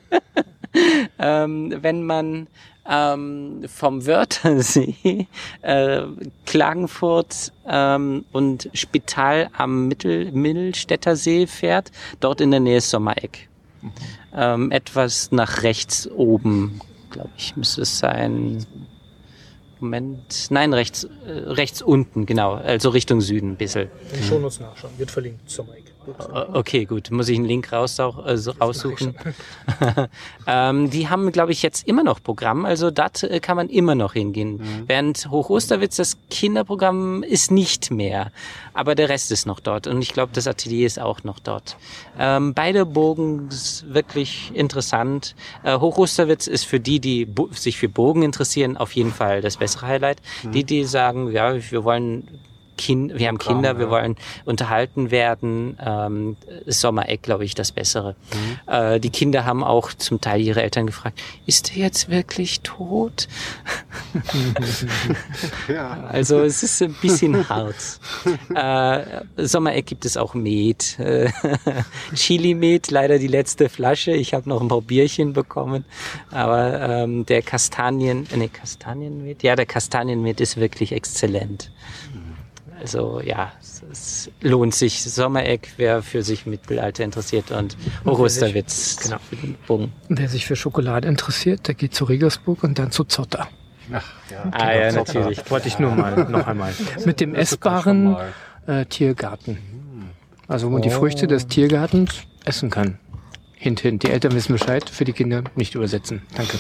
ähm, 1.20 1.74
wenn 1.82 2.04
man 2.04 2.48
ähm, 2.92 3.64
vom 3.68 4.06
Wörthersee, 4.06 5.28
äh, 5.62 6.02
Klagenfurt 6.46 7.54
ähm, 7.66 8.26
und 8.34 8.70
Spital 8.74 9.50
am 9.54 9.88
Mittel 9.88 10.32
Mittelstädter 10.32 11.16
See 11.16 11.48
fährt. 11.48 11.92
Dort 12.20 12.42
in 12.42 12.52
der 12.52 12.60
Nähe 12.60 12.82
Sommereck. 12.82 13.48
Mhm. 13.82 13.92
Ähm, 14.36 14.72
etwas 14.72 15.32
nach 15.32 15.64
rechts 15.64 16.08
oben, 16.08 16.82
glaube 17.10 17.32
ich, 17.38 17.56
müsste 17.56 17.82
es 17.82 17.98
sein. 17.98 18.66
Moment, 19.80 20.48
nein, 20.52 20.74
rechts, 20.74 21.06
äh, 21.26 21.32
rechts 21.32 21.82
unten, 21.82 22.28
genau, 22.28 22.54
also 22.54 22.90
Richtung 22.90 23.20
Süden 23.22 23.54
ein 23.54 23.56
bisschen. 23.56 23.90
In 24.14 24.24
Schon 24.24 24.44
uns 24.44 24.60
nachschauen, 24.60 24.94
wird 24.98 25.10
verlinkt, 25.10 25.50
Sommereck. 25.50 25.91
Okay, 26.54 26.86
gut. 26.86 27.12
Muss 27.12 27.30
ich 27.30 27.38
einen 27.38 27.46
Link 27.46 27.72
raus, 27.72 28.00
also 28.00 28.52
raussuchen? 28.52 29.16
ähm, 30.48 30.90
die 30.90 31.10
haben, 31.10 31.32
glaube 31.32 31.52
ich, 31.52 31.62
jetzt 31.62 31.88
immer 31.88 32.04
noch 32.04 32.24
Programm. 32.24 32.66
Also 32.66 32.90
dort 32.90 33.24
äh, 33.24 33.40
kann 33.40 33.56
man 33.56 33.70
immer 33.70 33.94
noch 33.94 34.14
hingehen. 34.14 34.54
Mhm. 34.54 34.84
Während 34.88 35.30
Hochosterwitz 35.30 35.98
das 35.98 36.18
Kinderprogramm 36.30 37.22
ist 37.24 37.52
nicht 37.52 37.92
mehr. 37.92 38.32
Aber 38.74 38.96
der 38.96 39.10
Rest 39.10 39.32
ist 39.32 39.46
noch 39.46 39.60
dort. 39.60 39.86
Und 39.86 40.02
ich 40.02 40.14
glaube, 40.14 40.32
das 40.34 40.48
Atelier 40.48 40.88
ist 40.88 41.00
auch 41.00 41.24
noch 41.24 41.40
dort. 41.40 41.78
Ähm, 42.18 42.54
beide 42.54 42.86
Bogen 42.86 43.50
wirklich 43.86 44.52
interessant. 44.56 45.36
Äh, 45.64 45.78
Hochosterwitz 45.80 46.48
ist 46.48 46.66
für 46.66 46.80
die, 46.80 47.00
die 47.00 47.28
sich 47.52 47.78
für 47.78 47.90
Bogen 47.90 48.24
interessieren, 48.24 48.76
auf 48.76 48.94
jeden 48.94 49.12
Fall 49.12 49.42
das 49.42 49.58
bessere 49.58 49.88
Highlight. 49.88 50.22
Mhm. 50.44 50.52
Die, 50.52 50.64
die 50.64 50.84
sagen, 50.84 51.32
ja, 51.32 51.54
wir 51.72 51.84
wollen 51.84 52.28
kind, 52.78 53.18
wir 53.18 53.28
haben 53.28 53.38
Kinder, 53.38 53.78
wir 53.80 53.90
wollen 53.90 54.16
unterhalten 54.46 55.12
werden. 55.12 55.78
Ähm, 55.84 56.38
Sommereck, 56.66 57.22
glaube 57.22 57.46
ich, 57.46 57.56
das 57.56 57.72
Bessere. 57.72 58.16
Mhm. 58.68 58.74
Äh, 58.74 59.00
die 59.00 59.10
Kinder 59.10 59.46
haben 59.46 59.64
auch 59.64 59.94
zum 59.94 60.22
Teil 60.22 60.42
ihre 60.42 60.62
Eltern 60.62 60.86
gefragt, 60.86 61.22
ist 61.46 61.72
er 61.72 61.84
jetzt 61.84 62.10
wirklich 62.10 62.62
tot? 62.62 63.28
ja. 65.68 66.00
Also 66.12 66.42
es 66.42 66.62
ist 66.64 66.82
ein 66.82 66.96
bisschen 67.02 67.48
hart. 67.50 67.76
Äh, 68.54 69.24
Sommereck 69.38 69.86
gibt 69.86 70.06
es 70.06 70.18
auch 70.18 70.34
Met. 70.34 70.98
Chili-Met, 72.14 72.92
leider 72.92 73.18
die 73.18 73.28
letzte 73.28 73.70
Flasche. 73.70 74.12
Ich 74.12 74.34
habe 74.34 74.48
noch 74.50 74.62
ein 74.62 74.68
paar 74.68 74.82
Bierchen 74.82 75.34
bekommen. 75.34 75.86
Aber 76.32 76.82
ähm, 76.82 77.26
der 77.26 77.42
Kastanien, 77.42 78.28
äh, 78.32 78.38
nee, 78.38 78.48
Kastanienmet? 78.48 79.44
Ja, 79.44 79.56
der 79.56 79.66
Kastanienmet 79.66 80.42
ist 80.42 80.58
wirklich 80.58 80.92
exzellent. 80.92 81.72
Also 82.82 83.22
ja, 83.24 83.52
es 83.92 84.32
lohnt 84.42 84.74
sich. 84.74 85.04
Sommereck, 85.04 85.74
wer 85.78 86.02
für 86.02 86.24
sich 86.24 86.48
Mittelalter 86.48 87.04
interessiert 87.04 87.52
und 87.52 87.78
Horusterwitz. 88.06 88.98
Genau. 89.04 89.18
Bogen. 89.68 89.94
Wer 90.10 90.28
sich 90.28 90.48
für 90.48 90.56
Schokolade 90.56 91.08
interessiert, 91.08 91.68
der 91.68 91.76
geht 91.76 91.94
zu 91.94 92.06
Regensburg 92.06 92.64
und 92.64 92.80
dann 92.80 92.92
zu 92.92 93.04
Zotter. 93.04 93.48
Ach, 93.94 94.06
ja. 94.32 94.52
Ah 94.52 94.74
ja, 94.74 94.90
Zotter. 94.90 95.20
natürlich. 95.20 95.52
Wollte 95.52 95.68
ich 95.68 95.78
nur 95.78 95.92
mal 95.92 96.28
noch 96.30 96.48
einmal. 96.48 96.74
Mit 97.06 97.20
dem 97.20 97.36
essbaren 97.36 98.18
äh, 98.66 98.86
Tiergarten. 98.86 99.60
Also 100.48 100.68
wo 100.68 100.72
man 100.72 100.82
oh. 100.82 100.84
die 100.84 100.90
Früchte 100.90 101.28
des 101.28 101.48
Tiergartens 101.48 102.24
essen 102.46 102.72
kann. 102.72 102.98
Hint, 103.62 103.80
hint. 103.82 104.02
Die 104.02 104.10
Eltern 104.10 104.34
wissen 104.34 104.54
Bescheid, 104.54 104.90
für 104.90 105.06
die 105.06 105.14
Kinder 105.14 105.44
nicht 105.56 105.76
übersetzen. 105.76 106.24
Danke. 106.36 106.58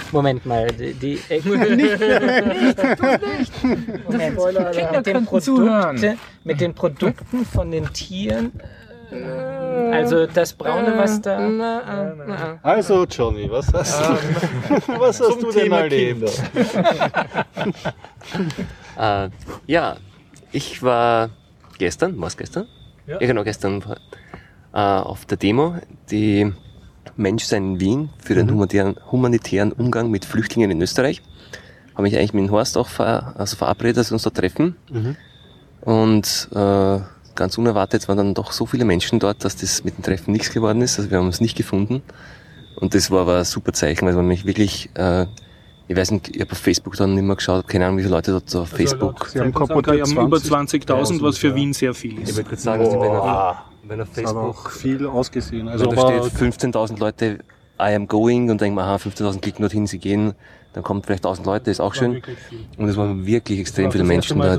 Moment 0.10 0.46
mal, 0.46 0.68
die... 0.68 0.94
die 0.94 1.20
nicht, 1.34 1.76
nicht. 1.76 2.00
Moment. 4.08 4.38
Kinder 4.72 4.96
mit 4.96 5.06
den, 5.06 5.26
Produkte, 5.26 6.16
mit 6.44 6.62
den 6.62 6.72
Produkten 6.72 7.44
von 7.44 7.70
den 7.70 7.92
Tieren... 7.92 8.52
Äh, 9.12 9.16
also 9.92 10.24
das 10.26 10.54
Braune, 10.54 10.96
was 10.96 11.20
da... 11.20 11.36
Also 12.62 13.04
Johnny, 13.04 13.50
was 13.50 13.70
hast 13.74 14.00
du, 14.00 14.04
was 14.98 15.20
hast 15.20 15.42
du 15.42 15.52
denn 15.52 15.72
erlebt? 15.72 16.42
äh, 18.98 19.28
ja, 19.66 19.98
ich 20.52 20.82
war 20.82 21.28
gestern, 21.76 22.18
was 22.18 22.34
gestern? 22.34 22.66
Ja. 23.06 23.20
ja, 23.20 23.26
genau, 23.26 23.44
gestern 23.44 23.84
äh, 24.72 24.78
auf 24.78 25.26
der 25.26 25.36
Demo, 25.38 25.76
die 26.10 26.52
Menschsein 27.16 27.74
in 27.74 27.80
Wien 27.80 28.10
für 28.18 28.34
den 28.34 28.46
mhm. 28.46 28.52
humanitären, 28.52 28.96
humanitären 29.10 29.72
Umgang 29.72 30.10
mit 30.10 30.24
Flüchtlingen 30.24 30.70
in 30.70 30.80
Österreich. 30.80 31.22
Habe 31.94 32.08
ich 32.08 32.16
eigentlich 32.16 32.32
mit 32.32 32.44
dem 32.44 32.50
Horst 32.50 32.78
auch 32.78 32.88
ver, 32.88 33.34
also 33.36 33.56
verabredet, 33.56 33.96
dass 33.96 34.10
wir 34.10 34.14
uns 34.14 34.22
da 34.22 34.30
treffen. 34.30 34.76
Mhm. 34.90 35.16
Und 35.80 36.48
äh, 36.54 37.00
ganz 37.34 37.58
unerwartet 37.58 38.08
waren 38.08 38.18
dann 38.18 38.34
doch 38.34 38.52
so 38.52 38.66
viele 38.66 38.84
Menschen 38.84 39.18
dort, 39.18 39.44
dass 39.44 39.56
das 39.56 39.84
mit 39.84 39.96
dem 39.96 40.02
Treffen 40.02 40.32
nichts 40.32 40.52
geworden 40.52 40.80
ist. 40.82 40.98
Also 40.98 41.10
wir 41.10 41.18
haben 41.18 41.26
uns 41.26 41.40
nicht 41.40 41.56
gefunden. 41.56 42.02
Und 42.76 42.94
das 42.94 43.10
war 43.10 43.22
aber 43.22 43.38
ein 43.38 43.44
super 43.44 43.72
Zeichen, 43.72 44.06
weil 44.06 44.14
man 44.14 44.26
mich 44.26 44.44
wirklich, 44.44 44.90
äh, 44.94 45.26
ich 45.88 45.96
weiß 45.96 46.12
nicht, 46.12 46.36
ich 46.36 46.40
habe 46.40 46.52
auf 46.52 46.58
Facebook 46.58 46.96
dann 46.96 47.14
nicht 47.14 47.24
mehr 47.24 47.34
geschaut, 47.34 47.66
keine 47.66 47.86
Ahnung, 47.86 47.98
wie 47.98 48.02
viele 48.02 48.14
Leute 48.14 48.30
dort 48.30 48.54
auf 48.54 48.72
also 48.72 48.76
Facebook. 48.76 49.28
Sie 49.28 49.40
haben, 49.40 49.52
haben 49.54 49.70
über 49.70 50.36
20.000, 50.36 51.22
was 51.22 51.38
für 51.38 51.54
Wien 51.54 51.72
sehr 51.72 51.94
viel 51.94 52.20
ist. 52.20 52.38
Ich 52.38 52.44
gerade 52.44 52.56
sagen, 52.56 52.84
oh. 52.86 53.54
Wenn 53.88 54.00
auf 54.00 54.08
Facebook. 54.08 54.34
Das 54.34 54.34
hat 54.34 54.66
auch 54.66 54.70
viel 54.70 55.06
ausgesehen. 55.06 55.68
Also 55.68 55.86
da 55.86 56.20
steht 56.22 56.52
15.000 56.52 56.98
Leute, 56.98 57.38
I 57.80 57.94
am 57.94 58.08
going 58.08 58.50
und 58.50 58.60
denkt 58.60 58.74
man, 58.74 58.84
aha, 58.84 58.96
15.000 58.96 59.40
klicken 59.40 59.62
dorthin, 59.62 59.86
sie 59.86 59.98
gehen, 59.98 60.34
dann 60.72 60.82
kommt 60.82 61.06
vielleicht 61.06 61.24
1.000 61.24 61.44
Leute, 61.44 61.70
ist 61.70 61.80
auch 61.80 61.94
schön. 61.94 62.22
Und 62.76 62.88
es 62.88 62.96
waren 62.96 63.26
wirklich 63.26 63.60
extrem 63.60 63.90
viele 63.90 64.04
Menschen 64.04 64.38
da. 64.40 64.58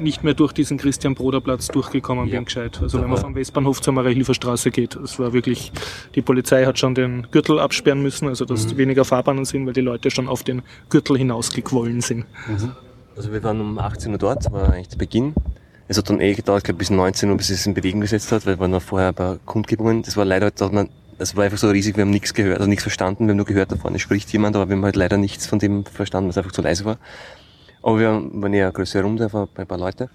Nicht 0.00 0.24
mehr 0.24 0.32
durch 0.32 0.52
diesen 0.54 0.78
Christian 0.78 1.14
Broder 1.14 1.42
Platz 1.42 1.68
durchgekommen 1.68 2.26
ja. 2.26 2.36
bin 2.36 2.46
gescheit. 2.46 2.78
Also 2.80 3.02
wenn 3.02 3.10
man 3.10 3.18
vom 3.18 3.34
Westbahnhof 3.34 3.82
zur 3.82 3.92
Maria 3.92 4.24
Straße 4.32 4.70
geht, 4.70 4.96
es 4.96 5.18
war 5.18 5.34
wirklich, 5.34 5.72
die 6.14 6.22
Polizei 6.22 6.64
hat 6.64 6.78
schon 6.78 6.94
den 6.94 7.26
Gürtel 7.30 7.58
absperren 7.58 8.00
müssen, 8.02 8.26
also 8.26 8.46
dass 8.46 8.66
mhm. 8.66 8.78
weniger 8.78 9.04
Fahrbahnen 9.04 9.44
sind, 9.44 9.66
weil 9.66 9.74
die 9.74 9.82
Leute 9.82 10.10
schon 10.10 10.26
auf 10.26 10.42
den 10.42 10.62
Gürtel 10.88 11.18
hinausgequollen 11.18 12.00
sind. 12.00 12.24
Mhm. 12.48 12.72
Also 13.14 13.30
wir 13.30 13.42
waren 13.42 13.60
um 13.60 13.78
18 13.78 14.12
Uhr 14.12 14.18
dort, 14.18 14.50
war 14.50 14.72
eigentlich 14.72 14.88
der 14.88 14.96
Beginn. 14.96 15.34
Es 15.90 15.98
hat 15.98 16.08
dann 16.08 16.20
eh 16.20 16.34
gedauert, 16.34 16.62
glaube 16.62 16.78
bis 16.78 16.90
19 16.90 17.28
Uhr, 17.30 17.36
bis 17.36 17.50
es 17.50 17.66
in 17.66 17.74
Bewegung 17.74 18.00
gesetzt 18.00 18.30
hat, 18.30 18.46
weil 18.46 18.60
wir 18.60 18.68
noch 18.68 18.80
vorher 18.80 19.08
ein 19.08 19.14
paar 19.14 19.38
Kundgebungen, 19.44 20.04
das 20.04 20.16
war 20.16 20.24
leider, 20.24 20.52
es 21.18 21.36
war 21.36 21.42
einfach 21.42 21.58
so 21.58 21.68
riesig, 21.68 21.96
wir 21.96 22.02
haben 22.02 22.10
nichts 22.10 22.32
gehört, 22.32 22.58
also 22.58 22.68
nichts 22.68 22.84
verstanden, 22.84 23.26
wir 23.26 23.32
haben 23.32 23.38
nur 23.38 23.44
gehört, 23.44 23.72
da 23.72 23.76
vorne 23.76 23.98
spricht 23.98 24.32
jemand, 24.32 24.54
aber 24.54 24.68
wir 24.68 24.76
haben 24.76 24.84
halt 24.84 24.94
leider 24.94 25.16
nichts 25.16 25.48
von 25.48 25.58
dem 25.58 25.84
verstanden, 25.84 26.28
was 26.28 26.38
einfach 26.38 26.52
zu 26.52 26.62
leise 26.62 26.84
war. 26.84 26.98
Aber 27.82 27.98
wir 27.98 28.06
waren 28.06 28.54
eher 28.54 28.66
eine 28.66 28.72
größere 28.72 29.02
Runde, 29.02 29.24
einfach 29.24 29.48
ein 29.52 29.66
paar 29.66 29.78
Leute. 29.78 30.10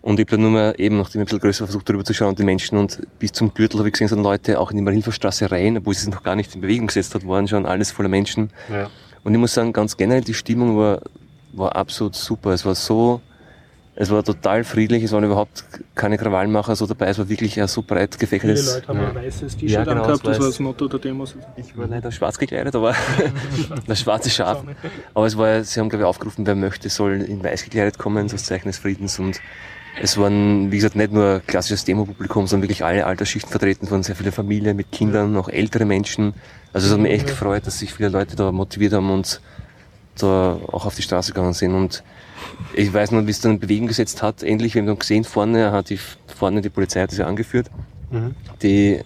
Und 0.00 0.18
ich 0.18 0.24
habe 0.24 0.32
dann 0.32 0.40
nur 0.40 0.50
mal 0.50 0.74
eben, 0.76 0.98
nachdem 0.98 1.20
ich 1.20 1.26
ein 1.26 1.26
bisschen 1.26 1.38
größer 1.38 1.66
versucht 1.66 1.88
darüber 1.88 2.04
zu 2.04 2.14
schauen, 2.14 2.30
und 2.30 2.40
die 2.40 2.44
Menschen 2.44 2.76
und 2.76 3.00
bis 3.20 3.30
zum 3.30 3.54
Gürtel 3.54 3.78
habe 3.78 3.90
ich 3.90 3.92
gesehen, 3.92 4.08
sind 4.08 4.24
Leute 4.24 4.58
auch 4.58 4.72
in 4.72 4.76
die 4.78 4.82
Marienhilferstraße 4.82 5.52
rein, 5.52 5.78
obwohl 5.78 5.92
es 5.92 6.04
noch 6.08 6.24
gar 6.24 6.34
nicht 6.34 6.52
in 6.56 6.62
Bewegung 6.62 6.88
gesetzt 6.88 7.14
hat, 7.14 7.24
waren 7.28 7.46
schon 7.46 7.64
alles 7.64 7.92
voller 7.92 8.08
Menschen. 8.08 8.50
Ja. 8.68 8.90
Und 9.22 9.34
ich 9.34 9.38
muss 9.38 9.54
sagen, 9.54 9.72
ganz 9.72 9.96
generell, 9.96 10.22
die 10.22 10.34
Stimmung 10.34 10.76
war, 10.76 11.00
war 11.52 11.76
absolut 11.76 12.16
super. 12.16 12.50
Es 12.50 12.66
war 12.66 12.74
so, 12.74 13.20
es 13.94 14.10
war 14.10 14.24
total 14.24 14.64
friedlich, 14.64 15.02
es 15.02 15.12
waren 15.12 15.24
überhaupt 15.24 15.64
keine 15.94 16.16
Krawallmacher 16.16 16.74
so 16.76 16.86
dabei, 16.86 17.08
es 17.08 17.18
war 17.18 17.28
wirklich 17.28 17.60
ein 17.60 17.68
so 17.68 17.82
breit 17.82 18.18
gefächertes... 18.18 18.60
Viele 18.60 18.74
Leute 18.74 18.88
haben 18.88 19.00
ja. 19.00 19.08
ein 19.08 19.14
weißes 19.14 19.56
T-Shirt 19.56 19.70
ja, 19.70 19.84
genau, 19.84 20.02
angehabt, 20.02 20.26
das 20.26 20.38
war 20.40 20.46
das 20.46 20.60
Motto 20.60 20.88
der 20.88 20.98
Demos. 20.98 21.34
Ich 21.56 21.76
war 21.76 21.86
leider 21.86 22.10
schwarz 22.10 22.38
gekleidet, 22.38 22.74
aber 22.74 22.94
das 23.86 24.00
schwarze 24.00 24.30
Schaf. 24.30 24.64
Aber 25.12 25.26
es 25.26 25.36
war, 25.36 25.62
sie 25.62 25.78
haben 25.78 25.90
glaube 25.90 26.04
ich 26.04 26.08
aufgerufen, 26.08 26.46
wer 26.46 26.54
möchte, 26.54 26.88
soll 26.88 27.20
in 27.20 27.44
weiß 27.44 27.64
gekleidet 27.64 27.98
kommen, 27.98 28.28
so 28.28 28.36
das 28.36 28.46
Zeichen 28.46 28.68
des 28.68 28.78
Friedens 28.78 29.18
und 29.18 29.40
es 30.00 30.16
waren, 30.16 30.72
wie 30.72 30.76
gesagt, 30.76 30.96
nicht 30.96 31.12
nur 31.12 31.42
klassisches 31.46 31.84
Demopublikum, 31.84 32.46
sondern 32.46 32.62
wirklich 32.62 32.82
alle 32.84 33.04
Altersschichten 33.04 33.50
vertreten, 33.50 33.86
von 33.86 34.02
sehr 34.02 34.16
viele 34.16 34.32
Familien 34.32 34.74
mit 34.74 34.90
Kindern, 34.90 35.36
auch 35.36 35.50
ältere 35.50 35.84
Menschen. 35.84 36.32
Also 36.72 36.86
es 36.86 36.92
hat 36.94 37.00
mich 37.00 37.12
echt 37.12 37.26
gefreut, 37.26 37.66
dass 37.66 37.78
sich 37.78 37.92
viele 37.92 38.08
Leute 38.08 38.34
da 38.34 38.50
motiviert 38.52 38.94
haben 38.94 39.10
und 39.10 39.42
da 40.18 40.58
auch 40.70 40.86
auf 40.86 40.94
die 40.94 41.02
Straße 41.02 41.32
gegangen 41.32 41.52
sind 41.52 41.74
und 41.74 42.02
ich 42.74 42.92
weiß 42.92 43.10
noch, 43.10 43.26
wie 43.26 43.30
es 43.30 43.40
dann 43.40 43.52
in 43.52 43.60
Bewegung 43.60 43.86
gesetzt 43.86 44.22
hat. 44.22 44.42
Endlich, 44.42 44.74
wir 44.74 44.82
haben 44.82 44.86
dann 44.86 44.98
gesehen, 44.98 45.24
vorne 45.24 45.72
hat 45.72 45.90
die, 45.90 45.98
vorne 46.26 46.60
die 46.60 46.70
Polizei 46.70 47.02
hat 47.02 47.10
das 47.10 47.18
ja 47.18 47.26
angeführt. 47.26 47.70
Mhm. 48.10 48.34
Die, 48.62 49.00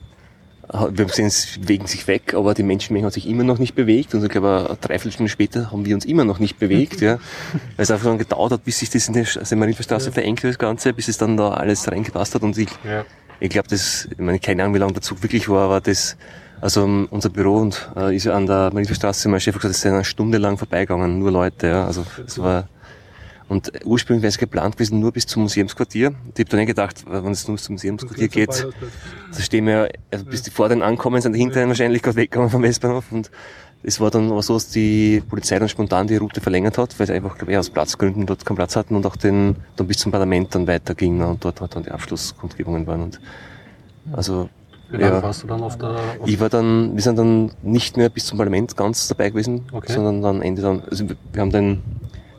wir 0.68 0.78
haben 0.78 0.96
gesehen, 0.96 1.26
es 1.26 1.58
bewegen 1.58 1.86
sich 1.86 2.06
weg, 2.08 2.34
aber 2.34 2.54
die 2.54 2.62
Menschenmenge 2.62 3.06
hat 3.06 3.12
sich 3.12 3.28
immer 3.28 3.44
noch 3.44 3.58
nicht 3.58 3.74
bewegt. 3.74 4.14
Und 4.14 4.24
ich 4.24 4.30
glaube, 4.30 4.66
eine 4.68 4.76
Dreiviertelstunde 4.76 5.30
später 5.30 5.70
haben 5.70 5.84
wir 5.84 5.94
uns 5.94 6.04
immer 6.04 6.24
noch 6.24 6.38
nicht 6.38 6.58
bewegt, 6.58 7.00
ja. 7.00 7.14
Weil 7.76 7.82
es 7.82 7.90
einfach 7.90 8.06
dann 8.06 8.18
gedauert 8.18 8.52
hat, 8.52 8.64
bis 8.64 8.80
sich 8.80 8.90
das 8.90 9.08
in 9.08 9.14
der 9.14 9.58
Marienstraße 9.58 10.06
ja. 10.06 10.12
verengt, 10.12 10.42
das 10.44 10.58
Ganze, 10.58 10.92
bis 10.92 11.08
es 11.08 11.18
dann 11.18 11.36
da 11.36 11.50
alles 11.50 11.90
reingepasst 11.90 12.34
hat. 12.34 12.42
Und 12.42 12.58
ich, 12.58 12.68
ja. 12.84 13.04
ich 13.40 13.50
glaube, 13.50 13.68
das, 13.68 14.08
ich 14.10 14.18
meine, 14.18 14.38
keine 14.38 14.62
Ahnung, 14.62 14.74
wie 14.74 14.78
lange 14.78 14.92
der 14.92 15.02
Zug 15.02 15.22
wirklich 15.22 15.48
war, 15.48 15.64
aber 15.64 15.80
das, 15.80 16.16
also 16.60 17.06
unser 17.10 17.28
Büro 17.28 17.56
und 17.58 17.90
äh, 17.96 18.14
ist 18.16 18.24
ja 18.24 18.34
an 18.34 18.46
der 18.46 18.70
Marienstraße, 18.72 19.28
mein 19.28 19.40
Chef 19.40 19.54
hat 19.54 19.62
gesagt, 19.62 19.74
es 19.74 19.82
sind 19.82 19.92
eine 19.92 20.04
Stunde 20.04 20.38
lang 20.38 20.56
vorbeigegangen, 20.56 21.18
nur 21.18 21.30
Leute, 21.30 21.68
ja. 21.68 21.86
Also, 21.86 22.04
es 22.26 22.38
war, 22.38 22.68
und 23.48 23.70
ursprünglich 23.84 24.22
wäre 24.22 24.30
es 24.30 24.38
geplant 24.38 24.76
gewesen 24.76 24.98
nur 24.98 25.12
bis 25.12 25.26
zum 25.26 25.42
Museumsquartier. 25.42 26.14
Ich 26.34 26.40
habe 26.40 26.50
dann 26.50 26.58
nicht 26.58 26.68
gedacht, 26.68 27.04
wenn 27.06 27.30
es 27.30 27.46
nur 27.46 27.56
bis 27.56 27.64
zum 27.64 27.74
Museumsquartier 27.74 28.28
geht, 28.28 28.66
da 29.32 29.40
stehen 29.40 29.66
wir, 29.66 29.88
also 30.10 30.24
bis 30.24 30.42
die 30.42 30.50
vor 30.50 30.68
den 30.68 30.82
ankommen, 30.82 31.20
sind 31.20 31.32
dahinter 31.32 31.66
wahrscheinlich 31.68 32.02
gerade 32.02 32.16
weggegangen 32.16 32.50
vom 32.50 32.62
Westbahnhof. 32.62 33.12
Und 33.12 33.30
es 33.84 34.00
war 34.00 34.10
dann 34.10 34.32
aber 34.32 34.42
so, 34.42 34.54
dass 34.54 34.70
die 34.70 35.22
Polizei 35.28 35.60
dann 35.60 35.68
spontan 35.68 36.08
die 36.08 36.16
Route 36.16 36.40
verlängert 36.40 36.76
hat, 36.76 36.98
weil 36.98 37.06
sie 37.06 37.12
einfach, 37.12 37.38
glaube 37.38 37.52
ich, 37.52 37.58
aus 37.58 37.70
Platzgründen 37.70 38.26
dort 38.26 38.44
keinen 38.44 38.56
Platz 38.56 38.74
hatten 38.74 38.96
und 38.96 39.06
auch 39.06 39.14
den, 39.14 39.54
dann 39.76 39.86
bis 39.86 39.98
zum 39.98 40.10
Parlament 40.10 40.52
dann 40.54 40.66
weiterging. 40.66 41.22
Und 41.22 41.44
dort 41.44 41.60
hat 41.60 41.76
dann 41.76 41.84
die 41.84 41.92
Abschlusskundgebungen 41.92 42.86
waren. 42.88 43.02
Und, 43.02 43.20
also, 44.12 44.48
wie 44.90 44.96
lange 44.96 45.16
ja, 45.16 45.22
warst 45.22 45.42
du 45.42 45.46
dann 45.46 45.62
auf 45.62 45.78
der... 45.78 45.90
Auf 45.90 46.26
ich 46.26 46.38
war 46.38 46.48
dann, 46.48 46.94
wir 46.94 47.02
sind 47.02 47.18
dann 47.18 47.50
nicht 47.62 47.96
mehr 47.96 48.08
bis 48.08 48.26
zum 48.26 48.38
Parlament 48.38 48.76
ganz 48.76 49.08
dabei 49.08 49.30
gewesen, 49.30 49.66
okay. 49.72 49.92
sondern 49.92 50.22
dann 50.22 50.42
Ende 50.42 50.62
dann, 50.62 50.82
also 50.88 51.04
wir 51.08 51.40
haben 51.40 51.50
dann 51.50 51.82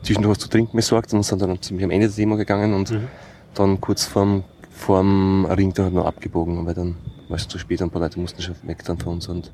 zwischendurch 0.02 0.36
was 0.36 0.38
zu 0.38 0.48
trinken 0.48 0.76
besorgt 0.76 1.12
und 1.12 1.22
sind 1.22 1.42
dann 1.42 1.60
ziemlich 1.60 1.84
am 1.84 1.90
Ende 1.90 2.08
der 2.08 2.16
Demo 2.16 2.36
gegangen 2.36 2.74
und 2.74 2.90
mhm. 2.90 3.08
dann 3.54 3.80
kurz 3.80 4.04
vorm, 4.04 4.44
vorm 4.70 5.46
Ring 5.46 5.72
dann 5.74 5.86
halt 5.86 5.94
noch 5.94 6.06
abgebogen, 6.06 6.64
weil 6.66 6.74
dann 6.74 6.96
war 7.28 7.36
es 7.36 7.46
zu 7.46 7.58
spät, 7.58 7.82
ein 7.82 7.90
paar 7.90 8.00
Leute 8.00 8.18
mussten 8.18 8.40
schon 8.40 8.54
weg 8.62 8.82
dann 8.84 8.98
von 8.98 9.14
uns 9.14 9.28
und 9.28 9.50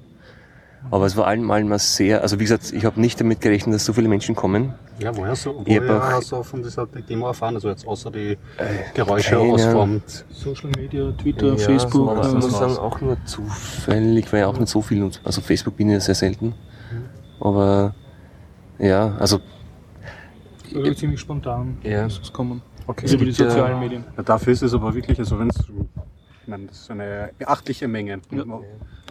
aber 0.91 1.07
es 1.07 1.17
war 1.17 1.27
allem 1.27 1.45
mal 1.45 1.79
sehr, 1.79 2.23
also 2.23 2.39
wie 2.39 2.45
gesagt, 2.45 2.73
ich 2.73 2.85
habe 2.85 3.01
nicht 3.01 3.21
damit 3.21 3.41
gerechnet, 3.41 3.75
dass 3.75 3.85
so 3.85 3.93
viele 3.93 4.09
Menschen 4.09 4.35
kommen. 4.35 4.75
Ja, 4.99 5.17
woher, 5.17 5.35
so, 5.35 5.63
woher 5.65 6.03
hast 6.03 6.31
du 6.31 6.43
von 6.43 6.63
dieser 6.63 6.87
Demo 6.87 7.27
erfahren? 7.27 7.55
Also 7.55 7.69
jetzt 7.69 7.87
außer 7.87 8.11
die 8.11 8.33
äh, 8.33 8.37
Geräusche 8.95 9.39
aus 9.39 9.65
vom 9.65 10.03
Social 10.31 10.71
Media, 10.77 11.11
Twitter, 11.13 11.49
ja, 11.49 11.57
Facebook. 11.57 11.93
So, 11.93 12.11
also 12.11 12.37
muss 12.37 12.59
sagen, 12.59 12.77
auch 12.77 13.01
nur 13.01 13.17
zufällig, 13.25 14.33
weil 14.33 14.41
ja 14.41 14.47
auch 14.47 14.59
nicht 14.59 14.69
so 14.69 14.83
viel, 14.83 15.11
also 15.25 15.41
Facebook 15.41 15.77
bin 15.77 15.89
ich 15.89 15.95
ja 15.95 16.01
sehr 16.01 16.15
selten. 16.15 16.47
Mhm. 16.47 17.05
Aber 17.41 17.95
ja, 18.79 19.17
also 19.19 19.41
äh, 20.75 20.95
ziemlich 20.95 21.21
spontan 21.21 21.79
ja. 21.83 22.07
es 22.07 22.33
kommen. 22.33 22.63
Okay. 22.87 23.03
Also 23.03 23.17
über 23.17 23.25
die 23.25 23.33
sozialen 23.33 23.81
Medien. 23.81 24.05
Ja, 24.17 24.23
dafür 24.23 24.53
ist 24.53 24.63
es 24.63 24.75
aber 24.75 24.95
wirklich, 24.95 25.19
also 25.19 25.39
wenn 25.39 25.49
es, 25.49 25.57
ich 25.59 26.49
meine, 26.49 26.67
das 26.67 26.81
ist 26.81 26.91
eine 26.91 27.31
beachtliche 27.39 27.89
Menge. 27.89 28.21
Ja. 28.31 28.45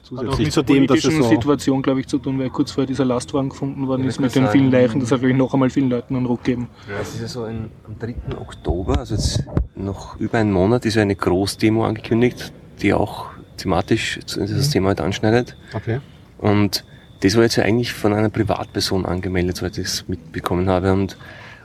Zusätzlich 0.04 0.52
zu 0.52 0.64
dem, 0.64 0.86
dass 0.86 1.04
es 1.04 1.16
so 1.16 1.24
Situation, 1.24 1.82
glaube 1.82 2.02
ich, 2.02 2.08
zu 2.08 2.18
tun, 2.18 2.38
weil 2.38 2.50
kurz 2.50 2.72
vorher 2.72 2.88
dieser 2.88 3.06
Lastwagen 3.06 3.50
gefunden 3.50 3.88
worden 3.88 4.06
ist 4.06 4.20
mit 4.20 4.36
den 4.36 4.50
vielen 4.50 4.70
Leichen. 4.70 5.00
Das 5.00 5.12
hat, 5.12 5.20
glaube 5.20 5.32
ich, 5.32 5.38
noch 5.38 5.54
einmal 5.54 5.70
vielen 5.70 5.90
Leuten 5.90 6.18
einen 6.18 6.26
Ruck 6.26 6.44
gegeben. 6.44 6.68
Ja, 6.90 7.00
es 7.02 7.16
ist 7.16 7.22
ja 7.22 7.28
so 7.28 7.44
ein, 7.44 7.70
am 7.88 7.98
3. 7.98 8.38
Oktober, 8.38 9.00
also 9.00 9.16
jetzt 9.16 9.46
noch 9.76 10.20
über 10.20 10.40
einen 10.40 10.52
Monat, 10.52 10.86
ist 10.86 10.96
ja 10.96 11.02
eine 11.02 11.16
Großdemo 11.16 11.86
angekündigt, 11.86 12.52
die 12.82 12.94
auch 12.94 13.28
thematisch 13.56 14.20
dieses 14.26 14.68
mhm. 14.68 14.72
Thema 14.72 14.88
halt 14.90 15.00
anschneidet. 15.00 15.56
Okay. 15.74 16.02
Und 16.38 16.84
das 17.22 17.36
war 17.36 17.44
jetzt 17.44 17.56
ja 17.56 17.64
eigentlich 17.64 17.94
von 17.94 18.14
einer 18.14 18.30
Privatperson 18.30 19.06
angemeldet, 19.06 19.56
soweit 19.56 19.78
ich 19.78 19.86
es 19.86 20.08
mitbekommen 20.10 20.70
habe. 20.70 20.92
Und 20.92 21.18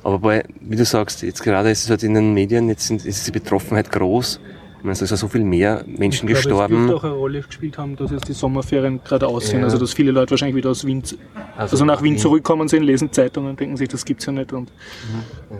aber 0.04 0.20
bei, 0.20 0.44
wie 0.60 0.76
du 0.76 0.84
sagst, 0.84 1.22
jetzt 1.22 1.42
gerade 1.42 1.70
ist 1.70 1.84
es 1.84 1.90
halt 1.90 2.04
in 2.04 2.14
den 2.14 2.32
Medien, 2.32 2.68
jetzt 2.68 2.86
sind, 2.86 3.04
ist 3.04 3.26
die 3.26 3.32
Betroffenheit 3.32 3.90
groß. 3.90 4.40
Ich 4.78 4.84
meine, 4.84 4.92
es 4.92 5.00
sind 5.00 5.16
so 5.16 5.28
viel 5.28 5.44
mehr 5.44 5.84
Menschen 5.86 6.28
ich 6.28 6.34
gestorben. 6.34 6.74
Es 6.74 6.86
dürfte 6.86 6.96
auch 6.96 7.04
eine 7.04 7.12
Rolle 7.14 7.42
gespielt 7.42 7.78
haben, 7.78 7.96
dass 7.96 8.10
jetzt 8.12 8.28
die 8.28 8.32
Sommerferien 8.32 9.00
gerade 9.02 9.26
aussehen. 9.26 9.60
Ja. 9.60 9.64
Also, 9.64 9.78
dass 9.78 9.92
viele 9.92 10.12
Leute 10.12 10.30
wahrscheinlich 10.30 10.56
wieder 10.56 10.70
aus 10.70 10.86
Wien, 10.86 11.02
also, 11.56 11.72
also 11.72 11.84
nach 11.84 12.02
Wien 12.02 12.16
zurückkommen 12.16 12.68
sind, 12.68 12.84
lesen 12.84 13.12
Zeitungen 13.12 13.50
und 13.50 13.60
denken 13.60 13.76
sich, 13.76 13.88
das 13.88 14.04
gibt's 14.04 14.26
ja 14.26 14.32
nicht. 14.32 14.52
Und 14.52 14.70
mhm. 14.70 15.56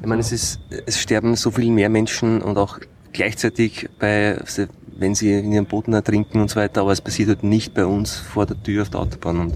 Ich 0.00 0.06
meine, 0.06 0.20
es 0.20 0.32
ist, 0.32 0.60
es 0.86 0.98
sterben 1.00 1.34
so 1.36 1.50
viel 1.50 1.70
mehr 1.70 1.88
Menschen 1.88 2.40
und 2.40 2.56
auch 2.56 2.78
gleichzeitig 3.12 3.88
bei, 3.98 4.38
wenn 4.96 5.14
sie 5.14 5.32
in 5.32 5.52
ihren 5.52 5.66
Booten 5.66 5.92
ertrinken 5.92 6.40
und 6.40 6.48
so 6.48 6.56
weiter, 6.56 6.82
aber 6.82 6.92
es 6.92 7.00
passiert 7.00 7.28
halt 7.28 7.42
nicht 7.42 7.74
bei 7.74 7.84
uns 7.84 8.16
vor 8.16 8.46
der 8.46 8.62
Tür 8.62 8.82
auf 8.82 8.90
der 8.90 9.00
Autobahn. 9.00 9.40
Und 9.40 9.54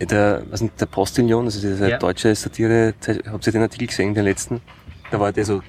der, 0.00 0.42
was 0.50 0.60
ist, 0.60 0.80
der 0.80 0.86
Postillon, 0.86 1.44
also 1.46 1.60
diese 1.60 1.88
ja. 1.88 1.98
deutsche 1.98 2.34
Satire, 2.34 2.94
habt 3.26 3.46
ihr 3.46 3.52
den 3.52 3.62
Artikel 3.62 3.88
gesehen, 3.88 4.14
den 4.14 4.24
letzten? 4.24 4.60
Da 5.10 5.20
war 5.20 5.32
der 5.32 5.44
so 5.44 5.62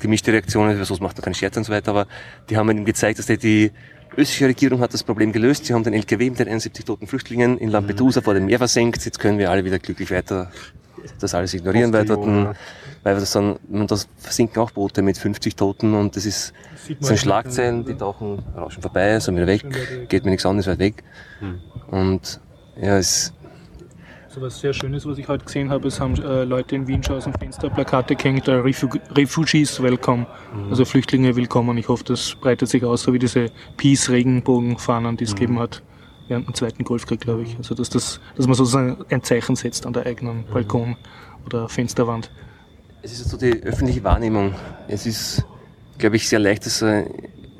gemischte 0.00 0.32
Reaktionen, 0.32 0.78
was 0.78 1.00
macht 1.00 1.18
er 1.18 1.22
keinen 1.22 1.34
Scherz 1.34 1.56
und 1.56 1.64
so 1.64 1.72
weiter, 1.72 1.90
aber 1.90 2.06
die 2.50 2.56
haben 2.56 2.70
ihm 2.70 2.84
gezeigt, 2.84 3.18
dass 3.18 3.26
der 3.26 3.36
die 3.36 3.72
österreichische 4.16 4.46
Regierung 4.46 4.80
hat 4.80 4.94
das 4.94 5.02
Problem 5.02 5.32
gelöst. 5.32 5.66
Sie 5.66 5.74
haben 5.74 5.84
den 5.84 5.92
LKW 5.92 6.30
mit 6.30 6.38
den 6.38 6.48
71 6.48 6.84
toten 6.84 7.06
Flüchtlingen 7.06 7.58
in 7.58 7.68
Lampedusa 7.68 8.22
vor 8.22 8.34
dem 8.34 8.46
Meer 8.46 8.58
versenkt. 8.58 9.04
Jetzt 9.04 9.18
können 9.18 9.38
wir 9.38 9.50
alle 9.50 9.64
wieder 9.64 9.78
glücklich 9.78 10.10
weiter 10.10 10.50
das 11.20 11.34
alles 11.34 11.54
ignorieren, 11.54 11.92
weil 11.92 12.04
dort, 12.04 12.26
weil 13.02 13.14
das 13.14 13.32
dann, 13.32 13.58
das 13.86 14.08
versinken 14.18 14.60
auch 14.60 14.70
Boote 14.70 15.02
mit 15.02 15.18
50 15.18 15.56
Toten 15.56 15.94
und 15.94 16.16
das 16.16 16.26
ist, 16.26 16.52
das 16.98 17.08
sind 17.08 17.18
Schlagzeilen, 17.18 17.84
die 17.84 17.94
tauchen, 17.94 18.42
rauschen 18.56 18.82
vorbei, 18.82 19.18
sind 19.20 19.36
wieder 19.36 19.46
weg, 19.46 20.08
geht 20.08 20.24
mir 20.24 20.30
nichts 20.30 20.46
an, 20.46 20.58
ist 20.58 20.66
weit 20.66 20.78
weg. 20.78 21.04
Hm. 21.40 21.60
Und 21.88 22.40
ja, 22.80 22.98
es, 22.98 23.32
so 24.36 24.42
was 24.42 24.60
sehr 24.60 24.74
Schönes, 24.74 25.06
was 25.06 25.16
ich 25.16 25.28
heute 25.28 25.46
gesehen 25.46 25.70
habe, 25.70 25.88
es 25.88 25.98
haben 25.98 26.14
äh, 26.22 26.44
Leute 26.44 26.76
in 26.76 26.86
Wien 26.86 27.02
schon 27.02 27.16
aus 27.16 27.24
dem 27.24 27.32
Fenster 27.32 27.70
Plakate 27.70 28.16
gehängt, 28.16 28.46
äh, 28.48 28.52
Refugees 28.52 29.82
welcome, 29.82 30.26
mhm. 30.54 30.68
also 30.68 30.84
Flüchtlinge 30.84 31.34
willkommen. 31.36 31.78
Ich 31.78 31.88
hoffe, 31.88 32.04
das 32.04 32.34
breitet 32.34 32.68
sich 32.68 32.84
aus, 32.84 33.04
so 33.04 33.14
wie 33.14 33.18
diese 33.18 33.50
Peace-Regenbogenfahnen, 33.78 35.16
die 35.16 35.24
es 35.24 35.30
mhm. 35.30 35.36
gegeben 35.36 35.58
hat 35.58 35.82
während 36.28 36.48
dem 36.48 36.54
Zweiten 36.54 36.84
Golfkrieg, 36.84 37.20
glaube 37.20 37.44
ich. 37.44 37.56
Also 37.56 37.74
dass, 37.74 37.88
das, 37.88 38.20
dass 38.36 38.46
man 38.46 38.54
sozusagen 38.54 39.06
ein 39.08 39.22
Zeichen 39.22 39.56
setzt 39.56 39.86
an 39.86 39.94
der 39.94 40.04
eigenen 40.04 40.38
mhm. 40.38 40.52
Balkon 40.52 40.96
oder 41.46 41.70
Fensterwand. 41.70 42.30
Es 43.00 43.12
ist 43.12 43.30
so 43.30 43.38
die 43.38 43.62
öffentliche 43.62 44.04
Wahrnehmung. 44.04 44.54
Es 44.86 45.06
ist, 45.06 45.46
glaube 45.96 46.16
ich, 46.16 46.28
sehr 46.28 46.40
leicht, 46.40 46.66
dass 46.66 46.82
äh, 46.82 47.04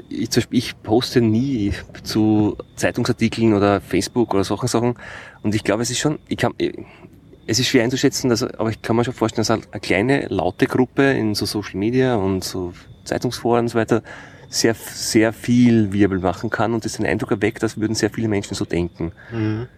ich, 0.08 0.30
zum 0.30 0.42
Beispiel, 0.42 0.58
ich 0.58 0.82
poste 0.82 1.20
nie 1.20 1.72
zu 2.02 2.56
Zeitungsartikeln 2.74 3.54
oder 3.54 3.80
Facebook 3.80 4.34
oder 4.34 4.44
solchen 4.44 4.68
Sachen. 4.68 4.94
Und 5.46 5.54
ich 5.54 5.64
glaube, 5.64 5.82
es 5.82 5.90
ist 5.90 5.98
schon, 5.98 6.18
ich 6.28 6.36
kann, 6.36 6.52
es 7.46 7.58
ist 7.58 7.68
schwer 7.68 7.84
einzuschätzen, 7.84 8.28
dass, 8.28 8.42
aber 8.42 8.70
ich 8.70 8.82
kann 8.82 8.96
mir 8.96 9.04
schon 9.04 9.14
vorstellen, 9.14 9.46
dass 9.46 9.50
eine 9.50 9.80
kleine, 9.80 10.26
laute 10.28 10.66
Gruppe 10.66 11.12
in 11.12 11.34
so 11.34 11.46
Social 11.46 11.76
Media 11.76 12.16
und 12.16 12.44
so 12.44 12.72
Zeitungsforen 13.04 13.60
und 13.60 13.68
so 13.68 13.78
weiter 13.78 14.02
sehr, 14.48 14.74
sehr 14.74 15.32
viel 15.32 15.92
Wirbel 15.92 16.18
machen 16.18 16.50
kann 16.50 16.74
und 16.74 16.84
das 16.84 16.94
den 16.94 17.06
Eindruck 17.06 17.30
erweckt, 17.30 17.62
dass 17.62 17.78
würden 17.78 17.94
sehr 17.94 18.10
viele 18.10 18.28
Menschen 18.28 18.54
so 18.54 18.64
denken. 18.64 19.12
Mhm 19.32 19.68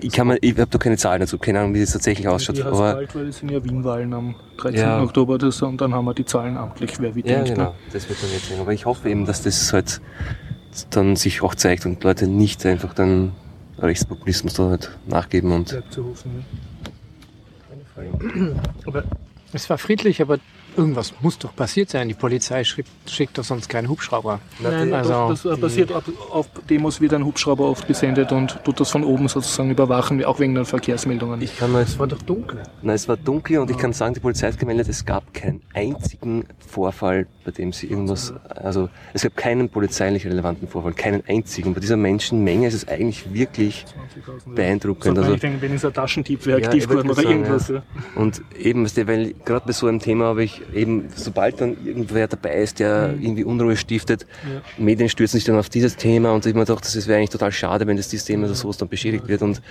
ich 0.00 0.12
kann 0.12 0.26
mir, 0.26 0.38
ich 0.40 0.52
habe 0.52 0.70
da 0.70 0.78
keine 0.78 0.96
Zahlen 0.96 1.20
dazu, 1.20 1.38
keine 1.38 1.60
Ahnung, 1.60 1.74
wie 1.74 1.80
das 1.80 1.92
tatsächlich 1.92 2.28
ausschaut. 2.28 2.60
aber 2.60 2.94
bald, 2.94 3.14
weil 3.14 3.28
es 3.28 3.38
sind 3.38 3.50
ja 3.50 3.62
Wien-Wahlen 3.62 4.12
am 4.12 4.34
13. 4.58 4.80
Ja. 4.80 5.02
Oktober 5.02 5.38
das, 5.38 5.60
und 5.62 5.80
dann 5.80 5.94
haben 5.94 6.04
wir 6.04 6.14
die 6.14 6.24
Zahlen 6.24 6.56
amtlich, 6.56 7.00
wer 7.00 7.14
wie 7.14 7.20
ja, 7.20 7.36
denkt. 7.36 7.50
Genau, 7.50 7.70
ne? 7.70 7.74
das 7.92 8.08
wird 8.08 8.22
dann 8.22 8.30
jetzt 8.30 8.46
sehen. 8.46 8.60
Aber 8.60 8.72
ich 8.72 8.86
hoffe 8.86 9.10
eben, 9.10 9.26
dass 9.26 9.42
das 9.42 9.72
halt 9.72 10.00
dann 10.90 11.16
sich 11.16 11.42
auch 11.42 11.54
zeigt 11.54 11.86
und 11.86 12.04
Leute 12.04 12.26
nicht 12.26 12.64
einfach 12.66 12.94
dann 12.94 13.32
Rechtspopulismus 13.80 14.54
da 14.54 14.70
halt 14.70 14.90
nachgeben 15.06 15.52
und. 15.52 15.68
Zu 15.90 16.04
hoffen, 16.04 16.30
ja. 16.38 16.44
Aber 18.86 19.04
es 19.52 19.68
war 19.68 19.78
friedlich, 19.78 20.22
aber 20.22 20.38
irgendwas 20.78 21.12
muss 21.20 21.38
doch 21.38 21.54
passiert 21.54 21.90
sein. 21.90 22.08
Die 22.08 22.14
Polizei 22.14 22.64
schickt, 22.64 22.88
schickt 23.06 23.36
doch 23.36 23.44
sonst 23.44 23.68
keinen 23.68 23.88
Hubschrauber. 23.88 24.40
Nein, 24.60 24.94
also, 24.94 25.28
das, 25.30 25.42
das 25.42 25.60
passiert 25.60 25.92
auf 25.92 26.48
Demos 26.70 27.00
wird 27.00 27.14
ein 27.14 27.24
Hubschrauber 27.24 27.68
oft 27.68 27.86
gesendet 27.86 28.32
und 28.32 28.58
tut 28.64 28.80
das 28.80 28.90
von 28.90 29.04
oben 29.04 29.28
sozusagen 29.28 29.70
überwachen, 29.70 30.24
auch 30.24 30.40
wegen 30.40 30.54
den 30.54 30.64
Verkehrsmeldungen. 30.64 31.42
Ich 31.42 31.58
kann 31.58 31.74
es 31.74 31.98
war 31.98 32.06
doch 32.06 32.22
dunkel. 32.22 32.62
Nein, 32.82 32.94
es 32.94 33.08
war 33.08 33.16
dunkel 33.16 33.58
und 33.58 33.70
ich 33.70 33.76
kann 33.76 33.92
sagen, 33.92 34.14
die 34.14 34.20
Polizei 34.20 34.48
hat 34.50 34.58
gemeldet, 34.58 34.88
es 34.88 35.04
gab 35.04 35.34
keinen 35.34 35.62
einzigen 35.74 36.44
Vorfall, 36.58 37.26
bei 37.44 37.50
dem 37.50 37.72
sie 37.72 37.88
irgendwas, 37.88 38.32
also 38.48 38.88
es 39.12 39.22
gab 39.22 39.36
keinen 39.36 39.68
polizeilich 39.68 40.26
relevanten 40.26 40.68
Vorfall, 40.68 40.92
keinen 40.92 41.22
einzigen. 41.26 41.74
Bei 41.74 41.80
dieser 41.80 41.96
Menschenmenge 41.96 42.68
ist 42.68 42.74
es 42.74 42.88
eigentlich 42.88 43.32
wirklich 43.32 43.84
beeindruckend. 44.46 45.18
Also, 45.18 45.34
ich 45.34 45.40
denke, 45.40 45.60
wenn 45.62 45.74
es 45.74 45.84
ein 45.84 45.92
Taschentief 45.92 46.46
wäre 46.46 46.58
aktiv 46.58 46.88
geworden 46.88 47.10
oder 47.10 47.22
irgendwas. 47.22 47.68
Ja. 47.68 47.82
Und 48.14 48.42
eben, 48.58 48.86
weil 49.06 49.34
gerade 49.44 49.66
bei 49.66 49.72
so 49.72 49.86
einem 49.86 50.00
Thema 50.00 50.26
habe 50.26 50.44
ich 50.44 50.62
eben, 50.74 51.08
sobald 51.14 51.60
dann 51.60 51.76
irgendwer 51.84 52.28
dabei 52.28 52.54
ist, 52.62 52.78
der 52.78 53.08
mhm. 53.08 53.22
irgendwie 53.22 53.44
Unruhe 53.44 53.76
stiftet, 53.76 54.26
ja. 54.44 54.62
Medien 54.82 55.08
stürzen 55.08 55.38
sich 55.38 55.44
dann 55.44 55.56
auf 55.56 55.68
dieses 55.68 55.96
Thema 55.96 56.32
und 56.32 56.46
ich 56.46 56.54
mir 56.54 56.64
gedacht, 56.64 56.84
das 56.84 57.06
wäre 57.06 57.18
eigentlich 57.18 57.30
total 57.30 57.52
schade, 57.52 57.86
wenn 57.86 57.96
das 57.96 58.08
dieses 58.08 58.26
Thema 58.26 58.46
oder 58.46 58.54
sowas 58.54 58.76
dann 58.76 58.88
beschädigt 58.88 59.28
wird 59.28 59.42
und 59.42 59.62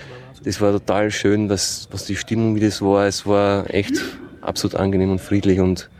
das 0.44 0.60
war 0.60 0.72
total 0.72 1.10
schön, 1.10 1.48
was, 1.48 1.88
was 1.90 2.04
die 2.04 2.16
Stimmung 2.16 2.54
wie 2.54 2.60
das 2.60 2.80
war. 2.80 3.06
Es 3.06 3.26
war 3.26 3.72
echt 3.72 4.02
absolut 4.40 4.76
angenehm 4.76 5.10
und 5.10 5.20
friedlich 5.20 5.60
und 5.60 5.90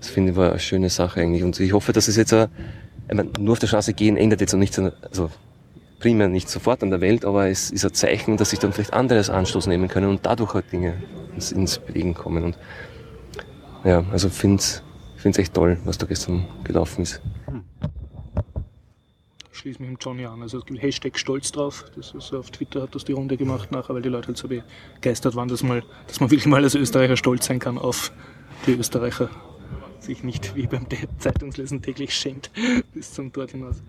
das 0.00 0.08
finde 0.08 0.32
ich 0.32 0.36
war 0.36 0.50
eine 0.50 0.58
schöne 0.58 0.88
Sache 0.88 1.20
eigentlich 1.20 1.42
und 1.42 1.58
ich 1.60 1.72
hoffe, 1.72 1.92
dass 1.92 2.08
es 2.08 2.16
jetzt, 2.16 2.32
auch, 2.32 2.48
ich 3.08 3.14
meine, 3.14 3.30
nur 3.38 3.52
auf 3.52 3.58
der 3.58 3.66
Straße 3.66 3.92
gehen 3.92 4.16
ändert 4.16 4.40
jetzt 4.40 4.52
noch 4.52 4.60
nichts, 4.60 4.78
also 4.78 5.30
primär 6.00 6.28
nicht 6.28 6.48
sofort 6.48 6.82
an 6.82 6.90
der 6.90 7.00
Welt, 7.00 7.24
aber 7.24 7.48
es 7.48 7.70
ist 7.70 7.84
ein 7.84 7.92
Zeichen, 7.92 8.36
dass 8.36 8.50
sich 8.50 8.58
dann 8.58 8.72
vielleicht 8.72 8.92
andere 8.92 9.18
als 9.18 9.30
Anstoß 9.30 9.66
nehmen 9.66 9.88
können 9.88 10.08
und 10.08 10.26
dadurch 10.26 10.54
halt 10.54 10.72
Dinge 10.72 10.94
ins, 11.34 11.52
ins 11.52 11.78
Bewegen 11.78 12.14
kommen. 12.14 12.42
Und 12.42 12.58
ja, 13.84 14.04
also 14.10 14.28
finde 14.28 14.62
es 14.62 14.82
echt 15.24 15.54
toll, 15.54 15.78
was 15.84 15.98
da 15.98 16.06
gestern 16.06 16.46
gelaufen 16.64 17.02
ist. 17.02 17.20
Ich 19.52 19.58
schließe 19.58 19.80
mich 19.82 19.90
mit 19.90 20.04
Johnny 20.04 20.24
an. 20.24 20.40
Also 20.40 20.62
Hashtag 20.78 21.18
stolz 21.18 21.52
drauf. 21.52 21.84
Das 21.94 22.12
ist 22.12 22.32
auf 22.32 22.50
Twitter 22.50 22.82
hat 22.82 22.94
das 22.94 23.04
die 23.04 23.12
Runde 23.12 23.36
gemacht 23.36 23.70
nachher, 23.72 23.94
weil 23.94 24.02
die 24.02 24.08
Leute 24.08 24.28
halt 24.28 24.38
so 24.38 24.48
begeistert 24.48 25.34
waren, 25.34 25.48
dass, 25.48 25.62
mal, 25.62 25.82
dass 26.06 26.20
man 26.20 26.30
wirklich 26.30 26.46
mal 26.46 26.62
als 26.62 26.74
Österreicher 26.74 27.16
stolz 27.16 27.46
sein 27.46 27.58
kann 27.58 27.76
auf 27.76 28.12
die 28.66 28.72
Österreicher. 28.72 29.28
Sich 29.98 30.24
nicht 30.24 30.54
wie 30.54 30.66
beim 30.66 30.86
Zeitungslesen 31.18 31.82
täglich 31.82 32.14
schämt 32.14 32.50
bis 32.94 33.12
zum 33.12 33.32
Tod 33.32 33.50
hinaus. 33.50 33.82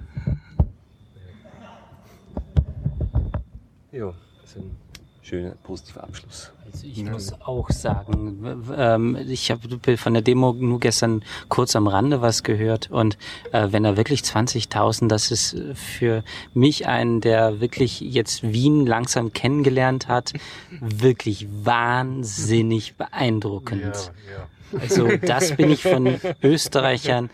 Ja, 3.94 4.14
das 4.42 4.52
ist 4.52 4.58
ein 4.58 4.78
schöner, 5.22 5.52
positiver 5.64 6.04
Abschluss. 6.04 6.52
Also 6.72 6.88
ich 6.88 7.04
muss 7.04 7.34
auch 7.42 7.70
sagen, 7.70 8.64
ähm, 8.78 9.18
ich 9.28 9.52
habe 9.52 9.98
von 9.98 10.14
der 10.14 10.22
Demo 10.22 10.54
nur 10.54 10.80
gestern 10.80 11.24
kurz 11.50 11.76
am 11.76 11.88
Rande 11.88 12.22
was 12.22 12.44
gehört 12.44 12.90
und 12.90 13.18
äh, 13.52 13.68
wenn 13.72 13.84
er 13.84 13.98
wirklich 13.98 14.22
20.000, 14.22 15.08
das 15.08 15.32
ist 15.32 15.58
für 15.74 16.24
mich 16.54 16.88
einen, 16.88 17.20
der 17.20 17.60
wirklich 17.60 18.00
jetzt 18.00 18.44
Wien 18.44 18.86
langsam 18.86 19.34
kennengelernt 19.34 20.08
hat, 20.08 20.34
wirklich 20.80 21.48
wahnsinnig 21.64 22.96
beeindruckend. 22.96 24.12
Ja, 24.28 24.34
ja. 24.34 24.48
Also 24.80 25.10
das 25.18 25.58
bin 25.58 25.70
ich 25.70 25.84
von 25.84 26.22
Österreichern. 26.42 27.30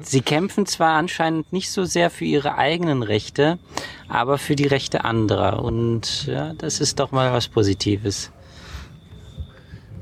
Sie 0.00 0.20
kämpfen 0.20 0.66
zwar 0.66 0.96
anscheinend 0.96 1.52
nicht 1.52 1.70
so 1.72 1.84
sehr 1.84 2.10
für 2.10 2.24
ihre 2.24 2.56
eigenen 2.56 3.02
Rechte, 3.02 3.58
aber 4.08 4.38
für 4.38 4.54
die 4.54 4.68
Rechte 4.68 5.04
anderer. 5.04 5.64
Und 5.64 6.26
ja, 6.26 6.54
das 6.54 6.80
ist 6.80 7.00
doch 7.00 7.10
mal 7.10 7.32
was 7.32 7.48
Positives. 7.48 8.30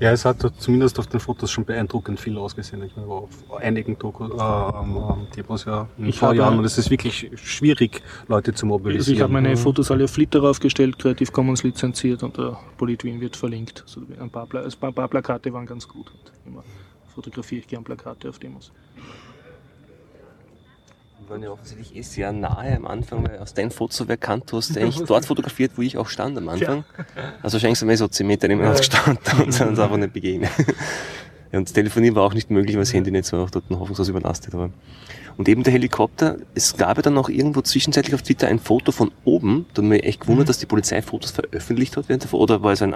Ja, 0.02 0.10
es 0.10 0.24
hat 0.24 0.38
zumindest 0.58 0.98
auf 0.98 1.06
den 1.06 1.20
Fotos 1.20 1.52
schon 1.52 1.64
beeindruckend 1.64 2.18
viel 2.18 2.36
ausgesehen. 2.36 2.82
Ich 2.82 2.96
meine, 2.96 3.06
auf 3.06 3.30
einigen 3.60 3.96
Doku, 3.96 4.24
äh, 4.24 4.30
ähm, 4.32 5.28
ja 5.64 5.86
in 5.96 6.06
ich 6.06 6.18
paar 6.18 6.34
Jahren 6.34 6.58
und 6.58 6.64
es 6.64 6.76
ist 6.76 6.90
wirklich 6.90 7.30
schwierig, 7.36 8.02
Leute 8.26 8.52
zu 8.52 8.66
mobilisieren. 8.66 9.00
Also 9.00 9.12
ich 9.12 9.20
habe 9.20 9.32
meine 9.32 9.56
Fotos 9.56 9.92
alle 9.92 10.02
auf 10.02 10.10
Flitter 10.10 10.42
aufgestellt, 10.42 10.98
Creative 10.98 11.30
Commons 11.30 11.62
lizenziert 11.62 12.24
und 12.24 12.36
der 12.36 12.58
Politwin 12.78 13.20
wird 13.20 13.36
verlinkt. 13.36 13.84
Also 13.86 14.00
ein 14.18 14.28
paar, 14.28 14.48
ein 14.52 14.92
paar 14.92 15.06
Plakate 15.06 15.52
waren 15.52 15.66
ganz 15.66 15.86
gut. 15.86 16.10
Und 16.10 16.50
immer 16.50 16.64
fotografiere 17.14 17.60
ich 17.60 17.68
gern 17.68 17.84
Plakate 17.84 18.28
auf 18.28 18.40
Demos 18.40 18.72
waren 21.32 21.42
ja 21.42 21.50
offensichtlich 21.50 21.96
eh 21.96 22.02
sehr 22.02 22.32
nahe 22.32 22.76
am 22.76 22.86
Anfang, 22.86 23.26
weil 23.26 23.38
aus 23.38 23.54
deinem 23.54 23.70
Foto 23.70 24.06
wer 24.06 24.18
kannt, 24.18 24.52
du 24.52 24.58
hast 24.58 24.76
eigentlich 24.76 25.02
dort 25.06 25.24
fotografiert, 25.24 25.72
wo 25.76 25.82
ich 25.82 25.96
auch 25.96 26.08
stand 26.08 26.36
am 26.36 26.48
Anfang. 26.48 26.84
Ja. 26.96 27.04
Also 27.42 27.54
wahrscheinlich 27.54 27.78
sind 27.78 27.88
wir 27.88 27.96
so 27.96 28.06
10 28.06 28.26
Meter 28.26 28.48
nebeneinander 28.48 28.78
gestanden 28.78 29.40
und 29.42 29.52
sind 29.52 29.68
uns 29.68 29.78
einfach 29.80 29.96
nicht 29.96 30.12
begegnet. 30.12 30.50
Ja, 31.50 31.58
und 31.58 31.68
das 31.68 31.72
Telefonieren 31.72 32.14
war 32.16 32.24
auch 32.24 32.34
nicht 32.34 32.50
möglich, 32.50 32.76
weil 32.76 32.82
das 32.82 32.92
Handynetz 32.92 33.32
war 33.32 33.44
auch 33.44 33.50
dort 33.50 33.64
hoffnungslos 33.70 34.08
überlastet. 34.08 34.54
Aber. 34.54 34.70
Und 35.36 35.48
eben 35.48 35.62
der 35.62 35.72
Helikopter, 35.72 36.36
es 36.54 36.76
gab 36.76 36.98
ja 36.98 37.02
dann 37.02 37.16
auch 37.16 37.28
irgendwo 37.28 37.62
zwischenzeitlich 37.62 38.14
auf 38.14 38.22
Twitter 38.22 38.48
ein 38.48 38.58
Foto 38.58 38.92
von 38.92 39.10
oben, 39.24 39.66
da 39.72 39.82
hat 39.82 39.88
mich 39.88 40.04
echt 40.04 40.20
gewundert, 40.20 40.46
mhm. 40.46 40.48
dass 40.48 40.58
die 40.58 40.66
Polizei 40.66 41.00
Fotos 41.00 41.30
veröffentlicht 41.30 41.96
hat 41.96 42.08
während 42.08 42.24
der 42.24 42.34
oder 42.34 42.62
war 42.62 42.72
es 42.72 42.82
ein 42.82 42.94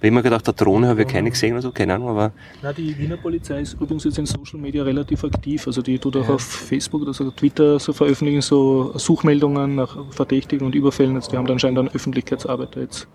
weil 0.00 0.08
ich 0.08 0.12
mir 0.12 0.22
gedacht, 0.22 0.46
der 0.46 0.54
Drohne 0.54 0.88
habe 0.88 1.02
ich 1.02 1.08
keine 1.08 1.30
gesehen 1.30 1.52
oder 1.52 1.62
so, 1.62 1.72
keine 1.72 1.94
Ahnung, 1.94 2.08
aber. 2.08 2.32
Na, 2.62 2.72
die 2.72 2.96
Wiener 2.98 3.16
Polizei 3.16 3.60
ist 3.60 3.74
übrigens 3.74 4.04
jetzt 4.04 4.18
in 4.18 4.26
Social 4.26 4.60
Media 4.60 4.82
relativ 4.82 5.24
aktiv. 5.24 5.66
Also 5.66 5.82
die 5.82 5.98
tut 5.98 6.16
auch 6.16 6.28
ja. 6.28 6.34
auf 6.34 6.42
Facebook 6.42 7.02
oder 7.02 7.14
so 7.14 7.30
Twitter 7.30 7.78
so 7.78 7.92
veröffentlichen 7.92 8.42
so 8.42 8.96
Suchmeldungen 8.98 9.76
nach 9.76 9.96
Verdächtigen 10.10 10.66
und 10.66 10.74
Überfällen. 10.74 11.16
Also 11.16 11.30
die 11.30 11.36
haben 11.36 11.46
dann 11.46 11.54
anscheinend 11.54 11.78
einen 11.78 11.88
Öffentlichkeitsarbeiter 11.88 12.80
jetzt 12.80 13.08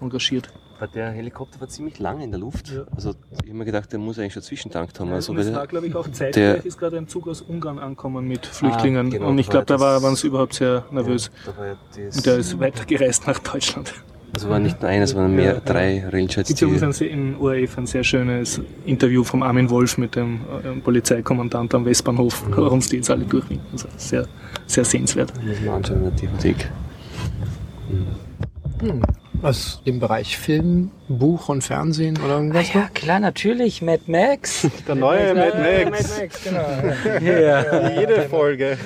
engagiert. 0.00 0.50
Der 0.94 1.10
Helikopter 1.10 1.60
war 1.60 1.68
ziemlich 1.68 1.98
lange 1.98 2.24
in 2.24 2.30
der 2.30 2.40
Luft. 2.40 2.70
Ja. 2.70 2.84
Also 2.94 3.14
ich 3.30 3.38
habe 3.38 3.52
mir 3.52 3.64
gedacht, 3.66 3.92
der 3.92 3.98
muss 3.98 4.18
eigentlich 4.18 4.32
schon 4.32 4.42
zwischentankt 4.42 4.98
haben. 4.98 5.08
Ja, 5.08 5.16
also 5.16 5.36
es 5.36 5.52
war, 5.52 5.66
glaube 5.66 5.86
ich, 5.86 5.94
auch 5.94 6.08
zeitgleich 6.10 6.64
ist 6.64 6.78
gerade 6.78 6.96
ein 6.96 7.06
Zug 7.06 7.28
aus 7.28 7.42
Ungarn 7.42 7.78
angekommen 7.78 8.26
mit 8.26 8.46
Flüchtlingen. 8.46 9.08
Ah, 9.08 9.10
genau, 9.10 9.28
und 9.28 9.38
ich 9.38 9.48
glaube, 9.48 9.66
da 9.66 9.78
war, 9.78 10.02
waren 10.02 10.16
sie 10.16 10.28
überhaupt 10.28 10.54
sehr 10.54 10.86
nervös. 10.90 11.30
Ja, 11.46 11.76
und 12.16 12.24
der 12.24 12.38
ist 12.38 12.58
weitergereist 12.58 13.26
nach 13.26 13.38
Deutschland. 13.40 13.92
Also 14.32 14.48
war 14.48 14.58
nicht 14.58 14.80
nur 14.80 14.90
eines, 14.90 15.10
sondern 15.10 15.34
mehr, 15.34 15.60
drei 15.60 16.06
Railchats. 16.08 16.50
Es 16.50 16.56
gibt 16.58 17.00
in 17.00 17.36
ORF 17.36 17.78
ein 17.78 17.86
sehr 17.86 18.04
schönes 18.04 18.60
Interview 18.86 19.24
vom 19.24 19.42
Armin 19.42 19.68
Wolf 19.70 19.98
mit 19.98 20.14
dem 20.14 20.40
äh, 20.64 20.80
Polizeikommandant 20.80 21.74
am 21.74 21.84
Westbahnhof, 21.84 22.46
mhm. 22.46 22.52
warum 22.56 22.80
die 22.80 22.96
jetzt 22.96 23.10
alle 23.10 23.24
durchwinken. 23.24 23.66
Also 23.72 23.88
sehr, 23.96 24.26
sehr 24.66 24.84
sehenswert. 24.84 25.32
Muss 25.44 25.60
man 25.60 25.74
anschauen 25.76 25.98
in 25.98 26.04
der 26.04 26.10
Bibliothek. 26.10 26.70
Mhm. 27.88 28.88
Hm 28.88 29.02
aus 29.42 29.82
dem 29.86 30.00
Bereich 30.00 30.36
Film, 30.36 30.90
Buch 31.08 31.48
und 31.48 31.62
Fernsehen 31.62 32.18
oder 32.24 32.36
irgendwas? 32.36 32.68
Ah, 32.74 32.78
ja, 32.78 32.88
klar, 32.94 33.20
natürlich, 33.20 33.82
Mad 33.82 34.02
Max. 34.06 34.68
Der 34.88 34.94
neue 34.94 35.34
Mad 35.34 35.58
Max. 35.58 36.08
Mad 36.08 36.20
Max, 36.20 36.44
genau. 36.44 37.30
ja. 37.40 37.90
Jede 38.00 38.22
Folge. 38.22 38.78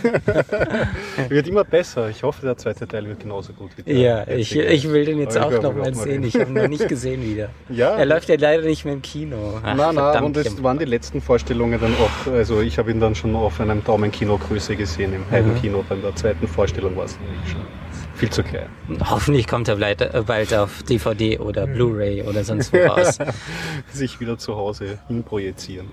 wird 1.28 1.48
immer 1.48 1.64
besser. 1.64 2.09
Ich 2.09 2.22
hoffe, 2.22 2.47
der 2.47 2.56
zweite 2.56 2.86
Teil 2.86 3.06
wird 3.06 3.20
genauso 3.20 3.52
gut 3.52 3.70
wie 3.76 3.82
der. 3.82 3.97
Ja, 3.97 4.28
ich, 4.28 4.56
ich 4.56 4.89
will 4.90 5.05
den 5.05 5.18
jetzt 5.18 5.36
auch 5.36 5.51
noch 5.62 5.74
mal 5.74 5.94
sehen. 5.94 6.22
Ich 6.24 6.35
habe 6.35 6.47
ihn 6.47 6.55
noch 6.55 6.68
nicht 6.68 6.89
gesehen 6.94 7.22
wieder. 7.22 7.51
Ja. 7.68 7.97
Er 7.97 8.06
läuft 8.06 8.28
ja 8.28 8.36
leider 8.39 8.62
nicht 8.62 8.85
mehr 8.85 8.94
im 8.94 9.02
Kino. 9.02 9.60
Ach, 9.62 9.74
nein, 9.74 9.94
nein, 9.94 10.24
und 10.24 10.36
es 10.36 10.62
waren 10.62 10.78
die 10.78 10.85
letzten 10.85 11.20
Vorstellungen 11.20 11.81
dann 11.81 11.94
auch, 11.94 12.32
also 12.32 12.60
ich 12.60 12.78
habe 12.78 12.90
ihn 12.90 13.01
dann 13.01 13.14
schon 13.14 13.35
auf 13.36 13.60
einem 13.60 13.82
Daumenkino-Größe 13.85 14.76
gesehen 14.76 15.12
im 15.14 15.31
Heimkino. 15.31 15.78
Mhm. 15.82 15.86
Bei 15.89 15.97
der 15.97 16.16
zweiten 16.16 16.48
Vorstellung 16.48 16.97
war 16.97 17.05
es 17.05 17.18
nämlich 17.20 17.51
schon 17.51 17.84
viel 18.15 18.31
zu 18.31 18.43
klein. 18.43 18.69
Hoffentlich 19.09 19.47
kommt 19.47 19.69
er 19.69 19.81
äh, 19.81 20.23
bald 20.27 20.55
auf 20.55 20.82
DVD 20.85 21.39
oder 21.39 21.66
Blu-ray 21.66 22.23
oder 22.23 22.45
sonst 22.45 22.73
wo 22.73 22.78
raus. 22.78 23.19
Sich 23.93 24.20
wieder 24.20 24.39
zu 24.39 24.57
Hause 24.57 24.99
hinprojizieren. 25.09 25.89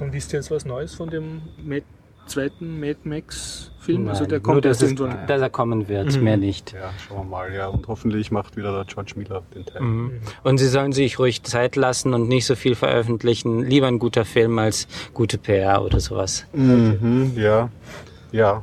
Und 0.00 0.14
ist 0.14 0.32
jetzt 0.32 0.50
was 0.50 0.64
Neues 0.64 0.94
von 0.94 1.10
dem 1.10 1.42
Mad, 1.62 1.84
zweiten 2.26 2.80
Mad 2.80 2.98
Max 3.04 3.70
Film? 3.78 4.08
also 4.08 4.26
der 4.26 4.40
kommt 4.40 4.64
erst 4.64 4.82
irgendwann. 4.82 5.26
Dass 5.26 5.40
er 5.40 5.50
kommen 5.50 5.88
wird, 5.88 6.16
mhm. 6.16 6.24
mehr 6.24 6.36
nicht. 6.36 6.72
Ja, 6.72 6.90
schauen 7.06 7.18
wir 7.18 7.24
mal. 7.24 7.52
Ja, 7.52 7.66
und 7.66 7.88
hoffentlich 7.88 8.30
macht 8.30 8.56
wieder 8.56 8.72
der 8.72 8.84
George 8.84 9.14
Miller 9.16 9.42
den 9.54 9.66
Teil. 9.66 9.82
Mhm. 9.82 10.20
Und 10.44 10.58
sie 10.58 10.68
sollen 10.68 10.92
sich 10.92 11.18
ruhig 11.18 11.42
Zeit 11.42 11.76
lassen 11.76 12.14
und 12.14 12.28
nicht 12.28 12.46
so 12.46 12.54
viel 12.54 12.74
veröffentlichen. 12.74 13.62
Lieber 13.62 13.88
ein 13.88 13.98
guter 13.98 14.24
Film 14.24 14.58
als 14.58 14.86
gute 15.12 15.36
PR 15.38 15.84
oder 15.84 16.00
sowas. 16.00 16.46
Mhm, 16.52 17.32
ja, 17.36 17.70
ja. 18.30 18.62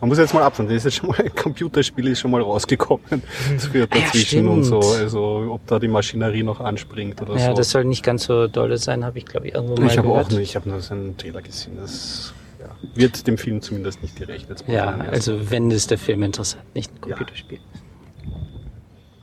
Man 0.00 0.08
muss 0.08 0.18
jetzt 0.18 0.32
mal 0.32 0.42
abwarten, 0.42 0.68
das 0.68 0.76
ist 0.76 0.84
jetzt 0.84 0.96
schon 0.96 1.08
mal 1.08 1.18
ein 1.20 1.34
Computerspiel 1.34 2.06
ist 2.08 2.20
schon 2.20 2.30
mal 2.30 2.40
rausgekommen 2.40 3.22
für 3.58 3.86
dazwischen 3.86 4.44
ja, 4.44 4.50
und 4.50 4.64
so. 4.64 4.78
Also 4.78 5.48
ob 5.50 5.66
da 5.66 5.78
die 5.78 5.88
Maschinerie 5.88 6.44
noch 6.44 6.60
anspringt 6.60 7.20
oder 7.20 7.34
ja, 7.34 7.38
so. 7.38 7.46
Ja, 7.46 7.54
das 7.54 7.70
soll 7.70 7.84
nicht 7.84 8.04
ganz 8.04 8.24
so 8.24 8.46
dolle 8.46 8.78
sein, 8.78 9.04
habe 9.04 9.18
ich 9.18 9.26
glaube 9.26 9.48
ich 9.48 9.54
irgendwo 9.54 9.74
mal 9.74 9.86
Ich 9.90 9.98
habe 9.98 10.08
auch 10.08 10.28
nicht, 10.30 10.40
ich 10.40 10.56
habe 10.56 10.68
nur 10.68 10.80
so 10.80 10.94
einen 10.94 11.16
Trailer 11.16 11.42
gesehen. 11.42 11.76
Das 11.80 12.32
ja, 12.60 12.68
wird 12.94 13.26
dem 13.26 13.38
Film 13.38 13.60
zumindest 13.60 14.02
nicht 14.02 14.14
gerecht. 14.14 14.46
Ja, 14.68 14.98
also 15.10 15.50
wenn 15.50 15.70
es 15.72 15.88
der 15.88 15.98
Film 15.98 16.22
interessant, 16.22 16.62
nicht 16.74 16.92
ein 16.94 17.00
Computerspiel. 17.00 17.58
Ja. 17.58 17.80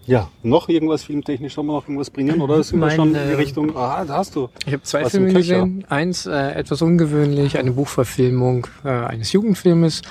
Ja, 0.07 0.29
noch 0.43 0.69
irgendwas 0.69 1.03
filmtechnisch, 1.03 1.55
soll 1.55 1.63
man 1.63 1.77
noch 1.77 1.83
irgendwas 1.83 2.09
bringen 2.09 2.41
oder 2.41 2.61
sind 2.63 2.79
wir 2.79 2.91
schon 2.91 3.15
in 3.15 3.27
die 3.27 3.33
Richtung, 3.33 3.75
ah, 3.75 4.05
da 4.05 4.17
hast 4.17 4.35
du. 4.35 4.49
Ich 4.65 4.73
habe 4.73 4.83
zwei 4.83 5.05
Filme 5.05 5.33
gesehen. 5.33 5.83
Eins, 5.89 6.25
äh, 6.27 6.51
etwas 6.51 6.81
ungewöhnlich, 6.81 7.57
eine 7.57 7.71
Buchverfilmung 7.71 8.67
äh, 8.83 8.89
eines 8.89 9.31
Jugendfilmes, 9.31 10.01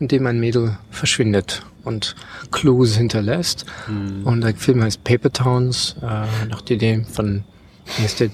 in 0.00 0.08
dem 0.08 0.26
ein 0.26 0.40
Mädel 0.40 0.78
verschwindet 0.90 1.64
und 1.84 2.14
Clues 2.50 2.96
hinterlässt. 2.96 3.66
Mhm. 3.88 4.26
Und 4.26 4.40
der 4.42 4.54
Film 4.54 4.82
heißt 4.82 5.04
Paper 5.04 5.32
Towns, 5.32 5.96
äh, 6.00 6.46
nach 6.48 6.62
der 6.62 6.76
Idee 6.76 7.04
von 7.10 7.44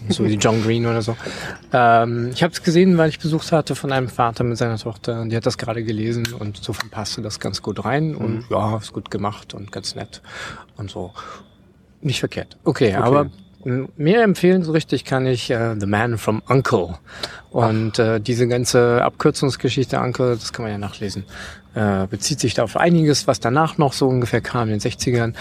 so 0.09 0.25
wie 0.25 0.35
John 0.35 0.63
Green 0.63 0.87
oder 0.87 1.03
so. 1.03 1.17
Ähm, 1.73 2.31
ich 2.33 2.43
habe 2.43 2.53
es 2.53 2.63
gesehen, 2.63 2.99
weil 2.99 3.09
ich 3.09 3.19
besucht 3.19 3.51
hatte 3.53 3.75
von 3.75 3.93
einem 3.93 4.09
Vater 4.09 4.45
mit 4.45 4.57
seiner 4.59 4.79
Tochter. 4.79 5.25
Die 5.27 5.37
hat 5.37 5.47
das 5.47 5.59
gerade 5.59 5.83
gelesen 5.83 6.33
und 6.33 6.57
so 6.57 6.75
passte 6.91 7.23
das 7.23 7.41
ganz 7.41 7.63
gut 7.63 7.85
rein 7.85 8.15
und 8.15 8.37
mhm. 8.37 8.45
ja, 8.51 8.77
ist 8.77 8.93
gut 8.93 9.11
gemacht 9.11 9.55
und 9.55 9.73
ganz 9.73 9.95
nett 9.95 10.23
und 10.77 10.91
so. 10.91 11.13
Nicht 12.01 12.21
verkehrt. 12.21 12.57
Okay, 12.65 12.95
okay. 12.95 12.97
aber 12.97 13.31
mehr 13.65 14.23
empfehlen 14.23 14.63
so 14.63 14.73
richtig 14.73 15.05
kann 15.05 15.27
ich 15.27 15.51
uh, 15.51 15.75
The 15.79 15.87
Man 15.87 16.19
from 16.19 16.43
Uncle. 16.49 16.95
Und 17.51 17.99
äh, 17.99 18.21
diese 18.21 18.47
ganze 18.47 19.03
Abkürzungsgeschichte 19.03 19.99
Uncle, 19.99 20.35
das 20.35 20.53
kann 20.53 20.65
man 20.65 20.73
ja 20.73 20.79
nachlesen. 20.79 21.25
Äh, 21.75 22.07
bezieht 22.07 22.41
sich 22.41 22.55
da 22.55 22.65
auf 22.65 22.77
einiges, 22.77 23.27
was 23.27 23.41
danach 23.41 23.79
noch 23.79 23.93
so 23.93 24.09
ungefähr 24.09 24.41
kam 24.41 24.69
in 24.69 24.79
den 24.79 24.81
60ern. 24.81 25.35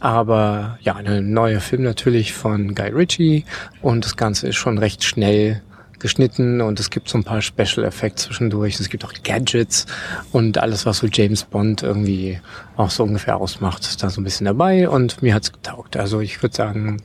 Aber 0.00 0.78
ja, 0.82 0.94
ein 0.94 1.32
neuer 1.32 1.60
Film 1.60 1.82
natürlich 1.82 2.32
von 2.32 2.74
Guy 2.74 2.90
Ritchie 2.90 3.44
und 3.80 4.04
das 4.04 4.16
Ganze 4.16 4.48
ist 4.48 4.56
schon 4.56 4.78
recht 4.78 5.04
schnell 5.04 5.62
geschnitten 6.02 6.60
und 6.60 6.80
es 6.80 6.90
gibt 6.90 7.08
so 7.08 7.16
ein 7.16 7.24
paar 7.24 7.40
Special 7.40 7.86
Effects 7.86 8.24
zwischendurch. 8.24 8.78
Es 8.80 8.90
gibt 8.90 9.04
auch 9.04 9.12
Gadgets 9.22 9.86
und 10.32 10.58
alles, 10.58 10.84
was 10.84 10.98
so 10.98 11.06
James 11.06 11.44
Bond 11.44 11.82
irgendwie 11.82 12.40
auch 12.76 12.90
so 12.90 13.04
ungefähr 13.04 13.36
ausmacht, 13.36 13.82
ist 13.82 14.02
da 14.02 14.10
so 14.10 14.20
ein 14.20 14.24
bisschen 14.24 14.46
dabei 14.46 14.88
und 14.88 15.22
mir 15.22 15.34
hat's 15.34 15.52
getaugt. 15.52 15.96
Also 15.96 16.20
ich 16.20 16.42
würde 16.42 16.56
sagen, 16.56 17.02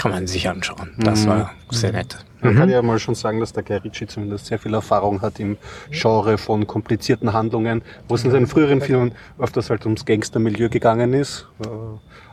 kann 0.00 0.12
man 0.12 0.26
sich 0.26 0.48
anschauen. 0.48 0.94
Das 0.96 1.24
mhm. 1.24 1.28
war 1.28 1.50
sehr 1.68 1.92
nett. 1.92 2.24
Man 2.40 2.54
mhm. 2.54 2.58
kann 2.58 2.70
ja 2.70 2.80
mal 2.80 2.98
schon 2.98 3.14
sagen, 3.14 3.38
dass 3.38 3.52
der 3.52 3.62
Guy 3.62 3.76
Ritchie 3.76 4.06
zumindest 4.06 4.46
sehr 4.46 4.58
viel 4.58 4.72
Erfahrung 4.72 5.20
hat 5.20 5.38
im 5.38 5.58
Genre 5.90 6.38
von 6.38 6.66
komplizierten 6.66 7.34
Handlungen, 7.34 7.82
wo 8.08 8.14
es 8.14 8.24
in 8.24 8.30
seinen 8.30 8.46
früheren 8.46 8.80
Filmen 8.80 9.12
öfters 9.38 9.68
halt 9.68 9.84
ums 9.84 10.06
Gangstermilieu 10.06 10.70
gegangen 10.70 11.12
ist. 11.12 11.46
Äh, 11.62 11.68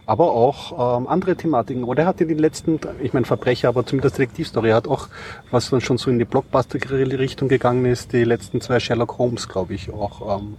aber 0.06 0.32
auch 0.32 1.00
ähm, 1.00 1.08
andere 1.08 1.36
Thematiken. 1.36 1.84
Oder 1.84 2.04
er 2.04 2.08
hat 2.08 2.22
in 2.22 2.30
den 2.30 2.40
letzten, 2.40 2.80
ich 3.04 3.12
meine 3.12 3.26
Verbrecher, 3.26 3.68
aber 3.68 3.86
zumindest 3.86 4.18
Detektivstory, 4.18 4.70
er 4.70 4.78
hat 4.78 4.88
auch, 4.88 5.10
was 5.52 5.70
dann 5.70 5.82
schon 5.82 5.98
so 5.98 6.10
in 6.10 6.20
die 6.20 6.26
Blockbuster-Richtung 6.26 7.50
gegangen 7.50 7.86
ist, 7.86 8.14
die 8.14 8.24
letzten 8.24 8.62
zwei 8.62 8.80
Sherlock 8.80 9.18
Holmes, 9.18 9.50
glaube 9.50 9.74
ich, 9.74 9.92
auch 9.92 10.40
ähm, 10.40 10.56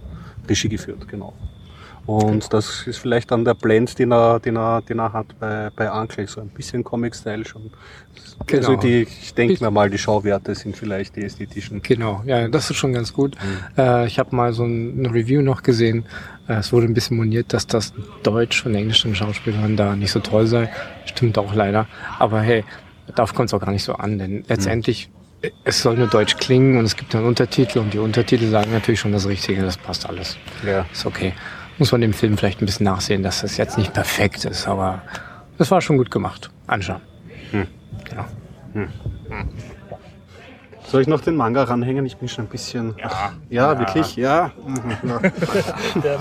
Regie 0.47 0.69
geführt, 0.69 1.07
genau. 1.07 1.33
Und 2.09 2.53
das 2.53 2.87
ist 2.87 2.97
vielleicht 2.97 3.29
dann 3.29 3.45
der 3.45 3.53
Blend, 3.53 3.99
den 3.99 4.11
er, 4.11 4.39
den 4.39 4.57
er, 4.57 4.81
den 4.81 4.97
er 4.97 5.13
hat 5.13 5.27
bei, 5.39 5.69
bei 5.75 5.91
Uncle, 5.91 6.25
so 6.25 6.41
ein 6.41 6.49
bisschen 6.49 6.83
Comic-Style 6.83 7.45
schon. 7.45 7.69
Genau. 8.47 8.69
Also 8.69 8.77
die, 8.77 9.03
ich 9.03 9.35
denke 9.35 9.63
mir 9.63 9.69
mal, 9.69 9.91
die 9.91 9.99
Schauwerte 9.99 10.55
sind 10.55 10.75
vielleicht 10.75 11.15
die 11.15 11.23
ästhetischen. 11.23 11.83
Genau, 11.83 12.23
ja, 12.25 12.47
das 12.47 12.71
ist 12.71 12.77
schon 12.77 12.93
ganz 12.93 13.13
gut. 13.13 13.35
Mhm. 13.35 13.83
Äh, 13.83 14.07
ich 14.07 14.17
habe 14.17 14.35
mal 14.35 14.53
so 14.53 14.63
ein, 14.63 14.97
eine 14.97 15.13
Review 15.13 15.43
noch 15.43 15.61
gesehen. 15.61 16.03
Äh, 16.47 16.53
es 16.53 16.73
wurde 16.73 16.87
ein 16.87 16.95
bisschen 16.95 17.15
moniert, 17.15 17.53
dass 17.53 17.67
das 17.67 17.93
Deutsch 18.23 18.63
von 18.63 18.73
englischen 18.73 19.13
Schauspielern 19.13 19.77
da 19.77 19.95
nicht 19.95 20.11
so 20.11 20.19
toll 20.19 20.47
sei. 20.47 20.67
Stimmt 21.05 21.37
auch 21.37 21.53
leider. 21.53 21.85
Aber 22.17 22.41
hey, 22.41 22.65
darauf 23.13 23.35
kommt 23.35 23.49
es 23.49 23.53
auch 23.53 23.61
gar 23.61 23.71
nicht 23.71 23.83
so 23.83 23.93
an, 23.93 24.17
denn 24.17 24.45
letztendlich 24.47 25.11
mhm. 25.43 25.49
es 25.63 25.83
soll 25.83 25.95
nur 25.95 26.07
Deutsch 26.07 26.37
klingen 26.37 26.79
und 26.79 26.85
es 26.85 26.95
gibt 26.95 27.13
dann 27.13 27.23
Untertitel 27.23 27.77
und 27.77 27.93
die 27.93 27.99
Untertitel 27.99 28.49
sagen 28.49 28.71
natürlich 28.71 28.99
schon 28.99 29.11
das 29.11 29.27
Richtige, 29.27 29.61
das 29.61 29.77
passt 29.77 30.09
alles. 30.09 30.37
Ja. 30.65 30.87
Ist 30.91 31.05
okay 31.05 31.33
muss 31.79 31.91
man 31.91 32.01
dem 32.01 32.13
Film 32.13 32.37
vielleicht 32.37 32.61
ein 32.61 32.65
bisschen 32.65 32.85
nachsehen, 32.85 33.23
dass 33.23 33.41
das 33.41 33.57
jetzt 33.57 33.77
nicht 33.77 33.93
perfekt 33.93 34.45
ist, 34.45 34.67
aber 34.67 35.01
das 35.57 35.71
war 35.71 35.81
schon 35.81 35.97
gut 35.97 36.11
gemacht. 36.11 36.49
Anschauen. 36.67 37.01
Hm. 37.51 37.67
Genau. 38.09 38.25
Hm. 38.73 38.89
Soll 40.89 41.01
ich 41.01 41.07
noch 41.07 41.21
den 41.21 41.35
Manga 41.35 41.61
ranhängen? 41.65 42.03
Ich 42.07 42.17
bin 42.17 42.27
schon 42.27 42.45
ein 42.45 42.47
bisschen. 42.47 42.95
Ja, 42.97 43.09
ach, 43.11 43.31
ja, 43.47 43.73
ja, 43.73 43.79
wirklich, 43.79 44.15
ja. 44.15 44.51
Der 46.01 46.17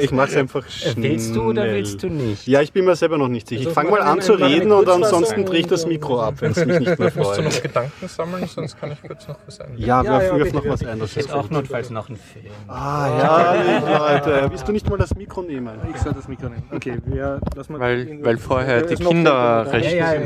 ich 0.00 0.10
mache 0.10 0.30
es 0.30 0.36
einfach 0.36 0.68
schnell. 0.68 1.12
Willst 1.12 1.36
du 1.36 1.42
oder 1.42 1.66
willst 1.66 2.02
du 2.02 2.08
nicht? 2.08 2.48
Ja, 2.48 2.60
ich 2.60 2.72
bin 2.72 2.84
mir 2.84 2.96
selber 2.96 3.16
noch 3.16 3.28
nicht 3.28 3.46
sicher. 3.46 3.68
Ich 3.68 3.74
fange 3.74 3.90
mal 3.92 4.02
an 4.02 4.20
zu 4.20 4.32
reden 4.32 4.72
und 4.72 4.88
ansonsten 4.88 5.44
drehe 5.44 5.60
ich 5.60 5.68
das 5.68 5.86
Mikro 5.86 6.20
ab, 6.20 6.34
wenn 6.40 6.50
es 6.50 6.66
mich 6.66 6.80
nicht 6.80 6.98
mehr 6.98 7.12
freut. 7.12 7.16
Musst 7.16 7.38
du 7.38 7.42
noch 7.42 7.62
Gedanken 7.62 8.08
sammeln, 8.08 8.46
sonst 8.48 8.80
kann 8.80 8.90
ich 8.90 9.02
kurz 9.02 9.28
noch 9.28 9.36
was 9.46 9.60
ein. 9.60 9.74
Ja, 9.76 10.02
ja, 10.02 10.20
ja 10.20 10.36
wirf 10.36 10.52
noch 10.52 10.66
was 10.66 10.84
ein. 10.84 10.98
Das 10.98 11.16
ist 11.16 11.32
auch 11.32 11.48
notfalls 11.50 11.90
noch 11.90 12.08
ein 12.08 12.16
Film. 12.16 12.46
Ah, 12.66 13.08
ja, 13.20 14.14
Leute. 14.14 14.50
Willst 14.50 14.66
du 14.66 14.72
nicht 14.72 14.90
mal 14.90 14.98
das 14.98 15.14
Mikro 15.14 15.42
nehmen? 15.42 15.78
Ich 15.94 16.00
soll 16.00 16.12
das 16.12 16.26
Mikro 16.26 16.48
nehmen. 16.48 16.64
Okay, 16.72 16.98
wir 17.06 17.38
lassen 17.54 17.78
Weil, 17.78 18.18
weil 18.24 18.36
vorher 18.36 18.82
die 18.82 18.96
Kinder 18.96 19.72
recht. 19.72 19.94
Ja, 19.94 20.14
ja, 20.14 20.22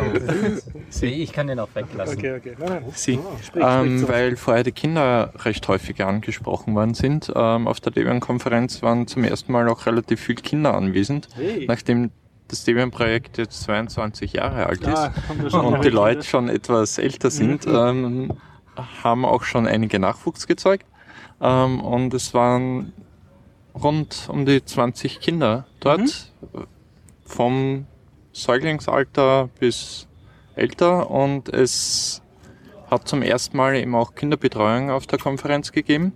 Ich 1.02 1.30
kann 1.30 1.46
den 1.46 1.58
auch 1.58 1.68
weglassen 1.74 2.21
okay, 2.22 2.36
okay. 2.36 2.56
Nein, 2.58 2.68
nein. 2.68 2.84
Sie, 2.94 3.18
oh, 3.18 3.36
sprich, 3.42 3.64
ähm, 3.66 3.98
sprich 3.98 4.08
weil 4.08 4.36
vorher 4.36 4.64
die 4.64 4.72
Kinder 4.72 5.32
recht 5.44 5.66
häufig 5.68 6.02
angesprochen 6.02 6.74
worden 6.74 6.94
sind. 6.94 7.32
Ähm, 7.34 7.66
auf 7.66 7.80
der 7.80 7.92
Debian-Konferenz 7.92 8.82
waren 8.82 9.06
zum 9.06 9.24
ersten 9.24 9.52
Mal 9.52 9.68
auch 9.68 9.86
relativ 9.86 10.20
viele 10.20 10.42
Kinder 10.42 10.74
anwesend, 10.74 11.28
hey. 11.34 11.66
nachdem 11.66 12.10
das 12.48 12.64
Debian-Projekt 12.64 13.38
jetzt 13.38 13.62
22 13.62 14.34
Jahre 14.34 14.66
alt 14.66 14.82
ist 14.82 15.54
ah, 15.54 15.58
und 15.58 15.84
die 15.84 15.88
Leute 15.88 16.22
schon 16.22 16.48
etwas 16.48 16.98
älter 16.98 17.30
sind, 17.30 17.66
mhm. 17.66 17.74
ähm, 17.74 18.32
haben 19.02 19.24
auch 19.24 19.42
schon 19.44 19.66
einige 19.66 19.98
Nachwuchs 19.98 20.46
gezeugt. 20.46 20.86
Ähm, 21.40 21.80
und 21.80 22.12
es 22.14 22.34
waren 22.34 22.92
rund 23.74 24.28
um 24.28 24.44
die 24.44 24.64
20 24.64 25.20
Kinder 25.20 25.66
dort, 25.80 26.00
mhm. 26.00 26.66
vom 27.24 27.86
Säuglingsalter 28.32 29.48
bis 29.58 30.06
älter 30.56 31.10
und 31.10 31.48
es 31.48 32.22
hat 32.90 33.08
zum 33.08 33.22
ersten 33.22 33.56
Mal 33.56 33.76
eben 33.76 33.94
auch 33.94 34.14
Kinderbetreuung 34.14 34.90
auf 34.90 35.06
der 35.06 35.18
Konferenz 35.18 35.72
gegeben. 35.72 36.12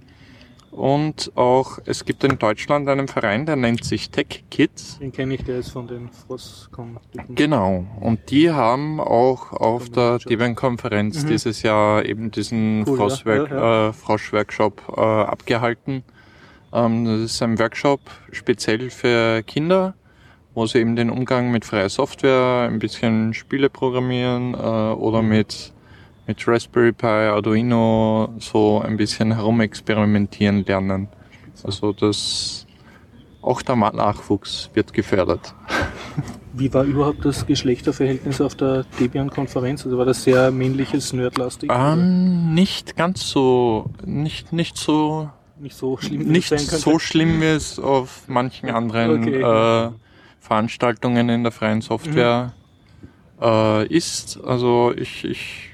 Und 0.77 1.33
auch, 1.37 1.79
es 1.87 2.05
gibt 2.05 2.23
in 2.23 2.39
Deutschland 2.39 2.87
einen 2.91 3.09
Verein, 3.09 3.47
der 3.47 3.57
nennt 3.57 3.83
sich 3.83 4.11
Tech 4.11 4.45
Kids. 4.51 4.99
Den 4.99 5.11
kenne 5.11 5.35
ich, 5.35 5.43
der 5.43 5.61
ist 5.61 5.71
von 5.71 5.87
den 5.87 6.11
Frostcom. 6.11 6.99
Genau. 7.31 7.87
Und 7.99 8.31
die 8.31 8.51
haben 8.51 9.01
auch 9.01 9.53
auf 9.53 9.89
der 9.89 10.19
Debian-Konferenz 10.19 11.23
mhm. 11.23 11.29
dieses 11.29 11.63
Jahr 11.63 12.05
eben 12.05 12.31
diesen 12.31 12.87
cool, 12.87 12.99
Frostwerk, 12.99 13.51
ja. 13.51 13.57
Ja. 13.57 13.89
Äh, 13.89 13.93
Frosch-Workshop 13.95 14.83
äh, 14.95 15.01
abgehalten. 15.01 16.05
Ähm, 16.75 17.07
das 17.07 17.21
ist 17.21 17.43
ein 17.43 17.59
Workshop 17.59 18.01
speziell 18.33 18.91
für 18.91 19.43
Kinder 19.45 19.95
wo 20.57 20.67
sie 20.67 20.79
eben 20.79 20.97
den 20.97 21.11
Umgang 21.11 21.51
mit 21.51 21.67
freier 21.67 21.91
Software, 21.91 22.67
ein 22.69 22.79
bisschen 22.79 23.35
Spiele 23.35 23.69
programmieren 23.69 24.55
äh, 24.55 24.57
oder 24.57 25.21
mhm. 25.21 25.29
mit, 25.29 25.73
mit 26.27 26.49
Raspberry 26.49 26.93
Pi, 26.93 27.07
Arduino 27.07 28.31
so 28.39 28.81
ein 28.81 28.97
bisschen 28.97 29.35
herumexperimentieren 29.35 30.65
lernen. 30.65 31.09
Also 31.63 31.93
das 31.93 32.67
auch 33.43 33.61
der 33.61 33.77
Nachwuchs 33.77 34.71
wird 34.73 34.95
gefördert. 34.95 35.55
Wie 36.55 36.73
war 36.73 36.85
überhaupt 36.85 37.23
das 37.27 37.47
Geschlechterverhältnis 37.47 38.41
auf 38.41 38.55
der 38.55 38.85
Debian-Konferenz? 38.99 39.85
Also 39.85 39.99
war 39.99 40.07
das 40.07 40.25
sehr 40.25 40.51
männliches, 40.51 41.13
nerdlastig? 41.13 41.71
Ähm, 41.71 42.55
nicht 42.55 42.97
ganz 42.97 43.29
so, 43.29 43.91
nicht, 44.07 44.55
nicht 44.55 44.79
so, 44.79 45.29
nicht 45.61 45.77
so 45.77 45.99
schlimm, 45.99 46.29
nicht 46.29 46.49
so 46.49 46.99
schlimm 46.99 47.43
wie 47.43 47.45
es 47.45 47.79
auf 47.79 48.23
manchen 48.27 48.71
anderen 48.71 49.23
okay. 49.23 49.43
äh, 49.43 49.91
Veranstaltungen 50.47 51.29
in 51.29 51.43
der 51.43 51.53
freien 51.53 51.81
Software 51.81 52.55
mhm. 53.41 53.45
äh, 53.45 53.87
ist. 53.87 54.39
Also 54.45 54.93
ich, 54.97 55.25
ich 55.25 55.71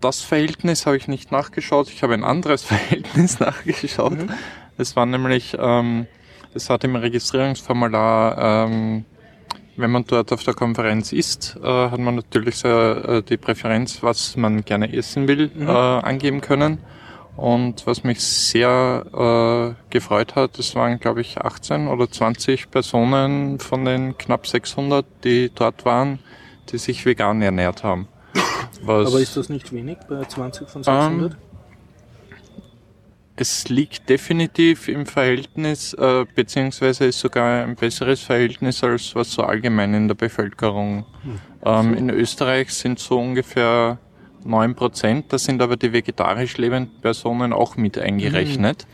das 0.00 0.20
Verhältnis 0.20 0.86
habe 0.86 0.96
ich 0.96 1.08
nicht 1.08 1.32
nachgeschaut, 1.32 1.88
ich 1.88 2.02
habe 2.02 2.14
ein 2.14 2.24
anderes 2.24 2.62
Verhältnis 2.72 3.40
nachgeschaut. 3.40 4.18
Mhm. 4.18 4.30
Es 4.78 4.94
war 4.94 5.06
nämlich, 5.06 5.56
ähm, 5.58 6.06
es 6.54 6.70
hat 6.70 6.84
im 6.84 6.96
Registrierungsformular, 6.96 8.66
ähm, 8.68 9.04
wenn 9.76 9.90
man 9.90 10.04
dort 10.04 10.32
auf 10.32 10.42
der 10.44 10.54
Konferenz 10.54 11.12
ist, 11.12 11.58
äh, 11.62 11.66
hat 11.66 11.98
man 11.98 12.14
natürlich 12.14 12.56
so, 12.56 12.68
äh, 12.68 13.22
die 13.22 13.36
Präferenz, 13.36 14.02
was 14.02 14.36
man 14.36 14.64
gerne 14.64 14.92
essen 14.92 15.28
will, 15.28 15.50
mhm. 15.54 15.68
äh, 15.68 15.72
angeben 15.72 16.40
können. 16.40 16.78
Und 17.36 17.86
was 17.86 18.02
mich 18.02 18.20
sehr 18.20 19.04
äh, 19.12 19.90
gefreut 19.90 20.36
hat, 20.36 20.58
es 20.58 20.74
waren, 20.74 20.98
glaube 20.98 21.20
ich, 21.20 21.38
18 21.38 21.86
oder 21.88 22.10
20 22.10 22.70
Personen 22.70 23.58
von 23.58 23.84
den 23.84 24.16
knapp 24.16 24.46
600, 24.46 25.04
die 25.22 25.50
dort 25.54 25.84
waren, 25.84 26.18
die 26.70 26.78
sich 26.78 27.04
vegan 27.04 27.42
ernährt 27.42 27.84
haben. 27.84 28.08
Was, 28.82 29.08
Aber 29.08 29.20
ist 29.20 29.36
das 29.36 29.50
nicht 29.50 29.70
wenig 29.72 29.98
bei 30.08 30.24
20 30.24 30.68
von 30.68 30.82
600? 30.82 31.32
Ähm, 31.32 31.38
es 33.38 33.68
liegt 33.68 34.08
definitiv 34.08 34.88
im 34.88 35.04
Verhältnis, 35.04 35.92
äh, 35.92 36.24
beziehungsweise 36.34 37.04
ist 37.04 37.20
sogar 37.20 37.64
ein 37.64 37.76
besseres 37.76 38.22
Verhältnis 38.22 38.82
als 38.82 39.14
was 39.14 39.30
so 39.30 39.42
allgemein 39.42 39.92
in 39.92 40.08
der 40.08 40.14
Bevölkerung. 40.14 41.04
Hm. 41.22 41.38
Ähm, 41.62 41.94
in 41.94 42.10
Österreich 42.10 42.70
sind 42.72 42.98
so 42.98 43.18
ungefähr 43.18 43.98
9 44.46 44.74
Prozent. 44.74 45.32
Da 45.32 45.38
sind 45.38 45.60
aber 45.62 45.76
die 45.76 45.92
vegetarisch 45.92 46.56
lebenden 46.56 47.00
Personen 47.00 47.52
auch 47.52 47.76
mit 47.76 47.98
eingerechnet. 47.98 48.86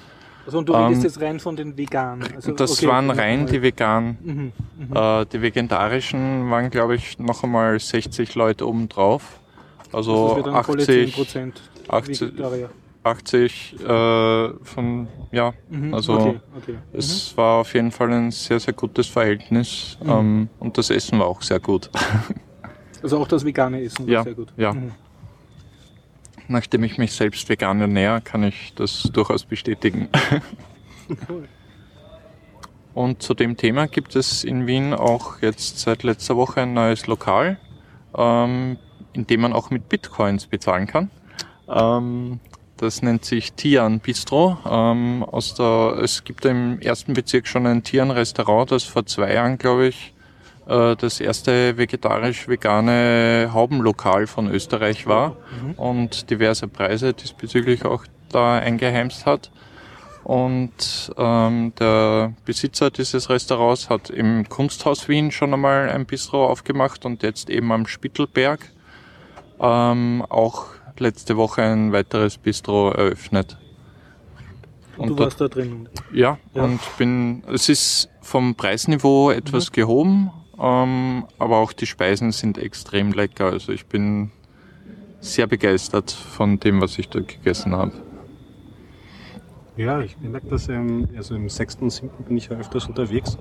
Also 0.44 0.58
und 0.58 0.68
du 0.68 0.72
redest 0.72 0.96
ähm, 0.96 1.02
jetzt 1.02 1.20
rein 1.20 1.40
von 1.40 1.56
den 1.56 1.76
Veganen? 1.76 2.26
Also, 2.34 2.52
das 2.52 2.72
okay, 2.72 2.88
waren 2.88 3.10
rein 3.10 3.46
die 3.46 3.62
Veganen. 3.62 4.18
Mhm, 4.22 4.52
mh. 4.90 5.20
äh, 5.20 5.26
die 5.26 5.40
vegetarischen 5.40 6.50
waren, 6.50 6.70
glaube 6.70 6.96
ich, 6.96 7.18
noch 7.18 7.44
einmal 7.44 7.78
60 7.78 8.34
Leute 8.34 8.66
obendrauf. 8.66 9.38
Also, 9.92 10.34
also 10.34 10.50
80, 10.50 11.14
80, 11.88 12.32
80 13.04 13.76
äh, 13.80 14.48
von, 14.62 15.08
ja, 15.30 15.52
mhm, 15.68 15.92
also 15.92 16.14
okay, 16.14 16.40
okay. 16.56 16.72
Mhm. 16.72 16.98
es 16.98 17.36
war 17.36 17.60
auf 17.60 17.74
jeden 17.74 17.90
Fall 17.90 18.10
ein 18.12 18.30
sehr, 18.30 18.58
sehr 18.58 18.74
gutes 18.74 19.06
Verhältnis 19.08 19.98
mhm. 20.02 20.10
ähm, 20.10 20.48
und 20.60 20.78
das 20.78 20.88
Essen 20.90 21.18
war 21.18 21.26
auch 21.26 21.42
sehr 21.42 21.60
gut. 21.60 21.90
Also 23.02 23.18
auch 23.18 23.26
das 23.26 23.44
vegane 23.44 23.82
Essen 23.82 24.06
war 24.06 24.12
ja, 24.12 24.22
sehr 24.22 24.34
gut. 24.34 24.52
Ja, 24.56 24.72
mhm 24.72 24.92
nachdem 26.52 26.84
ich 26.84 26.98
mich 26.98 27.12
selbst 27.12 27.48
vegan 27.48 27.80
ernähre, 27.80 28.20
kann 28.20 28.44
ich 28.44 28.72
das 28.74 29.10
durchaus 29.12 29.44
bestätigen. 29.44 30.08
Cool. 31.28 31.48
Und 32.94 33.22
zu 33.22 33.34
dem 33.34 33.56
Thema 33.56 33.86
gibt 33.86 34.16
es 34.16 34.44
in 34.44 34.66
Wien 34.66 34.92
auch 34.92 35.40
jetzt 35.40 35.78
seit 35.78 36.02
letzter 36.02 36.36
Woche 36.36 36.62
ein 36.62 36.74
neues 36.74 37.06
Lokal, 37.06 37.58
ähm, 38.16 38.76
in 39.14 39.26
dem 39.26 39.40
man 39.40 39.52
auch 39.52 39.70
mit 39.70 39.88
Bitcoins 39.88 40.46
bezahlen 40.46 40.86
kann. 40.86 41.10
Ähm, 41.68 42.40
das 42.76 43.00
nennt 43.00 43.24
sich 43.24 43.52
Tian 43.54 44.00
Bistro. 44.00 44.58
Ähm, 44.68 45.22
aus 45.22 45.54
der, 45.54 45.98
es 46.02 46.24
gibt 46.24 46.44
im 46.44 46.80
ersten 46.80 47.14
Bezirk 47.14 47.46
schon 47.46 47.66
ein 47.66 47.82
Tian 47.82 48.10
Restaurant, 48.10 48.70
das 48.72 48.84
vor 48.84 49.06
zwei 49.06 49.32
Jahren, 49.32 49.56
glaube 49.56 49.86
ich, 49.86 50.12
das 50.66 51.20
erste 51.20 51.76
vegetarisch-vegane 51.76 53.51
Haubenlokal 53.52 54.26
von 54.26 54.48
Österreich 54.48 55.06
war 55.06 55.36
mhm. 55.60 55.72
und 55.72 56.30
diverse 56.30 56.68
Preise 56.68 57.14
diesbezüglich 57.14 57.84
auch 57.84 58.05
da 58.30 58.59
eingeheimst 58.59 59.26
hat. 59.26 59.51
Und 60.24 61.12
ähm, 61.16 61.72
der 61.78 62.32
Besitzer 62.44 62.90
dieses 62.90 63.28
Restaurants 63.28 63.90
hat 63.90 64.09
im 64.09 64.48
Kunsthaus 64.48 65.09
Wien 65.09 65.32
schon 65.32 65.52
einmal 65.52 65.90
ein 65.90 66.06
Bistro 66.06 66.47
aufgemacht 66.47 67.05
und 67.05 67.22
jetzt 67.22 67.51
eben 67.51 67.72
am 67.72 67.86
Spittelberg 67.86 68.60
ähm, 69.60 70.24
auch 70.28 70.66
letzte 70.98 71.36
Woche 71.36 71.62
ein 71.62 71.93
weiteres 71.93 72.39
Bistro 72.39 72.90
eröffnet. 72.90 73.59
Und, 74.97 75.09
du 75.09 75.18
warst 75.18 75.40
da 75.40 75.48
drin? 75.48 75.89
Ja, 76.12 76.39
ja, 76.55 76.62
und 76.62 76.80
bin, 76.98 77.43
es 77.52 77.68
ist 77.68 78.09
vom 78.20 78.55
Preisniveau 78.55 79.30
etwas 79.30 79.70
mhm. 79.70 79.72
gehoben, 79.72 80.30
ähm, 80.62 81.24
aber 81.39 81.59
auch 81.59 81.72
die 81.72 81.86
Speisen 81.86 82.30
sind 82.30 82.56
extrem 82.56 83.12
lecker. 83.12 83.47
Also 83.47 83.72
ich 83.72 83.86
bin 83.86 84.30
sehr 85.20 85.47
begeistert 85.47 86.10
von 86.10 86.60
dem, 86.60 86.80
was 86.80 86.98
ich 86.98 87.09
dort 87.09 87.28
gegessen 87.28 87.74
habe. 87.74 87.93
Ja, 89.76 90.01
ich 90.01 90.18
merke 90.20 90.48
das, 90.48 90.68
ähm, 90.68 91.09
also 91.16 91.34
im 91.34 91.48
sechsten 91.48 91.84
und 91.84 91.90
siebten 91.90 92.24
bin 92.24 92.36
ich 92.36 92.48
ja 92.48 92.56
öfters 92.56 92.86
unterwegs. 92.86 93.39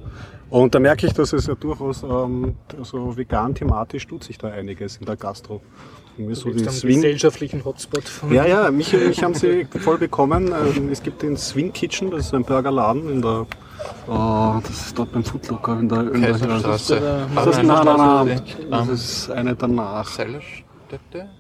Und 0.50 0.74
da 0.74 0.80
merke 0.80 1.06
ich, 1.06 1.14
dass 1.14 1.34
es 1.34 1.48
ja 1.48 1.56
durchaus 1.56 2.04
ähm, 2.04 2.56
so 2.84 3.18
vegan 3.18 3.54
thematisch 3.54 4.08
tut 4.08 4.24
sich 4.24 4.38
da 4.38 4.48
einiges 4.48 4.98
in 4.98 5.06
der 5.06 5.18
Gastro. 5.18 5.62
Irgendwie 6.18 6.36
so 6.36 6.50
den 6.50 6.70
Swing. 6.70 6.96
gesellschaftlichen 6.96 7.66
Hotspot. 7.66 8.04
Von 8.04 8.34
ja, 8.34 8.46
ja, 8.46 8.72
mich, 8.72 8.94
mich 8.94 9.24
haben 9.24 9.34
sie 9.34 9.66
voll 9.66 9.98
bekommen. 9.98 10.48
Ähm, 10.48 10.90
es 10.90 11.04
gibt 11.04 11.22
den 11.22 11.36
Swing 11.36 11.74
Kitchen, 11.74 12.12
das 12.12 12.28
ist 12.28 12.34
ein 12.34 12.44
Burgerladen 12.46 13.10
in 13.10 13.22
der 13.22 13.46
Oh, 14.08 14.60
das 14.62 14.88
ist 14.88 14.98
dort 14.98 15.12
beim 15.12 15.24
Foodlocker 15.24 15.80
in 15.80 15.90
der 15.90 16.06
Kaiserstraße. 16.06 17.28
Das, 17.36 17.46
das, 17.46 17.58
nein, 17.58 17.86
nein, 17.86 17.98
nein, 17.98 18.42
das 18.70 18.88
ist 18.90 19.32
eine 19.32 19.56
danach. 19.56 20.10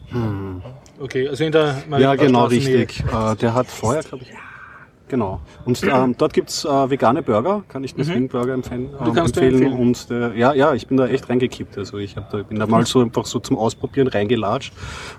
Hm. 0.10 0.62
Okay, 1.00 1.28
also 1.28 1.44
in 1.44 1.52
der 1.52 1.84
Ja, 1.98 2.16
genau, 2.16 2.46
richtig. 2.46 3.04
Äh, 3.12 3.36
der 3.36 3.54
hat 3.54 3.68
vorher, 3.68 4.04
glaube 4.04 4.24
ich, 4.24 4.32
Genau. 5.12 5.42
Und 5.66 5.84
ähm, 5.84 6.16
dort 6.18 6.34
gibt's 6.34 6.64
äh, 6.64 6.90
vegane 6.90 7.22
Burger, 7.22 7.64
kann 7.68 7.84
ich 7.84 7.94
den 7.94 8.08
mhm. 8.08 8.28
Burger 8.30 8.54
empfehlen. 8.54 8.92
Du 9.04 9.12
kannst 9.12 9.36
empfehlen. 9.36 9.62
empfehlen. 9.62 9.78
Und 9.78 10.10
der, 10.10 10.34
ja, 10.38 10.54
ja, 10.54 10.74
ich 10.74 10.88
bin 10.88 10.96
da 10.96 11.06
echt 11.06 11.30
reingekippt. 11.30 11.78
Also 11.78 11.98
ich 11.98 12.16
hab 12.16 12.30
da, 12.30 12.38
bin 12.44 12.58
da 12.58 12.66
mal 12.66 12.86
so 12.86 13.02
einfach 13.02 13.26
so 13.26 13.40
zum 13.40 13.58
Ausprobieren 13.58 14.08
reingelatscht 14.08 14.72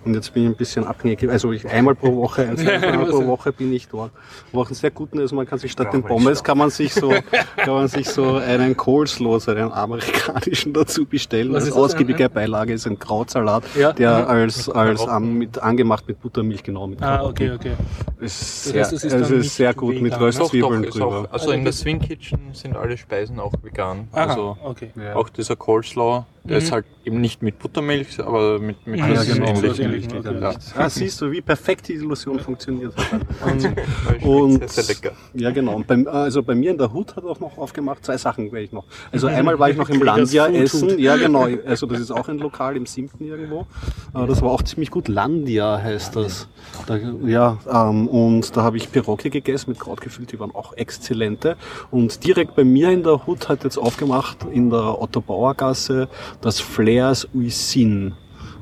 und 0.06 0.14
jetzt 0.14 0.32
bin 0.32 0.44
ich 0.44 0.48
ein 0.48 0.56
bisschen 0.56 0.86
abhängig. 0.86 1.28
Also 1.28 1.52
ich, 1.52 1.68
einmal 1.68 1.94
pro 1.94 2.16
Woche, 2.16 2.48
also 2.48 2.66
einmal 2.70 3.04
pro 3.04 3.26
Woche 3.26 3.52
bin 3.52 3.70
ich 3.70 3.86
dort. 3.88 4.12
Aber 4.50 4.62
auch 4.62 4.66
einen 4.66 4.76
sehr 4.76 4.90
guten, 4.90 5.18
also 5.18 5.36
man 5.36 5.46
kann 5.46 5.58
sich 5.58 5.70
statt 5.70 5.92
den 5.92 6.02
Pommes 6.02 6.42
kann 6.42 6.56
man 6.56 6.70
sich 6.70 6.94
so, 6.94 7.10
kann 7.58 7.74
man 7.74 7.88
sich 7.88 8.08
so 8.08 8.36
einen 8.36 8.74
Coleslaw, 8.74 9.40
so 9.40 9.50
einen 9.50 9.72
amerikanischen 9.72 10.72
dazu 10.72 11.04
bestellen. 11.04 11.52
Was 11.52 11.66
als 11.66 11.74
ausgiebige 11.74 12.30
Beilage 12.30 12.72
ist 12.72 12.86
ein 12.86 12.98
Krautsalat, 12.98 13.64
ja? 13.78 13.92
der 13.92 14.20
mhm. 14.20 14.26
als, 14.28 14.70
als 14.70 15.02
um, 15.02 15.36
mit, 15.36 15.58
angemacht 15.58 16.08
mit 16.08 16.18
Buttermilch 16.22 16.62
genau 16.62 16.86
mit 16.86 17.02
Ah, 17.02 17.26
okay, 17.26 17.50
okay. 17.50 17.72
Ist 18.20 18.64
sehr, 18.64 18.84
das 18.84 18.92
heißt, 18.92 18.92
es 18.92 19.04
ist, 19.04 19.12
also 19.12 19.34
ist 19.34 19.54
sehr 19.54 19.74
gut 19.82 20.00
mit 20.00 20.18
Röstzwiebeln 20.18 20.84
drüber. 20.84 21.06
Auch, 21.06 21.12
also, 21.12 21.28
also 21.30 21.50
in 21.52 21.64
der 21.64 21.72
Swing 21.72 21.98
Kitchen 21.98 22.54
sind 22.54 22.76
alle 22.76 22.96
Speisen 22.96 23.40
auch 23.40 23.52
vegan. 23.62 24.08
Aha, 24.12 24.26
also 24.26 24.56
okay. 24.62 24.90
auch 25.14 25.28
dieser 25.28 25.56
Coleslaw, 25.56 26.24
mhm. 26.44 26.52
ist 26.52 26.72
halt 26.72 26.86
eben 27.04 27.20
nicht 27.20 27.42
mit 27.42 27.58
Buttermilch, 27.58 28.20
aber 28.20 28.58
mit, 28.58 28.86
mit 28.86 29.00
ja, 29.00 29.08
ja, 29.08 29.24
genau, 29.24 29.46
ähnlich. 29.46 30.08
Okay. 30.12 30.40
Ja. 30.40 30.54
Ah, 30.76 30.88
siehst 30.88 31.20
du, 31.20 31.30
wie 31.30 31.40
perfekt 31.40 31.88
die 31.88 31.94
Illusion 31.94 32.38
funktioniert 32.38 32.94
und, 33.44 34.26
und 34.26 34.70
sehr, 34.70 34.84
sehr 34.84 34.94
lecker. 34.94 35.16
Ja, 35.34 35.50
genau. 35.50 35.76
Und 35.76 35.86
bei, 35.86 36.06
also 36.06 36.42
bei 36.42 36.54
mir 36.54 36.70
in 36.70 36.78
der 36.78 36.92
Hut 36.92 37.16
hat 37.16 37.24
auch 37.24 37.40
noch 37.40 37.58
aufgemacht, 37.58 38.04
zwei 38.04 38.16
Sachen 38.16 38.52
werde 38.52 38.64
ich 38.64 38.72
noch. 38.72 38.84
Also 39.10 39.26
einmal 39.26 39.58
war 39.58 39.70
ich 39.70 39.76
noch 39.76 39.88
im 39.88 40.02
Landia 40.02 40.46
essen. 40.48 40.98
Ja, 40.98 41.16
genau. 41.16 41.48
Also 41.66 41.86
das 41.86 42.00
ist 42.00 42.10
auch 42.10 42.28
ein 42.28 42.38
Lokal 42.38 42.76
im 42.76 42.86
siebten 42.86 43.24
irgendwo. 43.24 43.66
Äh, 44.14 44.26
das 44.26 44.42
war 44.42 44.50
auch 44.50 44.62
ziemlich 44.62 44.90
gut. 44.90 45.08
Landia 45.08 45.80
heißt 45.82 46.16
das. 46.16 46.48
Da, 46.86 46.96
ja, 46.96 47.58
ähm, 47.70 48.08
und 48.08 48.56
da 48.56 48.62
habe 48.62 48.76
ich 48.76 48.90
Pirocke 48.90 49.30
gegessen 49.30 49.70
mit 49.70 49.80
Krautgefühl, 49.80 50.26
die 50.26 50.38
waren 50.38 50.54
auch 50.54 50.72
exzellente. 50.74 51.56
Und 51.90 52.24
direkt 52.24 52.54
bei 52.54 52.64
mir 52.64 52.90
in 52.90 53.02
der 53.02 53.26
Hut 53.26 53.48
hat 53.48 53.64
jetzt 53.64 53.78
aufgemacht 53.78 54.38
in 54.52 54.70
der 54.70 55.00
Otto 55.00 55.20
Bauer 55.20 55.54
Gasse 55.54 56.08
das 56.40 56.60
Flairs 56.60 57.28
Uisin. 57.34 58.14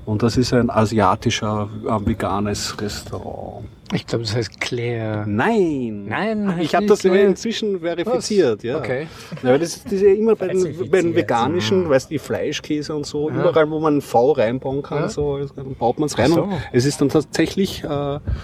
Und 0.07 0.23
das 0.23 0.37
ist 0.37 0.53
ein 0.53 0.71
asiatischer, 0.71 1.69
äh, 1.87 2.07
veganes 2.07 2.81
Restaurant. 2.81 3.65
Ich 3.93 4.07
glaube, 4.07 4.25
das 4.25 4.37
heißt 4.37 4.61
Claire. 4.61 5.25
Nein. 5.27 6.05
Nein. 6.07 6.59
Ich 6.61 6.75
habe 6.75 6.87
das 6.87 7.01
Claire. 7.01 7.27
inzwischen 7.27 7.81
verifiziert. 7.81 8.59
Was? 8.59 8.65
Ja. 8.65 8.79
Okay. 8.79 9.09
Ja, 9.43 9.59
das, 9.59 9.83
das 9.83 9.93
ist 9.93 10.03
ja 10.03 10.13
immer 10.13 10.37
bei 10.37 10.49
den, 10.49 10.91
bei 10.91 11.03
den 11.03 11.15
veganischen, 11.15 11.85
mhm. 11.85 11.91
weißt 11.91 12.11
du, 12.11 12.19
Fleischkäse 12.19 12.95
und 12.95 13.05
so, 13.05 13.31
ja. 13.31 13.41
überall, 13.41 13.69
wo 13.71 13.81
man 13.81 13.97
ein 13.99 14.01
V 14.01 14.33
reinbauen 14.33 14.83
kann, 14.83 15.03
ja. 15.03 15.09
so 15.09 15.41
baut 15.79 15.99
man 15.99 16.07
es 16.07 16.19
rein. 16.19 16.31
So. 16.31 16.43
Und 16.45 16.53
es 16.73 16.85
ist 16.85 17.01
dann 17.01 17.09
tatsächlich. 17.09 17.83
Äh, 17.83 17.89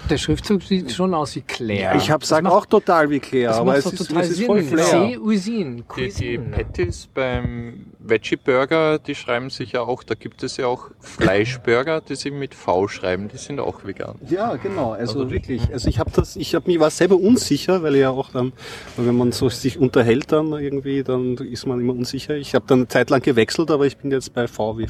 Der 0.09 0.17
Schriftzug 0.17 0.63
sieht 0.63 0.91
schon 0.91 1.13
aus 1.13 1.35
wie 1.35 1.41
Claire. 1.41 1.95
Ich 1.95 2.11
habe 2.11 2.19
gesagt 2.19 2.45
auch 2.45 2.65
total 2.65 3.09
wie 3.09 3.19
Claire, 3.19 3.55
aber 3.55 3.77
es 3.77 3.85
ist, 3.85 4.11
es 4.11 4.29
ist 4.29 4.43
voll. 4.43 4.63
C-Usin. 4.63 5.83
Die, 5.95 6.09
die 6.09 6.37
Patties 6.37 7.07
beim 7.13 7.85
Veggie 7.99 8.35
Burger, 8.35 8.99
die 8.99 9.15
schreiben 9.15 9.49
sich 9.49 9.73
ja 9.73 9.81
auch, 9.81 10.03
da 10.03 10.15
gibt 10.15 10.43
es 10.43 10.57
ja 10.57 10.67
auch 10.67 10.89
Fleischburger, 10.99 12.01
die 12.01 12.15
sich 12.15 12.33
mit 12.33 12.53
V 12.53 12.87
schreiben, 12.87 13.27
die 13.27 13.37
sind 13.37 13.59
auch 13.59 13.85
vegan. 13.85 14.15
Ja, 14.29 14.55
genau. 14.55 14.91
Also, 14.91 15.21
also 15.21 15.36
wirklich. 15.37 15.71
Also 15.71 15.89
ich 15.89 15.99
habe 15.99 16.11
das, 16.13 16.35
ich 16.35 16.55
habe 16.55 16.67
mich 16.67 16.79
war 16.79 16.89
selber 16.89 17.15
unsicher, 17.15 17.83
weil 17.83 17.95
ja 17.95 18.09
auch 18.09 18.31
dann, 18.31 18.53
wenn 18.97 19.15
man 19.15 19.31
so 19.31 19.49
sich 19.49 19.77
unterhält 19.77 20.31
dann 20.31 20.53
irgendwie, 20.53 21.03
dann 21.03 21.37
ist 21.37 21.65
man 21.65 21.79
immer 21.79 21.93
unsicher. 21.93 22.35
Ich 22.35 22.55
habe 22.55 22.65
dann 22.67 22.79
eine 22.79 22.87
Zeit 22.87 23.09
lang 23.09 23.21
gewechselt, 23.21 23.71
aber 23.71 23.85
ich 23.85 23.97
bin 23.97 24.11
jetzt 24.11 24.33
bei 24.33 24.47
VW. 24.47 24.87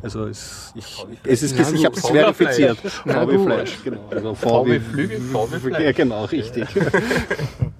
Also 0.00 0.26
es, 0.26 0.72
ich, 0.76 1.04
es 1.24 1.42
ist, 1.42 1.58
ich 1.58 1.84
habe 1.84 1.96
es 1.96 2.06
verifiziert. 2.06 2.78
VW 2.78 3.38
Fleisch, 3.44 3.78
genau. 3.82 4.08
Also 4.10 4.34
VW 4.34 4.80
Flügel, 4.80 5.20
VW 5.20 5.58
Fleisch. 5.58 5.82
Ja, 5.84 5.92
genau, 5.92 6.24
richtig. 6.26 6.66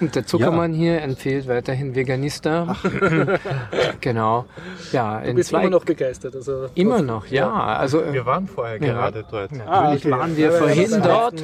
Und 0.00 0.14
der 0.14 0.26
Zuckermann 0.26 0.72
ja. 0.72 0.78
hier 0.78 1.02
empfiehlt 1.02 1.46
weiterhin 1.46 1.94
Veganista. 1.94 2.76
genau. 4.00 4.46
Ja, 4.92 5.20
du 5.20 5.34
bist 5.34 5.50
zwei... 5.50 5.62
immer 5.62 5.70
noch 5.70 5.84
begeistert. 5.84 6.34
Also 6.34 6.68
immer 6.74 7.02
noch, 7.02 7.26
ja. 7.26 7.52
Also, 7.52 8.02
wir 8.12 8.24
waren 8.24 8.46
vorher 8.46 8.80
ja. 8.80 8.92
gerade 8.92 9.24
dort. 9.30 9.52
Natürlich 9.52 9.68
ah, 9.68 9.92
okay. 9.92 10.10
waren 10.10 10.36
wir 10.36 10.46
ja, 10.46 10.52
vorhin 10.52 11.02
dort. 11.02 11.42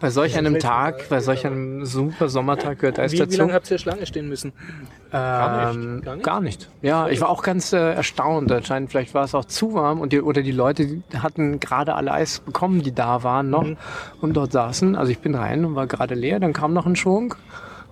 Bei 0.00 0.10
solch 0.10 0.36
einem 0.36 0.58
Tag, 0.58 1.08
bei 1.08 1.20
solch 1.20 1.46
einem 1.46 1.84
super 1.84 2.28
Sommertag 2.28 2.80
gehört 2.80 2.98
Eis 2.98 3.12
wie, 3.12 3.18
dazu. 3.18 3.32
Wie 3.32 3.36
lange 3.36 3.52
habt 3.52 3.70
ihr 3.70 3.78
Schlange 3.78 4.06
stehen 4.06 4.28
müssen? 4.28 4.52
Gar 5.10 5.72
nicht. 5.72 5.84
Ähm, 5.84 6.00
gar 6.02 6.14
nicht. 6.14 6.24
Gar 6.24 6.40
nicht. 6.40 6.68
Ja, 6.82 7.08
ich 7.08 7.20
war 7.20 7.28
auch 7.28 7.42
ganz 7.42 7.72
äh, 7.72 7.92
erstaunt. 7.94 8.50
Anscheinend 8.50 8.90
vielleicht 8.90 9.14
war 9.14 9.24
es 9.24 9.34
auch 9.34 9.44
zu 9.44 9.74
warm 9.74 10.00
und 10.00 10.12
die, 10.12 10.20
oder 10.20 10.42
die 10.42 10.50
Leute 10.50 10.86
die 10.86 11.02
hatten 11.18 11.60
gerade 11.60 11.94
alle 11.94 12.12
Eis 12.12 12.40
bekommen, 12.40 12.82
die 12.82 12.92
da 12.92 13.22
waren 13.22 13.50
noch 13.50 13.64
mhm. 13.64 13.76
und 14.20 14.34
dort 14.34 14.52
saßen. 14.52 14.96
Also 14.96 15.12
ich 15.12 15.20
bin 15.20 15.34
rein 15.34 15.64
und 15.64 15.76
war 15.76 15.86
gerade 15.86 16.14
leer. 16.14 16.40
Dann 16.40 16.52
kam 16.52 16.72
noch 16.72 16.86
ein 16.86 16.96
Schwung. 16.96 17.34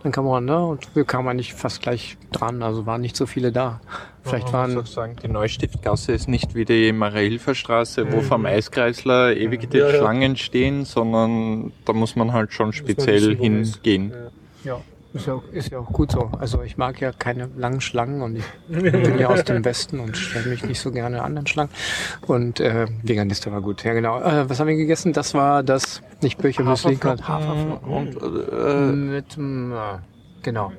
Dann 0.02 0.10
kam 0.10 0.24
man, 0.24 0.44
ne, 0.44 0.66
und 0.66 0.96
wir 0.96 1.04
kamen 1.04 1.28
eigentlich 1.28 1.54
fast 1.54 1.80
gleich 1.80 2.16
dran, 2.32 2.62
also 2.62 2.86
waren 2.86 3.00
nicht 3.00 3.16
so 3.16 3.26
viele 3.26 3.52
da. 3.52 3.80
Vielleicht 4.24 4.46
man 4.46 4.52
waren. 4.52 4.74
Muss 4.74 4.84
auch 4.84 4.92
sagen, 4.94 5.16
die 5.22 5.28
Neustiftgasse 5.28 6.12
ist 6.12 6.28
nicht 6.28 6.54
wie 6.54 6.64
die 6.64 6.92
Maria-Hilfer-Straße, 6.92 8.10
wo 8.12 8.16
mhm. 8.16 8.22
vom 8.22 8.46
Eiskreisler 8.46 9.36
ewig 9.36 9.70
die 9.70 9.78
ja, 9.78 9.90
Schlangen 9.90 10.36
stehen, 10.36 10.84
sondern 10.84 11.72
da 11.84 11.92
muss 11.92 12.16
man 12.16 12.32
halt 12.32 12.52
schon 12.52 12.72
speziell 12.72 13.36
hingehen. 13.36 14.12
Ja. 14.64 14.80
Ist 15.14 15.26
ja, 15.26 15.34
auch, 15.34 15.44
ist 15.52 15.70
ja 15.70 15.78
auch 15.78 15.92
gut 15.92 16.12
so. 16.12 16.30
Also 16.38 16.62
ich 16.62 16.78
mag 16.78 17.00
ja 17.00 17.12
keine 17.12 17.50
langen 17.56 17.82
Schlangen 17.82 18.22
und 18.22 18.36
ich 18.36 18.44
bin 18.68 19.18
ja 19.18 19.28
aus 19.28 19.44
dem 19.44 19.62
Westen 19.64 20.00
und 20.00 20.16
stelle 20.16 20.46
mich 20.48 20.64
nicht 20.64 20.80
so 20.80 20.90
gerne 20.90 21.22
an 21.22 21.34
den 21.34 21.46
Schlangen. 21.46 21.70
Und 22.26 22.60
äh, 22.60 22.86
Veganista 23.02 23.52
war 23.52 23.60
gut. 23.60 23.84
Ja 23.84 23.92
genau. 23.92 24.20
Äh, 24.20 24.48
was 24.48 24.58
haben 24.58 24.68
wir 24.68 24.76
gegessen? 24.76 25.12
Das 25.12 25.34
war 25.34 25.62
das, 25.62 26.02
nicht 26.22 26.38
Böchermüsli, 26.38 26.96
Haferflocken. 26.96 27.88
Und, 27.88 28.16
äh, 28.16 28.92
mit, 28.92 29.36
äh, 29.36 29.98
genau. 30.42 30.72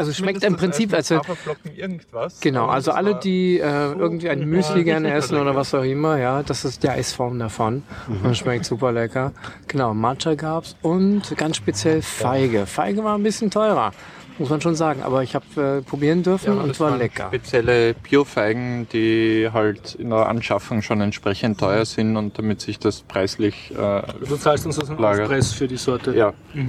Also 0.00 0.14
schmeckt 0.14 0.42
im 0.44 0.56
Prinzip, 0.56 0.94
als 0.94 1.10
irgendwas. 1.10 2.40
Genau, 2.40 2.68
also 2.68 2.92
alle, 2.92 3.16
die 3.16 3.58
äh, 3.58 3.92
irgendwie 3.92 4.30
ein 4.30 4.48
Müsli 4.48 4.82
gerne 4.82 5.12
essen 5.12 5.36
oder 5.36 5.54
was 5.54 5.74
auch 5.74 5.82
immer, 5.82 6.18
ja, 6.18 6.42
das 6.42 6.64
ist 6.64 6.82
die 6.82 6.88
Eisform 6.88 7.38
davon. 7.38 7.82
Mhm. 8.08 8.24
Und 8.24 8.34
schmeckt 8.34 8.64
super 8.64 8.92
lecker. 8.92 9.32
Genau, 9.68 9.92
Matcha 9.92 10.36
gab's 10.36 10.74
und 10.80 11.36
ganz 11.36 11.58
speziell 11.58 12.00
Feige. 12.00 12.64
Feige 12.64 13.04
war 13.04 13.18
ein 13.18 13.22
bisschen 13.22 13.50
teurer, 13.50 13.92
muss 14.38 14.48
man 14.48 14.62
schon 14.62 14.74
sagen, 14.74 15.02
aber 15.02 15.22
ich 15.22 15.34
habe 15.34 15.80
äh, 15.80 15.82
probieren 15.82 16.22
dürfen 16.22 16.56
ja, 16.56 16.62
und 16.62 16.70
es 16.70 16.80
war 16.80 16.96
lecker. 16.96 17.26
Spezielle 17.26 17.92
Biofeigen, 17.92 18.88
die 18.90 19.50
halt 19.52 19.96
in 19.96 20.08
der 20.08 20.30
Anschaffung 20.30 20.80
schon 20.80 21.02
entsprechend 21.02 21.60
teuer 21.60 21.84
sind 21.84 22.16
und 22.16 22.38
damit 22.38 22.62
sich 22.62 22.78
das 22.78 23.02
preislich. 23.02 23.70
Äh, 23.72 24.02
du 24.26 24.36
zahlst 24.38 24.64
uns 24.64 24.78
also 24.78 24.94
einen 24.94 25.04
Aufpreis 25.04 25.52
für 25.52 25.68
die 25.68 25.76
Sorte. 25.76 26.16
Ja. 26.16 26.32
Mhm. 26.54 26.68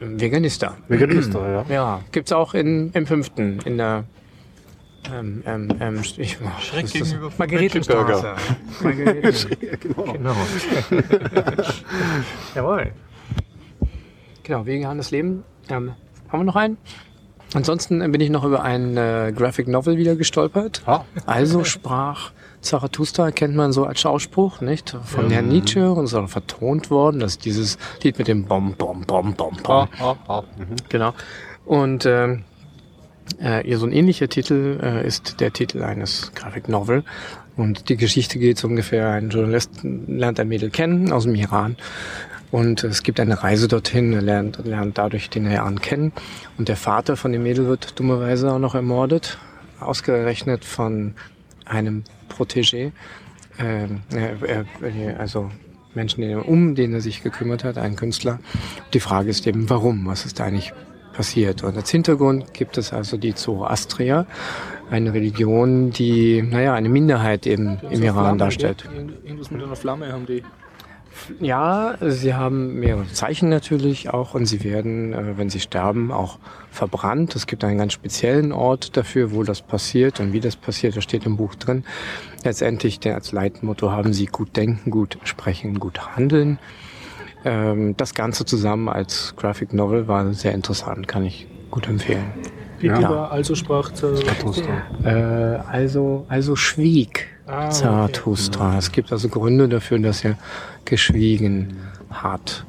Veganista. 0.00 0.76
Veganista, 0.88 1.38
ja. 1.68 1.74
Ja, 1.74 2.00
gibt's 2.12 2.32
auch 2.32 2.54
in, 2.54 2.90
im 2.92 3.06
fünften, 3.06 3.60
in 3.64 3.78
der 3.78 4.04
ähm, 5.12 5.42
ähm, 5.46 5.68
ähm, 5.80 6.02
ich, 6.18 6.38
oh, 6.42 6.60
Schräg 6.60 6.92
gegenüber 6.92 7.30
Margaretenstraße. 7.38 8.34
Margareten. 8.82 9.56
genau. 9.80 10.12
genau. 10.12 10.36
Jawohl. 12.54 12.92
Genau, 14.42 14.66
veganes 14.66 15.10
Leben. 15.10 15.44
Ähm, 15.68 15.92
haben 16.28 16.40
wir 16.40 16.44
noch 16.44 16.56
einen? 16.56 16.76
Ansonsten 17.54 17.98
bin 18.12 18.20
ich 18.20 18.30
noch 18.30 18.44
über 18.44 18.62
ein 18.62 18.96
äh, 18.96 19.32
Graphic 19.34 19.68
Novel 19.68 19.96
wieder 19.96 20.16
gestolpert. 20.16 20.82
Ah. 20.86 21.04
Also 21.26 21.64
sprach 21.64 22.32
Zarathustra 22.60 23.30
kennt 23.30 23.56
man 23.56 23.72
so 23.72 23.84
als 23.84 24.04
Ausspruch, 24.04 24.60
nicht? 24.60 24.96
Von 25.04 25.26
ja. 25.26 25.36
Herrn 25.36 25.48
Nietzsche 25.48 25.90
und 25.90 26.06
so 26.06 26.26
vertont 26.26 26.90
worden. 26.90 27.20
Das 27.20 27.32
ist 27.32 27.44
dieses 27.44 27.78
Lied 28.02 28.18
mit 28.18 28.28
dem 28.28 28.44
Bom, 28.44 28.74
Bom, 28.74 29.02
Bom, 29.02 29.34
Bom, 29.34 29.56
Bom. 29.62 29.88
Oh, 30.00 30.04
oh, 30.04 30.16
oh. 30.28 30.42
Mhm. 30.58 30.76
Genau. 30.88 31.14
Und 31.64 32.04
ähm, 32.06 32.44
äh, 33.38 33.76
so 33.76 33.86
ein 33.86 33.92
ähnlicher 33.92 34.28
Titel 34.28 34.78
äh, 34.82 35.06
ist 35.06 35.40
der 35.40 35.52
Titel 35.52 35.82
eines 35.82 36.32
Graphic 36.34 36.68
Novel. 36.68 37.04
Und 37.56 37.88
die 37.88 37.96
Geschichte 37.96 38.38
geht 38.38 38.58
so 38.58 38.68
ungefähr, 38.68 39.10
ein 39.10 39.30
Journalist 39.30 39.70
lernt 39.82 40.40
ein 40.40 40.48
Mädel 40.48 40.70
kennen 40.70 41.12
aus 41.12 41.24
dem 41.24 41.34
Iran. 41.34 41.76
Und 42.50 42.82
es 42.84 43.02
gibt 43.02 43.20
eine 43.20 43.42
Reise 43.42 43.68
dorhin, 43.68 44.12
er 44.12 44.22
lernt, 44.22 44.64
lernt 44.64 44.98
dadurch 44.98 45.30
den 45.30 45.50
Iran 45.50 45.80
kennen. 45.80 46.12
Und 46.58 46.68
der 46.68 46.76
Vater 46.76 47.16
von 47.16 47.32
dem 47.32 47.42
Mädel 47.44 47.66
wird 47.66 47.98
dummerweise 47.98 48.52
auch 48.52 48.58
noch 48.58 48.74
ermordet, 48.74 49.38
ausgerechnet 49.78 50.64
von 50.64 51.14
einem 51.64 52.04
Protégé. 52.40 52.92
Ähm, 53.58 54.00
also 55.18 55.50
Menschen, 55.94 56.40
um 56.40 56.74
den 56.74 56.94
er 56.94 57.00
sich 57.00 57.22
gekümmert 57.22 57.64
hat, 57.64 57.76
ein 57.78 57.96
Künstler. 57.96 58.38
Die 58.94 59.00
Frage 59.00 59.30
ist 59.30 59.46
eben, 59.46 59.68
warum? 59.68 60.06
Was 60.06 60.24
ist 60.24 60.38
da 60.38 60.44
eigentlich 60.44 60.72
passiert. 61.12 61.62
Und 61.62 61.76
als 61.76 61.90
Hintergrund 61.90 62.54
gibt 62.54 62.78
es 62.78 62.92
also 62.92 63.16
die 63.16 63.34
Zoroastrier, 63.34 64.26
eine 64.90 65.12
Religion, 65.12 65.90
die, 65.90 66.42
naja, 66.42 66.74
eine 66.74 66.88
Minderheit 66.88 67.46
eben 67.46 67.78
im 67.90 68.02
Iran 68.02 68.24
Flamme, 68.24 68.38
darstellt. 68.38 68.88
Irgendwas 69.24 69.50
mit 69.50 69.62
einer 69.62 69.76
Flamme 69.76 70.12
haben 70.12 70.26
die. 70.26 70.42
Ja, 71.40 71.96
sie 72.00 72.34
haben 72.34 72.80
mehrere 72.80 73.06
Zeichen 73.12 73.48
natürlich 73.48 74.10
auch 74.10 74.34
und 74.34 74.46
sie 74.46 74.64
werden, 74.64 75.12
äh, 75.12 75.38
wenn 75.38 75.50
sie 75.50 75.60
sterben, 75.60 76.10
auch 76.10 76.38
verbrannt. 76.70 77.36
Es 77.36 77.46
gibt 77.46 77.64
einen 77.64 77.78
ganz 77.78 77.92
speziellen 77.92 78.52
Ort 78.52 78.96
dafür, 78.96 79.32
wo 79.32 79.42
das 79.42 79.62
passiert 79.62 80.20
und 80.20 80.32
wie 80.32 80.40
das 80.40 80.56
passiert, 80.56 80.96
das 80.96 81.04
steht 81.04 81.26
im 81.26 81.36
Buch 81.36 81.54
drin. 81.54 81.84
Letztendlich 82.44 83.00
als 83.06 83.32
Leitmotto 83.32 83.90
haben 83.90 84.12
sie 84.12 84.26
gut 84.26 84.56
denken, 84.56 84.90
gut 84.90 85.18
sprechen, 85.24 85.78
gut 85.78 86.16
handeln. 86.16 86.58
Ähm, 87.44 87.96
das 87.96 88.14
Ganze 88.14 88.44
zusammen 88.44 88.88
als 88.88 89.34
Graphic 89.36 89.72
Novel 89.72 90.08
war 90.08 90.32
sehr 90.34 90.52
interessant, 90.52 91.08
kann 91.08 91.24
ich 91.24 91.46
gut 91.70 91.88
empfehlen. 91.88 92.32
Wie 92.80 92.86
ja. 92.86 93.28
also 93.28 93.54
sprach 93.54 93.92
Zarathustra? 93.92 94.82
Äh, 95.04 95.10
also, 95.70 96.24
also 96.28 96.56
schwieg 96.56 97.29
ah, 97.50 97.70
Zarathustra. 97.70 98.68
Okay. 98.68 98.78
Es 98.78 98.92
gibt 98.92 99.12
also 99.12 99.28
Gründe 99.28 99.68
dafür, 99.68 99.98
dass 99.98 100.24
er 100.24 100.36
geschwiegen 100.84 101.76
hat. 102.10 102.64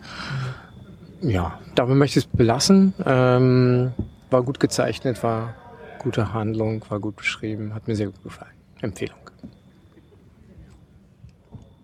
Ja, 1.21 1.59
dabei 1.75 1.93
möchte 1.93 2.19
ich 2.19 2.25
es 2.25 2.31
belassen. 2.31 2.93
Ähm, 3.05 3.93
war 4.29 4.43
gut 4.43 4.59
gezeichnet, 4.59 5.21
war 5.23 5.55
gute 5.99 6.33
Handlung, 6.33 6.83
war 6.89 6.99
gut 6.99 7.15
beschrieben, 7.15 7.73
hat 7.73 7.87
mir 7.87 7.95
sehr 7.95 8.07
gut 8.07 8.23
gefallen. 8.23 8.51
Empfehlung 8.81 9.21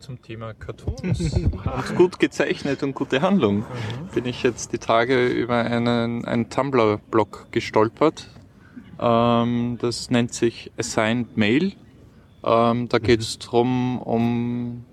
zum 0.08 0.22
Thema 0.22 0.54
Cartoons 0.54 1.34
und 1.34 1.96
gut 1.98 2.18
gezeichnet 2.18 2.82
und 2.82 2.96
gute 2.96 3.22
Handlung 3.22 3.58
mhm. 3.58 3.64
bin 4.14 4.26
ich 4.26 4.42
jetzt 4.42 4.72
die 4.72 4.78
Tage 4.78 5.28
über 5.28 5.56
einen, 5.56 6.24
einen 6.24 6.50
Tumblr-Blog 6.50 7.48
gestolpert. 7.52 8.30
Ähm, 9.02 9.78
das 9.82 10.10
nennt 10.10 10.34
sich 10.34 10.72
Assigned 10.78 11.36
Mail. 11.36 11.74
Ähm, 12.44 12.90
da 12.90 13.00
geht 13.00 13.22
es 13.22 13.38
mhm. 13.38 13.42
darum, 13.44 14.02
um 14.02 14.86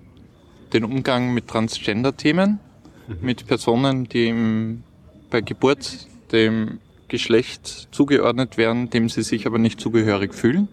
den 0.73 0.85
Umgang 0.85 1.35
mit 1.35 1.49
Transgender-Themen, 1.49 2.59
mhm. 3.07 3.17
mit 3.21 3.47
Personen, 3.47 4.09
die 4.09 4.29
im, 4.29 4.83
bei 5.31 5.41
Geburt 5.41 6.09
dem 6.33 6.81
Geschlecht 7.09 7.89
zugeordnet 7.93 8.57
werden, 8.57 8.91
dem 8.91 9.09
sie 9.09 9.23
sich 9.23 9.47
aber 9.47 9.59
nicht 9.59 9.81
zugehörig 9.81 10.35
fühlen 10.35 10.69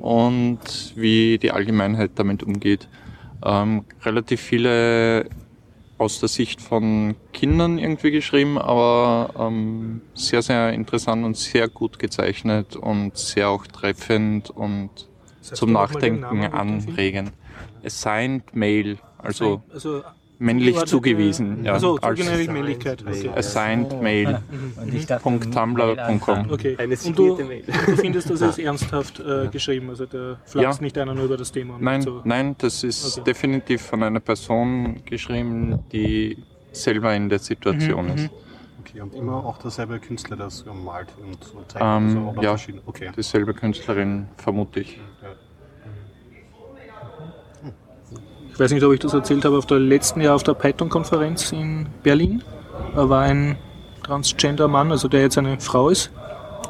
und 0.00 0.94
wie 0.94 1.38
die 1.38 1.50
Allgemeinheit 1.50 2.12
damit 2.14 2.42
umgeht 2.42 2.88
ähm, 3.44 3.84
relativ 4.02 4.40
viele 4.40 5.28
aus 5.98 6.18
der 6.20 6.28
Sicht 6.28 6.62
von 6.62 7.14
Kindern 7.32 7.78
irgendwie 7.78 8.10
geschrieben, 8.10 8.56
aber 8.56 9.34
ähm, 9.38 10.00
sehr, 10.14 10.40
sehr 10.40 10.72
interessant 10.72 11.24
und 11.24 11.36
sehr 11.36 11.68
gut 11.68 11.98
gezeichnet 11.98 12.74
und 12.74 13.18
sehr 13.18 13.50
auch 13.50 13.66
treffend 13.66 14.48
und 14.48 15.09
zum 15.52 15.72
Nachdenken 15.72 16.24
anregen. 16.24 17.30
Assigned 17.84 18.54
Mail, 18.54 18.98
also, 19.18 19.62
also 19.72 20.02
männlich 20.40 20.76
zugewiesen. 20.86 21.64
Äh, 21.64 21.68
ja, 21.68 21.72
also 21.74 21.98
zugewiesen 21.98 22.52
Männlichkeit. 22.52 23.04
Okay. 23.06 23.30
Assigned 23.34 24.02
Mail. 24.02 24.40
Mhm. 24.50 25.52
Tumblr.com. 25.52 26.50
Okay. 26.50 26.76
Eine 26.78 26.96
Und 26.96 27.18
du, 27.18 27.36
Mail. 27.36 27.64
du 27.86 27.96
findest 27.96 28.30
das 28.30 28.40
ist 28.40 28.58
ernsthaft 28.58 29.20
äh, 29.20 29.48
geschrieben, 29.48 29.90
also 29.90 30.06
der 30.06 30.38
flachst 30.44 30.80
ja. 30.80 30.84
nicht 30.84 30.98
einer 30.98 31.14
nur 31.14 31.26
über 31.26 31.36
das 31.36 31.52
Thema. 31.52 31.76
Nein, 31.78 32.02
so. 32.02 32.22
nein, 32.24 32.56
das 32.58 32.82
ist 32.82 33.18
okay. 33.18 33.24
definitiv 33.24 33.82
von 33.82 34.02
einer 34.02 34.20
Person 34.20 35.02
geschrieben, 35.04 35.84
die 35.92 36.38
selber 36.72 37.14
in 37.14 37.28
der 37.28 37.38
Situation 37.38 38.06
mhm. 38.06 38.14
ist. 38.14 38.22
Mhm. 38.24 38.30
Okay, 38.80 39.00
und 39.02 39.14
immer 39.14 39.44
auch 39.44 39.58
derselbe 39.58 40.00
Künstler, 40.00 40.36
das 40.36 40.64
malt 40.64 41.08
und 41.22 41.44
so 41.44 41.62
zeigt. 41.68 41.84
Ähm, 41.84 42.28
also, 42.28 42.42
ja, 42.42 42.56
okay. 42.86 43.10
dieselbe 43.16 43.52
Künstlerin, 43.52 44.26
vermute 44.36 44.80
ich. 44.80 44.96
Ja. 44.96 45.28
ich 48.10 48.48
weiß 48.60 48.72
nicht, 48.72 48.84
ob 48.84 48.92
ich 48.92 49.00
das 49.00 49.14
erzählt 49.14 49.44
habe, 49.44 49.58
auf 49.58 49.66
der 49.66 49.78
letzten 49.78 50.20
Jahr 50.20 50.34
auf 50.34 50.42
der 50.42 50.54
Python-Konferenz 50.54 51.52
in 51.52 51.86
Berlin 52.02 52.42
war 52.94 53.22
ein 53.22 53.56
Transgender-Mann, 54.02 54.90
also 54.90 55.08
der 55.08 55.22
jetzt 55.22 55.38
eine 55.38 55.58
Frau 55.60 55.88
ist. 55.88 56.10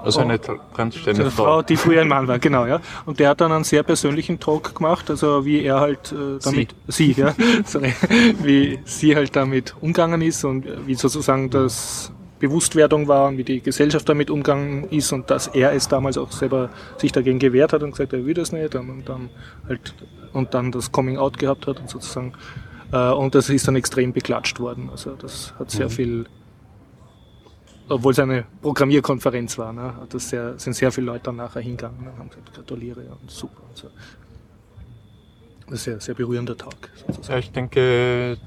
Also 0.03 0.21
eine 0.21 0.41
transgender 0.41 1.23
eine 1.23 1.31
Frau. 1.31 1.63
die 1.63 1.77
früher 1.77 2.01
ein 2.01 2.09
Mann 2.09 2.27
war, 2.27 2.39
genau, 2.39 2.65
ja. 2.65 2.81
Und 3.05 3.21
der 3.21 3.31
hat 3.31 3.41
dann 3.43 3.53
einen 3.53 3.65
sehr 3.65 3.83
persönlichen 3.83 4.41
Talk 4.41 4.75
gemacht, 4.75 5.11
also 5.11 5.45
wie 5.45 5.63
er 5.63 5.81
halt 5.81 6.13
äh, 6.13 6.39
damit, 6.43 6.75
sie, 6.89 7.13
sie 7.13 7.21
ja, 7.21 7.35
sorry, 7.65 7.93
wie 8.43 8.79
sie 8.85 9.15
halt 9.15 9.37
damit 9.37 9.75
umgegangen 9.81 10.23
ist 10.23 10.45
und 10.45 10.65
wie 10.87 10.95
sozusagen 10.95 11.51
das 11.51 12.13
Bewusstwerdung 12.41 13.07
war 13.07 13.29
und 13.29 13.39
wie 13.39 13.45
die 13.45 13.61
Gesellschaft 13.61 14.09
damit 14.09 14.31
umgegangen 14.31 14.89
ist 14.91 15.13
und 15.13 15.31
dass 15.31 15.47
er 15.47 15.73
es 15.73 15.87
damals 15.87 16.19
auch 16.19 16.33
selber 16.33 16.71
sich 16.97 17.13
dagegen 17.13 17.39
gewehrt 17.39 17.73
hat 17.73 17.83
und 17.83 17.93
gesagt, 17.93 18.13
er 18.13 18.27
will 18.27 18.35
das 18.35 18.51
nicht 18.51 18.75
und 18.75 19.09
dann 19.09 19.29
halt 19.69 19.95
und 20.33 20.55
dann 20.55 20.73
das 20.73 20.91
Coming 20.91 21.19
Out 21.19 21.39
gehabt 21.39 21.67
hat 21.67 21.79
und 21.81 21.89
sozusagen 21.89 22.33
äh, 22.93 23.11
und 23.11 23.35
das 23.35 23.49
ist 23.51 23.69
dann 23.69 23.77
extrem 23.77 24.13
beklatscht 24.13 24.59
worden. 24.59 24.89
Also 24.91 25.15
das 25.15 25.55
hat 25.59 25.71
sehr 25.71 25.87
mhm. 25.87 25.91
viel 25.91 26.27
obwohl 27.91 28.13
es 28.13 28.21
eine 28.21 28.45
Programmierkonferenz 28.63 29.59
war, 29.59 29.73
ne, 29.73 29.93
das 30.09 30.31
sehr, 30.31 30.57
sind 30.59 30.75
sehr 30.75 30.93
viele 30.93 31.07
Leute 31.07 31.25
dann 31.25 31.37
nachher 31.37 31.61
hingegangen 31.61 31.99
und 31.99 32.19
haben 32.19 32.31
gesagt, 32.31 32.55
gratuliere 32.55 33.01
und 33.21 33.29
super 33.31 33.63
und 33.69 33.77
so. 33.77 33.89
Das 35.69 35.81
ist 35.81 35.89
ein 35.89 35.93
sehr, 35.93 36.01
sehr 36.01 36.15
berührender 36.15 36.57
Tag. 36.57 36.89
Sozusagen. 36.95 37.33
Ja, 37.33 37.39
ich 37.39 37.51
denke, 37.51 38.39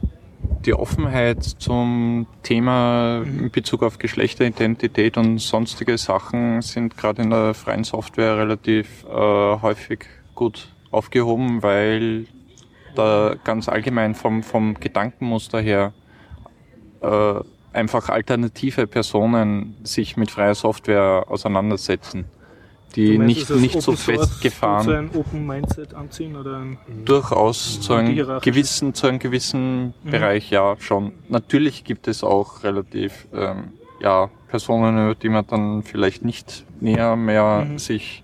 die 0.65 0.73
Offenheit 0.73 1.43
zum 1.43 2.25
Thema 2.41 3.23
in 3.23 3.51
Bezug 3.51 3.83
auf 3.83 3.97
Geschlechteridentität 3.97 5.17
und 5.17 5.39
sonstige 5.39 5.97
Sachen 5.97 6.61
sind 6.61 6.97
gerade 6.97 7.21
in 7.21 7.29
der 7.29 7.53
freien 7.53 7.83
Software 7.83 8.37
relativ 8.37 9.05
äh, 9.05 9.11
häufig 9.11 10.05
gut 10.35 10.69
aufgehoben, 10.91 11.63
weil 11.63 12.25
da 12.95 13.35
ganz 13.43 13.67
allgemein 13.67 14.15
vom, 14.15 14.43
vom 14.43 14.75
Gedankenmuster 14.79 15.59
her 15.59 15.93
äh, 17.01 17.33
einfach 17.73 18.09
alternative 18.09 18.87
Personen 18.87 19.75
sich 19.83 20.15
mit 20.15 20.31
freier 20.31 20.55
Software 20.55 21.25
auseinandersetzen 21.27 22.25
die 22.95 23.17
nicht, 23.17 23.49
nicht 23.49 23.81
so 23.81 23.93
festgefahren. 23.93 24.85
So 24.85 24.91
ein 24.91 25.09
Open 25.15 25.45
Mindset 25.45 25.93
anziehen 25.93 26.35
oder 26.35 26.57
ein 26.57 26.77
Durchaus 27.05 27.81
zu 27.81 27.93
einem 27.93 28.39
gewissen, 28.41 28.93
zu 28.93 29.07
einem 29.07 29.19
gewissen 29.19 29.93
mhm. 30.03 30.11
Bereich, 30.11 30.49
ja, 30.49 30.75
schon. 30.79 31.13
Natürlich 31.29 31.83
gibt 31.83 32.07
es 32.07 32.23
auch 32.23 32.63
relativ, 32.63 33.27
ähm, 33.33 33.73
ja, 33.99 34.29
Personen, 34.47 35.15
die 35.21 35.29
man 35.29 35.47
dann 35.47 35.81
vielleicht 35.81 36.23
nicht 36.23 36.65
näher 36.79 37.15
mehr 37.15 37.65
mhm. 37.67 37.79
sich 37.79 38.23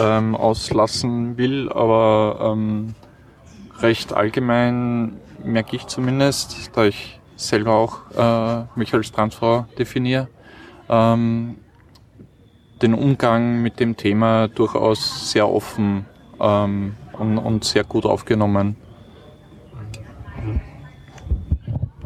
ähm, 0.00 0.34
auslassen 0.34 1.36
will, 1.36 1.70
aber 1.70 2.52
ähm, 2.52 2.94
recht 3.80 4.12
allgemein 4.12 5.12
merke 5.44 5.76
ich 5.76 5.86
zumindest, 5.86 6.70
da 6.74 6.86
ich 6.86 7.20
selber 7.36 7.74
auch 7.74 7.98
äh, 8.16 8.64
mich 8.78 8.94
als 8.94 9.12
Transfrau 9.12 9.66
definiere, 9.78 10.28
ähm, 10.88 11.56
den 12.84 12.94
Umgang 12.94 13.62
mit 13.62 13.80
dem 13.80 13.96
Thema 13.96 14.48
durchaus 14.48 15.30
sehr 15.32 15.48
offen 15.48 16.04
ähm, 16.40 16.94
und, 17.18 17.38
und, 17.38 17.64
sehr 17.64 17.84
gut 17.84 18.04
aufgenommen. 18.04 18.76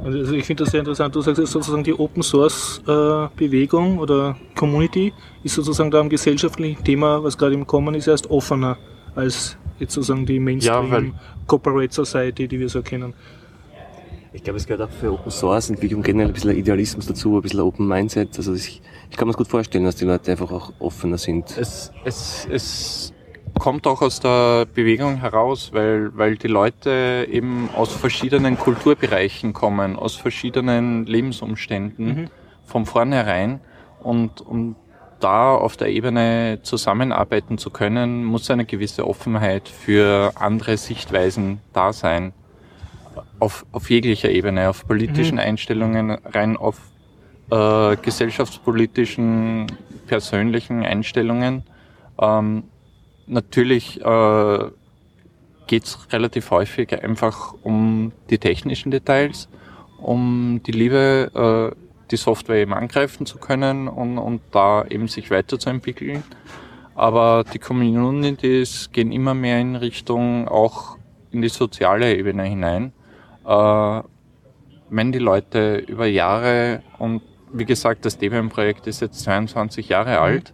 Also 0.03 0.33
ich 0.33 0.47
finde 0.47 0.65
das 0.65 0.71
sehr 0.71 0.81
interessant. 0.81 1.15
Du 1.15 1.21
sagst 1.21 1.45
sozusagen 1.45 1.83
die 1.83 1.93
Open 1.93 2.23
Source 2.23 2.81
äh, 2.87 3.27
Bewegung 3.37 3.99
oder 3.99 4.37
Community 4.55 5.13
ist 5.43 5.55
sozusagen 5.55 5.91
da 5.91 6.01
ein 6.01 6.09
gesellschaftliches 6.09 6.83
Thema, 6.85 7.23
was 7.23 7.37
gerade 7.37 7.55
im 7.55 7.67
Kommen 7.67 7.95
ist, 7.95 8.07
erst 8.07 8.31
offener 8.31 8.79
als 9.17 9.59
jetzt 9.81 9.95
sozusagen 9.95 10.25
die 10.25 10.39
Mainstream 10.39 10.93
ja, 10.93 11.21
Corporate 11.47 11.93
Society, 11.93 12.47
die 12.47 12.61
wir 12.61 12.69
so 12.69 12.83
kennen. 12.83 13.15
Ich 14.33 14.43
glaube, 14.43 14.59
es 14.59 14.67
gehört 14.67 14.89
auch 14.89 14.95
für 14.95 15.13
Open 15.13 15.31
Source 15.31 15.71
Entwicklung 15.71 16.03
generell 16.03 16.29
ein 16.29 16.35
bisschen 16.35 16.57
Idealismus 16.57 17.07
dazu, 17.07 17.37
ein 17.37 17.43
bisschen 17.43 17.61
Open 17.61 17.89
Mindset. 17.89 18.37
Also 18.37 18.55
ich, 18.55 18.83
ich 19.11 19.17
kann 19.17 19.27
mir 19.27 19.33
das 19.33 19.39
gut 19.39 19.49
vorstellen, 19.49 19.85
dass 19.85 19.97
die 19.97 20.05
Leute 20.05 20.31
einfach 20.31 20.53
auch 20.53 20.73
offener 20.79 21.19
sind. 21.19 21.57
Es, 21.57 21.93
es, 22.05 22.47
es 22.51 23.13
kommt 23.59 23.87
auch 23.87 24.03
aus 24.03 24.21
der 24.21 24.67
Bewegung 24.67 25.17
heraus, 25.17 25.71
weil, 25.73 26.17
weil 26.17 26.37
die 26.37 26.49
Leute 26.49 27.27
eben 27.31 27.71
aus 27.75 27.93
verschiedenen 27.93 28.59
Kulturbereichen 28.59 29.53
kommen, 29.53 29.97
aus 29.97 30.15
verschiedenen 30.15 31.07
Lebensumständen 31.07 32.07
mhm. 32.07 32.31
von 32.65 32.87
vornherein 32.87 33.61
und, 34.01 34.41
und 34.43 34.77
da 35.21 35.55
auf 35.55 35.77
der 35.77 35.89
Ebene 35.89 36.61
zusammenarbeiten 36.63 37.59
zu 37.59 37.71
können, 37.71 38.25
muss 38.25 38.51
eine 38.51 38.65
gewisse 38.65 39.07
Offenheit 39.07 39.69
für 39.69 40.33
andere 40.37 40.77
Sichtweisen 40.77 41.61
da 41.73 41.93
sein. 41.93 42.33
Auf, 43.39 43.67
auf 43.73 43.91
jeglicher 43.91 44.31
Ebene, 44.31 44.69
auf 44.69 44.87
politischen 44.87 45.35
mhm. 45.35 45.41
Einstellungen, 45.41 46.11
rein 46.11 46.57
auf 46.57 46.81
äh, 47.51 47.97
gesellschaftspolitischen, 47.97 49.67
persönlichen 50.07 50.85
Einstellungen. 50.85 51.63
Ähm, 52.21 52.65
natürlich 53.27 54.01
äh, 54.01 54.59
geht 55.67 55.85
es 55.85 56.13
relativ 56.13 56.51
häufig 56.51 57.03
einfach 57.03 57.55
um 57.63 58.13
die 58.31 58.39
technischen 58.39 58.91
Details, 58.91 59.49
um 59.99 60.61
die 60.67 60.73
Liebe, 60.73 61.75
äh, 61.75 61.77
die 62.11 62.17
Software 62.17 62.57
eben 62.57 62.75
angreifen 62.75 63.27
zu 63.27 63.39
können 63.39 63.87
und, 63.87 64.19
und 64.19 64.41
da 64.51 64.85
eben 64.85 65.09
sich 65.09 65.31
weiterzuentwickeln. 65.31 66.25
Aber 66.95 67.45
die 67.53 67.59
Communities 67.59 68.91
gehen 68.93 69.13
immer 69.13 69.35
mehr 69.35 69.61
in 69.61 69.77
Richtung 69.77 70.49
auch 70.49 70.97
in 71.31 71.43
die 71.43 71.49
soziale 71.49 72.17
Ebene 72.17 72.45
hinein. 72.45 72.93
Äh, 73.49 74.03
wenn 74.91 75.13
die 75.13 75.19
Leute 75.19 75.77
über 75.77 76.07
Jahre 76.07 76.83
und 76.99 77.23
wie 77.53 77.65
gesagt, 77.65 78.05
das 78.05 78.19
Debian-Projekt 78.19 78.87
ist 78.87 79.01
jetzt 79.01 79.21
22 79.21 79.89
Jahre 79.89 80.13
mhm. 80.13 80.23
alt, 80.23 80.53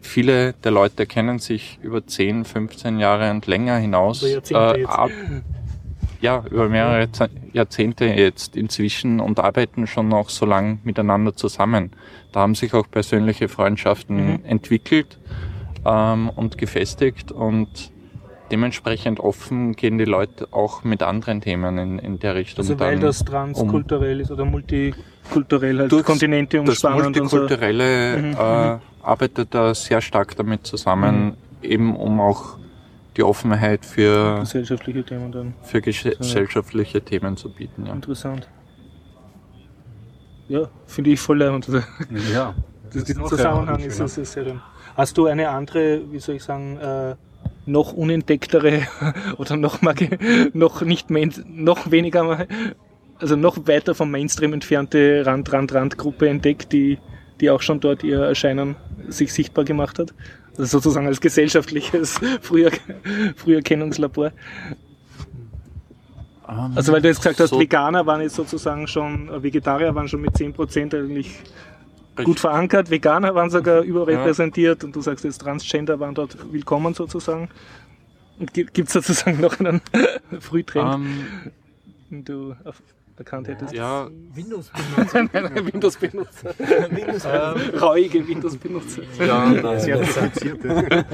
viele 0.00 0.52
der 0.52 0.70
Leute 0.70 1.06
kennen 1.06 1.40
sich 1.40 1.78
über 1.82 2.06
10, 2.06 2.44
15 2.44 2.98
Jahre 2.98 3.30
und 3.30 3.46
länger 3.46 3.76
hinaus. 3.76 4.22
Äh, 4.22 4.84
ab, 4.84 5.10
ja, 6.20 6.44
über 6.48 6.68
mehrere 6.68 7.08
Jahrzehnte 7.52 8.04
jetzt 8.06 8.56
inzwischen 8.56 9.18
und 9.18 9.40
arbeiten 9.40 9.88
schon 9.88 10.08
noch 10.08 10.28
so 10.28 10.46
lang 10.46 10.78
miteinander 10.84 11.34
zusammen. 11.34 11.90
Da 12.30 12.40
haben 12.40 12.54
sich 12.54 12.72
auch 12.74 12.88
persönliche 12.88 13.48
Freundschaften 13.48 14.34
mhm. 14.34 14.44
entwickelt 14.44 15.18
ähm, 15.84 16.30
und 16.30 16.56
gefestigt 16.56 17.32
und 17.32 17.90
dementsprechend 18.52 19.18
offen 19.18 19.72
gehen 19.72 19.98
die 19.98 20.04
Leute 20.04 20.46
auch 20.52 20.84
mit 20.84 21.02
anderen 21.02 21.40
Themen 21.40 21.78
in, 21.78 21.98
in 21.98 22.18
der 22.18 22.34
Richtung. 22.34 22.62
Also 22.62 22.78
weil 22.78 23.00
das 23.00 23.24
transkulturell 23.24 24.16
um, 24.16 24.20
ist 24.20 24.30
oder 24.30 24.44
multikulturell 24.44 25.78
halt 25.78 25.92
durch 25.92 26.04
Kontinente 26.04 26.60
umspannend. 26.60 27.00
Das 27.00 27.04
Multikulturelle 27.04 28.12
so. 28.14 28.18
Mhm, 28.18 28.36
äh, 28.38 28.72
mhm 28.74 28.80
arbeitet 29.02 29.54
da 29.54 29.74
sehr 29.74 30.00
stark 30.00 30.36
damit 30.36 30.66
zusammen, 30.66 31.24
mhm. 31.24 31.34
eben 31.62 31.96
um 31.96 32.20
auch 32.20 32.58
die 33.16 33.22
Offenheit 33.22 33.84
für 33.84 34.40
gesellschaftliche 34.40 35.04
Themen 35.04 35.32
dann. 35.32 35.54
Für 35.62 35.82
gesellschaftliche 35.82 36.98
ja. 36.98 37.04
Themen 37.04 37.36
zu 37.36 37.50
bieten. 37.50 37.86
Ja. 37.86 37.92
Interessant. 37.92 38.48
Ja, 40.48 40.68
finde 40.86 41.10
ich 41.10 41.20
voll 41.20 41.38
leibend. 41.38 41.68
Ja. 42.32 42.54
Das, 42.94 43.04
diesen 43.04 43.24
Zusammenhang 43.24 43.80
ist, 43.80 43.98
ist, 43.98 44.18
ist 44.18 44.32
sehr 44.32 44.44
schön. 44.44 44.60
Hast 44.94 45.16
du 45.16 45.24
eine 45.24 45.48
andere, 45.48 46.02
wie 46.12 46.18
soll 46.18 46.34
ich 46.34 46.44
sagen, 46.44 46.76
äh, 46.76 47.14
noch 47.66 47.92
unentdecktere 47.92 48.86
oder 49.38 49.56
noch, 49.56 49.80
noch 50.52 50.82
nicht 50.82 51.08
noch 51.10 51.90
weniger, 51.90 52.46
also 53.18 53.36
noch 53.36 53.66
weiter 53.66 53.94
vom 53.94 54.10
Mainstream 54.10 54.52
entfernte 54.52 55.24
Rand-Rand-Rand-Gruppe 55.24 56.28
entdeckt, 56.28 56.72
die 56.72 56.98
die 57.42 57.50
auch 57.50 57.60
schon 57.60 57.80
dort 57.80 58.04
ihr 58.04 58.20
Erscheinen 58.20 58.76
sich 59.08 59.32
sichtbar 59.32 59.64
gemacht 59.64 59.98
hat. 59.98 60.14
Also 60.52 60.64
sozusagen 60.78 61.06
als 61.08 61.20
gesellschaftliches 61.20 62.20
Früher 62.40 62.70
Früherkennungslabor. 63.36 64.30
Um, 66.46 66.54
ähm, 66.54 66.72
also 66.74 66.92
weil 66.92 67.02
du 67.02 67.08
jetzt 67.08 67.18
gesagt 67.18 67.40
hast, 67.40 67.50
so 67.50 67.58
Veganer 67.58 68.06
waren 68.06 68.20
jetzt 68.20 68.36
sozusagen 68.36 68.86
schon, 68.86 69.42
Vegetarier 69.42 69.94
waren 69.94 70.06
schon 70.06 70.20
mit 70.20 70.36
10% 70.36 70.96
eigentlich 70.96 71.40
Richtig. 72.12 72.26
gut 72.26 72.40
verankert, 72.40 72.90
Veganer 72.90 73.34
waren 73.34 73.48
sogar 73.48 73.82
überrepräsentiert 73.82 74.82
ja. 74.82 74.86
und 74.86 74.94
du 74.94 75.00
sagst 75.00 75.24
jetzt 75.24 75.38
Transgender 75.38 75.98
waren 75.98 76.14
dort 76.14 76.52
willkommen 76.52 76.92
sozusagen. 76.92 77.48
Gibt 78.52 78.78
es 78.78 78.92
sozusagen 78.92 79.40
noch 79.40 79.58
einen 79.60 79.80
Frühtrend, 80.40 80.94
um, 80.94 81.02
ähm, 81.04 81.52
den 82.10 82.24
du 82.24 82.56
auf 82.64 82.82
erkannt 83.16 83.48
hättest? 83.48 83.72
Ja. 83.72 84.08
Windows-Benutzer. 84.34 85.64
Windows-Benutzer. 85.66 86.54
Windows 86.90 87.24
ähm, 87.72 87.78
Rauige 87.78 88.26
Windows-Benutzer. 88.26 89.02
Ja, 89.18 89.50
nein, 89.50 89.80
sehr 89.80 90.00
komplizierte. 90.00 91.06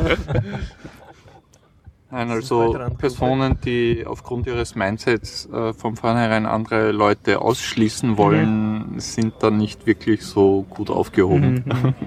Nein, 2.10 2.30
also 2.30 2.74
Personen, 2.96 3.58
die 3.62 4.06
aufgrund 4.06 4.46
ihres 4.46 4.74
Mindsets 4.74 5.46
äh, 5.46 5.74
von 5.74 5.94
vornherein 5.94 6.46
andere 6.46 6.90
Leute 6.90 7.42
ausschließen 7.42 8.16
wollen, 8.16 8.94
mhm. 8.94 9.00
sind 9.00 9.34
dann 9.40 9.58
nicht 9.58 9.86
wirklich 9.86 10.24
so 10.24 10.62
gut 10.70 10.90
aufgehoben. 10.90 11.64
Mhm. 11.64 11.82
mhm. 11.82 11.94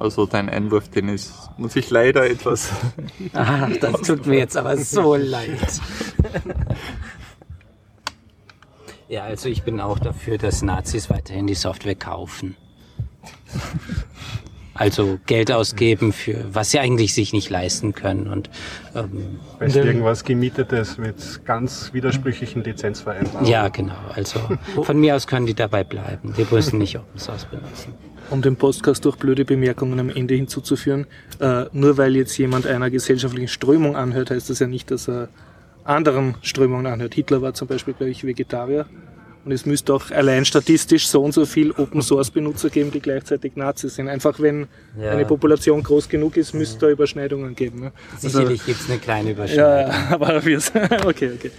Also 0.00 0.26
dein 0.26 0.48
Einwurf, 0.48 0.88
den 0.90 1.08
ist, 1.08 1.50
muss 1.56 1.74
ich 1.74 1.90
leider 1.90 2.24
etwas. 2.30 2.70
Ah, 3.32 3.68
das 3.80 4.02
tut 4.02 4.26
mir 4.26 4.38
jetzt 4.38 4.56
aber 4.56 4.76
so 4.76 5.16
leid. 5.16 5.58
Ja, 9.08 9.22
also 9.22 9.48
ich 9.48 9.62
bin 9.62 9.80
auch 9.80 9.98
dafür, 9.98 10.36
dass 10.36 10.60
Nazis 10.60 11.08
weiterhin 11.08 11.46
die 11.46 11.54
Software 11.54 11.94
kaufen. 11.94 12.56
Also 14.78 15.18
Geld 15.26 15.50
ausgeben 15.50 16.12
für 16.12 16.44
was 16.52 16.70
sie 16.70 16.78
eigentlich 16.78 17.12
sich 17.12 17.32
nicht 17.32 17.50
leisten 17.50 17.92
können 17.94 18.28
und 18.28 18.48
ähm, 18.94 19.38
Weil 19.58 19.76
irgendwas 19.76 20.24
gemietetes 20.24 20.98
mit 20.98 21.44
ganz 21.44 21.92
widersprüchlichen 21.92 22.62
Lizenzvereinbarungen. 22.62 23.50
Ja, 23.50 23.68
genau. 23.68 23.98
Also 24.14 24.40
von 24.82 25.00
mir 25.00 25.16
aus 25.16 25.26
können 25.26 25.46
die 25.46 25.54
dabei 25.54 25.82
bleiben. 25.82 26.32
Die 26.38 26.46
müssen 26.50 26.78
nicht 26.78 26.96
Open 26.96 27.18
Source 27.18 27.44
benutzen. 27.46 27.92
Um 28.30 28.40
den 28.40 28.56
Podcast 28.56 29.04
durch 29.04 29.16
blöde 29.16 29.44
Bemerkungen 29.44 29.98
am 29.98 30.10
Ende 30.10 30.34
hinzuzuführen, 30.34 31.06
äh, 31.40 31.64
nur 31.72 31.96
weil 31.96 32.14
jetzt 32.14 32.36
jemand 32.38 32.66
einer 32.66 32.90
gesellschaftlichen 32.90 33.48
Strömung 33.48 33.96
anhört, 33.96 34.30
heißt 34.30 34.50
das 34.50 34.58
ja 34.58 34.66
nicht, 34.66 34.90
dass 34.90 35.08
er 35.08 35.28
anderen 35.82 36.36
Strömungen 36.42 36.86
anhört. 36.86 37.14
Hitler 37.14 37.42
war 37.42 37.54
zum 37.54 37.66
Beispiel, 37.66 37.94
glaube 37.94 38.10
ich, 38.10 38.24
Vegetarier. 38.24 38.86
Und 39.48 39.54
es 39.54 39.64
müsste 39.64 39.94
auch 39.94 40.10
allein 40.10 40.44
statistisch 40.44 41.08
so 41.08 41.22
und 41.22 41.32
so 41.32 41.46
viel 41.46 41.70
Open 41.70 42.02
Source 42.02 42.30
Benutzer 42.30 42.68
geben, 42.68 42.90
die 42.90 43.00
gleichzeitig 43.00 43.56
Nazis 43.56 43.94
sind. 43.94 44.06
Einfach 44.06 44.38
wenn 44.40 44.66
ja. 45.00 45.12
eine 45.12 45.24
Population 45.24 45.82
groß 45.82 46.10
genug 46.10 46.36
ist, 46.36 46.52
müsste 46.52 46.74
es 46.74 46.80
da 46.80 46.90
Überschneidungen 46.90 47.56
geben. 47.56 47.80
Ne? 47.80 47.92
Sicherlich 48.18 48.60
also, 48.60 48.64
gibt 48.66 48.80
es 48.82 48.90
eine 48.90 48.98
kleine 48.98 49.30
Überschneidung. 49.30 49.90
Ja, 49.90 50.08
aber 50.10 50.44
wir 50.44 50.58
okay, 51.06 51.30
okay. 51.34 51.50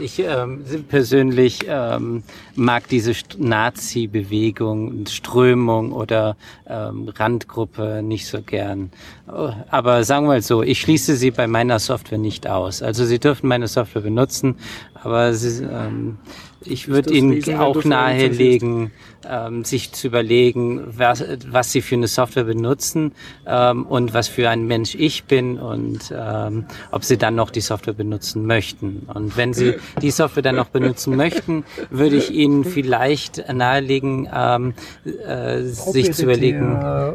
Ich 0.00 0.20
ähm, 0.20 0.62
persönlich 0.88 1.62
ähm, 1.66 2.22
mag 2.54 2.86
diese 2.86 3.12
Nazi-Bewegung, 3.38 5.06
Strömung 5.08 5.90
oder 5.90 6.36
ähm, 6.68 7.08
Randgruppe 7.08 8.02
nicht 8.04 8.28
so 8.28 8.40
gern. 8.40 8.92
Aber 9.26 10.04
sagen 10.04 10.26
wir 10.26 10.34
mal 10.34 10.42
so, 10.42 10.62
ich 10.62 10.80
schließe 10.80 11.16
sie 11.16 11.32
bei 11.32 11.48
meiner 11.48 11.80
Software 11.80 12.18
nicht 12.18 12.46
aus. 12.46 12.82
Also 12.82 13.04
sie 13.04 13.18
dürfen 13.18 13.48
meine 13.48 13.66
Software 13.66 14.02
benutzen, 14.02 14.54
aber 14.94 15.34
sie, 15.34 15.64
ähm, 15.64 16.18
ich 16.66 16.88
würde 16.88 17.12
Ihnen 17.12 17.32
Riesen, 17.32 17.56
auch 17.56 17.84
nahelegen, 17.84 18.90
ähm, 19.28 19.64
sich 19.64 19.92
zu 19.92 20.08
überlegen, 20.08 20.82
was, 20.86 21.24
was 21.48 21.72
Sie 21.72 21.80
für 21.80 21.94
eine 21.94 22.08
Software 22.08 22.44
benutzen 22.44 23.12
ähm, 23.46 23.86
und 23.86 24.14
was 24.14 24.28
für 24.28 24.48
ein 24.48 24.66
Mensch 24.66 24.94
ich 24.94 25.24
bin 25.24 25.58
und 25.58 26.12
ähm, 26.16 26.66
ob 26.90 27.04
Sie 27.04 27.16
dann 27.16 27.34
noch 27.34 27.50
die 27.50 27.60
Software 27.60 27.94
benutzen 27.94 28.46
möchten. 28.46 29.06
Und 29.12 29.36
wenn 29.36 29.52
Sie 29.52 29.74
die 30.00 30.10
Software 30.10 30.42
dann 30.42 30.56
noch 30.56 30.68
benutzen 30.68 31.16
möchten, 31.16 31.64
würde 31.90 32.16
ich 32.16 32.30
Ihnen 32.30 32.64
vielleicht 32.64 33.52
nahelegen, 33.52 34.28
ähm, 34.34 34.74
äh, 35.04 35.62
sich 35.62 36.12
zu 36.12 36.24
überlegen. 36.24 36.72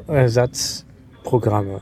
Ersatzprogramme 0.07 1.81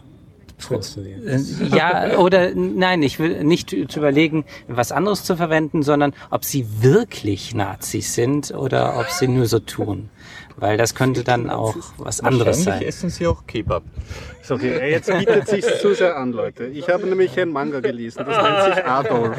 äh, 1.26 1.40
ja, 1.76 2.18
oder 2.18 2.54
nein, 2.56 3.04
ich 3.04 3.20
will 3.20 3.44
nicht 3.44 3.70
zu 3.70 4.00
überlegen, 4.00 4.46
was 4.68 4.92
anderes 4.92 5.24
zu 5.24 5.36
verwenden, 5.36 5.84
sondern 5.84 6.14
ob 6.30 6.46
sie 6.46 6.66
wirklich 6.82 7.54
Nazis 7.54 8.16
sind 8.16 8.52
oder 8.52 9.00
ob 9.00 9.10
sie 9.10 9.28
nur 9.28 9.46
so 9.48 9.60
tun. 9.60 10.10
Weil 10.58 10.78
das 10.78 10.96
könnte 10.96 11.24
dann 11.24 11.50
auch 11.50 11.76
was 11.98 12.22
anderes 12.22 12.64
sein. 12.64 12.82
essen 12.82 13.10
sie 13.10 13.28
auch 13.28 13.46
Kebab. 13.46 13.84
Ist 14.46 14.52
okay, 14.52 14.92
jetzt 14.92 15.12
bietet 15.12 15.48
sich 15.48 15.66
zu 15.80 15.96
sehr 15.96 16.16
an, 16.16 16.32
Leute. 16.32 16.66
Ich 16.66 16.88
habe 16.88 17.08
nämlich 17.08 17.36
ein 17.40 17.50
Manga 17.50 17.80
gelesen, 17.80 18.24
das 18.28 18.44
nennt 18.44 18.76
sich 18.76 18.86
Adolf. 18.86 19.36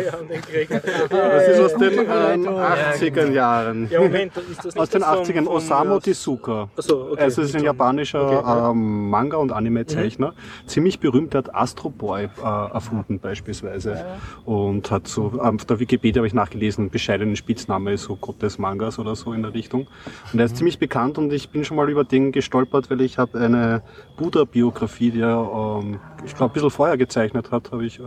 Das 1.08 1.48
ist 1.48 1.60
aus 1.60 1.74
den 1.74 1.98
ähm, 2.00 2.48
80er 2.48 3.30
Jahren. 3.30 3.88
Ja, 3.88 4.00
Moment, 4.00 4.32
ist 4.36 4.64
das 4.64 4.76
aus 4.76 4.90
den 4.90 5.04
80ern, 5.04 5.46
Osamu 5.46 6.00
Tezuka. 6.00 6.68
Also. 6.76 7.14
Es 7.16 7.38
ist 7.38 7.54
ein 7.54 7.62
japanischer 7.62 8.72
ähm, 8.72 9.08
Manga- 9.08 9.36
und 9.36 9.52
Anime-Zeichner. 9.52 10.32
Mhm. 10.32 10.68
Ziemlich 10.68 10.98
berühmt 10.98 11.34
der 11.34 11.44
hat 11.44 11.54
Astro 11.54 11.90
Boy 11.90 12.24
äh, 12.24 12.72
erfunden 12.72 13.20
beispielsweise. 13.20 14.04
Und 14.44 14.90
hat 14.90 15.06
so, 15.06 15.34
auf 15.38 15.64
der 15.66 15.78
Wikipedia 15.78 16.18
habe 16.18 16.26
ich 16.26 16.34
nachgelesen, 16.34 16.82
einen 16.82 16.90
bescheidenen 16.90 17.36
Spitzname, 17.36 17.96
so 17.96 18.16
Gott 18.16 18.42
des 18.42 18.58
Mangas 18.58 18.98
oder 18.98 19.14
so 19.14 19.32
in 19.32 19.42
der 19.42 19.54
Richtung. 19.54 19.86
Und 20.32 20.40
er 20.40 20.46
ist 20.46 20.52
mhm. 20.52 20.56
ziemlich 20.56 20.80
bekannt 20.80 21.16
und 21.16 21.32
ich 21.32 21.50
bin 21.50 21.64
schon 21.64 21.76
mal 21.76 21.88
über 21.88 22.02
den 22.02 22.32
gestolpert, 22.32 22.90
weil 22.90 23.02
ich 23.02 23.18
habe 23.18 23.38
eine 23.38 23.82
Buddha-Biografie, 24.16 24.95
die 24.98 25.20
er, 25.20 25.80
ähm, 25.82 25.98
ich 26.24 26.34
glaube, 26.34 26.52
ein 26.52 26.54
bisschen 26.54 26.70
vorher 26.70 26.96
gezeichnet 26.96 27.50
hat, 27.50 27.72
habe 27.72 27.86
ich, 27.86 28.00
äh, 28.00 28.02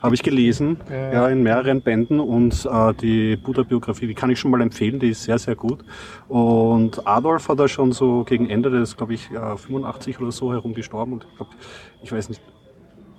hab 0.00 0.12
ich 0.12 0.22
gelesen, 0.22 0.78
ja. 0.90 1.12
ja. 1.12 1.28
in 1.28 1.42
mehreren 1.42 1.80
Bänden 1.80 2.20
und 2.20 2.66
äh, 2.70 2.94
die 2.94 3.36
Buddha-Biografie, 3.36 4.06
die 4.06 4.14
kann 4.14 4.30
ich 4.30 4.38
schon 4.38 4.50
mal 4.50 4.60
empfehlen, 4.60 4.98
die 4.98 5.10
ist 5.10 5.24
sehr, 5.24 5.38
sehr 5.38 5.54
gut. 5.54 5.84
Und 6.28 7.06
Adolf 7.06 7.48
hat 7.48 7.58
da 7.58 7.68
schon 7.68 7.92
so 7.92 8.24
gegen 8.24 8.48
Ende 8.50 8.70
des, 8.70 8.96
glaube 8.96 9.14
ich, 9.14 9.28
85 9.28 10.20
oder 10.20 10.32
so 10.32 10.52
herum 10.52 10.74
gestorben 10.74 11.14
und 11.14 11.26
ich 11.30 11.36
glaube, 11.36 11.52
ich 12.02 12.12
weiß 12.12 12.28
nicht, 12.28 12.42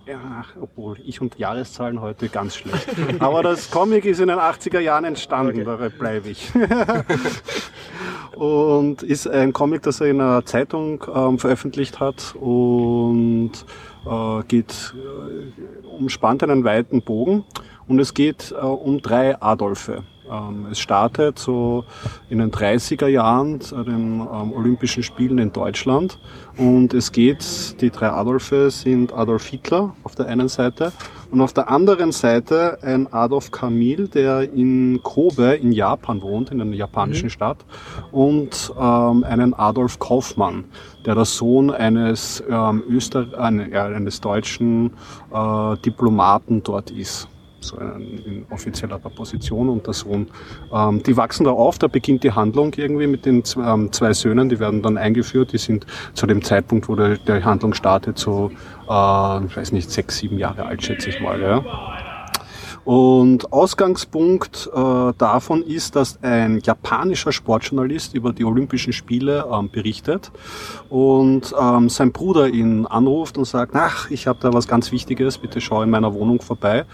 ja, 0.10 0.44
obwohl 0.60 0.98
ich 1.06 1.22
und 1.22 1.38
Jahreszahlen 1.38 2.02
heute 2.02 2.30
ganz 2.30 2.56
schlecht. 2.56 2.88
Aber 3.20 3.44
das 3.44 3.70
Comic 3.70 4.06
ist 4.06 4.20
in 4.20 4.30
den 4.30 4.40
80er 4.40 4.80
Jahren 4.80 5.06
entstanden, 5.06 5.56
okay. 5.56 5.64
dabei 5.64 5.90
bleibe 5.90 6.30
ich. 6.30 6.52
und 8.36 9.04
ist 9.04 9.28
ein 9.28 9.54
Comic, 9.54 9.84
das 9.84 10.02
er 10.02 10.08
in 10.08 10.22
einer 10.22 10.46
Zeitung 10.46 11.04
ähm, 11.14 11.38
veröffentlicht 11.38 12.00
hat 12.00 12.36
und 12.36 13.52
äh, 14.06 14.44
geht, 14.48 14.96
äh, 14.96 15.88
umspannt 15.88 16.44
einen 16.44 16.64
weiten 16.64 17.02
Bogen 17.02 17.44
und 17.88 18.00
es 18.00 18.14
geht 18.14 18.52
äh, 18.52 18.56
um 18.56 19.02
drei 19.02 19.40
Adolfe. 19.42 20.04
Ähm, 20.30 20.68
es 20.72 20.80
startet 20.80 21.40
so 21.40 21.86
in 22.30 22.40
den 22.40 22.52
30er 22.52 23.08
Jahren 23.08 23.62
zu 23.62 23.84
den 23.84 24.22
ähm, 24.22 24.54
Olympischen 24.54 25.04
Spielen 25.04 25.38
in 25.38 25.52
Deutschland 25.52 26.20
und 26.58 26.94
es 26.94 27.12
geht, 27.12 27.82
die 27.82 27.90
drei 27.90 28.10
Adolfe 28.10 28.70
sind 28.70 29.14
Adolf 29.14 29.46
Hitler 29.48 29.96
auf 30.04 30.16
der 30.16 30.28
einen 30.28 30.50
Seite 30.50 30.92
und 31.32 31.42
auf 31.42 31.54
der 31.54 31.70
anderen 31.70 32.12
Seite 32.12 32.80
ein 32.82 33.12
Adolf 33.14 33.52
Kamil, 33.52 34.08
der 34.08 34.52
in 34.52 35.00
Kobe 35.04 35.56
in 35.56 35.72
Japan 35.72 36.22
wohnt, 36.22 36.52
in 36.52 36.62
einer 36.62 36.76
japanischen 36.76 37.28
mhm. 37.28 37.32
Stadt 37.32 37.58
und 38.12 38.74
ähm, 38.80 39.24
einen 39.24 39.54
Adolf 39.54 40.00
Kaufmann, 40.00 40.66
der 41.06 41.16
der 41.16 41.26
Sohn 41.26 41.72
eines, 41.72 42.44
ähm, 42.50 42.84
Öster 42.90 43.28
äh, 43.34 43.78
eines 43.78 44.22
deutschen 44.22 44.92
äh, 45.32 45.78
Diplomaten 45.78 46.64
dort 46.64 46.92
ist 46.92 47.28
so 47.64 47.78
in 47.78 48.46
offizieller 48.50 49.00
Position 49.00 49.70
und 49.70 49.86
der 49.86 49.94
Sohn. 49.94 50.28
Ähm, 50.74 51.04
die 51.04 51.16
wachsen 51.18 51.44
da 51.46 51.52
auf, 51.52 51.78
da 51.78 51.88
beginnt 51.88 52.24
die 52.24 52.32
Handlung 52.32 52.74
irgendwie 52.76 53.08
mit 53.08 53.26
den 53.26 53.44
ähm, 53.64 53.92
zwei 53.92 54.14
Söhnen, 54.14 54.50
die 54.50 54.60
werden 54.60 54.82
dann 54.82 54.98
eingeführt, 54.98 55.54
die 55.54 55.58
sind 55.58 55.86
zu 56.14 56.28
dem 56.28 56.44
Zeitpunkt, 56.44 56.90
wo 56.90 56.96
der, 56.96 57.18
der 57.18 57.44
Handlung 57.44 57.74
startet, 57.74 58.18
so, 58.18 58.52
äh, 58.90 59.46
ich 59.46 59.58
weiß 59.58 59.72
nicht, 59.72 59.90
sechs, 59.92 60.18
sieben 60.18 60.38
Jahre 60.38 60.66
alt, 60.66 60.84
schätze 60.84 61.10
ich 61.10 61.20
mal. 61.20 61.40
Ja. 61.42 62.09
Und 62.90 63.54
Ausgangspunkt 63.54 64.68
äh, 64.74 65.14
davon 65.16 65.62
ist, 65.62 65.96
dass 65.96 66.24
ein 66.24 66.60
japanischer 66.64 67.32
Sportjournalist 67.32 68.16
über 68.16 68.34
die 68.34 68.44
Olympischen 68.44 68.94
Spiele 68.94 69.46
ähm, 69.54 69.70
berichtet 69.70 70.32
und 70.90 71.54
ähm, 71.62 71.90
sein 71.90 72.12
Bruder 72.12 72.48
ihn 72.48 72.88
anruft 72.88 73.38
und 73.38 73.46
sagt, 73.46 73.76
ach, 73.76 74.10
ich 74.10 74.26
habe 74.26 74.40
da 74.42 74.54
was 74.54 74.68
ganz 74.68 74.92
Wichtiges, 74.92 75.38
bitte 75.38 75.62
schau 75.62 75.84
in 75.84 75.92
meiner 75.92 76.16
Wohnung 76.16 76.42
vorbei, 76.42 76.86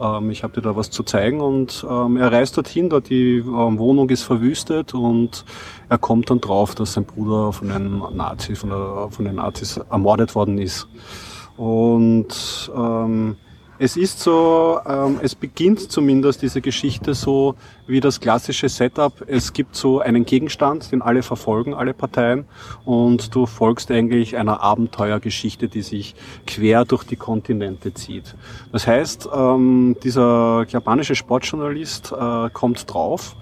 ähm, 0.00 0.32
ich 0.32 0.42
habe 0.42 0.54
dir 0.54 0.60
da 0.60 0.74
was 0.74 0.90
zu 0.90 1.04
zeigen 1.04 1.40
und 1.40 1.86
ähm, 1.88 2.16
er 2.16 2.32
reist 2.32 2.56
dorthin, 2.56 2.90
dort 2.90 3.08
die 3.08 3.36
ähm, 3.36 3.78
Wohnung 3.78 4.10
ist 4.10 4.24
verwüstet 4.24 4.92
und 4.92 5.44
er 5.88 5.98
kommt 5.98 6.30
dann 6.30 6.40
drauf, 6.40 6.74
dass 6.74 6.94
sein 6.94 7.04
Bruder 7.04 7.52
von 7.52 7.68
den 7.68 8.02
Nazis, 8.16 8.58
von, 8.58 8.70
der, 8.70 9.06
von 9.08 9.24
den 9.24 9.36
Nazis 9.36 9.76
ermordet 9.76 10.34
worden 10.34 10.58
ist. 10.58 10.88
Und 11.56 12.72
ähm, 12.76 13.36
es 13.78 13.96
ist 13.96 14.20
so, 14.20 14.78
ähm, 14.86 15.18
es 15.22 15.34
beginnt 15.34 15.90
zumindest 15.90 16.42
diese 16.42 16.60
Geschichte 16.60 17.14
so 17.14 17.56
wie 17.86 18.00
das 18.00 18.20
klassische 18.20 18.68
Setup. 18.68 19.12
Es 19.26 19.52
gibt 19.52 19.76
so 19.76 20.00
einen 20.00 20.24
Gegenstand, 20.24 20.90
den 20.92 21.02
alle 21.02 21.22
verfolgen, 21.22 21.74
alle 21.74 21.92
Parteien, 21.92 22.46
und 22.84 23.34
du 23.34 23.46
folgst 23.46 23.90
eigentlich 23.90 24.36
einer 24.36 24.60
Abenteuergeschichte, 24.62 25.68
die 25.68 25.82
sich 25.82 26.14
quer 26.46 26.84
durch 26.84 27.04
die 27.04 27.16
Kontinente 27.16 27.92
zieht. 27.92 28.34
Das 28.72 28.86
heißt, 28.86 29.28
ähm, 29.34 29.96
dieser 30.02 30.64
japanische 30.68 31.14
Sportjournalist 31.14 32.12
äh, 32.12 32.50
kommt 32.50 32.92
drauf, 32.92 33.36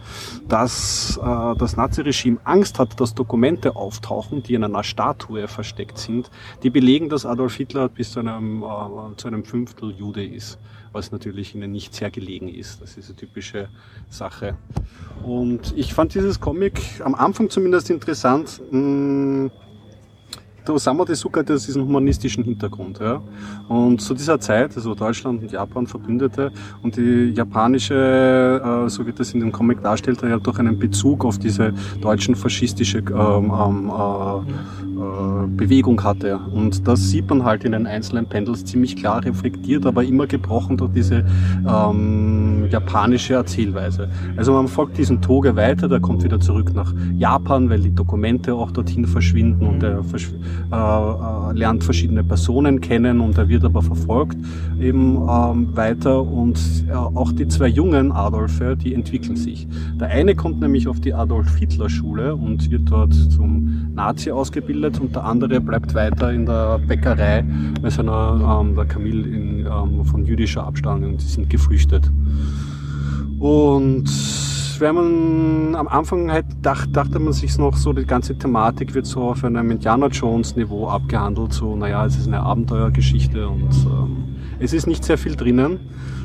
dass 0.49 1.19
äh, 1.23 1.57
das 1.59 1.77
Naziregime 1.77 2.39
Angst 2.45 2.79
hat, 2.79 3.01
dass 3.01 3.15
Dokumente 3.15 3.77
auftauchen, 3.77 4.43
die 4.43 4.55
in 4.55 4.65
einer 4.65 4.83
Statue 4.83 5.47
versteckt 5.47 5.99
sind, 5.99 6.31
die 6.63 6.71
belegen, 6.71 7.09
dass 7.09 7.27
Adolf 7.27 7.55
Hitler 7.55 7.89
bis 7.89 8.13
zu 8.13 8.21
einem, 8.21 8.63
äh, 8.63 9.17
zu 9.17 9.29
einem 9.29 9.45
Fünftel 9.45 9.93
Jude 9.93 10.23
ist 10.33 10.59
was 10.93 11.11
natürlich 11.11 11.55
ihnen 11.55 11.73
nicht 11.73 11.95
sehr 11.95 12.11
gelegen 12.11 12.49
ist. 12.49 12.83
Das 12.83 12.97
ist 12.97 13.09
eine 13.09 13.17
typische 13.17 13.69
Sache. 14.09 14.57
Und 15.25 15.73
ich 15.77 15.95
fand 15.95 16.15
dieses 16.15 16.41
Comic 16.41 17.01
am 17.03 17.15
Anfang 17.15 17.51
zumindest 17.51 17.91
interessant. 17.91 18.61
Mh, 18.71 19.51
hm, 20.63 20.67
der 20.67 20.75
Osamu 20.75 21.05
Tezuka 21.05 21.41
hat 21.41 21.49
diesen 21.49 21.83
humanistischen 21.83 22.45
Hintergrund. 22.45 22.99
Ja? 23.01 23.23
Und 23.69 24.01
zu 24.01 24.15
dieser 24.15 24.39
Zeit, 24.41 24.77
also 24.77 24.95
Deutschland 24.95 25.43
und 25.43 25.53
Japan 25.53 25.87
Verbündete 25.87 26.53
und 26.83 26.97
die 26.97 27.33
japanische, 27.35 28.61
äh, 28.65 28.89
so 28.89 29.07
wie 29.07 29.13
das 29.13 29.33
in 29.35 29.41
dem 29.41 29.53
Comic 29.53 29.83
darstellt, 29.83 30.23
ja 30.23 30.39
doch 30.39 30.59
einen 30.59 30.79
Bezug 30.79 31.25
auf 31.25 31.39
diese 31.39 31.73
deutschen 32.01 32.35
faschistische 32.35 32.99
ähm, 32.99 33.53
ähm, 33.53 33.91
äh, 33.91 34.93
äh, 35.03 35.47
Bewegung 35.47 36.03
hatte. 36.03 36.39
Und 36.39 36.87
das 36.87 37.11
sieht 37.11 37.29
man 37.29 37.45
halt 37.45 37.65
in 37.65 37.73
den 37.73 37.87
einzelnen 37.87 38.27
Pendels 38.27 38.65
ziemlich 38.65 38.97
klar 38.97 39.25
reflektiert, 39.25 39.87
aber 39.87 40.05
immer 40.05 40.27
gebrochen 40.27 40.77
durch 40.77 40.93
diese 40.93 41.25
ähm, 41.69 42.69
japanische 42.71 43.35
Erzählweise. 43.35 44.09
Also 44.37 44.53
man 44.53 44.69
folgt 44.69 44.99
diesem 44.99 45.21
Toge 45.21 45.57
weiter, 45.57 45.89
der 45.89 46.01
kommt 46.01 46.23
wieder 46.25 46.41
zurück 46.41 46.73
nach 46.75 46.95
Japan, 47.17 47.69
weil 47.71 47.81
die 47.81 47.95
Dokumente 47.95 48.55
auch 48.55 48.71
dorthin 48.71 49.07
verschwinden 49.07 49.67
und 49.67 49.83
er 49.83 50.03
versch 50.05 50.31
äh, 50.71 50.77
äh, 50.77 51.53
lernt 51.53 51.85
verschiedene 51.85 52.25
Personen 52.25 52.81
kennen 52.81 53.21
und 53.21 53.39
er 53.39 53.49
wird 53.49 53.65
aber 53.65 53.83
verfolgt 53.83 54.37
eben 54.81 55.17
ähm, 55.29 55.77
weiter 55.77 56.23
und 56.23 56.59
äh, 56.89 56.93
auch 56.93 57.33
die 57.33 57.47
zwei 57.49 57.69
jungen 57.69 58.13
Adolfe, 58.13 58.77
die 58.77 58.95
entwickeln 58.95 59.37
sich. 59.37 59.67
Der 60.01 60.09
eine 60.09 60.35
kommt 60.35 60.61
nämlich 60.61 60.89
auf 60.89 61.01
die 61.01 61.15
Adolf 61.15 61.57
Hitler 61.57 61.89
Schule 61.89 62.35
und 62.35 62.71
wird 62.71 62.91
dort 62.91 63.15
zum 63.15 63.93
Nazi 63.95 64.31
ausgebildet 64.31 65.01
und 65.01 65.15
der 65.15 65.25
andere 65.25 65.61
bleibt 65.61 65.95
weiter 65.95 66.33
in 66.33 66.47
der 66.47 66.79
Bäckerei 66.79 67.45
bei 67.81 67.91
seiner, 67.91 68.61
ähm, 68.61 68.75
der 68.75 68.87
Camille 68.87 69.29
in, 69.29 69.67
ähm, 69.67 70.05
von 70.05 70.25
jüdischer 70.25 70.65
Abstammung 70.65 71.13
und 71.13 71.23
die 71.23 71.27
sind 71.27 71.51
geflüchtet. 71.51 72.11
Und 73.39 74.09
wenn 74.81 74.95
man 74.95 75.75
am 75.75 75.89
Anfang 75.89 76.31
halt 76.31 76.47
dacht, 76.63 76.97
dachte 76.97 77.19
man 77.19 77.33
sich 77.33 77.57
noch 77.59 77.77
so, 77.77 77.93
die 77.93 78.05
ganze 78.05 78.37
Thematik 78.37 78.95
wird 78.95 79.07
so 79.07 79.23
auf 79.23 79.45
einem 79.45 79.71
Indiana 79.71 80.07
Jones 80.09 80.57
Niveau 80.57 80.89
abgehandelt, 80.89 81.53
so, 81.53 81.77
naja, 81.77 82.05
es 82.07 82.17
ist 82.17 82.27
eine 82.27 82.41
Abenteuergeschichte 82.41 83.49
und 83.49 83.71
ähm, 83.87 84.37
es 84.59 84.73
ist 84.73 84.87
nicht 84.87 85.05
sehr 85.05 85.19
viel 85.19 85.37
drinnen. 85.37 85.81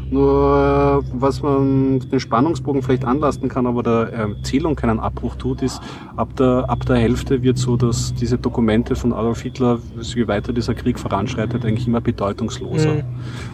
Nur 0.09 1.03
was 1.13 1.41
man 1.41 1.99
den 1.99 2.19
Spannungsbogen 2.19 2.81
vielleicht 2.81 3.05
anlasten 3.05 3.49
kann, 3.49 3.67
aber 3.67 3.84
der 3.84 4.13
Erzählung 4.13 4.75
keinen 4.75 4.99
Abbruch 4.99 5.35
tut, 5.35 5.61
ist, 5.61 5.81
ab 6.15 6.35
der, 6.38 6.65
ab 6.69 6.85
der 6.85 6.97
Hälfte 6.97 7.43
wird 7.43 7.57
so, 7.57 7.75
dass 7.75 8.13
diese 8.13 8.38
Dokumente 8.38 8.95
von 8.95 9.11
Adolf 9.11 9.41
Hitler, 9.41 9.79
je 9.99 10.27
weiter 10.27 10.53
dieser 10.53 10.75
Krieg 10.75 10.97
voranschreitet, 10.97 11.65
eigentlich 11.65 11.88
immer 11.88 12.01
bedeutungsloser. 12.01 12.95
Mhm. 12.95 13.03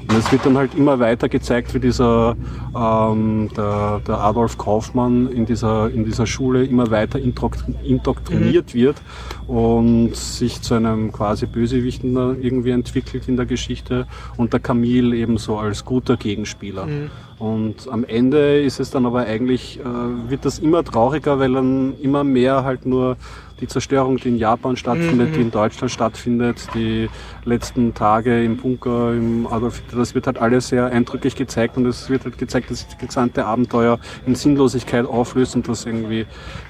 Und 0.10 0.18
es 0.18 0.32
wird 0.32 0.46
dann 0.46 0.58
halt 0.58 0.76
immer 0.76 1.00
weiter 1.00 1.28
gezeigt, 1.28 1.74
wie 1.74 1.80
dieser 1.80 2.36
ähm, 2.76 3.50
der, 3.58 4.02
der 4.08 4.20
Adolf 4.20 4.58
Kaufmann 4.58 5.28
in 5.28 5.46
dieser, 5.46 5.90
in 5.90 6.06
dieser 6.06 6.28
Schule 6.28 6.66
immer 6.66 6.92
weiter 6.92 7.20
indoktriniert 7.20 8.74
mhm. 8.74 8.80
wird 8.80 9.02
und 9.48 10.16
sich 10.16 10.62
zu 10.62 10.74
einem 10.76 11.12
quasi 11.12 11.46
Bösewichten 11.46 12.16
irgendwie 12.42 12.72
entwickelt 12.72 13.28
in 13.28 13.38
der 13.38 13.46
Geschichte 13.46 14.08
und 14.38 14.54
der 14.54 14.60
Camille 14.60 15.16
ebenso 15.16 15.58
als 15.58 15.86
guter 15.86 16.18
Gegenspieler. 16.18 16.86
Mhm. 16.86 17.12
Und 17.40 17.90
am 17.92 18.06
Ende 18.06 18.62
ist 18.62 18.80
es 18.80 18.90
dann 18.92 19.06
aber 19.06 19.26
eigentlich, 19.26 19.80
äh, 19.80 20.30
wird 20.30 20.46
das 20.46 20.60
immer 20.60 20.84
trauriger, 20.84 21.40
weil 21.40 21.54
dann 21.54 21.94
immer 22.02 22.24
mehr 22.24 22.64
halt 22.64 22.86
nur 22.86 23.18
die 23.64 23.68
Zerstörung, 23.68 24.18
die 24.18 24.28
in 24.28 24.38
Japan 24.38 24.76
stattfindet, 24.76 25.30
mhm. 25.30 25.34
die 25.34 25.42
in 25.42 25.52
Deutschland 25.52 25.90
stattfindet, 25.90 26.68
die 26.74 27.10
letzten 27.46 27.94
Tage 27.94 28.44
im 28.44 28.58
Bunker, 28.58 29.14
im 29.14 29.48
Adolf 29.48 29.80
Hitler, 29.80 30.00
das 30.00 30.14
wird 30.14 30.28
halt 30.28 30.38
alles 30.38 30.68
sehr 30.68 30.88
eindrücklich 30.88 31.36
gezeigt 31.36 31.78
und 31.78 31.86
es 31.86 32.10
wird 32.10 32.26
halt 32.26 32.38
gezeigt, 32.38 32.70
dass 32.70 32.80
sich 32.80 32.90
das 32.90 32.98
gesamte 32.98 33.46
Abenteuer 33.46 34.00
in 34.26 34.36
Sinnlosigkeit 34.36 35.06
auflöst 35.06 35.56
und 35.56 35.68
dass 35.70 35.86
irgendwie 35.86 36.26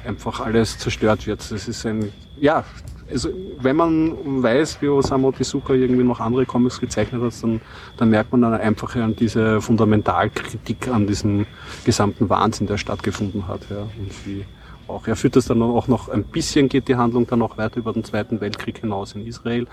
einfach 0.06 0.40
alles 0.40 0.78
zerstört 0.78 1.26
wird. 1.26 1.40
Das 1.52 1.68
ist 1.68 1.84
ein, 1.86 2.12
ja, 2.40 2.64
also 3.12 3.30
wenn 3.60 3.76
man 3.76 4.44
weiß, 4.44 4.82
wie 4.82 4.90
Osamu 4.90 5.32
Tezuka 5.32 5.74
irgendwie 5.74 6.04
noch 6.04 6.20
andere 6.20 6.46
Comics 6.46 6.80
gezeichnet 6.80 7.24
hat, 7.24 7.34
dann, 7.42 7.60
dann 7.98 8.10
merkt 8.12 8.32
man 8.32 8.42
dann 8.44 8.54
einfach 8.54 8.96
an 8.96 9.16
diese 9.16 9.62
Fundamentalkritik 9.62 10.88
an 10.90 11.08
diesem 11.08 11.48
gesamten 11.86 12.30
Wahnsinn, 12.30 12.68
der 12.68 12.78
stattgefunden 12.78 13.48
hat. 13.48 13.62
Ja, 13.72 13.82
und 13.82 14.12
wie 14.26 14.46
auch, 14.94 15.08
er 15.08 15.16
führt 15.16 15.36
das 15.36 15.46
dann 15.46 15.62
auch 15.62 15.88
noch 15.88 16.10
ein 16.10 16.24
bisschen, 16.24 16.70
geht 16.70 16.88
die 16.88 16.96
Handlung 16.96 17.28
dann 17.28 17.40
noch 17.40 17.58
weiter 17.58 17.78
über 17.78 17.94
den 17.94 18.04
Zweiten 18.04 18.40
Weltkrieg 18.42 18.80
hinaus 18.80 19.14
in 19.14 19.26
Israel. 19.26 19.68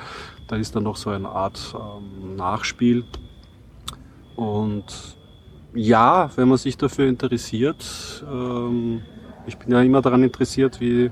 Da 0.48 0.56
ist 0.56 0.74
dann 0.74 0.84
noch 0.84 0.96
so 0.96 1.10
eine 1.10 1.28
Art 1.28 1.74
ähm, 1.74 2.36
Nachspiel. 2.36 3.04
Und 4.36 4.84
ja, 5.74 6.30
wenn 6.36 6.48
man 6.48 6.58
sich 6.58 6.76
dafür 6.76 7.08
interessiert, 7.08 8.24
ähm, 8.30 9.02
ich 9.46 9.56
bin 9.56 9.72
ja 9.72 9.80
immer 9.82 10.02
daran 10.02 10.22
interessiert, 10.22 10.80
wie 10.80 11.10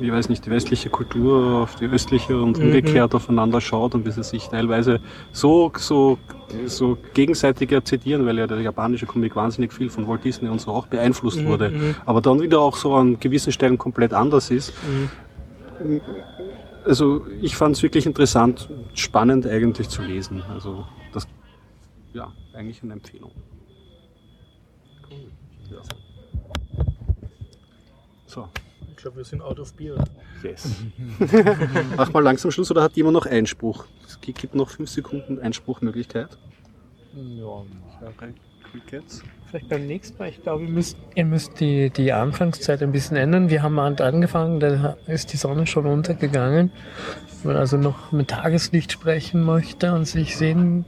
ich 0.00 0.10
weiß 0.10 0.28
nicht, 0.28 0.44
die 0.46 0.50
westliche 0.50 0.90
Kultur 0.90 1.62
auf 1.62 1.76
die 1.76 1.86
östliche 1.86 2.40
und 2.40 2.58
mhm. 2.58 2.66
umgekehrt 2.66 3.14
aufeinander 3.14 3.60
schaut 3.60 3.94
und 3.94 4.06
wie 4.06 4.10
sie 4.10 4.22
sich 4.22 4.48
teilweise 4.48 5.00
so, 5.32 5.70
so, 5.76 6.18
so 6.66 6.98
gegenseitig 7.14 7.70
zitieren, 7.84 8.26
weil 8.26 8.38
ja 8.38 8.46
der 8.46 8.60
japanische 8.60 9.06
Comic 9.06 9.36
wahnsinnig 9.36 9.72
viel 9.72 9.90
von 9.90 10.06
Walt 10.06 10.24
Disney 10.24 10.48
und 10.48 10.60
so 10.60 10.70
auch 10.70 10.86
beeinflusst 10.86 11.40
mhm. 11.40 11.46
wurde, 11.46 11.70
mhm. 11.70 11.94
aber 12.06 12.20
dann 12.20 12.40
wieder 12.40 12.60
auch 12.60 12.76
so 12.76 12.94
an 12.94 13.18
gewissen 13.18 13.52
Stellen 13.52 13.78
komplett 13.78 14.12
anders 14.12 14.50
ist. 14.50 14.72
Mhm. 14.86 16.00
Also 16.84 17.26
ich 17.40 17.56
fand 17.56 17.76
es 17.76 17.82
wirklich 17.82 18.06
interessant, 18.06 18.68
spannend 18.94 19.46
eigentlich 19.46 19.88
zu 19.88 20.02
lesen. 20.02 20.42
Also 20.52 20.86
das, 21.12 21.26
ja, 22.12 22.32
eigentlich 22.54 22.82
eine 22.82 22.94
Empfehlung. 22.94 23.30
Ja. 25.70 25.78
So 28.26 28.48
glaube, 29.02 29.18
wir 29.18 29.24
sind 29.24 29.42
out 29.42 29.58
of 29.58 29.74
beer. 29.74 29.96
Yes. 30.42 30.68
Mach 31.96 32.12
mal 32.12 32.22
langsam 32.22 32.50
Schluss 32.50 32.70
oder 32.70 32.82
hat 32.82 32.96
jemand 32.96 33.14
noch 33.14 33.26
Einspruch? 33.26 33.84
Es 34.26 34.34
gibt 34.34 34.54
noch 34.54 34.70
fünf 34.70 34.88
Sekunden 34.88 35.40
Einspruchmöglichkeit. 35.40 36.38
Ja, 37.14 37.64
Crickets. 38.72 39.22
Vielleicht 39.46 39.68
beim 39.68 39.86
nächsten 39.86 40.18
Mal. 40.18 40.28
Ich 40.28 40.42
glaube, 40.42 40.64
ihr 40.64 40.70
müsst, 40.70 40.96
ihr 41.14 41.24
müsst 41.24 41.60
die, 41.60 41.90
die 41.90 42.12
Anfangszeit 42.12 42.82
ein 42.82 42.92
bisschen 42.92 43.16
ändern. 43.16 43.50
Wir 43.50 43.62
haben 43.62 43.78
angefangen, 43.78 44.60
da 44.60 44.96
ist 45.06 45.32
die 45.32 45.36
Sonne 45.36 45.66
schon 45.66 45.86
untergegangen. 45.86 46.72
Wenn 47.42 47.52
man 47.52 47.60
also 47.60 47.76
noch 47.76 48.12
mit 48.12 48.28
Tageslicht 48.28 48.92
sprechen 48.92 49.42
möchte 49.42 49.92
und 49.92 50.06
sich 50.06 50.36
sehen 50.36 50.86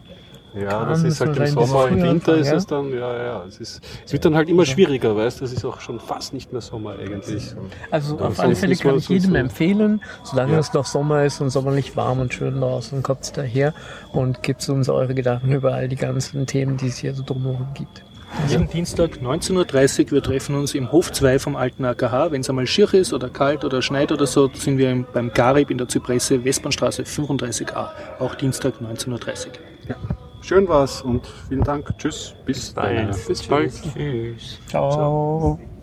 ja, 0.55 0.85
das 0.85 1.02
ist 1.02 1.20
halt 1.20 1.36
im 1.36 1.47
Sommer, 1.47 1.89
im 1.89 2.02
Winter 2.02 2.36
ist 2.36 2.52
es 2.52 2.66
dann, 2.66 2.90
ja, 2.93 3.16
ja, 3.16 3.44
es, 3.44 3.59
ist, 3.59 3.82
es 4.05 4.12
wird 4.12 4.24
dann 4.24 4.36
halt 4.36 4.48
immer 4.48 4.64
schwieriger, 4.64 5.16
weißt 5.16 5.40
du, 5.40 5.44
es 5.44 5.52
ist 5.52 5.64
auch 5.64 5.81
schon 5.81 5.98
fast 5.98 6.32
nicht 6.32 6.52
mehr 6.52 6.60
Sommer 6.60 6.97
eigentlich. 6.98 7.55
Also 7.90 8.18
auf 8.20 8.39
alle 8.39 8.55
Fälle 8.55 8.76
kann 8.76 8.97
ich 8.97 9.09
jedem 9.09 9.32
so 9.32 9.36
empfehlen, 9.36 10.02
solange 10.22 10.52
ja. 10.52 10.59
es 10.60 10.72
noch 10.72 10.86
Sommer 10.86 11.24
ist 11.24 11.40
und 11.40 11.51
sommerlich 11.51 11.97
warm 11.97 12.20
und 12.20 12.32
schön 12.32 12.60
draußen, 12.60 13.02
kommt 13.02 13.36
daher 13.36 13.74
und 14.12 14.43
gibt 14.43 14.68
uns 14.68 14.89
eure 14.89 15.14
Gedanken 15.14 15.52
über 15.52 15.74
all 15.74 15.89
die 15.89 15.97
ganzen 15.97 16.47
Themen, 16.47 16.76
die 16.76 16.86
es 16.86 16.98
hier 16.98 17.14
so 17.14 17.24
drumherum 17.24 17.66
gibt. 17.74 18.05
Jeden 18.48 18.68
Dienstag 18.68 19.18
19.30 19.22 20.06
Uhr, 20.06 20.12
wir 20.12 20.22
treffen 20.22 20.55
uns 20.56 20.74
im 20.74 20.93
Hof 20.93 21.12
2 21.12 21.39
vom 21.39 21.56
alten 21.56 21.85
AKH. 21.85 22.31
Wenn 22.31 22.43
es 22.43 22.51
einmal 22.51 22.66
schier 22.66 22.93
ist 22.93 23.12
oder 23.12 23.28
kalt 23.28 23.64
oder 23.64 23.81
schneit 23.81 24.12
oder 24.12 24.26
so, 24.26 24.51
sind 24.52 24.76
wir 24.76 25.05
beim 25.12 25.32
Garib 25.32 25.70
in 25.70 25.78
der 25.78 25.89
Zypresse, 25.89 26.44
Westbahnstraße 26.44 27.05
35a. 27.05 27.89
Auch 28.18 28.35
Dienstag 28.35 28.74
19.30 28.81 29.09
Uhr. 29.10 29.52
Ja. 29.89 29.97
Schön 30.44 30.68
war's 30.68 31.00
und 31.00 31.26
vielen 31.48 31.62
Dank. 31.62 31.90
Tschüss. 31.96 32.34
Bis, 32.44 32.58
bis 32.58 32.74
bald. 32.74 33.26
Bis 33.26 33.42
bald. 33.44 33.72
Tschüss. 33.94 34.58
Ciao. 34.68 34.90
Ciao. 34.90 35.73